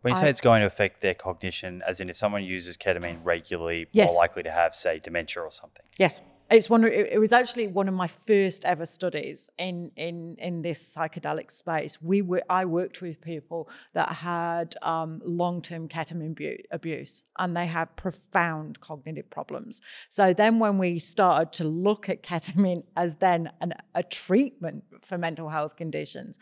When 0.02 0.14
you 0.14 0.20
say 0.20 0.30
it's 0.30 0.42
going 0.42 0.62
to 0.62 0.68
affect 0.68 1.02
their 1.02 1.14
cognition, 1.14 1.82
as 1.86 2.00
in 2.00 2.10
if 2.10 2.16
someone 2.18 2.44
uses 2.44 2.78
ketamine 2.78 3.20
regularly, 3.24 3.88
Yes. 3.92 4.12
more 4.12 4.18
likely 4.20 4.44
to 4.44 4.52
have, 4.52 4.74
say, 4.74 5.00
dementia 5.00 5.44
or 5.44 5.52
something. 5.52 5.86
Yes, 5.98 6.22
it's 6.50 6.70
one. 6.70 6.84
It, 6.84 7.20
was 7.20 7.32
actually 7.32 7.68
one 7.68 7.88
of 7.88 7.94
my 7.94 8.08
first 8.08 8.66
ever 8.66 8.86
studies 8.86 9.50
in 9.60 9.92
in 9.96 10.36
in 10.40 10.62
this 10.62 10.96
psychedelic 10.96 11.52
space. 11.52 12.02
We 12.02 12.22
were 12.22 12.42
I 12.50 12.66
worked 12.66 13.02
with 13.02 13.22
people 13.22 13.70
that 13.94 14.10
had 14.10 14.76
um, 14.82 15.22
long 15.24 15.62
term 15.62 15.88
ketamine 15.88 16.32
abu- 16.32 16.64
abuse, 16.72 17.26
and 17.38 17.56
they 17.56 17.68
had 17.68 17.96
profound 17.98 18.80
cognitive 18.80 19.30
problems. 19.30 19.82
So 20.08 20.34
then, 20.34 20.58
when 20.60 20.78
we 20.80 20.98
started 21.00 21.54
to 21.54 21.66
look 21.66 22.10
at 22.10 22.24
ketamine 22.24 22.84
as 22.96 23.18
then 23.18 23.52
an, 23.62 23.74
a 23.94 24.02
treatment 24.02 24.86
for 25.02 25.18
mental 25.18 25.50
health 25.50 25.76
conditions, 25.76 26.40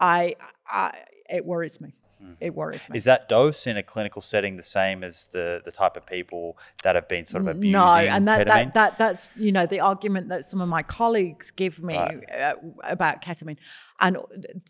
I, 0.00 0.34
I 0.68 1.02
it 1.28 1.44
worries 1.44 1.80
me. 1.80 1.92
It 2.40 2.54
worries 2.54 2.88
me. 2.88 2.96
Is 2.96 3.04
that 3.04 3.28
dose 3.28 3.66
in 3.66 3.76
a 3.76 3.82
clinical 3.82 4.22
setting 4.22 4.56
the 4.56 4.62
same 4.62 5.02
as 5.02 5.26
the, 5.28 5.62
the 5.64 5.72
type 5.72 5.96
of 5.96 6.06
people 6.06 6.58
that 6.82 6.94
have 6.94 7.08
been 7.08 7.24
sort 7.24 7.42
of 7.42 7.48
abusing 7.48 7.72
no 7.72 7.86
and 7.86 8.28
that, 8.28 8.46
ketamine? 8.46 8.46
that 8.46 8.74
that 8.74 8.98
that's 8.98 9.30
you 9.36 9.52
know 9.52 9.66
the 9.66 9.80
argument 9.80 10.28
that 10.28 10.44
some 10.44 10.60
of 10.60 10.68
my 10.68 10.82
colleagues 10.82 11.50
give 11.50 11.82
me 11.82 11.96
Right. 11.96 12.30
uh, 12.30 12.54
about 12.84 13.22
ketamine 13.22 13.56
and 14.00 14.16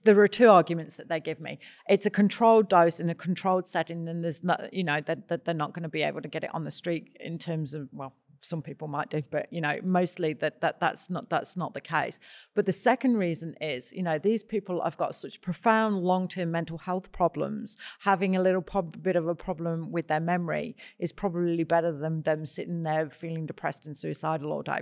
there 0.04 0.18
are 0.20 0.28
two 0.28 0.48
arguments 0.48 0.96
that 0.96 1.08
they 1.08 1.20
give 1.20 1.40
me 1.40 1.58
it's 1.88 2.06
a 2.06 2.10
controlled 2.10 2.68
dose 2.68 3.00
in 3.00 3.10
a 3.10 3.14
controlled 3.14 3.68
setting 3.68 4.08
and 4.08 4.24
there's 4.24 4.42
not 4.44 4.72
you 4.72 4.84
know 4.84 5.00
that, 5.00 5.28
that 5.28 5.44
they're 5.44 5.54
not 5.54 5.72
going 5.74 5.82
to 5.82 5.88
be 5.88 6.02
able 6.02 6.20
to 6.22 6.28
get 6.28 6.44
it 6.44 6.50
on 6.54 6.64
the 6.64 6.70
street 6.70 7.16
in 7.20 7.38
terms 7.38 7.74
of 7.74 7.88
well 7.92 8.14
some 8.40 8.62
people 8.62 8.88
might 8.88 9.10
do 9.10 9.22
but 9.30 9.46
you 9.50 9.60
know 9.60 9.78
mostly 9.82 10.32
that, 10.32 10.60
that 10.60 10.80
that's 10.80 11.10
not 11.10 11.28
that's 11.28 11.56
not 11.56 11.74
the 11.74 11.80
case. 11.80 12.18
But 12.54 12.66
the 12.66 12.72
second 12.72 13.16
reason 13.16 13.54
is 13.60 13.92
you 13.92 14.02
know 14.02 14.18
these 14.18 14.42
people 14.42 14.82
have 14.82 14.96
got 14.96 15.14
such 15.14 15.40
profound 15.40 16.02
long-term 16.02 16.50
mental 16.50 16.78
health 16.78 17.12
problems. 17.12 17.76
Having 18.00 18.36
a 18.36 18.42
little 18.42 18.62
prob- 18.62 19.02
bit 19.02 19.16
of 19.16 19.28
a 19.28 19.34
problem 19.34 19.90
with 19.90 20.08
their 20.08 20.20
memory 20.20 20.76
is 20.98 21.12
probably 21.12 21.64
better 21.64 21.92
than 21.92 22.22
them 22.22 22.46
sitting 22.46 22.82
there 22.82 23.10
feeling 23.10 23.46
depressed 23.46 23.86
and 23.86 23.96
suicidal 23.96 24.52
all 24.52 24.62
day. 24.62 24.80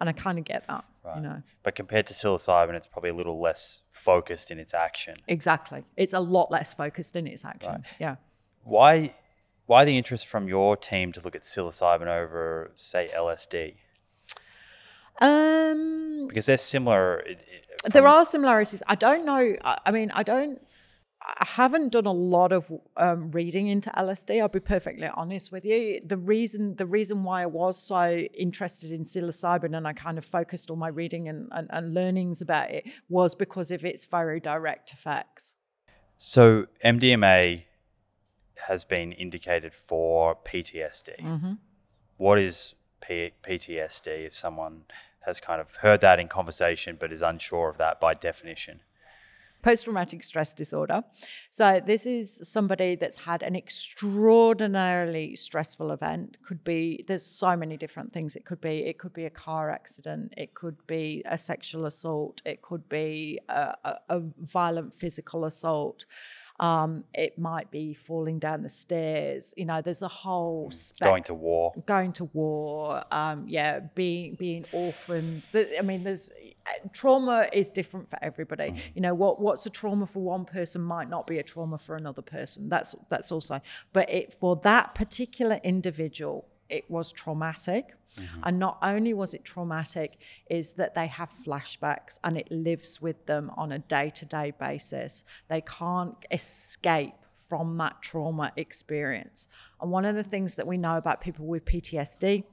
And 0.00 0.08
i 0.08 0.12
kind 0.12 0.38
of 0.38 0.44
get 0.44 0.66
that 0.66 0.84
you 1.16 1.22
know. 1.22 1.42
But 1.62 1.74
compared 1.74 2.06
to 2.06 2.14
psilocybin, 2.14 2.74
it's 2.74 2.86
probably 2.86 3.10
a 3.10 3.14
little 3.14 3.40
less 3.40 3.82
focused 3.90 4.50
in 4.50 4.58
its 4.58 4.74
action. 4.74 5.16
exactly. 5.26 5.84
It's 5.96 6.14
a 6.14 6.20
lot 6.20 6.50
less 6.50 6.74
focused 6.74 7.16
in 7.16 7.26
its 7.26 7.44
action. 7.44 7.84
Yeah. 7.98 8.16
Why 8.64 9.14
why 9.68 9.84
the 9.84 9.96
interest 9.98 10.26
from 10.26 10.48
your 10.48 10.76
team 10.76 11.12
to 11.12 11.20
look 11.20 11.36
at 11.36 11.42
psilocybin 11.42 12.06
over, 12.06 12.72
say, 12.74 13.10
LSD? 13.14 13.74
um 15.20 16.26
Because 16.26 16.46
they're 16.46 16.56
similar. 16.56 17.20
It, 17.20 17.38
it, 17.84 17.92
there 17.92 18.08
are 18.08 18.24
similarities. 18.24 18.82
I 18.88 18.94
don't 18.94 19.24
know. 19.24 19.54
I, 19.64 19.78
I 19.86 19.90
mean, 19.90 20.10
I 20.14 20.22
don't. 20.22 20.58
I 21.20 21.44
haven't 21.44 21.92
done 21.92 22.06
a 22.06 22.12
lot 22.12 22.52
of 22.52 22.72
um, 22.96 23.30
reading 23.32 23.68
into 23.68 23.90
LSD. 23.90 24.40
I'll 24.40 24.48
be 24.48 24.60
perfectly 24.60 25.08
honest 25.08 25.52
with 25.52 25.66
you. 25.66 26.00
The 26.02 26.16
reason, 26.16 26.76
the 26.76 26.86
reason 26.86 27.22
why 27.22 27.42
I 27.42 27.46
was 27.46 27.76
so 27.76 28.10
interested 28.10 28.92
in 28.92 29.02
psilocybin 29.02 29.76
and 29.76 29.86
I 29.86 29.92
kind 29.92 30.16
of 30.16 30.24
focused 30.24 30.70
all 30.70 30.76
my 30.76 30.88
reading 30.88 31.28
and, 31.28 31.48
and, 31.50 31.68
and 31.70 31.92
learnings 31.92 32.40
about 32.40 32.70
it 32.70 32.84
was 33.10 33.34
because 33.34 33.70
of 33.70 33.84
its 33.84 34.06
very 34.06 34.40
direct 34.40 34.92
effects. 34.92 35.56
So 36.16 36.66
MDMA 36.82 37.64
has 38.66 38.84
been 38.84 39.12
indicated 39.12 39.74
for 39.74 40.36
PTSD. 40.36 41.20
Mm-hmm. 41.20 41.52
What 42.16 42.38
is 42.38 42.74
P- 43.00 43.32
PTSD 43.42 44.26
if 44.26 44.34
someone 44.34 44.84
has 45.20 45.40
kind 45.40 45.60
of 45.60 45.76
heard 45.76 46.00
that 46.00 46.18
in 46.18 46.28
conversation 46.28 46.96
but 46.98 47.12
is 47.12 47.22
unsure 47.22 47.68
of 47.68 47.78
that 47.78 48.00
by 48.00 48.14
definition? 48.14 48.80
post 49.62 49.84
traumatic 49.84 50.22
stress 50.22 50.54
disorder. 50.54 51.02
So, 51.50 51.80
this 51.84 52.06
is 52.06 52.40
somebody 52.48 52.96
that's 52.96 53.18
had 53.18 53.42
an 53.42 53.56
extraordinarily 53.56 55.36
stressful 55.36 55.90
event. 55.90 56.38
Could 56.42 56.64
be, 56.64 57.04
there's 57.06 57.24
so 57.24 57.56
many 57.56 57.76
different 57.76 58.12
things 58.12 58.36
it 58.36 58.44
could 58.44 58.60
be. 58.60 58.84
It 58.86 58.98
could 58.98 59.12
be 59.12 59.24
a 59.24 59.30
car 59.30 59.70
accident, 59.70 60.34
it 60.36 60.54
could 60.54 60.86
be 60.86 61.22
a 61.26 61.38
sexual 61.38 61.86
assault, 61.86 62.40
it 62.44 62.62
could 62.62 62.88
be 62.88 63.38
a, 63.48 63.74
a, 63.84 63.98
a 64.08 64.20
violent 64.40 64.94
physical 64.94 65.44
assault. 65.44 66.06
Um, 66.60 67.04
it 67.14 67.38
might 67.38 67.70
be 67.70 67.94
falling 67.94 68.38
down 68.38 68.62
the 68.62 68.68
stairs. 68.68 69.54
You 69.56 69.64
know, 69.64 69.80
there's 69.80 70.02
a 70.02 70.08
whole 70.08 70.70
spec- 70.72 71.08
Going 71.08 71.22
to 71.24 71.34
war. 71.34 71.72
going 71.86 72.12
to 72.14 72.24
war. 72.24 73.02
Um, 73.12 73.44
yeah, 73.46 73.80
being 73.94 74.34
being 74.34 74.64
orphaned. 74.72 75.42
I 75.54 75.82
mean, 75.82 76.02
there's 76.04 76.30
trauma 76.92 77.48
is 77.52 77.70
different 77.70 78.08
for 78.10 78.18
everybody. 78.22 78.74
You 78.94 79.00
know, 79.02 79.14
what 79.14 79.40
what's 79.40 79.66
a 79.66 79.70
trauma 79.70 80.06
for 80.06 80.20
one 80.20 80.44
person 80.44 80.82
might 80.82 81.08
not 81.08 81.26
be 81.26 81.38
a 81.38 81.42
trauma 81.42 81.78
for 81.78 81.96
another 81.96 82.22
person. 82.22 82.68
That's 82.68 82.94
that's 83.08 83.30
also. 83.30 83.60
But 83.92 84.10
it 84.10 84.34
for 84.34 84.56
that 84.56 84.94
particular 84.94 85.60
individual, 85.62 86.46
it 86.68 86.90
was 86.90 87.12
traumatic. 87.12 87.94
Mm-hmm. 88.16 88.40
And 88.44 88.58
not 88.58 88.78
only 88.82 89.14
was 89.14 89.34
it 89.34 89.44
traumatic, 89.44 90.18
is 90.48 90.74
that 90.74 90.94
they 90.94 91.06
have 91.06 91.30
flashbacks 91.44 92.18
and 92.24 92.36
it 92.36 92.50
lives 92.50 93.00
with 93.00 93.26
them 93.26 93.50
on 93.56 93.72
a 93.72 93.78
day 93.78 94.10
to 94.10 94.26
day 94.26 94.52
basis. 94.58 95.24
They 95.48 95.60
can't 95.60 96.16
escape 96.30 97.14
from 97.48 97.78
that 97.78 98.02
trauma 98.02 98.52
experience. 98.56 99.48
And 99.80 99.90
one 99.90 100.04
of 100.04 100.14
the 100.14 100.24
things 100.24 100.56
that 100.56 100.66
we 100.66 100.76
know 100.76 100.96
about 100.96 101.20
people 101.20 101.46
with 101.46 101.64
PTSD 101.64 102.44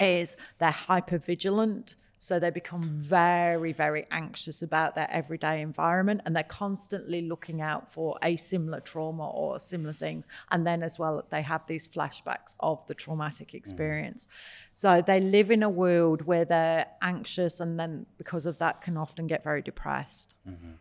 is 0.00 0.36
they're 0.58 0.70
hypervigilant. 0.70 1.96
So 2.24 2.38
they 2.38 2.48
become 2.48 2.80
very, 2.80 3.74
very 3.74 4.06
anxious 4.10 4.62
about 4.62 4.94
their 4.94 5.10
everyday 5.10 5.60
environment 5.60 6.22
and 6.24 6.34
they're 6.34 6.42
constantly 6.42 7.20
looking 7.20 7.60
out 7.60 7.92
for 7.92 8.18
a 8.22 8.36
similar 8.36 8.80
trauma 8.80 9.28
or 9.28 9.58
similar 9.58 9.92
things. 9.92 10.24
And 10.50 10.66
then, 10.66 10.82
as 10.82 10.98
well, 10.98 11.26
they 11.28 11.42
have 11.42 11.66
these 11.66 11.86
flashbacks 11.86 12.54
of 12.60 12.86
the 12.86 12.94
traumatic 12.94 13.48
mm. 13.48 13.56
experience. 13.56 14.26
So 14.72 15.02
they 15.02 15.20
live 15.20 15.50
in 15.50 15.62
a 15.62 15.68
world 15.68 16.22
where 16.22 16.46
they're 16.46 16.86
anxious 17.02 17.60
and 17.60 17.78
then, 17.78 18.06
because 18.16 18.46
of 18.46 18.56
that, 18.56 18.80
can 18.80 18.96
often 18.96 19.26
get 19.26 19.44
very 19.44 19.60
depressed. 19.60 20.34
Mm-hmm. 20.48 20.76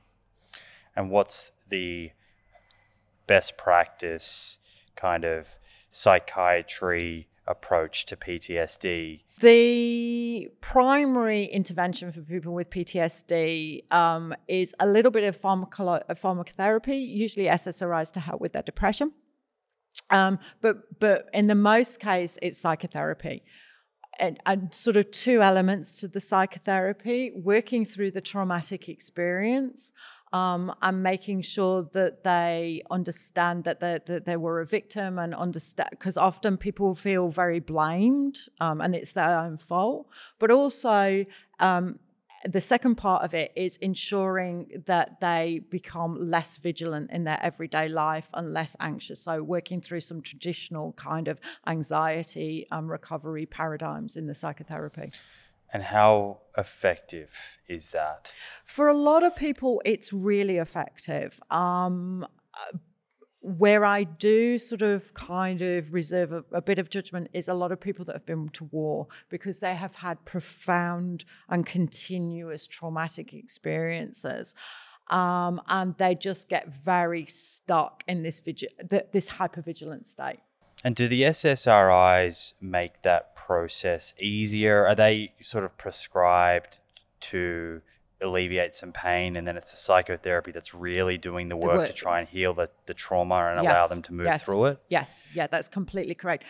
And 0.96 1.10
what's 1.10 1.52
the 1.68 2.12
best 3.28 3.58
practice 3.58 4.60
kind 4.96 5.26
of 5.26 5.60
psychiatry 5.90 7.28
approach 7.48 8.06
to 8.06 8.16
PTSD? 8.16 9.22
The 9.40 10.50
primary 10.62 11.46
intervention 11.46 12.12
for 12.12 12.22
people 12.22 12.54
with 12.54 12.70
PTSD 12.70 13.92
um, 13.92 14.34
is 14.48 14.76
a 14.80 14.88
little 14.88 15.12
bit 15.12 15.24
of 15.24 15.40
pharmacolo- 15.40 16.04
pharmacotherapy, 16.10 17.08
usually 17.08 17.46
SSRIs 17.48 18.12
to 18.14 18.20
help 18.20 18.40
with 18.42 18.54
their 18.54 18.64
depression. 18.64 19.12
Um, 20.10 20.40
but 20.62 21.00
but 21.00 21.30
in 21.34 21.48
the 21.48 21.56
most 21.56 22.00
case, 22.00 22.38
it's 22.42 22.60
psychotherapy. 22.60 23.44
And, 24.20 24.40
and 24.46 24.72
sort 24.72 24.96
of 24.96 25.10
two 25.10 25.42
elements 25.42 26.00
to 26.02 26.08
the 26.08 26.22
psychotherapy 26.22 27.32
working 27.36 27.84
through 27.84 28.12
the 28.12 28.22
traumatic 28.22 28.88
experience 28.88 29.92
um, 30.34 30.76
and 30.82 31.02
making 31.02 31.42
sure 31.42 31.88
that 31.94 32.24
they 32.24 32.82
understand 32.92 33.64
that 33.64 33.80
they, 33.80 34.00
that 34.06 34.26
they 34.26 34.36
were 34.36 34.60
a 34.60 34.66
victim 34.66 35.20
and 35.20 35.34
understand 35.34 35.90
because 35.92 36.18
often 36.18 36.58
people 36.58 36.96
feel 36.96 37.30
very 37.30 37.60
blamed 37.60 38.40
um, 38.60 38.82
and 38.82 38.96
it's 38.96 39.14
their 39.14 39.40
own 39.40 39.58
fault 39.58 40.08
but 40.40 40.52
also 40.52 41.24
um, 41.60 42.00
the 42.46 42.62
second 42.62 42.96
part 42.96 43.24
of 43.24 43.34
it 43.34 43.54
is 43.56 43.78
ensuring 43.78 44.84
that 44.86 45.20
they 45.22 45.62
become 45.70 46.18
less 46.20 46.58
vigilant 46.58 47.10
in 47.12 47.24
their 47.24 47.40
everyday 47.42 47.88
life 47.88 48.30
and 48.34 48.52
less 48.52 48.76
anxious. 48.80 49.22
So, 49.22 49.42
working 49.42 49.80
through 49.80 50.02
some 50.02 50.22
traditional 50.22 50.92
kind 50.94 51.28
of 51.28 51.40
anxiety 51.68 52.68
um, 52.72 52.92
recovery 52.92 53.46
paradigms 53.46 54.18
in 54.18 54.26
the 54.26 54.36
psychotherapy. 54.36 55.12
And 55.74 55.82
how 55.84 56.42
effective 56.56 57.36
is 57.68 57.92
that? 57.92 58.32
For 58.64 58.88
a 58.88 58.94
lot 58.94 59.24
of 59.24 59.36
people, 59.36 59.82
it's 59.84 60.14
really 60.14 60.58
effective. 60.58 61.40
Um, 61.50 62.28
uh, 62.54 62.78
where 63.44 63.84
I 63.84 64.06
do 64.06 64.58
sort 64.58 64.84
of 64.84 65.14
kind 65.14 65.62
of 65.62 65.94
reserve 65.94 66.32
a, 66.32 66.46
a, 66.54 66.62
bit 66.62 66.80
of 66.80 66.90
judgment 66.90 67.30
is 67.34 67.50
a 67.50 67.54
lot 67.54 67.74
of 67.74 67.82
people 67.82 68.06
that 68.06 68.14
have 68.14 68.26
been 68.26 68.48
to 68.50 68.64
war 68.72 69.08
because 69.28 69.60
they 69.60 69.76
have 69.76 69.96
had 69.96 70.24
profound 70.24 71.26
and 71.50 71.66
continuous 71.66 72.68
traumatic 72.68 73.34
experiences. 73.34 74.56
Um, 75.10 75.62
and 75.68 75.98
they 75.98 76.16
just 76.16 76.48
get 76.48 76.74
very 76.74 77.26
stuck 77.26 78.06
in 78.08 78.24
this 78.24 78.40
vigi- 78.40 78.70
th- 78.90 79.08
this 79.12 79.30
hypervigilant 79.30 80.06
state. 80.06 80.40
And 80.84 80.96
do 80.96 81.08
the 81.08 81.22
SSRIs 81.22 82.54
make 82.60 83.02
that 83.04 83.36
process 83.36 84.14
easier? 84.20 84.86
Are 84.86 84.96
they 84.96 85.34
sort 85.40 85.64
of 85.64 85.78
prescribed 85.78 86.80
to 87.22 87.82
alleviate 88.22 88.74
some 88.74 88.92
pain 88.92 89.36
and 89.36 89.48
then 89.48 89.58
it's 89.58 89.74
a 89.74 89.78
psychotherapy 89.78 90.52
that's 90.52 90.74
really 90.74 91.18
doing 91.18 91.50
the 91.50 91.58
work, 91.58 91.78
work. 91.78 91.88
to 91.88 91.94
try 91.94 92.20
and 92.20 92.28
heal 92.28 92.54
the, 92.54 92.70
the 92.86 92.94
trauma 92.94 93.36
and 93.36 93.60
allow 93.60 93.86
them 93.88 94.02
to 94.02 94.14
move 94.14 94.26
yes, 94.26 94.46
through 94.46 94.66
it? 94.66 94.80
Yes, 94.90 95.28
yeah, 95.34 95.48
that's 95.48 95.68
completely 95.68 96.16
correct. 96.16 96.46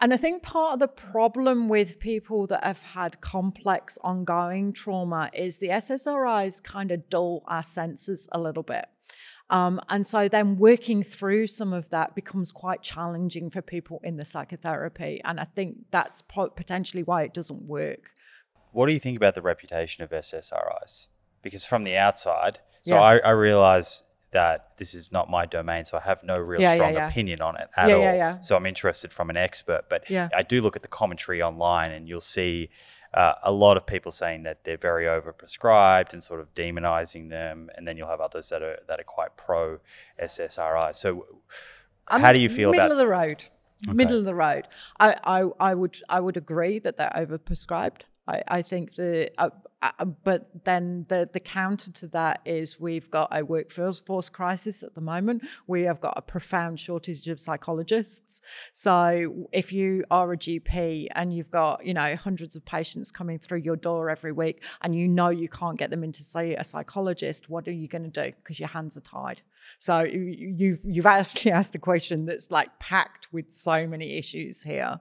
And 0.00 0.12
I 0.12 0.16
think 0.18 0.42
part 0.42 0.74
of 0.74 0.78
the 0.78 0.88
problem 0.88 1.68
with 1.68 1.98
people 1.98 2.46
that 2.48 2.62
have 2.62 2.82
had 2.82 3.20
complex 3.20 3.98
ongoing 4.02 4.72
trauma 4.72 5.30
is 5.32 5.58
the 5.58 5.68
SSRIs 5.68 6.62
kind 6.62 6.90
of 6.90 7.08
dull 7.08 7.42
our 7.46 7.62
senses 7.62 8.28
a 8.30 8.38
little 8.38 8.62
bit. 8.62 8.86
Um, 9.48 9.80
and 9.88 10.06
so 10.06 10.28
then 10.28 10.56
working 10.56 11.02
through 11.02 11.46
some 11.46 11.72
of 11.72 11.88
that 11.90 12.14
becomes 12.14 12.50
quite 12.50 12.82
challenging 12.82 13.48
for 13.50 13.62
people 13.62 14.00
in 14.02 14.16
the 14.16 14.24
psychotherapy. 14.24 15.20
And 15.24 15.38
I 15.38 15.44
think 15.44 15.86
that's 15.90 16.20
potentially 16.22 17.02
why 17.02 17.22
it 17.22 17.32
doesn't 17.32 17.62
work. 17.62 18.10
What 18.72 18.86
do 18.86 18.92
you 18.92 18.98
think 19.00 19.16
about 19.16 19.34
the 19.34 19.42
reputation 19.42 20.02
of 20.04 20.10
SSRIs? 20.10 21.06
Because 21.42 21.64
from 21.64 21.84
the 21.84 21.96
outside, 21.96 22.58
so 22.82 22.94
Yeah. 22.94 23.00
I, 23.00 23.18
I 23.18 23.30
realize 23.30 24.02
that 24.32 24.76
this 24.76 24.92
is 24.94 25.12
not 25.12 25.30
my 25.30 25.46
domain, 25.46 25.84
so 25.84 25.96
I 25.96 26.00
have 26.00 26.22
no 26.24 26.36
real 26.36 26.60
Yeah, 26.60 26.74
strong 26.74 26.94
yeah. 26.94 27.08
opinion 27.08 27.40
on 27.40 27.56
it 27.56 27.68
at 27.76 27.90
all. 27.90 28.42
So 28.42 28.56
I'm 28.56 28.66
interested 28.66 29.12
from 29.12 29.30
an 29.30 29.36
expert, 29.36 29.84
but 29.88 30.10
Yeah. 30.10 30.28
I 30.34 30.42
do 30.42 30.60
look 30.60 30.76
at 30.76 30.82
the 30.82 30.88
commentary 30.88 31.40
online, 31.40 31.92
and 31.92 32.08
you'll 32.08 32.20
see 32.20 32.68
uh, 33.14 33.34
a 33.42 33.52
lot 33.52 33.76
of 33.76 33.86
people 33.86 34.12
saying 34.12 34.42
that 34.44 34.64
they're 34.64 34.76
very 34.76 35.04
overprescribed 35.04 36.12
and 36.12 36.22
sort 36.22 36.40
of 36.40 36.54
demonizing 36.54 37.30
them, 37.30 37.70
and 37.76 37.86
then 37.86 37.96
you'll 37.96 38.08
have 38.08 38.20
others 38.20 38.48
that 38.50 38.62
are 38.62 38.78
that 38.88 39.00
are 39.00 39.04
quite 39.04 39.36
pro 39.36 39.78
SSRI. 40.22 40.94
So, 40.94 41.26
I'm 42.08 42.20
how 42.20 42.32
do 42.32 42.38
you 42.38 42.48
feel 42.48 42.70
middle 42.70 42.86
about 42.86 42.96
middle 42.96 42.98
of 42.98 42.98
the 42.98 43.28
road? 43.28 43.44
Middle 43.86 44.18
of 44.18 44.24
the 44.24 44.34
road. 44.34 44.66
I, 44.98 45.16
I, 45.22 45.44
I 45.60 45.74
would 45.74 45.98
I 46.08 46.20
would 46.20 46.36
agree 46.36 46.78
that 46.80 46.96
they're 46.96 47.12
overprescribed. 47.14 48.02
I, 48.26 48.42
I 48.48 48.62
think 48.62 48.94
the 48.94 49.30
uh, 49.38 49.50
uh, 49.82 50.04
but 50.04 50.64
then 50.64 51.04
the 51.08 51.28
the 51.32 51.40
counter 51.40 51.92
to 51.92 52.06
that 52.08 52.40
is 52.44 52.80
we've 52.80 53.10
got 53.10 53.28
a 53.30 53.44
workforce 53.44 54.00
force 54.00 54.28
crisis 54.28 54.82
at 54.82 54.94
the 54.94 55.00
moment. 55.00 55.44
We 55.66 55.82
have 55.82 56.00
got 56.00 56.14
a 56.16 56.22
profound 56.22 56.80
shortage 56.80 57.28
of 57.28 57.38
psychologists. 57.38 58.40
So 58.72 59.48
if 59.52 59.72
you 59.72 60.04
are 60.10 60.32
a 60.32 60.36
GP 60.36 61.08
and 61.14 61.32
you've 61.34 61.50
got 61.50 61.84
you 61.84 61.94
know 61.94 62.16
hundreds 62.16 62.56
of 62.56 62.64
patients 62.64 63.10
coming 63.10 63.38
through 63.38 63.58
your 63.58 63.76
door 63.76 64.08
every 64.08 64.32
week, 64.32 64.62
and 64.80 64.94
you 64.94 65.08
know 65.08 65.28
you 65.28 65.48
can't 65.48 65.78
get 65.78 65.90
them 65.90 66.02
in 66.04 66.12
to 66.12 66.22
see 66.22 66.54
a 66.54 66.64
psychologist, 66.64 67.50
what 67.50 67.68
are 67.68 67.72
you 67.72 67.86
going 67.88 68.10
to 68.10 68.24
do? 68.24 68.34
Because 68.42 68.58
your 68.58 68.68
hands 68.70 68.96
are 68.96 69.02
tied. 69.02 69.42
So 69.78 70.02
you- 70.04 70.54
you've 70.56 70.80
you've 70.84 71.06
actually 71.06 71.52
asked 71.60 71.74
a 71.74 71.78
question 71.78 72.24
that's 72.24 72.50
like 72.50 72.78
packed 72.78 73.32
with 73.32 73.50
so 73.50 73.86
many 73.86 74.16
issues 74.16 74.62
here. 74.62 75.00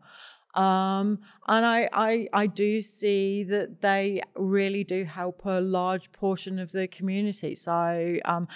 Um, 0.56 1.20
and 1.48 1.66
I, 1.66 1.90
I 1.92 2.28
I 2.34 2.48
do 2.48 2.82
see 2.82 3.44
that 3.44 3.82
they 3.82 4.22
really 4.36 4.84
do 4.84 5.04
help 5.04 5.42
a 5.46 5.60
large 5.60 6.12
portion 6.12 6.60
of 6.60 6.72
the 6.72 6.88
community. 6.88 7.56
So 7.56 8.18
um, 8.26 8.48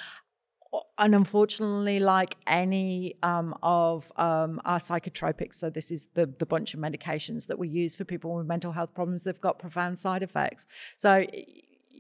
and 0.98 1.16
unfortunately, 1.16 2.00
like 2.00 2.36
any 2.46 3.16
um, 3.24 3.56
of 3.64 4.12
um, 4.18 4.62
our 4.66 4.80
psychotropics, 4.80 5.56
so 5.56 5.70
this 5.70 5.92
is 5.92 6.10
the, 6.14 6.28
the 6.38 6.46
bunch 6.46 6.74
of 6.74 6.80
medications 6.80 7.48
that 7.48 7.58
we 7.58 7.68
use 7.68 7.96
for 7.96 8.04
people 8.04 8.36
with 8.36 8.46
mental 8.46 8.72
health 8.72 8.94
problems, 8.94 9.24
they've 9.24 9.42
got 9.42 9.58
profound 9.58 9.98
side 9.98 10.22
effects. 10.22 10.68
So 10.96 11.26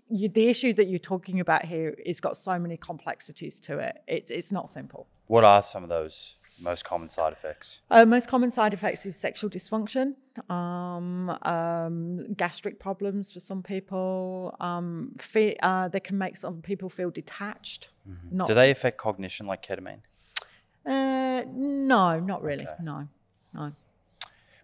you, 0.10 0.30
the 0.30 0.48
issue 0.48 0.74
that 0.74 0.88
you're 0.88 1.00
talking 1.00 1.40
about 1.40 1.66
here 1.66 1.96
is 2.06 2.20
got 2.20 2.38
so 2.38 2.60
many 2.60 2.78
complexities 2.78 3.60
to 3.62 3.80
it. 3.80 4.04
It's 4.08 4.32
it's 4.32 4.52
not 4.52 4.70
simple. 4.70 5.08
what 5.28 5.44
are 5.44 5.62
some 5.62 5.84
of 5.84 5.90
those 5.90 6.36
most 6.62 6.84
common 6.86 7.10
side 7.10 7.34
effects? 7.34 7.82
Uh, 7.90 8.06
most 8.06 8.28
common 8.28 8.50
side 8.52 8.74
effects 8.74 9.06
is 9.06 9.16
sexual 9.16 9.50
dysfunction, 9.50 10.16
um, 10.50 11.30
um, 11.44 12.34
gastric 12.34 12.80
problems 12.80 13.32
for 13.32 13.40
some 13.40 13.64
people. 13.64 14.56
Um, 14.60 15.14
fe- 15.18 15.58
uh, 15.62 15.88
they 15.88 16.00
can 16.00 16.18
make 16.18 16.38
some 16.38 16.62
people 16.62 16.90
feel 16.90 17.12
detached. 17.12 17.90
Not, 18.32 18.48
Do 18.48 18.54
they 18.54 18.72
affect 18.72 18.98
cognition 18.98 19.46
like 19.48 19.66
ketamine? 19.66 20.00
Uh, 20.86 21.44
no, 21.48 22.20
not 22.20 22.42
really. 22.42 22.64
Okay. 22.66 22.74
No, 22.82 23.08
no. 23.54 23.74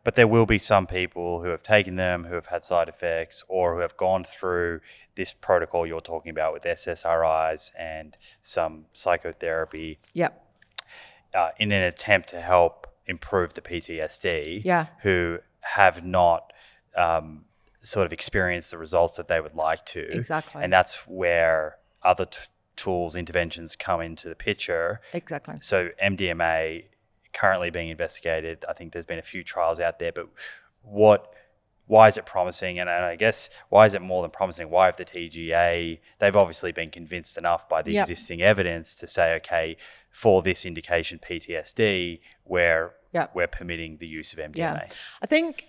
but 0.04 0.16
there 0.16 0.28
will 0.28 0.46
be 0.46 0.58
some 0.60 0.88
people 0.88 1.42
who 1.44 1.50
have 1.50 1.62
taken 1.64 1.96
them 1.96 2.26
who 2.26 2.36
have 2.36 2.48
had 2.48 2.64
side 2.64 2.88
effects 2.90 3.44
or 3.48 3.76
who 3.76 3.82
have 3.82 3.96
gone 3.98 4.24
through 4.24 4.80
this 5.16 5.34
protocol 5.34 5.86
you're 5.86 6.00
talking 6.00 6.30
about 6.32 6.54
with 6.54 6.64
SSRIs 6.64 7.72
and 7.78 8.18
some 8.42 8.86
psychotherapy 8.94 10.00
Yep. 10.14 10.45
Uh, 11.36 11.50
in 11.58 11.72
an 11.72 11.84
attempt 11.84 12.30
to 12.30 12.42
help 12.42 12.88
improve 13.06 13.54
the 13.54 13.62
PTSD. 13.62 14.64
Yeah. 14.64 14.88
Who 15.02 15.40
have 15.62 16.06
not 16.06 16.54
um, 16.96 17.46
sort 17.82 18.06
of 18.06 18.14
experienced 18.14 18.72
the 18.72 18.78
results 18.78 19.18
that 19.18 19.28
they 19.28 19.40
would 19.40 19.56
like 19.56 19.86
to. 19.86 20.02
Exactly. 20.12 20.64
And 20.64 20.72
that's 20.72 21.08
where 21.08 21.78
other 22.04 22.26
t- 22.26 22.40
tools, 22.76 23.16
interventions 23.16 23.76
come 23.76 24.02
into 24.02 24.30
the 24.30 24.36
picture. 24.36 25.02
Exactly. 25.14 25.56
So 25.62 25.90
MDMA 26.04 26.86
currently 27.34 27.70
being 27.70 27.90
investigated. 27.90 28.66
I 28.68 28.74
think 28.74 28.94
there's 28.94 29.06
been 29.06 29.20
a 29.20 29.24
few 29.24 29.44
trials 29.44 29.80
out 29.80 30.00
there, 30.00 30.12
but 30.12 30.30
what? 30.82 31.34
Why 31.88 32.08
is 32.08 32.18
it 32.18 32.26
promising? 32.26 32.80
And, 32.80 32.90
and 32.90 33.06
I 33.06 33.16
guess 33.16 33.50
why 33.70 33.86
is 33.86 33.94
it 33.94 34.02
more 34.02 34.22
than 34.22 34.32
promising? 34.32 34.70
Why 34.70 34.88
have 34.88 34.98
the 34.98 35.06
TGA? 35.06 36.00
They've 36.20 36.36
obviously 36.36 36.72
been 36.72 36.90
convinced 36.90 37.38
enough 37.38 37.70
by 37.70 37.82
the 37.82 37.94
Yep. 37.94 38.10
existing 38.10 38.42
evidence 38.42 38.96
to 38.96 39.08
say, 39.08 39.36
okay, 39.36 39.78
for 40.10 40.42
this 40.42 40.66
indication 40.66 41.20
PTSD, 41.20 42.20
we're 42.44 42.94
Yep. 43.14 43.32
we're 43.36 43.48
permitting 43.48 43.98
the 43.98 44.08
use 44.08 44.34
of 44.34 44.40
MDMA. 44.40 44.56
Yeah. 44.58 44.88
I 45.22 45.26
think 45.26 45.68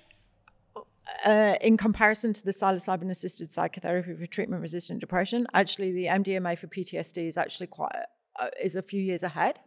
uh, 1.25 1.57
in 1.61 1.77
comparison 1.77 2.33
to 2.33 2.45
the 2.45 2.51
psilocybin 2.51 3.11
assisted 3.11 3.53
psychotherapy 3.53 4.15
for 4.15 4.27
treatment 4.27 4.63
resistant 4.63 5.01
depression, 5.01 5.47
actually 5.55 5.93
the 5.93 6.07
MDMA 6.07 6.59
for 6.59 6.67
PTSD 6.67 7.29
is 7.29 7.37
actually 7.37 7.69
quite 7.69 7.95
uh, 8.41 8.49
is 8.63 8.75
a 8.77 8.83
few 8.83 9.01
years 9.01 9.23
ahead. 9.23 9.61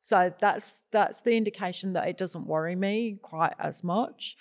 So 0.00 0.32
that's 0.40 0.80
that's 0.92 1.20
the 1.22 1.36
indication 1.36 1.92
that 1.94 2.08
it 2.08 2.16
doesn't 2.16 2.46
worry 2.46 2.76
me 2.76 3.16
quite 3.20 3.54
as 3.58 3.82
much. 3.84 4.36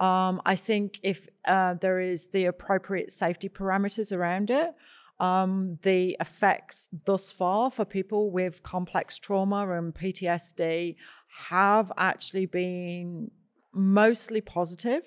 Um, 0.00 0.40
I 0.46 0.54
think 0.54 1.00
if 1.02 1.28
uh, 1.44 1.74
there 1.74 1.98
is 1.98 2.28
the 2.28 2.46
appropriate 2.46 3.10
safety 3.10 3.48
parameters 3.48 4.16
around 4.16 4.50
it, 4.50 4.74
um, 5.18 5.78
the 5.82 6.16
effects 6.20 6.88
thus 7.04 7.32
far 7.32 7.70
for 7.70 7.84
people 7.84 8.30
with 8.30 8.62
complex 8.62 9.18
trauma 9.18 9.68
and 9.70 9.92
PTSD 9.92 10.94
have 11.48 11.90
actually 11.96 12.46
been 12.46 13.30
mostly 13.72 14.40
positive. 14.40 15.02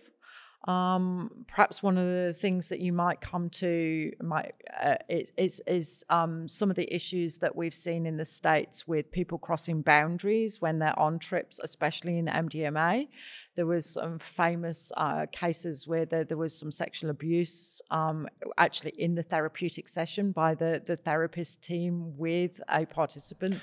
Um, 0.65 1.45
perhaps 1.47 1.81
one 1.81 1.97
of 1.97 2.05
the 2.05 2.33
things 2.33 2.69
that 2.69 2.79
you 2.79 2.93
might 2.93 3.19
come 3.19 3.49
to 3.49 4.11
might 4.21 4.53
uh, 4.79 4.97
is 5.09 5.33
is, 5.35 5.61
is 5.65 6.03
um, 6.09 6.47
some 6.47 6.69
of 6.69 6.75
the 6.75 6.93
issues 6.93 7.39
that 7.39 7.55
we've 7.55 7.73
seen 7.73 8.05
in 8.05 8.17
the 8.17 8.25
states 8.25 8.87
with 8.87 9.11
people 9.11 9.39
crossing 9.39 9.81
boundaries 9.81 10.61
when 10.61 10.77
they're 10.77 10.97
on 10.99 11.17
trips, 11.17 11.59
especially 11.63 12.19
in 12.19 12.27
MDMA. 12.27 13.07
There 13.55 13.65
was 13.65 13.87
some 13.87 14.19
famous 14.19 14.91
uh, 14.97 15.25
cases 15.31 15.87
where 15.87 16.05
there, 16.05 16.23
there 16.23 16.37
was 16.37 16.55
some 16.57 16.71
sexual 16.71 17.09
abuse 17.09 17.81
um, 17.89 18.27
actually 18.57 18.93
in 18.99 19.15
the 19.15 19.23
therapeutic 19.23 19.89
session 19.89 20.31
by 20.31 20.53
the 20.53 20.81
the 20.85 20.95
therapist 20.95 21.63
team 21.63 22.15
with 22.17 22.61
a 22.69 22.85
participant 22.85 23.59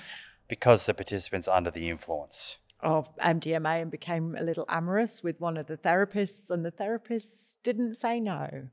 Because 0.47 0.85
the 0.85 0.93
participants 0.93 1.47
under 1.47 1.71
the 1.71 1.89
influence. 1.89 2.57
Of 2.81 3.15
MDMA 3.17 3.81
and 3.81 3.91
became 3.91 4.35
a 4.37 4.43
little 4.43 4.65
amorous 4.69 5.23
with 5.23 5.39
one 5.39 5.57
of 5.57 5.67
the 5.67 5.77
therapists, 5.77 6.49
and 6.49 6.65
the 6.65 6.71
therapist 6.71 7.61
didn't 7.63 7.95
say 7.95 8.19
no. 8.19 8.67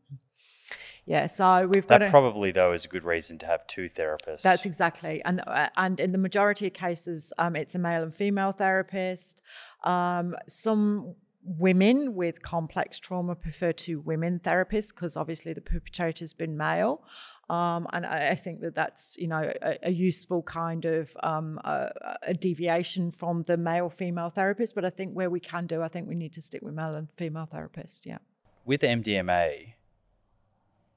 Yeah, 1.05 1.29
so 1.29 1.71
we've 1.73 1.87
got 1.87 2.01
That 2.01 2.07
to. 2.07 2.11
probably 2.11 2.51
though 2.51 2.73
is 2.73 2.85
a 2.85 2.89
good 2.89 3.05
reason 3.05 3.39
to 3.39 3.47
have 3.47 3.65
two 3.69 3.89
therapists. 3.89 4.43
That's 4.43 4.67
exactly, 4.67 5.23
and 5.25 5.41
uh, 5.47 5.69
and 5.77 6.01
in 6.01 6.11
the 6.13 6.19
majority 6.19 6.67
of 6.67 6.73
cases, 6.73 7.33
um, 7.39 7.55
it's 7.55 7.77
a 7.77 7.79
male 7.79 8.03
and 8.03 8.13
female 8.15 8.51
therapist. 8.53 9.41
Um, 9.85 10.35
some 10.49 11.15
women 11.45 12.15
with 12.17 12.43
complex 12.43 12.99
trauma 12.99 13.37
prefer 13.37 13.71
two 13.73 14.01
women 14.01 14.41
therapists 14.43 14.93
because 14.93 15.17
obviously 15.17 15.53
the 15.53 15.61
perpetrator's 15.61 16.33
been 16.33 16.57
male, 16.57 17.05
um, 17.49 17.87
and 17.93 18.05
I, 18.05 18.31
I 18.31 18.35
think 18.35 18.61
that 18.61 18.75
that's 18.75 19.17
you 19.19 19.29
know 19.29 19.53
a, 19.63 19.79
a 19.85 19.91
useful 19.91 20.43
kind 20.43 20.85
of 20.85 21.17
um, 21.23 21.61
a, 21.65 21.93
a 22.23 22.35
deviation 22.35 23.11
from 23.11 23.43
the 23.43 23.57
male 23.57 23.89
female 23.91 24.31
therapist. 24.31 24.75
But 24.75 24.85
I 24.85 24.91
think 24.91 25.13
where 25.13 25.31
we 25.31 25.41
can 25.41 25.67
do, 25.67 25.83
I 25.83 25.89
think 25.89 26.09
we 26.09 26.15
need 26.15 26.33
to 26.35 26.41
stick 26.41 26.63
with 26.63 26.75
male 26.75 26.95
and 26.95 27.09
female 27.17 27.49
therapists. 27.53 28.05
Yeah. 28.05 28.19
with 28.65 28.83
MDMA, 28.83 29.75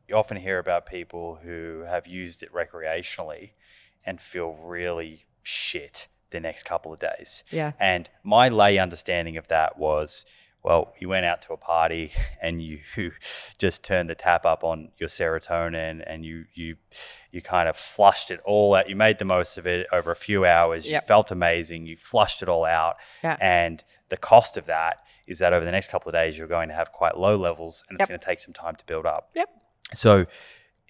you 0.07 0.15
often 0.15 0.37
hear 0.37 0.57
about 0.57 0.87
people 0.87 1.39
who 1.43 1.83
have 1.87 2.07
used 2.07 2.41
it 2.41 2.51
recreationally 2.51 3.51
and 4.03 4.19
feel 4.19 4.53
really 4.53 5.25
shit 5.43 6.07
the 6.31 6.39
next 6.39 6.63
couple 6.63 6.91
of 6.91 6.99
days. 6.99 7.43
Yeah. 7.51 7.73
And 7.79 8.09
my 8.23 8.49
lay 8.49 8.79
understanding 8.79 9.37
of 9.37 9.47
that 9.49 9.77
was, 9.77 10.25
well, 10.61 10.93
you 10.99 11.07
went 11.07 11.25
out 11.25 11.41
to 11.43 11.53
a 11.53 11.57
party 11.57 12.11
and 12.41 12.61
you 12.61 12.79
just 13.57 13.83
turned 13.83 14.09
the 14.09 14.15
tap 14.15 14.45
up 14.45 14.63
on 14.63 14.89
your 14.97 15.09
serotonin 15.09 16.03
and 16.05 16.25
you 16.25 16.45
you 16.53 16.75
you 17.31 17.41
kind 17.41 17.69
of 17.69 17.77
flushed 17.77 18.31
it 18.31 18.39
all 18.45 18.75
out. 18.75 18.89
You 18.89 18.95
made 18.95 19.19
the 19.19 19.25
most 19.25 19.57
of 19.57 19.65
it 19.67 19.87
over 19.91 20.11
a 20.11 20.15
few 20.15 20.45
hours. 20.45 20.87
You 20.87 20.99
felt 21.01 21.31
amazing. 21.31 21.85
You 21.85 21.95
flushed 21.95 22.41
it 22.41 22.49
all 22.49 22.65
out. 22.65 22.97
Yeah. 23.23 23.37
And 23.39 23.83
the 24.09 24.17
cost 24.17 24.57
of 24.57 24.65
that 24.65 25.01
is 25.27 25.39
that 25.39 25.53
over 25.53 25.63
the 25.63 25.71
next 25.71 25.89
couple 25.91 26.09
of 26.09 26.13
days 26.13 26.37
you're 26.37 26.47
going 26.47 26.69
to 26.69 26.75
have 26.75 26.91
quite 26.91 27.17
low 27.17 27.35
levels 27.37 27.83
and 27.87 27.95
it's 27.95 28.01
Yep. 28.03 28.09
going 28.09 28.19
to 28.19 28.25
take 28.25 28.39
some 28.39 28.53
time 28.53 28.75
to 28.75 28.85
build 28.85 29.05
up. 29.05 29.29
Yep. 29.35 29.49
So 29.93 30.25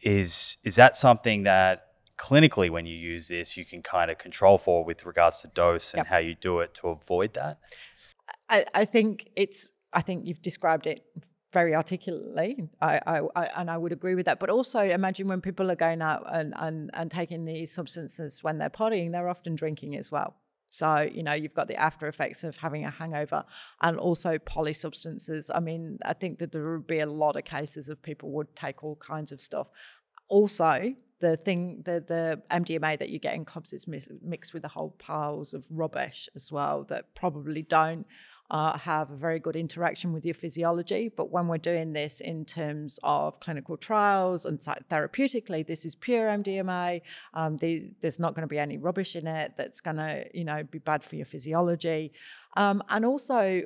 is 0.02 0.58
is 0.64 0.76
that 0.78 0.96
something 0.96 1.44
that 1.44 1.86
clinically 2.18 2.70
when 2.70 2.86
you 2.86 2.96
use 2.96 3.28
this 3.30 3.56
you 3.56 3.64
can 3.66 3.82
kind 3.82 4.12
of 4.12 4.18
control 4.18 4.58
for 4.58 4.84
with 4.84 5.06
regards 5.06 5.42
to 5.42 5.48
dose 5.48 5.94
and 5.94 6.00
Yep. 6.00 6.08
how 6.08 6.18
you 6.18 6.36
do 6.36 6.60
it 6.60 6.74
to 6.76 6.90
avoid 6.90 7.34
that? 7.34 7.60
I, 8.50 8.66
I 8.74 8.86
think 8.86 9.30
it's. 9.36 9.72
I 9.92 10.02
think 10.02 10.28
you've 10.28 10.42
described 10.42 10.86
it 10.86 11.04
very 11.52 11.74
articulately. 11.74 12.70
I, 12.82 13.02
I, 13.08 13.22
I 13.36 13.46
and 13.58 13.72
I 13.72 13.78
would 13.78 13.92
agree 13.92 14.16
with 14.16 14.26
that. 14.28 14.40
But 14.40 14.50
also, 14.50 14.82
imagine 14.82 15.28
when 15.28 15.42
people 15.42 15.72
are 15.72 15.76
going 15.76 16.02
out 16.02 16.24
and, 16.28 16.54
and 16.58 16.90
and 16.94 17.10
taking 17.10 17.46
these 17.46 17.72
substances 17.72 18.44
when 18.44 18.58
they're 18.58 18.70
partying, 18.70 19.12
they're 19.12 19.30
often 19.30 19.56
drinking 19.56 19.96
as 19.96 20.12
well. 20.12 20.36
So 20.70 21.10
you 21.12 21.24
know 21.24 21.34
you've 21.34 21.56
got 21.56 21.68
the 21.68 21.76
after 21.76 22.08
effects 22.08 22.44
of 22.44 22.58
having 22.58 22.86
a 22.86 22.92
hangover, 22.92 23.44
and 23.82 23.98
also 23.98 24.38
polysubstances. 24.38 25.50
I 25.54 25.60
mean, 25.60 25.98
I 26.06 26.14
think 26.14 26.40
that 26.40 26.52
there 26.52 26.72
would 26.72 26.88
be 26.88 27.00
a 27.00 27.08
lot 27.08 27.36
of 27.36 27.44
cases 27.46 27.90
of 27.90 28.02
people 28.02 28.32
would 28.32 28.56
take 28.56 28.84
all 28.84 28.96
kinds 28.96 29.32
of 29.32 29.42
stuff. 29.42 29.68
Also, 30.28 30.94
the 31.20 31.38
thing, 31.38 31.82
the 31.84 32.04
the 32.06 32.42
MDMA 32.52 33.00
that 33.00 33.10
you 33.10 33.20
get 33.20 33.34
in 33.34 33.46
clubs 33.46 33.74
is 33.74 33.88
mixed 33.88 34.54
with 34.54 34.64
a 34.64 34.70
whole 34.70 34.92
piles 35.00 35.54
of 35.54 35.66
rubbish 35.70 36.30
as 36.36 36.52
well 36.52 36.86
that 36.90 37.16
probably 37.16 37.64
don't 37.64 38.06
uh, 38.52 38.78
have 38.78 39.12
a 39.12 39.16
very 39.16 39.40
good 39.40 39.56
interaction 39.56 40.12
with 40.12 40.26
your 40.26 40.34
physiology. 40.34 41.10
But 41.10 41.32
when 41.32 41.48
we're 41.48 41.58
doing 41.58 41.94
this 41.94 42.20
in 42.20 42.46
terms 42.46 43.00
of 43.04 43.40
clinical 43.40 43.78
trials 43.78 44.46
and 44.46 44.60
therapeutically, 44.60 45.66
this 45.66 45.86
is 45.86 45.96
pure 45.96 46.28
MDMA. 46.28 47.02
Um, 47.34 47.58
the, 47.58 47.92
there's 48.02 48.20
not 48.20 48.34
going 48.34 48.44
to 48.44 48.48
be 48.48 48.60
any 48.60 48.78
rubbish 48.78 49.16
in 49.16 49.28
it 49.28 49.54
that's 49.56 49.82
going 49.82 49.98
to, 49.98 50.26
you 50.34 50.44
know, 50.44 50.64
be 50.64 50.80
bad 50.80 51.04
for 51.04 51.16
your 51.16 51.26
physiology. 51.26 52.12
Um, 52.58 52.82
and 52.90 53.06
also, 53.06 53.62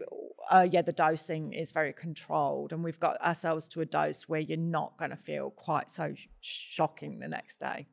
uh, 0.51 0.67
yeah, 0.69 0.81
the 0.81 0.91
dosing 0.91 1.53
is 1.53 1.71
very 1.71 1.93
controlled, 1.93 2.73
and 2.73 2.83
we've 2.83 2.99
got 2.99 3.21
ourselves 3.21 3.67
to 3.69 3.81
a 3.81 3.85
dose 3.85 4.27
where 4.27 4.41
you're 4.41 4.57
not 4.57 4.97
going 4.97 5.11
to 5.11 5.17
feel 5.17 5.51
quite 5.51 5.89
so 5.89 6.13
sh- 6.13 6.27
shocking 6.41 7.19
the 7.19 7.27
next 7.27 7.59
day. 7.59 7.87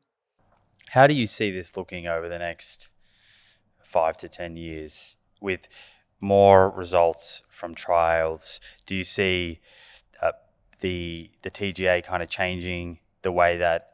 How 0.89 1.07
do 1.07 1.13
you 1.13 1.27
see 1.27 1.51
this 1.51 1.77
looking 1.77 2.07
over 2.07 2.27
the 2.27 2.39
next 2.39 2.89
5 3.83 4.17
to 4.17 4.29
10 4.29 4.57
years 4.57 5.15
with 5.39 5.67
more 6.21 6.69
results 6.69 7.43
from 7.49 7.75
trials? 7.75 8.61
Do 8.85 8.95
you 8.95 9.03
see 9.03 9.59
uh, 10.21 10.31
the 10.79 11.29
the 11.41 11.51
TGA 11.51 12.03
kind 12.03 12.23
of 12.23 12.29
changing 12.29 12.99
the 13.23 13.31
way 13.31 13.57
that 13.57 13.89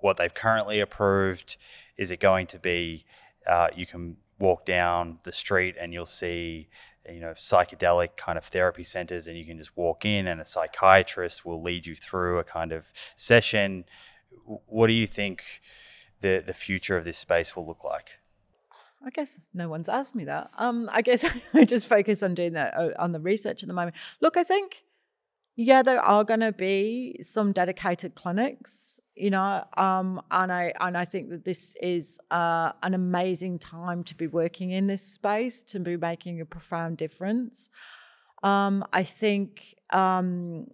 what 0.00 0.16
they've 0.16 0.32
currently 0.32 0.80
approved? 0.80 1.56
Is 1.96 2.10
it 2.10 2.20
going 2.20 2.46
to 2.48 2.58
be 2.58 3.04
uh, 3.46 3.68
you 3.74 3.86
can 3.86 4.16
walk 4.38 4.64
down 4.64 5.18
the 5.22 5.32
street 5.32 5.76
and 5.78 5.92
you'll 5.92 6.06
see 6.06 6.68
you 7.08 7.20
know 7.20 7.32
psychedelic 7.32 8.16
kind 8.16 8.38
of 8.38 8.44
therapy 8.44 8.84
centers 8.84 9.26
and 9.26 9.36
you 9.38 9.44
can 9.44 9.58
just 9.58 9.76
walk 9.76 10.04
in 10.04 10.26
and 10.26 10.40
a 10.40 10.44
psychiatrist 10.44 11.44
will 11.44 11.62
lead 11.62 11.86
you 11.86 11.94
through 11.94 12.38
a 12.38 12.44
kind 12.44 12.72
of 12.72 12.86
session 13.14 13.84
what 14.66 14.86
do 14.86 14.92
you 14.92 15.06
think 15.06 15.60
the 16.20 16.42
the 16.44 16.54
future 16.54 16.96
of 16.96 17.04
this 17.04 17.18
space 17.18 17.54
will 17.54 17.66
look 17.66 17.84
like 17.84 18.18
I 19.04 19.10
guess 19.10 19.38
no 19.52 19.68
one's 19.68 19.88
asked 19.88 20.14
me 20.14 20.24
that. 20.24 20.50
Um, 20.56 20.88
I 20.90 21.02
guess 21.02 21.24
I 21.54 21.64
just 21.64 21.88
focus 21.88 22.22
on 22.22 22.34
doing 22.34 22.54
that 22.54 22.74
uh, 22.76 22.90
on 22.98 23.12
the 23.12 23.20
research 23.20 23.62
at 23.62 23.68
the 23.68 23.74
moment. 23.74 23.96
Look, 24.20 24.36
I 24.36 24.44
think, 24.44 24.84
yeah, 25.56 25.82
there 25.82 26.00
are 26.00 26.24
going 26.24 26.40
to 26.40 26.52
be 26.52 27.16
some 27.20 27.52
dedicated 27.52 28.14
clinics, 28.14 29.00
you 29.14 29.30
know, 29.30 29.64
um, 29.76 30.22
and 30.30 30.52
I 30.52 30.72
and 30.80 30.96
I 30.96 31.04
think 31.04 31.30
that 31.30 31.44
this 31.44 31.76
is 31.80 32.18
uh, 32.30 32.72
an 32.82 32.94
amazing 32.94 33.58
time 33.58 34.02
to 34.04 34.14
be 34.14 34.26
working 34.26 34.70
in 34.70 34.86
this 34.86 35.02
space, 35.02 35.62
to 35.64 35.80
be 35.80 35.96
making 35.96 36.40
a 36.40 36.46
profound 36.46 36.96
difference. 36.96 37.70
Um, 38.42 38.84
I 38.92 39.04
think 39.04 39.74
um, 39.90 40.66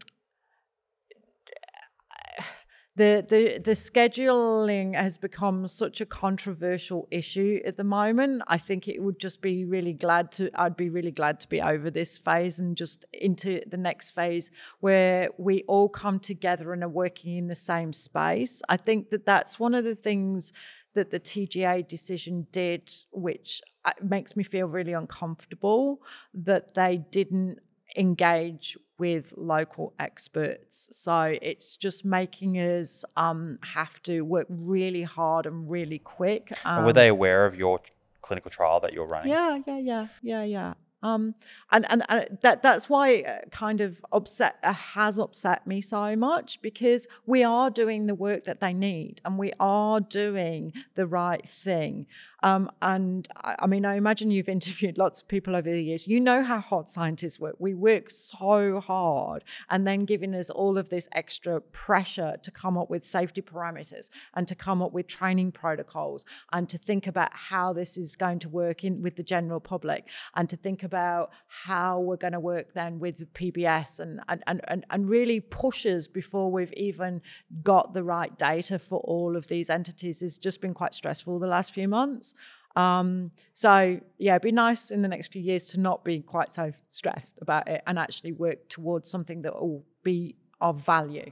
the, 2.96 3.24
the 3.28 3.58
the 3.58 3.72
scheduling 3.72 4.94
has 4.94 5.16
become 5.16 5.68
such 5.68 6.00
a 6.00 6.06
controversial 6.06 7.06
issue 7.10 7.60
at 7.64 7.76
the 7.76 7.84
moment. 7.84 8.42
I 8.48 8.58
think 8.58 8.88
it 8.88 9.00
would 9.00 9.20
just 9.20 9.40
be 9.40 9.64
really 9.64 9.92
glad 9.92 10.32
to 10.32 10.50
I'd 10.54 10.76
be 10.76 10.90
really 10.90 11.12
glad 11.12 11.38
to 11.40 11.48
be 11.48 11.62
over 11.62 11.90
this 11.90 12.18
phase 12.18 12.58
and 12.58 12.76
just 12.76 13.04
into 13.12 13.62
the 13.66 13.76
next 13.76 14.10
phase 14.10 14.50
where 14.80 15.28
we 15.38 15.62
all 15.68 15.88
come 15.88 16.18
together 16.18 16.72
and 16.72 16.82
are 16.82 16.88
working 16.88 17.36
in 17.36 17.46
the 17.46 17.54
same 17.54 17.92
space. 17.92 18.60
I 18.68 18.76
think 18.76 19.10
that 19.10 19.24
that's 19.24 19.60
one 19.60 19.74
of 19.74 19.84
the 19.84 19.94
things 19.94 20.52
that 20.94 21.10
the 21.10 21.20
TGA 21.20 21.86
decision 21.86 22.48
did, 22.50 22.92
which 23.12 23.62
uh, 23.84 23.92
makes 24.02 24.36
me 24.36 24.42
feel 24.42 24.66
really 24.66 24.92
uncomfortable 24.92 26.02
that 26.34 26.74
they 26.74 26.98
didn't 26.98 27.60
engage 27.96 28.76
with 28.98 29.34
local 29.36 29.94
experts. 29.98 30.88
So 30.92 31.36
it's 31.40 31.76
just 31.76 32.04
making 32.04 32.56
us 32.56 33.04
um, 33.16 33.58
have 33.64 34.02
to 34.04 34.20
work 34.22 34.46
really 34.48 35.02
hard 35.02 35.46
and 35.46 35.70
really 35.70 35.98
quick. 35.98 36.52
Um, 36.64 36.84
were 36.84 36.92
they 36.92 37.08
aware 37.08 37.46
of 37.46 37.56
your 37.56 37.80
clinical 38.20 38.50
trial 38.50 38.80
that 38.80 38.92
you're 38.92 39.06
running? 39.06 39.32
Yeah, 39.32 39.58
yeah, 39.66 39.78
yeah, 39.78 40.06
yeah, 40.22 40.42
yeah. 40.44 40.74
Um, 41.02 41.34
and, 41.72 41.86
and, 41.90 42.02
and 42.08 42.38
that 42.42 42.62
that's 42.62 42.88
why 42.88 43.08
it 43.10 43.26
uh, 43.26 43.48
kind 43.50 43.80
of 43.80 44.04
upset 44.12 44.56
uh, 44.62 44.72
has 44.72 45.18
upset 45.18 45.66
me 45.66 45.80
so 45.80 46.14
much 46.14 46.60
because 46.60 47.08
we 47.24 47.42
are 47.42 47.70
doing 47.70 48.06
the 48.06 48.14
work 48.14 48.44
that 48.44 48.60
they 48.60 48.74
need 48.74 49.20
and 49.24 49.38
we 49.38 49.52
are 49.58 50.00
doing 50.00 50.74
the 50.96 51.06
right 51.06 51.48
thing. 51.48 52.06
Um, 52.42 52.70
and 52.82 53.28
I, 53.36 53.56
I, 53.60 53.66
mean, 53.66 53.84
I 53.84 53.96
imagine 53.96 54.30
you've 54.30 54.48
interviewed 54.60 54.98
lots 54.98 55.20
of 55.20 55.28
people 55.28 55.56
over 55.56 55.70
the 55.70 55.82
years. 55.82 56.06
You 56.06 56.20
know 56.20 56.42
how 56.42 56.60
hard 56.60 56.88
scientists 56.88 57.38
work. 57.38 57.56
We 57.58 57.74
work 57.74 58.10
so 58.10 58.80
hard, 58.80 59.44
and 59.68 59.86
then 59.86 60.04
giving 60.04 60.34
us 60.34 60.50
all 60.50 60.78
of 60.78 60.88
this 60.88 61.08
extra 61.12 61.60
pressure 61.60 62.36
to 62.42 62.50
come 62.50 62.76
up 62.76 62.90
with 62.90 63.04
safety 63.04 63.42
parameters 63.42 64.10
and 64.34 64.46
to 64.48 64.54
come 64.54 64.82
up 64.82 64.92
with 64.92 65.06
training 65.06 65.52
protocols 65.52 66.24
and 66.52 66.68
to 66.68 66.78
think 66.78 67.06
about 67.06 67.30
how 67.32 67.72
this 67.72 67.96
is 67.96 68.16
going 68.16 68.38
to 68.40 68.48
work 68.48 68.84
in 68.84 69.02
with 69.02 69.16
the 69.16 69.22
general 69.22 69.60
public 69.60 70.08
and 70.34 70.48
to 70.48 70.56
think 70.56 70.82
about 70.82 71.30
how 71.46 72.00
we're 72.00 72.16
going 72.16 72.32
to 72.32 72.40
work 72.40 72.72
then 72.74 72.98
with 72.98 73.32
PBS 73.34 74.00
and 74.00 74.20
and 74.28 74.60
and 74.66 74.84
and 74.90 75.08
really 75.08 75.40
pushes 75.40 76.08
before 76.08 76.50
we've 76.50 76.72
even 76.74 77.20
got 77.62 77.94
the 77.94 78.02
right 78.02 78.36
data 78.38 78.78
for 78.78 79.00
all 79.00 79.36
of 79.36 79.48
these 79.48 79.70
entities 79.70 80.20
has 80.20 80.38
just 80.38 80.60
been 80.60 80.74
quite 80.74 80.94
stressful 80.94 81.38
the 81.38 81.46
last 81.46 81.72
few 81.72 81.88
months. 81.88 82.29
Um, 82.76 83.30
so 83.52 84.00
yeah, 84.18 84.32
it'd 84.34 84.42
be 84.42 84.52
nice 84.52 84.90
in 84.90 85.02
the 85.02 85.08
next 85.08 85.32
few 85.32 85.42
years 85.42 85.66
to 85.68 85.80
not 85.80 86.04
be 86.04 86.20
quite 86.20 86.50
so 86.50 86.72
stressed 86.90 87.38
about 87.40 87.68
it 87.68 87.82
and 87.86 87.98
actually 87.98 88.32
work 88.32 88.68
towards 88.68 89.10
something 89.10 89.42
that 89.42 89.54
will 89.54 89.84
be 90.02 90.36
of 90.60 90.84
value. 90.84 91.30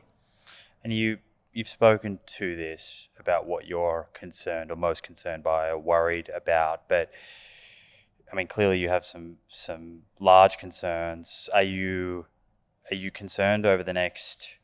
And 0.82 0.93
you 0.93 1.19
you've 1.52 1.69
spoken 1.69 2.20
to 2.24 2.56
this 2.56 3.09
about 3.19 3.47
what 3.47 3.66
you're 3.66 4.09
concerned 4.12 4.70
or 4.70 4.77
most 4.77 5.02
concerned 5.02 5.43
by 5.43 5.69
or 5.69 5.78
worried 5.78 6.31
about, 6.35 6.89
but 6.89 7.10
I 8.32 8.36
mean 8.36 8.47
clearly 8.47 8.78
you 8.78 8.89
have 8.89 9.05
some 9.05 9.36
some 9.48 10.02
large 10.20 10.59
concerns. 10.59 11.48
Are 11.55 11.62
you 11.62 12.27
are 12.90 12.97
you 12.97 13.10
concerned 13.10 13.66
over 13.66 13.82
the 13.82 13.93
next 13.93 14.56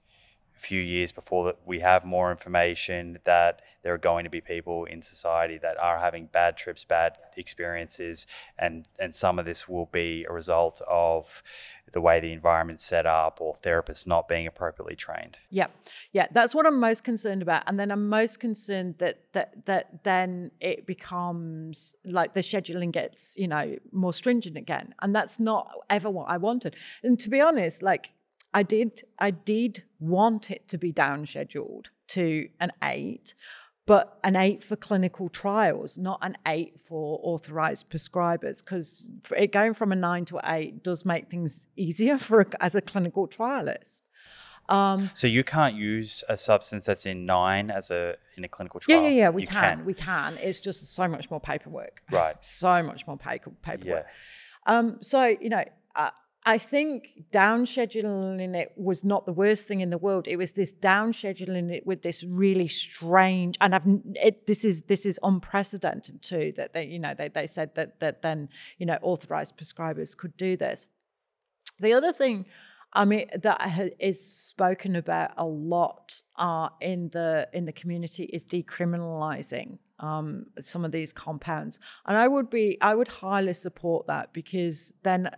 few 0.54 0.80
years 0.80 1.12
before 1.12 1.46
that 1.46 1.58
we 1.66 1.80
have 1.80 2.04
more 2.04 2.30
information 2.30 3.18
that 3.24 3.60
there 3.82 3.92
are 3.92 3.98
going 3.98 4.24
to 4.24 4.30
be 4.30 4.40
people 4.40 4.86
in 4.86 5.02
society 5.02 5.58
that 5.58 5.78
are 5.78 5.98
having 5.98 6.26
bad 6.26 6.56
trips, 6.56 6.84
bad 6.84 7.18
experiences, 7.36 8.26
and 8.58 8.88
and 8.98 9.14
some 9.14 9.38
of 9.38 9.44
this 9.44 9.68
will 9.68 9.86
be 9.86 10.24
a 10.28 10.32
result 10.32 10.80
of 10.88 11.42
the 11.92 12.00
way 12.00 12.18
the 12.18 12.32
environment's 12.32 12.84
set 12.84 13.04
up 13.04 13.40
or 13.40 13.56
therapists 13.62 14.06
not 14.06 14.26
being 14.26 14.46
appropriately 14.46 14.96
trained. 14.96 15.36
Yeah, 15.50 15.66
yeah, 16.12 16.28
that's 16.32 16.54
what 16.54 16.66
I'm 16.66 16.80
most 16.80 17.04
concerned 17.04 17.42
about, 17.42 17.62
and 17.66 17.78
then 17.78 17.90
I'm 17.90 18.08
most 18.08 18.40
concerned 18.40 18.96
that 18.98 19.20
that 19.32 19.66
that 19.66 20.02
then 20.02 20.50
it 20.60 20.86
becomes 20.86 21.94
like 22.04 22.32
the 22.32 22.40
scheduling 22.40 22.90
gets 22.90 23.36
you 23.36 23.48
know 23.48 23.76
more 23.92 24.14
stringent 24.14 24.56
again, 24.56 24.94
and 25.02 25.14
that's 25.14 25.38
not 25.38 25.70
ever 25.90 26.08
what 26.08 26.30
I 26.30 26.38
wanted. 26.38 26.76
And 27.02 27.20
to 27.20 27.28
be 27.28 27.40
honest, 27.40 27.82
like 27.82 28.12
I 28.54 28.62
did 28.62 29.02
I 29.18 29.32
did 29.32 29.82
want 29.98 30.50
it 30.50 30.68
to 30.68 30.78
be 30.78 30.92
down 30.92 31.26
scheduled 31.26 31.90
to 32.08 32.48
an 32.60 32.70
eight, 32.82 33.34
but 33.84 34.18
an 34.22 34.36
eight 34.36 34.62
for 34.62 34.76
clinical 34.76 35.28
trials, 35.28 35.98
not 35.98 36.20
an 36.22 36.38
eight 36.46 36.80
for 36.80 37.20
authorized 37.22 37.90
prescribers, 37.90 38.64
because 38.64 39.10
going 39.50 39.74
from 39.74 39.90
a 39.90 39.96
nine 39.96 40.24
to 40.26 40.40
eight 40.44 40.82
does 40.82 41.04
make 41.04 41.28
things 41.28 41.66
easier 41.76 42.16
for 42.26 42.46
as 42.60 42.74
a 42.74 42.80
clinical 42.80 43.26
trialist. 43.28 44.02
Um, 44.68 45.10
so 45.12 45.26
you 45.26 45.44
can't 45.44 45.74
use 45.74 46.24
a 46.28 46.36
substance 46.36 46.86
that's 46.86 47.04
in 47.04 47.26
nine 47.26 47.70
as 47.70 47.90
a 47.90 48.16
in 48.36 48.44
a 48.44 48.48
clinical 48.48 48.80
trial. 48.80 49.02
Yeah, 49.02 49.08
yeah, 49.08 49.14
yeah. 49.14 49.30
We 49.30 49.44
can, 49.46 49.78
can, 49.78 49.84
we 49.84 49.94
can. 49.94 50.38
It's 50.40 50.60
just 50.60 50.94
so 50.94 51.06
much 51.06 51.30
more 51.30 51.40
paperwork. 51.40 52.02
Right. 52.10 52.36
so 52.44 52.82
much 52.82 53.06
more 53.06 53.18
paper 53.18 53.50
paperwork. 53.62 54.06
Yeah. 54.06 54.78
Um, 54.78 54.98
so 55.00 55.26
you 55.26 55.50
know, 55.50 55.64
uh, 55.96 56.10
I 56.46 56.58
think 56.58 57.24
down 57.30 57.64
scheduling 57.64 58.54
it 58.54 58.72
was 58.76 59.02
not 59.02 59.24
the 59.24 59.32
worst 59.32 59.66
thing 59.66 59.80
in 59.80 59.88
the 59.88 59.98
world. 59.98 60.28
It 60.28 60.36
was 60.36 60.52
this 60.52 60.72
down 60.72 61.12
scheduling 61.12 61.72
it 61.72 61.86
with 61.86 62.02
this 62.02 62.22
really 62.22 62.68
strange, 62.68 63.56
and 63.62 63.74
I've 63.74 63.86
it, 64.14 64.46
this 64.46 64.64
is 64.64 64.82
this 64.82 65.06
is 65.06 65.18
unprecedented 65.22 66.20
too. 66.20 66.52
That 66.56 66.74
they 66.74 66.84
you 66.84 66.98
know 66.98 67.14
they 67.16 67.28
they 67.28 67.46
said 67.46 67.74
that 67.76 68.00
that 68.00 68.20
then 68.20 68.50
you 68.76 68.84
know 68.84 68.98
authorized 69.00 69.56
prescribers 69.56 70.14
could 70.16 70.36
do 70.36 70.56
this. 70.56 70.86
The 71.80 71.94
other 71.94 72.12
thing, 72.12 72.44
I 72.92 73.06
mean, 73.06 73.28
that 73.34 73.94
is 73.98 74.24
spoken 74.24 74.96
about 74.96 75.32
a 75.38 75.46
lot 75.46 76.20
uh, 76.36 76.68
in 76.80 77.08
the 77.08 77.48
in 77.54 77.64
the 77.64 77.72
community 77.72 78.24
is 78.24 78.44
decriminalizing 78.44 79.78
um, 79.98 80.46
some 80.60 80.84
of 80.84 80.92
these 80.92 81.12
compounds, 81.12 81.78
and 82.04 82.18
I 82.18 82.28
would 82.28 82.50
be 82.50 82.76
I 82.82 82.94
would 82.94 83.08
highly 83.08 83.54
support 83.54 84.08
that 84.08 84.34
because 84.34 84.92
then 85.04 85.30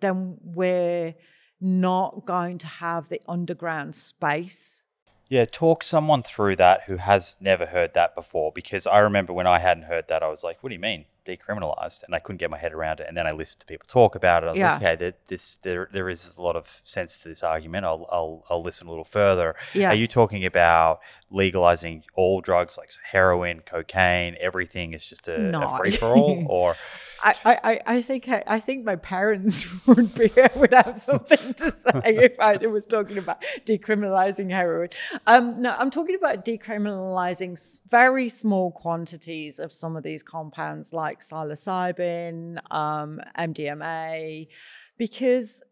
then 0.00 0.36
we're 0.42 1.14
not 1.60 2.24
going 2.24 2.58
to 2.58 2.66
have 2.66 3.08
the 3.08 3.20
underground 3.28 3.96
space. 3.96 4.82
Yeah, 5.28 5.44
talk 5.44 5.82
someone 5.82 6.22
through 6.22 6.56
that 6.56 6.82
who 6.86 6.96
has 6.96 7.36
never 7.40 7.66
heard 7.66 7.94
that 7.94 8.14
before 8.14 8.50
because 8.54 8.86
I 8.86 8.98
remember 8.98 9.32
when 9.32 9.46
I 9.46 9.58
hadn't 9.58 9.84
heard 9.84 10.08
that, 10.08 10.22
I 10.22 10.28
was 10.28 10.42
like, 10.42 10.62
what 10.62 10.70
do 10.70 10.74
you 10.74 10.80
mean? 10.80 11.04
Decriminalized, 11.28 12.02
and 12.04 12.14
I 12.14 12.18
couldn't 12.18 12.38
get 12.38 12.50
my 12.50 12.58
head 12.58 12.72
around 12.72 13.00
it. 13.00 13.06
And 13.08 13.16
then 13.16 13.26
I 13.26 13.32
listened 13.32 13.60
to 13.60 13.66
people 13.66 13.86
talk 13.86 14.14
about 14.14 14.42
it. 14.42 14.46
I 14.46 14.50
was 14.50 14.58
yeah. 14.58 14.72
like, 14.72 14.82
okay, 14.82 14.96
there, 14.96 15.12
this 15.26 15.56
there 15.58 15.88
there 15.92 16.08
is 16.08 16.36
a 16.36 16.42
lot 16.42 16.56
of 16.56 16.80
sense 16.84 17.20
to 17.20 17.28
this 17.28 17.42
argument. 17.42 17.84
I'll 17.84 18.06
I'll, 18.10 18.44
I'll 18.50 18.62
listen 18.62 18.86
a 18.86 18.90
little 18.90 19.04
further. 19.04 19.54
Yeah. 19.74 19.90
Are 19.90 19.94
you 19.94 20.06
talking 20.06 20.44
about 20.44 21.00
legalizing 21.30 22.04
all 22.14 22.40
drugs 22.40 22.78
like 22.78 22.90
heroin, 23.12 23.60
cocaine, 23.60 24.36
everything 24.40 24.94
is 24.94 25.04
just 25.04 25.28
a, 25.28 25.56
a 25.56 25.78
free 25.78 25.90
for 25.90 26.16
all, 26.16 26.46
or? 26.48 26.76
I, 27.22 27.34
I, 27.44 27.80
I 27.86 28.02
think 28.02 28.28
I 28.28 28.60
think 28.60 28.84
my 28.84 28.96
parents 28.96 29.66
would 29.86 30.14
be 30.14 30.30
would 30.56 30.72
have 30.72 30.96
something 30.96 31.54
to 31.54 31.70
say 31.70 32.00
if 32.04 32.38
I 32.38 32.56
was 32.66 32.86
talking 32.86 33.18
about 33.18 33.42
decriminalizing 33.66 34.50
heroin. 34.50 34.90
Um, 35.26 35.60
no, 35.60 35.74
I'm 35.78 35.90
talking 35.90 36.14
about 36.14 36.44
decriminalizing 36.44 37.78
very 37.88 38.28
small 38.28 38.70
quantities 38.70 39.58
of 39.58 39.72
some 39.72 39.96
of 39.96 40.02
these 40.02 40.22
compounds 40.22 40.92
like 40.92 41.17
like 41.18 41.20
psilocybin, 41.20 42.58
um, 42.70 43.20
MDMA, 43.36 44.48
because 44.96 45.62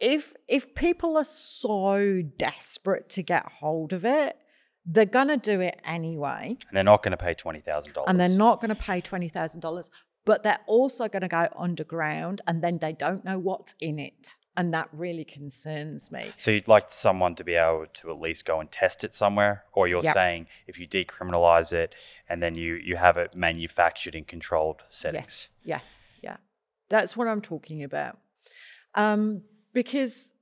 if 0.00 0.34
if 0.48 0.74
people 0.74 1.16
are 1.16 1.24
so 1.24 2.22
desperate 2.36 3.08
to 3.10 3.22
get 3.22 3.46
hold 3.60 3.92
of 3.92 4.04
it, 4.04 4.36
they're 4.84 5.06
gonna 5.06 5.36
do 5.36 5.60
it 5.60 5.80
anyway. 5.84 6.56
And 6.68 6.76
they're 6.76 6.84
not 6.84 7.02
gonna 7.02 7.16
pay 7.16 7.34
twenty 7.34 7.60
thousand 7.60 7.94
dollars. 7.94 8.08
And 8.08 8.20
they're 8.20 8.28
not 8.28 8.60
gonna 8.60 8.74
pay 8.74 9.00
twenty 9.00 9.28
thousand 9.28 9.60
dollars, 9.60 9.90
but 10.24 10.42
they're 10.42 10.60
also 10.66 11.08
gonna 11.08 11.28
go 11.28 11.48
underground 11.56 12.40
and 12.46 12.62
then 12.62 12.78
they 12.78 12.92
don't 12.92 13.24
know 13.24 13.38
what's 13.38 13.74
in 13.80 13.98
it 13.98 14.34
and 14.56 14.72
that 14.72 14.88
really 14.92 15.24
concerns 15.24 16.12
me. 16.12 16.30
So 16.36 16.50
you'd 16.50 16.68
like 16.68 16.90
someone 16.90 17.34
to 17.36 17.44
be 17.44 17.54
able 17.54 17.86
to 17.94 18.10
at 18.10 18.20
least 18.20 18.44
go 18.44 18.60
and 18.60 18.70
test 18.70 19.04
it 19.04 19.14
somewhere, 19.14 19.64
or 19.72 19.88
you're 19.88 20.04
yep. 20.04 20.14
saying 20.14 20.46
if 20.66 20.78
you 20.78 20.86
decriminalize 20.86 21.72
it 21.72 21.94
and 22.28 22.42
then 22.42 22.54
you 22.54 22.74
you 22.74 22.96
have 22.96 23.16
it 23.16 23.34
manufactured 23.34 24.14
in 24.14 24.24
controlled 24.24 24.82
settings. 24.88 25.48
Yes, 25.64 26.00
yes, 26.00 26.00
yeah, 26.22 26.36
that's 26.88 27.16
what 27.16 27.28
I'm 27.28 27.40
talking 27.40 27.82
about. 27.82 28.18
Um, 28.94 29.42
because 29.72 30.34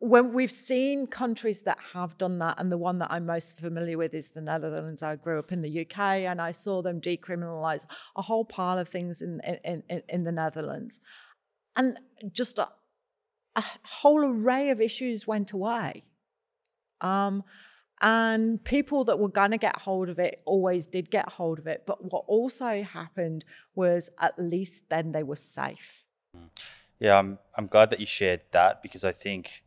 when 0.00 0.34
we've 0.34 0.50
seen 0.50 1.06
countries 1.06 1.62
that 1.62 1.78
have 1.92 2.18
done 2.18 2.38
that, 2.40 2.58
and 2.58 2.70
the 2.70 2.78
one 2.78 2.98
that 2.98 3.10
I'm 3.10 3.24
most 3.24 3.58
familiar 3.58 3.96
with 3.96 4.12
is 4.14 4.30
the 4.30 4.40
Netherlands. 4.40 5.02
I 5.02 5.16
grew 5.16 5.38
up 5.38 5.52
in 5.52 5.62
the 5.62 5.80
UK, 5.82 5.98
and 5.98 6.42
I 6.42 6.50
saw 6.50 6.82
them 6.82 7.00
decriminalize 7.00 7.86
a 8.16 8.22
whole 8.22 8.44
pile 8.44 8.78
of 8.78 8.88
things 8.88 9.22
in 9.22 9.40
in, 9.64 9.82
in, 9.88 10.02
in 10.08 10.24
the 10.24 10.32
Netherlands, 10.32 11.00
and 11.76 11.98
just 12.32 12.58
a, 12.58 12.68
a 13.56 13.64
whole 13.82 14.24
array 14.24 14.70
of 14.70 14.80
issues 14.80 15.26
went 15.26 15.52
away. 15.52 16.04
Um, 17.00 17.44
and 18.00 18.62
people 18.64 19.04
that 19.04 19.18
were 19.18 19.28
going 19.28 19.52
to 19.52 19.58
get 19.58 19.76
hold 19.78 20.08
of 20.08 20.18
it 20.18 20.42
always 20.44 20.86
did 20.86 21.10
get 21.10 21.28
hold 21.28 21.58
of 21.58 21.66
it. 21.66 21.84
But 21.86 22.12
what 22.12 22.24
also 22.26 22.82
happened 22.82 23.44
was 23.74 24.10
at 24.20 24.38
least 24.38 24.84
then 24.90 25.12
they 25.12 25.22
were 25.22 25.36
safe. 25.36 26.04
Yeah, 26.98 27.18
I'm, 27.18 27.38
I'm 27.56 27.66
glad 27.66 27.90
that 27.90 28.00
you 28.00 28.06
shared 28.06 28.42
that 28.52 28.82
because 28.82 29.04
I 29.04 29.12
think 29.12 29.62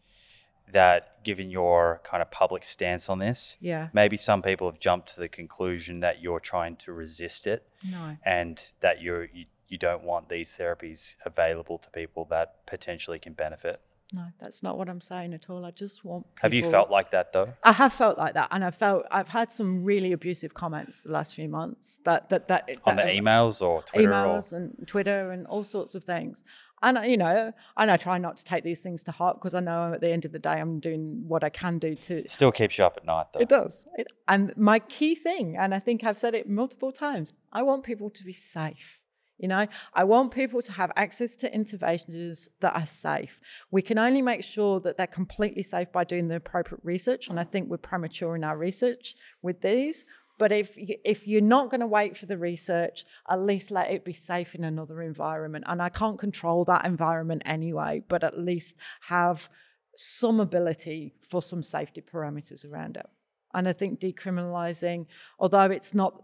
that 0.72 1.24
given 1.24 1.50
your 1.50 2.02
kind 2.04 2.22
of 2.22 2.30
public 2.30 2.66
stance 2.66 3.08
on 3.10 3.20
this, 3.20 3.56
Yeah. 3.62 3.88
maybe 3.94 4.18
some 4.18 4.42
people 4.42 4.70
have 4.70 4.80
jumped 4.80 5.14
to 5.14 5.20
the 5.20 5.30
conclusion 5.30 6.02
that 6.02 6.22
you're 6.22 6.42
trying 6.42 6.76
to 6.78 6.92
resist 6.92 7.48
it 7.48 7.68
No. 7.90 8.18
and 8.26 8.62
that 8.82 9.02
you're 9.02 9.26
you, 9.26 9.46
you 9.68 9.78
don't 9.78 10.04
want 10.04 10.30
these 10.30 10.50
therapies 10.58 11.16
available 11.26 11.78
to 11.80 11.90
people 11.92 12.26
that 12.30 12.66
potentially 12.66 13.20
can 13.20 13.34
benefit. 13.34 13.82
No, 14.14 14.24
that's 14.40 14.64
not 14.64 14.78
what 14.78 14.88
I'm 14.88 15.02
saying 15.02 15.34
at 15.34 15.50
all. 15.50 15.66
I 15.66 15.72
just 15.72 16.06
want. 16.06 16.28
Have 16.40 16.54
you 16.54 16.64
felt 16.64 16.90
like 16.90 17.12
that 17.12 17.34
though? 17.34 17.50
I 17.64 17.74
have 17.74 17.92
felt 17.92 18.18
like 18.18 18.36
that, 18.36 18.48
and 18.52 18.64
I 18.64 18.72
felt 18.72 19.06
I've 19.12 19.28
had 19.28 19.52
some 19.52 19.84
really 19.84 20.14
abusive 20.14 20.54
comments 20.54 21.02
the 21.02 21.12
last 21.12 21.36
few 21.36 21.50
months. 21.50 22.00
That 22.06 22.30
that 22.30 22.48
that 22.48 22.70
On 22.86 22.96
the 22.96 23.04
that- 23.04 23.14
emails 23.14 23.62
or 23.62 23.82
Twitter 23.84 24.10
emails 24.10 24.54
and 24.54 24.88
Twitter 24.88 25.32
and 25.32 25.46
all 25.48 25.66
sorts 25.66 25.94
of 25.94 26.06
things. 26.06 26.46
And 26.82 26.98
uh, 27.00 27.02
you 27.02 27.18
know, 27.18 27.52
and 27.76 27.92
I 27.92 27.98
try 27.98 28.18
not 28.18 28.38
to 28.38 28.46
take 28.46 28.64
these 28.64 28.80
things 28.80 29.04
to 29.06 29.12
heart 29.12 29.38
because 29.40 29.54
I 29.54 29.60
know 29.60 29.92
at 29.94 30.00
the 30.00 30.10
end 30.12 30.24
of 30.24 30.32
the 30.32 30.40
day 30.40 30.52
I'm 30.52 30.80
doing 30.80 31.24
what 31.28 31.44
I 31.44 31.50
can 31.50 31.78
do 31.78 31.96
to. 31.96 32.24
or 32.24 32.28
still 32.30 32.52
keeps 32.54 32.78
you 32.78 32.86
up 32.86 32.96
at 32.98 33.04
night 33.06 33.26
though? 33.34 33.42
It 33.42 33.50
does. 33.50 33.88
It, 33.98 34.08
and 34.30 34.56
my 34.56 34.80
key 34.80 35.16
thing, 35.16 35.58
and 35.58 35.74
I 35.76 35.80
think 35.80 36.06
I've 36.06 36.20
said 36.20 36.34
it 36.34 36.48
multiple 36.48 36.94
times, 36.94 37.34
I 37.52 37.64
want 37.64 37.84
people 37.84 38.10
to 38.12 38.24
be 38.24 38.32
safe. 38.32 39.00
You 39.38 39.48
know, 39.48 39.68
I 39.94 40.04
want 40.04 40.32
people 40.32 40.62
to 40.64 40.72
have 40.72 40.92
access 40.96 41.36
to 41.38 41.54
interventions 41.54 42.50
that 42.60 42.76
are 42.76 42.88
safe. 42.88 43.40
We 43.70 43.84
can 43.84 44.00
only 44.00 44.22
make 44.22 44.44
sure 44.44 44.80
that 44.80 44.98
they're 44.98 45.06
completely 45.08 45.64
safe 45.64 45.92
by 45.92 46.06
doing 46.06 46.28
the 46.28 46.38
appropriate 46.38 46.84
research, 46.84 47.28
and 47.28 47.40
I 47.40 47.44
think 47.44 47.70
we're 47.70 47.78
premature 47.78 48.36
in 48.36 48.44
our 48.44 48.58
research 48.58 49.16
with 49.42 49.62
these. 49.62 50.06
But 50.40 50.52
if 50.52 50.76
if 50.78 51.28
you're 51.28 51.42
not 51.42 51.70
going 51.70 51.82
to 51.82 51.88
wait 51.88 52.16
for 52.16 52.28
the 52.28 52.38
research, 52.38 53.06
at 53.30 53.42
least 53.42 53.72
let 53.72 53.90
it 53.92 54.06
be 54.06 54.14
safe 54.14 54.54
in 54.56 54.64
another 54.64 55.02
environment. 55.02 55.66
And 55.68 55.82
I 55.82 55.90
can't 55.90 56.20
control 56.20 56.64
that 56.66 56.86
environment 56.86 57.42
anyway, 57.46 58.04
but 58.08 58.24
at 58.24 58.38
least 58.40 58.76
have 59.02 59.50
some 59.96 60.40
ability 60.40 61.16
for 61.22 61.42
some 61.42 61.64
safety 61.64 62.02
parameters 62.02 62.70
around 62.70 62.98
it. 62.98 63.08
And 63.54 63.68
I 63.68 63.74
think 63.74 64.00
decriminalizing, 64.00 65.08
although 65.40 65.72
it's 65.72 65.94
not, 65.94 66.24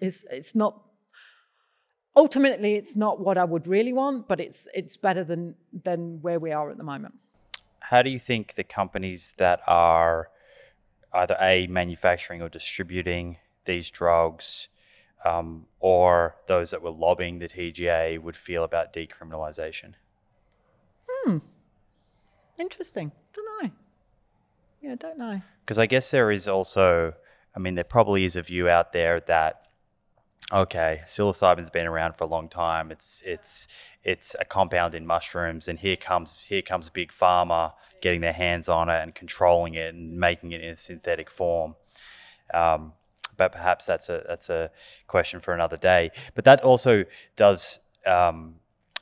it's 0.00 0.24
it's 0.30 0.54
not. 0.54 0.82
Ultimately, 2.16 2.74
it's 2.74 2.96
not 2.96 3.20
what 3.20 3.36
I 3.36 3.44
would 3.44 3.66
really 3.66 3.92
want, 3.92 4.26
but 4.26 4.40
it's 4.40 4.68
it's 4.74 4.96
better 4.96 5.22
than 5.22 5.54
than 5.72 6.22
where 6.22 6.38
we 6.38 6.50
are 6.50 6.70
at 6.70 6.78
the 6.78 6.84
moment. 6.84 7.14
How 7.80 8.02
do 8.02 8.10
you 8.10 8.18
think 8.18 8.54
the 8.54 8.64
companies 8.64 9.34
that 9.36 9.60
are 9.66 10.30
either 11.12 11.36
a 11.40 11.66
manufacturing 11.66 12.42
or 12.42 12.48
distributing 12.48 13.36
these 13.66 13.90
drugs, 13.90 14.68
um, 15.24 15.66
or 15.78 16.36
those 16.46 16.70
that 16.70 16.82
were 16.82 16.90
lobbying 16.90 17.38
the 17.38 17.48
TGA, 17.48 18.18
would 18.20 18.36
feel 18.36 18.64
about 18.64 18.92
decriminalisation? 18.92 19.94
Hmm. 21.08 21.38
Interesting. 22.58 23.12
Don't 23.32 23.62
know. 23.62 23.70
Yeah, 24.80 24.94
don't 24.94 25.18
know. 25.18 25.42
Because 25.64 25.78
I 25.78 25.86
guess 25.86 26.10
there 26.10 26.30
is 26.30 26.48
also, 26.48 27.14
I 27.54 27.58
mean, 27.58 27.74
there 27.74 27.84
probably 27.84 28.24
is 28.24 28.36
a 28.36 28.42
view 28.42 28.68
out 28.68 28.92
there 28.92 29.20
that 29.20 29.68
okay, 30.52 31.02
psilocybin's 31.06 31.70
been 31.70 31.86
around 31.86 32.16
for 32.16 32.24
a 32.24 32.28
long 32.28 32.48
time. 32.48 32.90
It's 32.90 33.22
it's 33.24 33.68
it's 34.04 34.36
a 34.38 34.44
compound 34.44 34.94
in 34.94 35.06
mushrooms, 35.06 35.68
and 35.68 35.78
here 35.78 35.96
comes 35.96 36.44
here 36.48 36.62
comes 36.62 36.90
big 36.90 37.12
pharma 37.12 37.72
getting 38.00 38.20
their 38.20 38.32
hands 38.32 38.68
on 38.68 38.88
it 38.88 39.02
and 39.02 39.14
controlling 39.14 39.74
it 39.74 39.94
and 39.94 40.18
making 40.18 40.52
it 40.52 40.60
in 40.60 40.70
a 40.70 40.76
synthetic 40.76 41.30
form. 41.30 41.74
Um, 42.54 42.92
but 43.36 43.52
perhaps 43.52 43.86
that's 43.86 44.08
a 44.08 44.24
that's 44.26 44.48
a 44.48 44.70
question 45.06 45.40
for 45.40 45.52
another 45.52 45.76
day. 45.76 46.10
But 46.34 46.44
that 46.44 46.62
also 46.62 47.04
does 47.34 47.80
um, 48.06 48.56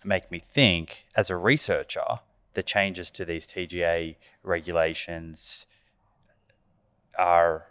make 0.05 0.31
me 0.31 0.43
think, 0.49 1.07
as 1.17 1.31
a 1.31 1.37
researcher, 1.37 2.05
the 2.55 2.63
changes 2.63 3.11
to 3.13 3.25
these 3.25 3.47
TGA 3.47 4.17
regulations 4.43 5.67
are, 7.19 7.67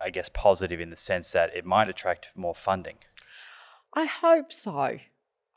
I 0.00 0.10
guess, 0.10 0.28
positive 0.28 0.80
in 0.80 0.90
the 0.90 0.96
sense 0.96 1.32
that 1.32 1.54
it 1.54 1.64
might 1.64 1.88
attract 1.88 2.30
more 2.34 2.54
funding. 2.54 2.96
I 3.94 4.04
hope 4.04 4.52
so. 4.52 4.98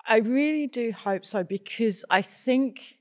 I 0.07 0.17
really 0.17 0.67
do 0.67 0.91
hope 0.91 1.25
so 1.25 1.43
because 1.43 2.05
I 2.09 2.21
think 2.21 2.99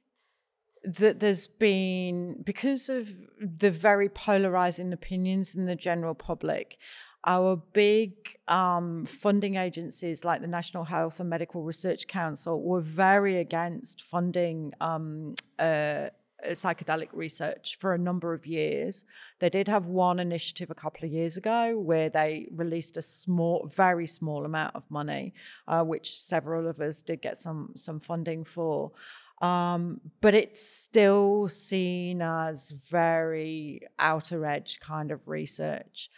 that 0.85 1.21
there's 1.21 1.47
been, 1.47 2.43
because 2.45 2.89
of 2.89 3.13
the 3.41 3.71
very 3.71 4.09
polarizing 4.09 4.93
opinions 4.93 5.55
in 5.55 5.67
the 5.67 5.77
general 5.77 6.15
public, 6.15 6.79
our 7.27 7.57
big 7.57 8.13
um, 8.49 9.07
funding 9.07 9.57
agencies 9.57 10.25
like 10.25 10.41
the 10.43 10.47
National 10.47 10.85
Health 10.85 11.21
and 11.21 11.31
Medical 11.31 11.63
Research 11.63 12.07
Council 12.07 12.63
were 12.63 12.83
very 12.83 13.39
against 13.39 14.03
funding 14.03 14.73
um, 14.81 15.35
uh, 15.59 16.09
psychedelic 16.53 17.09
research 17.13 17.77
for 17.81 17.95
a 17.95 17.99
number 17.99 18.33
of 18.35 18.47
years. 18.47 19.05
They 19.39 19.51
did 19.51 19.69
have 19.69 19.87
one 19.87 20.19
initiative 20.19 20.71
a 20.71 20.75
couple 20.75 21.05
of 21.07 21.13
years 21.13 21.37
ago 21.37 21.79
where 21.79 22.09
they 22.09 22.49
released 22.53 22.97
a 22.97 23.03
small, 23.03 23.71
very 23.75 24.07
small 24.07 24.45
amount 24.45 24.75
of 24.75 24.83
money, 24.91 25.35
uh, 25.69 25.83
which 25.83 26.21
several 26.21 26.69
of 26.69 26.81
us 26.81 27.03
did 27.03 27.23
get 27.23 27.37
some 27.37 27.73
some 27.77 28.01
funding 28.01 28.45
for. 28.45 28.93
Um, 29.43 30.01
but 30.21 30.35
it's 30.35 30.67
still 30.67 31.49
seen 31.49 32.23
as 32.23 32.71
very 32.71 33.83
outer 33.99 34.47
edge 34.47 34.81
kind 34.81 35.11
of 35.11 35.27
research. 35.27 36.11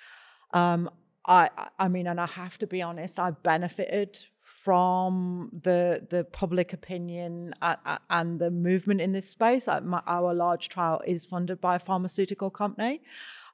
Um, 0.52 0.90
I, 1.26 1.50
I 1.78 1.88
mean, 1.88 2.06
and 2.06 2.20
I 2.20 2.26
have 2.26 2.56
to 2.58 2.66
be 2.66 2.82
honest, 2.82 3.18
I've 3.18 3.42
benefited 3.42 4.18
from 4.66 5.48
the 5.62 6.04
the 6.10 6.24
public 6.24 6.72
opinion 6.72 7.54
uh, 7.62 7.76
uh, 7.84 7.98
and 8.10 8.40
the 8.40 8.50
movement 8.50 9.00
in 9.00 9.12
this 9.12 9.28
space. 9.28 9.68
Uh, 9.68 9.80
our 10.08 10.34
large 10.34 10.68
trial 10.68 11.00
is 11.06 11.24
funded 11.24 11.60
by 11.60 11.76
a 11.76 11.78
pharmaceutical 11.78 12.50
company. 12.50 13.00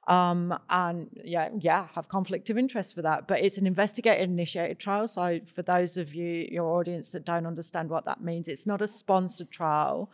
Um, 0.07 0.57
and 0.71 1.07
yeah, 1.23 1.49
yeah, 1.59 1.85
have 1.93 2.07
conflict 2.09 2.49
of 2.49 2.57
interest 2.57 2.95
for 2.95 3.03
that. 3.03 3.27
But 3.27 3.41
it's 3.41 3.59
an 3.59 3.67
investigator 3.67 4.23
initiated 4.23 4.79
trial. 4.79 5.07
So 5.07 5.39
for 5.45 5.61
those 5.61 5.97
of 5.97 6.15
you, 6.15 6.47
your 6.57 6.67
audience 6.79 7.11
that 7.11 7.25
don't 7.25 7.45
understand 7.45 7.91
what 7.91 8.05
that 8.05 8.19
means, 8.29 8.47
it's 8.47 8.65
not 8.65 8.81
a 8.81 8.87
sponsored 8.87 9.51
trial. 9.51 10.09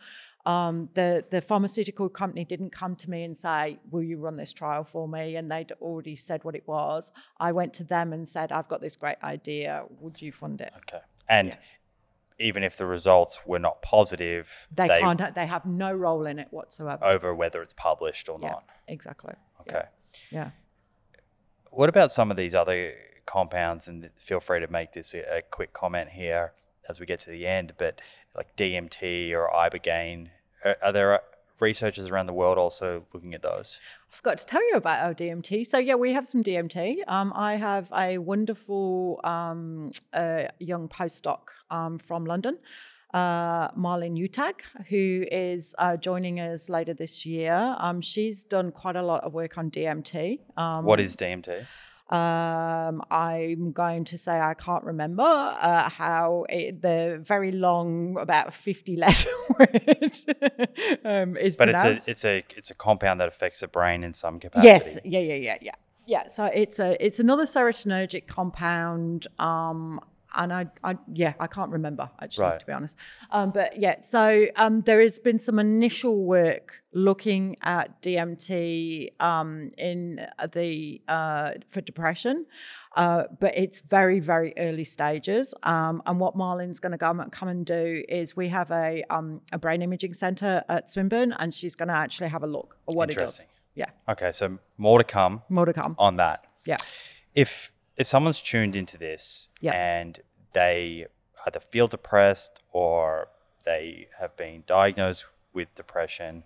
Um, 0.46 0.88
the 0.94 1.24
the 1.30 1.40
pharmaceutical 1.42 2.08
company 2.08 2.44
didn't 2.44 2.70
come 2.70 2.96
to 2.96 3.10
me 3.10 3.24
and 3.24 3.36
say, 3.36 3.78
"Will 3.90 4.02
you 4.02 4.18
run 4.18 4.36
this 4.36 4.52
trial 4.52 4.84
for 4.84 5.06
me?" 5.06 5.36
And 5.36 5.50
they'd 5.52 5.72
already 5.82 6.16
said 6.16 6.44
what 6.44 6.54
it 6.54 6.66
was. 6.66 7.12
I 7.38 7.52
went 7.52 7.74
to 7.74 7.84
them 7.84 8.12
and 8.12 8.26
said, 8.26 8.50
"I've 8.50 8.68
got 8.68 8.80
this 8.80 8.96
great 8.96 9.18
idea. 9.22 9.84
Would 10.00 10.22
you 10.22 10.32
fund 10.32 10.60
it?" 10.62 10.72
Okay. 10.78 11.02
And 11.28 11.58
even 12.38 12.62
if 12.62 12.76
the 12.78 12.86
results 12.86 13.40
were 13.46 13.58
not 13.58 13.82
positive, 13.82 14.50
They, 14.74 14.88
can't. 14.88 15.34
They 15.34 15.46
have 15.46 15.66
no 15.66 15.92
role 15.92 16.24
in 16.26 16.38
it 16.38 16.48
whatsoever. 16.50 17.04
over 17.04 17.34
whether 17.34 17.60
it's 17.62 17.74
published 17.74 18.28
or 18.30 18.38
yeah, 18.40 18.48
not. 18.48 18.64
exactly. 18.88 19.34
Okay. 19.60 19.84
Yeah. 20.30 20.50
What 21.70 21.90
about 21.90 22.10
some 22.10 22.30
of 22.30 22.38
these 22.38 22.54
other 22.54 22.94
compounds? 23.26 23.88
And 23.88 24.08
feel 24.16 24.40
free 24.40 24.60
to 24.60 24.68
make 24.68 24.92
this 24.92 25.12
a 25.14 25.42
quick 25.50 25.74
comment 25.74 26.10
here 26.10 26.54
as 26.88 27.00
we 27.00 27.06
get 27.06 27.20
to 27.20 27.30
the 27.30 27.46
end. 27.46 27.74
But 27.78 28.00
like 28.36 28.56
DMT 28.56 29.32
or 29.32 29.50
ibogaine, 29.54 30.28
are, 30.64 30.76
are 30.82 30.92
there 30.92 31.20
researchers 31.60 32.08
around 32.08 32.26
the 32.26 32.32
world 32.32 32.58
also 32.58 33.04
looking 33.12 33.34
at 33.34 33.42
those? 33.42 33.78
I 34.10 34.16
forgot 34.16 34.38
to 34.38 34.46
tell 34.46 34.66
you 34.68 34.76
about 34.76 35.04
our 35.04 35.14
DMT. 35.14 35.66
So 35.66 35.78
yeah, 35.78 35.94
we 35.94 36.12
have 36.12 36.26
some 36.26 36.42
DMT. 36.42 36.98
Um, 37.06 37.32
I 37.34 37.56
have 37.56 37.90
a 37.96 38.18
wonderful 38.18 39.20
um, 39.24 39.90
uh, 40.12 40.44
young 40.58 40.88
postdoc 40.88 41.40
um, 41.70 41.98
from 41.98 42.24
London, 42.24 42.58
uh, 43.14 43.70
Marlene 43.72 44.18
Utag, 44.18 44.60
who 44.88 45.26
is 45.30 45.74
uh, 45.78 45.96
joining 45.96 46.40
us 46.40 46.68
later 46.68 46.94
this 46.94 47.26
year. 47.26 47.76
Um, 47.78 48.00
she's 48.00 48.44
done 48.44 48.72
quite 48.72 48.96
a 48.96 49.02
lot 49.02 49.24
of 49.24 49.34
work 49.34 49.58
on 49.58 49.70
DMT. 49.70 50.40
Um, 50.56 50.84
what 50.84 51.00
is 51.00 51.16
DMT? 51.16 51.66
Um, 52.10 53.02
I'm 53.08 53.70
going 53.70 54.04
to 54.06 54.18
say 54.18 54.40
I 54.40 54.54
can't 54.54 54.82
remember 54.82 55.22
uh, 55.22 55.88
how 55.88 56.44
it, 56.48 56.82
the 56.82 57.20
very 57.22 57.52
long, 57.52 58.16
about 58.18 58.52
50 58.52 58.96
letter 59.04 59.30
word 59.58 60.20
um, 61.04 61.36
is 61.36 61.54
But 61.54 61.68
it's 61.68 61.84
a 61.84 62.10
it's 62.10 62.24
a 62.24 62.44
it's 62.56 62.70
a 62.70 62.74
compound 62.74 63.20
that 63.20 63.28
affects 63.28 63.60
the 63.60 63.68
brain 63.68 64.02
in 64.02 64.12
some 64.12 64.40
capacity. 64.40 64.66
Yes, 64.66 64.98
yeah, 65.04 65.20
yeah, 65.20 65.34
yeah, 65.34 65.58
yeah, 65.60 65.74
yeah. 66.06 66.26
So 66.26 66.46
it's 66.46 66.80
a 66.80 67.02
it's 67.04 67.20
another 67.20 67.44
serotonergic 67.44 68.26
compound. 68.26 69.28
Um, 69.38 70.00
and 70.34 70.52
I, 70.52 70.66
I, 70.84 70.96
yeah, 71.12 71.34
I 71.40 71.46
can't 71.46 71.70
remember 71.70 72.10
actually, 72.20 72.46
Right. 72.46 72.60
to 72.60 72.66
be 72.66 72.72
honest. 72.72 72.96
Um, 73.30 73.50
but 73.50 73.76
yeah, 73.78 74.00
so 74.02 74.46
um, 74.56 74.82
there 74.82 75.00
has 75.00 75.18
been 75.18 75.38
some 75.38 75.58
initial 75.58 76.24
work 76.24 76.82
looking 76.92 77.56
at 77.62 78.02
DMT 78.02 79.20
um, 79.22 79.70
in 79.78 80.26
the 80.52 81.00
uh, 81.08 81.52
for 81.68 81.80
depression, 81.80 82.46
uh, 82.96 83.24
but 83.38 83.56
it's 83.56 83.80
very, 83.80 84.20
very 84.20 84.52
early 84.58 84.84
stages. 84.84 85.54
Um, 85.62 86.02
and 86.06 86.18
what 86.20 86.36
Marlene's 86.36 86.80
going 86.80 86.92
to 86.92 86.98
come 86.98 87.28
come 87.30 87.48
and 87.48 87.64
do 87.66 88.02
is 88.08 88.36
we 88.36 88.48
have 88.48 88.70
a 88.70 89.02
um, 89.10 89.40
a 89.52 89.58
brain 89.58 89.82
imaging 89.82 90.14
center 90.14 90.62
at 90.68 90.90
Swinburne, 90.90 91.32
and 91.38 91.52
she's 91.54 91.74
going 91.74 91.88
to 91.88 91.94
actually 91.94 92.28
have 92.28 92.42
a 92.42 92.46
look 92.46 92.76
at 92.88 92.94
what 92.94 93.10
it 93.10 93.16
does. 93.18 93.44
Yeah, 93.74 93.86
Okay, 94.08 94.32
so 94.32 94.58
more 94.78 94.98
to 94.98 95.04
come 95.04 95.42
more 95.48 95.64
to 95.64 95.72
come. 95.72 95.94
on 95.98 96.16
that. 96.16 96.44
Yeah. 96.66 96.76
if 97.34 97.72
if 97.96 98.06
someone's 98.06 98.40
tuned 98.40 98.76
into 98.76 98.96
this 98.96 99.48
and 99.74 100.20
they 100.52 101.06
either 101.46 101.60
feel 101.60 101.86
depressed 101.86 102.62
or 102.72 103.28
they 103.64 104.08
have 104.18 104.36
been 104.36 104.64
diagnosed 104.66 105.26
with 105.52 105.74
depression, 105.74 106.44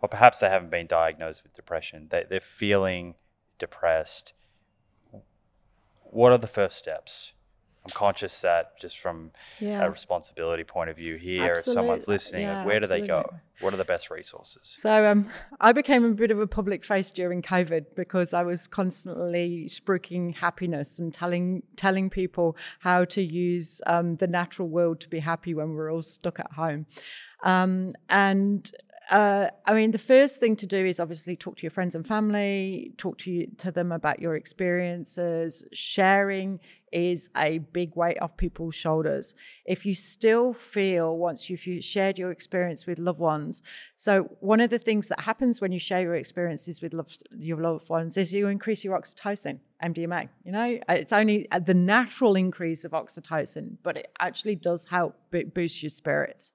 or 0.00 0.08
perhaps 0.08 0.40
they 0.40 0.48
haven't 0.48 0.70
been 0.70 0.86
diagnosed 0.86 1.42
with 1.42 1.54
depression. 1.54 2.06
They, 2.10 2.24
they're 2.28 2.40
feeling 2.40 3.14
depressed. 3.58 4.32
What 6.02 6.32
are 6.32 6.38
the 6.38 6.46
first 6.46 6.78
steps? 6.78 7.32
I'm 7.88 7.94
conscious 7.94 8.40
that 8.42 8.78
just 8.78 8.98
from 8.98 9.32
Yeah. 9.58 9.84
a 9.84 9.90
responsibility 9.90 10.64
point 10.64 10.90
of 10.90 10.96
view 10.96 11.16
here, 11.16 11.54
if 11.54 11.60
someone's 11.60 12.08
listening, 12.08 12.42
yeah, 12.42 12.64
where 12.64 12.80
do 12.80 12.86
they 12.86 13.06
go? 13.06 13.34
What 13.60 13.74
are 13.74 13.76
the 13.76 13.84
best 13.84 14.10
resources? 14.10 14.60
So 14.62 15.04
um, 15.10 15.30
I 15.60 15.72
became 15.72 16.04
a 16.04 16.10
bit 16.10 16.30
of 16.30 16.38
a 16.38 16.46
public 16.46 16.84
face 16.84 17.10
during 17.10 17.42
COVID 17.42 17.96
because 17.96 18.32
I 18.32 18.42
was 18.44 18.68
constantly 18.68 19.64
spruiking 19.68 20.36
happiness 20.36 20.98
and 20.98 21.12
telling 21.12 21.62
telling 21.76 22.08
people 22.08 22.56
how 22.80 23.04
to 23.06 23.22
use 23.22 23.80
um, 23.86 24.16
the 24.16 24.28
natural 24.28 24.68
world 24.68 25.00
to 25.00 25.08
be 25.08 25.18
happy 25.20 25.54
when 25.54 25.74
we're 25.74 25.92
all 25.92 26.02
stuck 26.02 26.38
at 26.38 26.52
home. 26.52 26.86
Um, 27.42 27.94
and 28.08 28.70
uh, 29.10 29.48
I 29.64 29.72
mean, 29.72 29.90
the 29.92 29.98
first 29.98 30.38
thing 30.38 30.54
to 30.56 30.66
do 30.66 30.84
is 30.84 31.00
obviously 31.00 31.34
talk 31.34 31.56
to 31.56 31.62
your 31.62 31.70
friends 31.70 31.94
and 31.94 32.06
family, 32.06 32.92
talk 32.98 33.16
to 33.18 33.30
you, 33.30 33.46
to 33.58 33.72
them 33.72 33.90
about 33.90 34.20
your 34.20 34.36
experiences. 34.36 35.64
Sharing 35.72 36.60
is 36.92 37.30
a 37.34 37.58
big 37.58 37.96
weight 37.96 38.18
off 38.20 38.36
people's 38.36 38.74
shoulders. 38.74 39.34
If 39.64 39.86
you 39.86 39.94
still 39.94 40.52
feel 40.52 41.16
once 41.16 41.48
you've 41.48 41.82
shared 41.82 42.18
your 42.18 42.30
experience 42.30 42.86
with 42.86 42.98
loved 42.98 43.18
ones, 43.18 43.62
so 43.96 44.24
one 44.40 44.60
of 44.60 44.68
the 44.68 44.78
things 44.78 45.08
that 45.08 45.20
happens 45.20 45.60
when 45.60 45.72
you 45.72 45.78
share 45.78 46.02
your 46.02 46.14
experiences 46.14 46.82
with 46.82 46.92
love, 46.92 47.08
your 47.34 47.58
loved 47.58 47.88
ones 47.88 48.18
is 48.18 48.34
you 48.34 48.48
increase 48.48 48.84
your 48.84 48.98
oxytocin, 48.98 49.60
MDMA. 49.82 50.28
You 50.44 50.52
know, 50.52 50.78
it's 50.88 51.14
only 51.14 51.48
the 51.64 51.74
natural 51.74 52.36
increase 52.36 52.84
of 52.84 52.92
oxytocin, 52.92 53.78
but 53.82 53.96
it 53.96 54.12
actually 54.18 54.56
does 54.56 54.86
help 54.86 55.16
boost 55.54 55.82
your 55.82 55.90
spirits. 55.90 56.52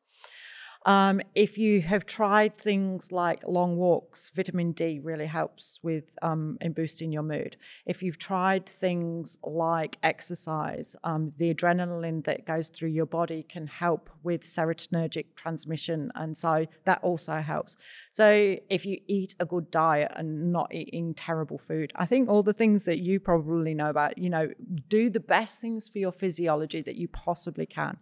Um, 0.85 1.21
if 1.33 1.57
you 1.57 1.81
have 1.81 2.05
tried 2.05 2.57
things 2.57 3.11
like 3.11 3.47
long 3.47 3.77
walks, 3.77 4.29
vitamin 4.29 4.73
D 4.73 4.99
really 5.01 5.27
helps 5.27 5.79
with 5.81 6.11
um, 6.21 6.57
in 6.59 6.73
boosting 6.73 7.11
your 7.11 7.23
mood. 7.23 7.55
If 7.85 8.03
you've 8.03 8.17
tried 8.17 8.65
things 8.65 9.39
like 9.43 9.97
exercise, 10.03 10.95
um, 11.03 11.31
the 11.37 11.53
adrenaline 11.53 12.25
that 12.25 12.45
goes 12.45 12.69
through 12.69 12.89
your 12.89 13.05
body 13.05 13.43
can 13.43 13.67
help 13.67 14.09
with 14.23 14.43
serotonergic 14.43 15.35
transmission, 15.35 16.11
and 16.15 16.35
so 16.35 16.65
that 16.83 17.01
also 17.01 17.35
helps. 17.35 17.77
So 18.11 18.57
if 18.69 18.85
you 18.85 18.99
eat 19.07 19.35
a 19.39 19.45
good 19.45 19.71
diet 19.71 20.11
and 20.15 20.51
not 20.51 20.73
eating 20.73 21.13
terrible 21.13 21.57
food, 21.57 21.93
I 21.95 22.05
think 22.05 22.29
all 22.29 22.43
the 22.43 22.53
things 22.53 22.83
that 22.85 22.99
you 22.99 23.19
probably 23.19 23.73
know 23.73 23.89
about, 23.89 24.17
you 24.17 24.29
know, 24.29 24.49
do 24.89 25.09
the 25.09 25.19
best 25.21 25.61
things 25.61 25.87
for 25.87 25.99
your 25.99 26.11
physiology 26.11 26.81
that 26.81 26.95
you 26.95 27.07
possibly 27.07 27.65
can 27.65 27.97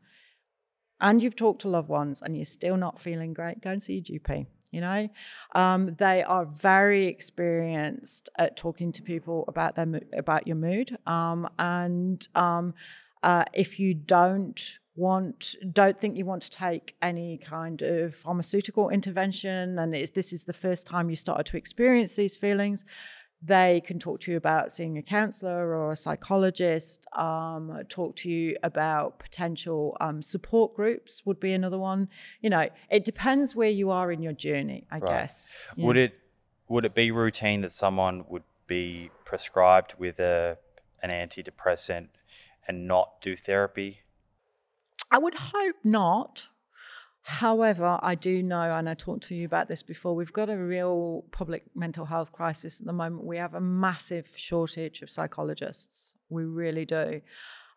and 1.02 1.22
you've 1.22 1.36
talked 1.36 1.62
to 1.62 1.68
loved 1.68 1.90
ones 1.90 2.22
and 2.22 2.36
you're 2.36 2.46
still 2.46 2.78
not 2.78 3.00
feeling 3.00 3.34
great, 3.34 3.62
go 3.62 3.72
and 3.72 3.84
see 3.84 4.04
your 4.06 4.20
GP. 4.20 4.46
You 4.72 4.80
know, 4.80 5.10
um, 5.54 5.96
they 5.98 6.24
are 6.24 6.46
very 6.46 7.08
experienced 7.08 8.30
at 8.38 8.56
talking 8.56 8.94
to 8.94 9.02
people 9.02 9.44
about 9.50 9.76
their 9.76 10.00
about 10.14 10.48
your 10.48 10.56
mood. 10.56 10.98
Um, 11.06 11.50
and 11.60 12.26
um, 12.36 12.74
uh, 13.22 13.44
if 13.54 13.82
you 13.82 13.94
don't 13.94 14.80
want, 14.96 15.56
don't 15.74 16.00
think 16.00 16.18
you 16.18 16.24
want 16.24 16.44
to 16.44 16.52
take 16.52 16.96
any 17.02 17.38
kind 17.38 17.82
of 17.82 18.16
pharmaceutical 18.16 18.90
intervention, 18.90 19.78
and 19.78 19.94
this 19.94 20.32
is 20.32 20.46
the 20.46 20.54
first 20.54 20.88
time 20.88 21.10
you 21.10 21.18
started 21.18 21.48
to 21.48 21.58
experience 21.58 22.16
these 22.16 22.38
feelings, 22.38 22.86
they 23.42 23.82
can 23.82 23.98
talk 23.98 24.20
to 24.22 24.32
you 24.32 24.38
about 24.38 24.72
seeing 24.72 24.98
a 24.98 25.02
counselor 25.02 25.76
or 25.76 25.92
a 25.92 25.96
psychologist, 25.96 27.08
um, 27.14 27.82
talk 27.90 28.16
to 28.18 28.30
you 28.30 28.56
about 28.62 29.18
potential 29.20 29.98
um, 30.00 30.22
support 30.22 30.76
groups, 30.76 31.26
would 31.26 31.40
be 31.40 31.52
another 31.54 31.80
one. 31.80 32.08
You 32.42 32.52
know, 32.52 32.70
it 32.90 33.04
depends 33.04 33.56
where 33.56 33.70
you 33.70 33.90
are 33.90 34.12
in 34.12 34.22
your 34.22 34.34
journey, 34.34 34.86
I 34.92 35.00
guess. 35.00 35.60
Yeah. 35.76 35.88
Would 35.88 35.98
it 35.98 36.14
would 36.68 36.86
it 36.86 36.94
be 36.94 37.12
routine 37.12 37.62
that 37.62 37.74
someone 37.74 38.26
would 38.30 38.44
be 38.68 39.10
prescribed 39.26 39.96
with 39.98 40.20
a 40.20 40.58
an 41.02 41.10
antidepressant 41.10 42.10
and 42.68 42.88
not 42.88 43.22
do 43.22 43.36
therapy? 43.36 44.02
I 45.10 45.18
would 45.18 45.36
hope 45.36 45.76
not. 45.84 46.48
However, 47.24 48.00
I 48.02 48.16
do 48.16 48.42
know, 48.42 48.74
and 48.74 48.90
I 48.90 48.94
talked 48.96 49.24
to 49.28 49.36
you 49.36 49.46
about 49.46 49.68
this 49.68 49.84
before, 49.84 50.16
we've 50.16 50.34
got 50.34 50.50
a 50.50 50.58
real 50.58 51.24
public 51.32 51.64
mental 51.76 52.06
health 52.06 52.32
crisis 52.32 52.80
at 52.82 52.88
the 52.88 52.94
moment. 52.94 53.26
We 53.26 53.38
have 53.38 53.54
a 53.54 53.62
massive 53.62 54.32
shortage 54.36 55.02
of 55.02 55.10
psychologists. 55.10 56.16
We 56.30 56.46
really 56.46 56.86
do. 56.86 57.22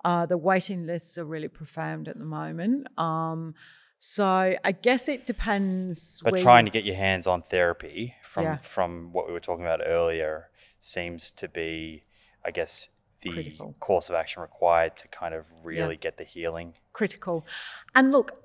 Uh, 0.05 0.27
the 0.27 0.39
waiting 0.39 0.87
lists 0.87 1.19
are 1.19 1.25
really 1.25 1.49
profound 1.49 2.09
at 2.09 2.19
the 2.19 2.25
moment. 2.25 2.87
Um, 2.99 3.55
so 3.99 4.25
I 4.62 4.73
guess 4.73 5.09
it 5.09 5.27
depends. 5.27 6.21
But 6.23 6.35
where 6.35 6.43
trying 6.43 6.65
to 6.66 6.71
get 6.71 6.85
your 6.85 6.97
hands 6.97 7.27
on 7.27 7.43
therapy 7.43 8.15
from 8.23 8.45
Yeah. 8.45 8.57
from 8.59 9.12
what 9.12 9.27
we 9.27 9.33
were 9.33 9.41
talking 9.41 9.65
about 9.65 9.81
earlier 9.85 10.51
seems 10.79 11.31
to 11.33 11.49
be, 11.49 12.05
I 12.45 12.51
guess, 12.51 12.89
the 13.23 13.31
Critical. 13.33 13.75
course 13.81 14.11
of 14.11 14.15
action 14.15 14.43
required 14.43 14.97
to 14.99 15.09
kind 15.09 15.35
of 15.35 15.47
really 15.62 15.97
get 15.97 16.19
the 16.19 16.25
healing. 16.25 16.75
critical. 16.93 17.47
And 17.95 18.12
look, 18.12 18.44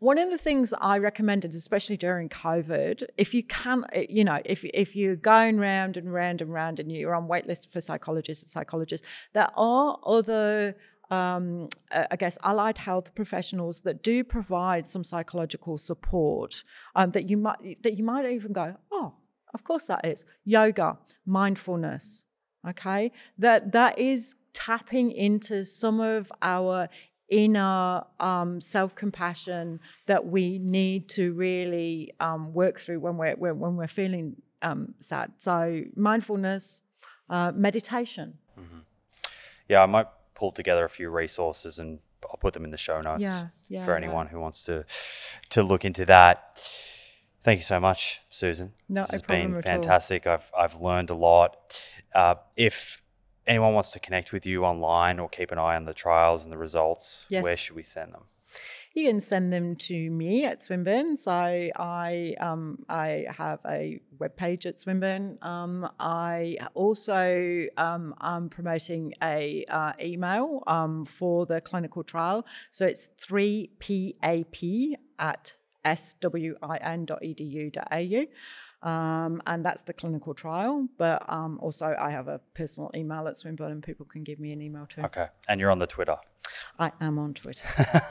one 0.00 0.16
of 0.18 0.30
the 0.30 0.38
things 0.38 0.72
I 0.80 0.98
recommended, 0.98 1.52
especially 1.52 1.98
during 1.98 2.30
COVID, 2.30 3.04
if 3.18 3.34
you 3.34 3.42
can, 3.44 3.84
uh, 3.94 4.00
you 4.08 4.24
know, 4.24 4.40
if 4.44 4.64
if 4.64 4.96
you're 4.96 5.14
going 5.14 5.58
round 5.58 5.96
and 5.96 6.12
round 6.12 6.40
and 6.40 6.52
round 6.52 6.80
and 6.80 6.90
you're 6.90 7.14
on 7.14 7.28
waitlist 7.28 7.70
for 7.70 7.80
psychologists 7.80 8.42
and 8.42 8.50
psychologists, 8.50 9.06
there 9.32 9.48
are 9.54 9.98
other. 10.04 10.74
Um, 11.12 11.68
uh, 11.90 12.04
I 12.08 12.14
guess 12.14 12.38
allied 12.44 12.78
health 12.78 13.16
professionals 13.16 13.80
that 13.80 14.00
do 14.00 14.22
provide 14.22 14.86
some 14.86 15.02
psychological 15.02 15.76
support 15.76 16.62
um, 16.94 17.10
that 17.10 17.28
you 17.28 17.36
might 17.36 17.82
that 17.82 17.98
you 17.98 18.04
might 18.04 18.26
even 18.26 18.52
go, 18.52 18.76
oh, 18.92 19.14
of 19.52 19.64
course 19.64 19.86
that 19.86 20.06
is 20.06 20.24
yoga, 20.44 20.98
mindfulness, 21.26 22.26
okay 22.64 23.10
that 23.38 23.72
that 23.72 23.98
is 23.98 24.36
tapping 24.52 25.10
into 25.10 25.64
some 25.64 26.00
of 26.00 26.30
our 26.42 26.88
inner 27.30 28.02
um, 28.18 28.60
self-compassion 28.60 29.80
that 30.06 30.26
we 30.26 30.58
need 30.58 31.08
to 31.08 31.32
really 31.34 32.12
um, 32.20 32.52
work 32.52 32.78
through 32.80 33.00
when 33.00 33.16
we're 33.16 33.34
when, 33.36 33.58
when 33.58 33.76
we're 33.76 33.86
feeling 33.86 34.36
um, 34.62 34.94
sad 34.98 35.32
so 35.38 35.82
mindfulness 35.96 36.82
uh, 37.30 37.52
meditation 37.54 38.34
Yeah, 39.68 39.82
I 39.82 39.86
might 39.86 40.08
pull 40.34 40.50
together 40.52 40.84
a 40.84 40.88
few 40.88 41.10
resources 41.10 41.78
and 41.78 42.00
I'll 42.28 42.36
put 42.36 42.54
them 42.54 42.64
in 42.64 42.70
the 42.72 42.76
show 42.76 43.00
notes 43.00 43.22
Yeah, 43.22 43.48
yeah, 43.68 43.84
for 43.84 43.92
yeah. 43.92 43.96
anyone 44.04 44.26
who 44.26 44.40
wants 44.40 44.64
to 44.64 44.84
to 45.50 45.62
look 45.62 45.84
into 45.84 46.04
that. 46.06 46.60
Thank 47.42 47.60
you 47.60 47.64
so 47.64 47.80
much, 47.80 48.20
Susan. 48.30 48.72
Not 48.88 49.06
this 49.06 49.12
has 49.12 49.22
been 49.22 49.54
at 49.54 49.56
all. 49.56 49.62
fantastic. 49.62 50.26
I've 50.26 50.50
I've 50.56 50.80
learned 50.80 51.10
a 51.10 51.14
lot. 51.14 51.56
Uh, 52.14 52.34
if 52.56 53.00
anyone 53.50 53.74
wants 53.74 53.90
to 53.92 54.00
connect 54.00 54.32
with 54.32 54.46
you 54.46 54.64
online 54.64 55.18
or 55.18 55.28
keep 55.28 55.50
an 55.50 55.58
eye 55.58 55.76
on 55.76 55.84
the 55.84 55.92
trials 55.92 56.44
and 56.44 56.52
the 56.52 56.58
results, 56.58 57.26
Yes. 57.28 57.42
where 57.44 57.56
should 57.56 57.76
we 57.76 57.82
send 57.82 58.14
them? 58.14 58.22
you 58.92 59.06
can 59.06 59.20
send 59.20 59.52
them 59.52 59.76
to 59.76 60.10
me 60.10 60.44
at 60.44 60.60
Swinburne. 60.62 61.16
So 61.16 61.30
I 61.30 62.34
um, 62.40 62.84
I 62.88 63.26
have 63.38 63.60
a 63.64 64.00
webpage 64.18 64.66
at 64.66 64.80
Swinburne. 64.80 65.38
Um, 65.42 65.88
I 66.00 66.58
also 66.74 67.66
um, 67.76 68.14
I'm 68.20 68.48
promoting 68.48 69.14
a 69.22 69.64
uh, 69.68 69.92
email 70.00 70.64
um, 70.66 71.04
for 71.04 71.46
the 71.46 71.60
clinical 71.60 72.02
trial. 72.02 72.44
So 72.70 72.84
it's 72.86 73.08
three 73.16 73.70
pap 73.78 74.56
at 75.20 75.54
swin.edu.au. 75.96 76.66
Um, 78.82 79.42
and 79.46 79.64
that's 79.64 79.82
the 79.82 79.92
clinical 79.92 80.32
trial. 80.34 80.88
But 80.96 81.22
um, 81.28 81.58
also, 81.60 81.94
I 81.98 82.10
have 82.10 82.28
a 82.28 82.40
personal 82.54 82.90
email 82.94 83.28
at 83.28 83.36
Swinburne, 83.36 83.72
and 83.72 83.82
people 83.82 84.06
can 84.06 84.22
give 84.24 84.40
me 84.40 84.52
an 84.52 84.62
email 84.62 84.86
too. 84.86 85.02
Okay, 85.02 85.26
and 85.48 85.60
you're 85.60 85.70
on 85.70 85.78
the 85.78 85.86
Twitter. 85.86 86.16
I 86.78 86.90
am 87.00 87.18
on 87.18 87.34
Twitter. 87.34 87.66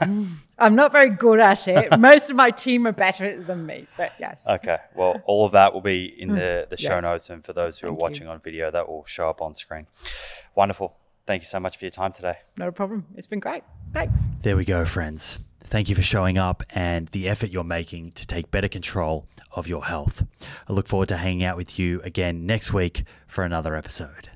I'm 0.58 0.74
not 0.74 0.92
very 0.92 1.10
good 1.10 1.40
at 1.40 1.68
it. 1.68 1.98
Most 1.98 2.30
of 2.30 2.36
my 2.36 2.50
team 2.50 2.86
are 2.86 2.92
better 2.92 3.38
than 3.42 3.66
me, 3.66 3.86
but 3.98 4.12
yes. 4.18 4.46
Okay, 4.48 4.78
well, 4.94 5.20
all 5.26 5.44
of 5.44 5.52
that 5.52 5.74
will 5.74 5.82
be 5.82 6.06
in 6.06 6.28
the, 6.28 6.66
the 6.70 6.76
show 6.76 6.94
Yes. 6.94 7.02
notes, 7.02 7.30
and 7.30 7.44
for 7.44 7.52
those 7.52 7.78
who 7.80 7.88
Thank 7.88 7.98
are 7.98 7.98
you. 7.98 8.02
watching 8.02 8.26
on 8.28 8.40
video, 8.40 8.70
that 8.70 8.88
will 8.88 9.04
show 9.06 9.28
up 9.28 9.42
on 9.42 9.54
screen. 9.54 9.86
Wonderful. 10.54 10.96
Thank 11.26 11.42
you 11.42 11.46
so 11.46 11.60
much 11.60 11.76
for 11.76 11.84
your 11.84 11.90
time 11.90 12.12
today. 12.12 12.36
Not 12.56 12.68
a 12.68 12.72
problem. 12.72 13.06
It's 13.14 13.26
been 13.26 13.40
great. 13.40 13.62
Thanks. 13.92 14.26
There 14.42 14.56
we 14.56 14.64
go, 14.64 14.84
friends. 14.86 15.49
Thank 15.70 15.88
you 15.88 15.94
for 15.94 16.02
showing 16.02 16.36
up 16.36 16.64
and 16.70 17.06
the 17.08 17.28
effort 17.28 17.50
you're 17.50 17.62
making 17.62 18.10
to 18.12 18.26
take 18.26 18.50
better 18.50 18.66
control 18.66 19.28
of 19.52 19.68
your 19.68 19.84
health. 19.84 20.24
I 20.68 20.72
look 20.72 20.88
forward 20.88 21.08
to 21.10 21.16
hanging 21.16 21.44
out 21.44 21.56
with 21.56 21.78
you 21.78 22.00
again 22.02 22.44
next 22.44 22.72
week 22.72 23.04
for 23.28 23.44
another 23.44 23.76
episode. 23.76 24.30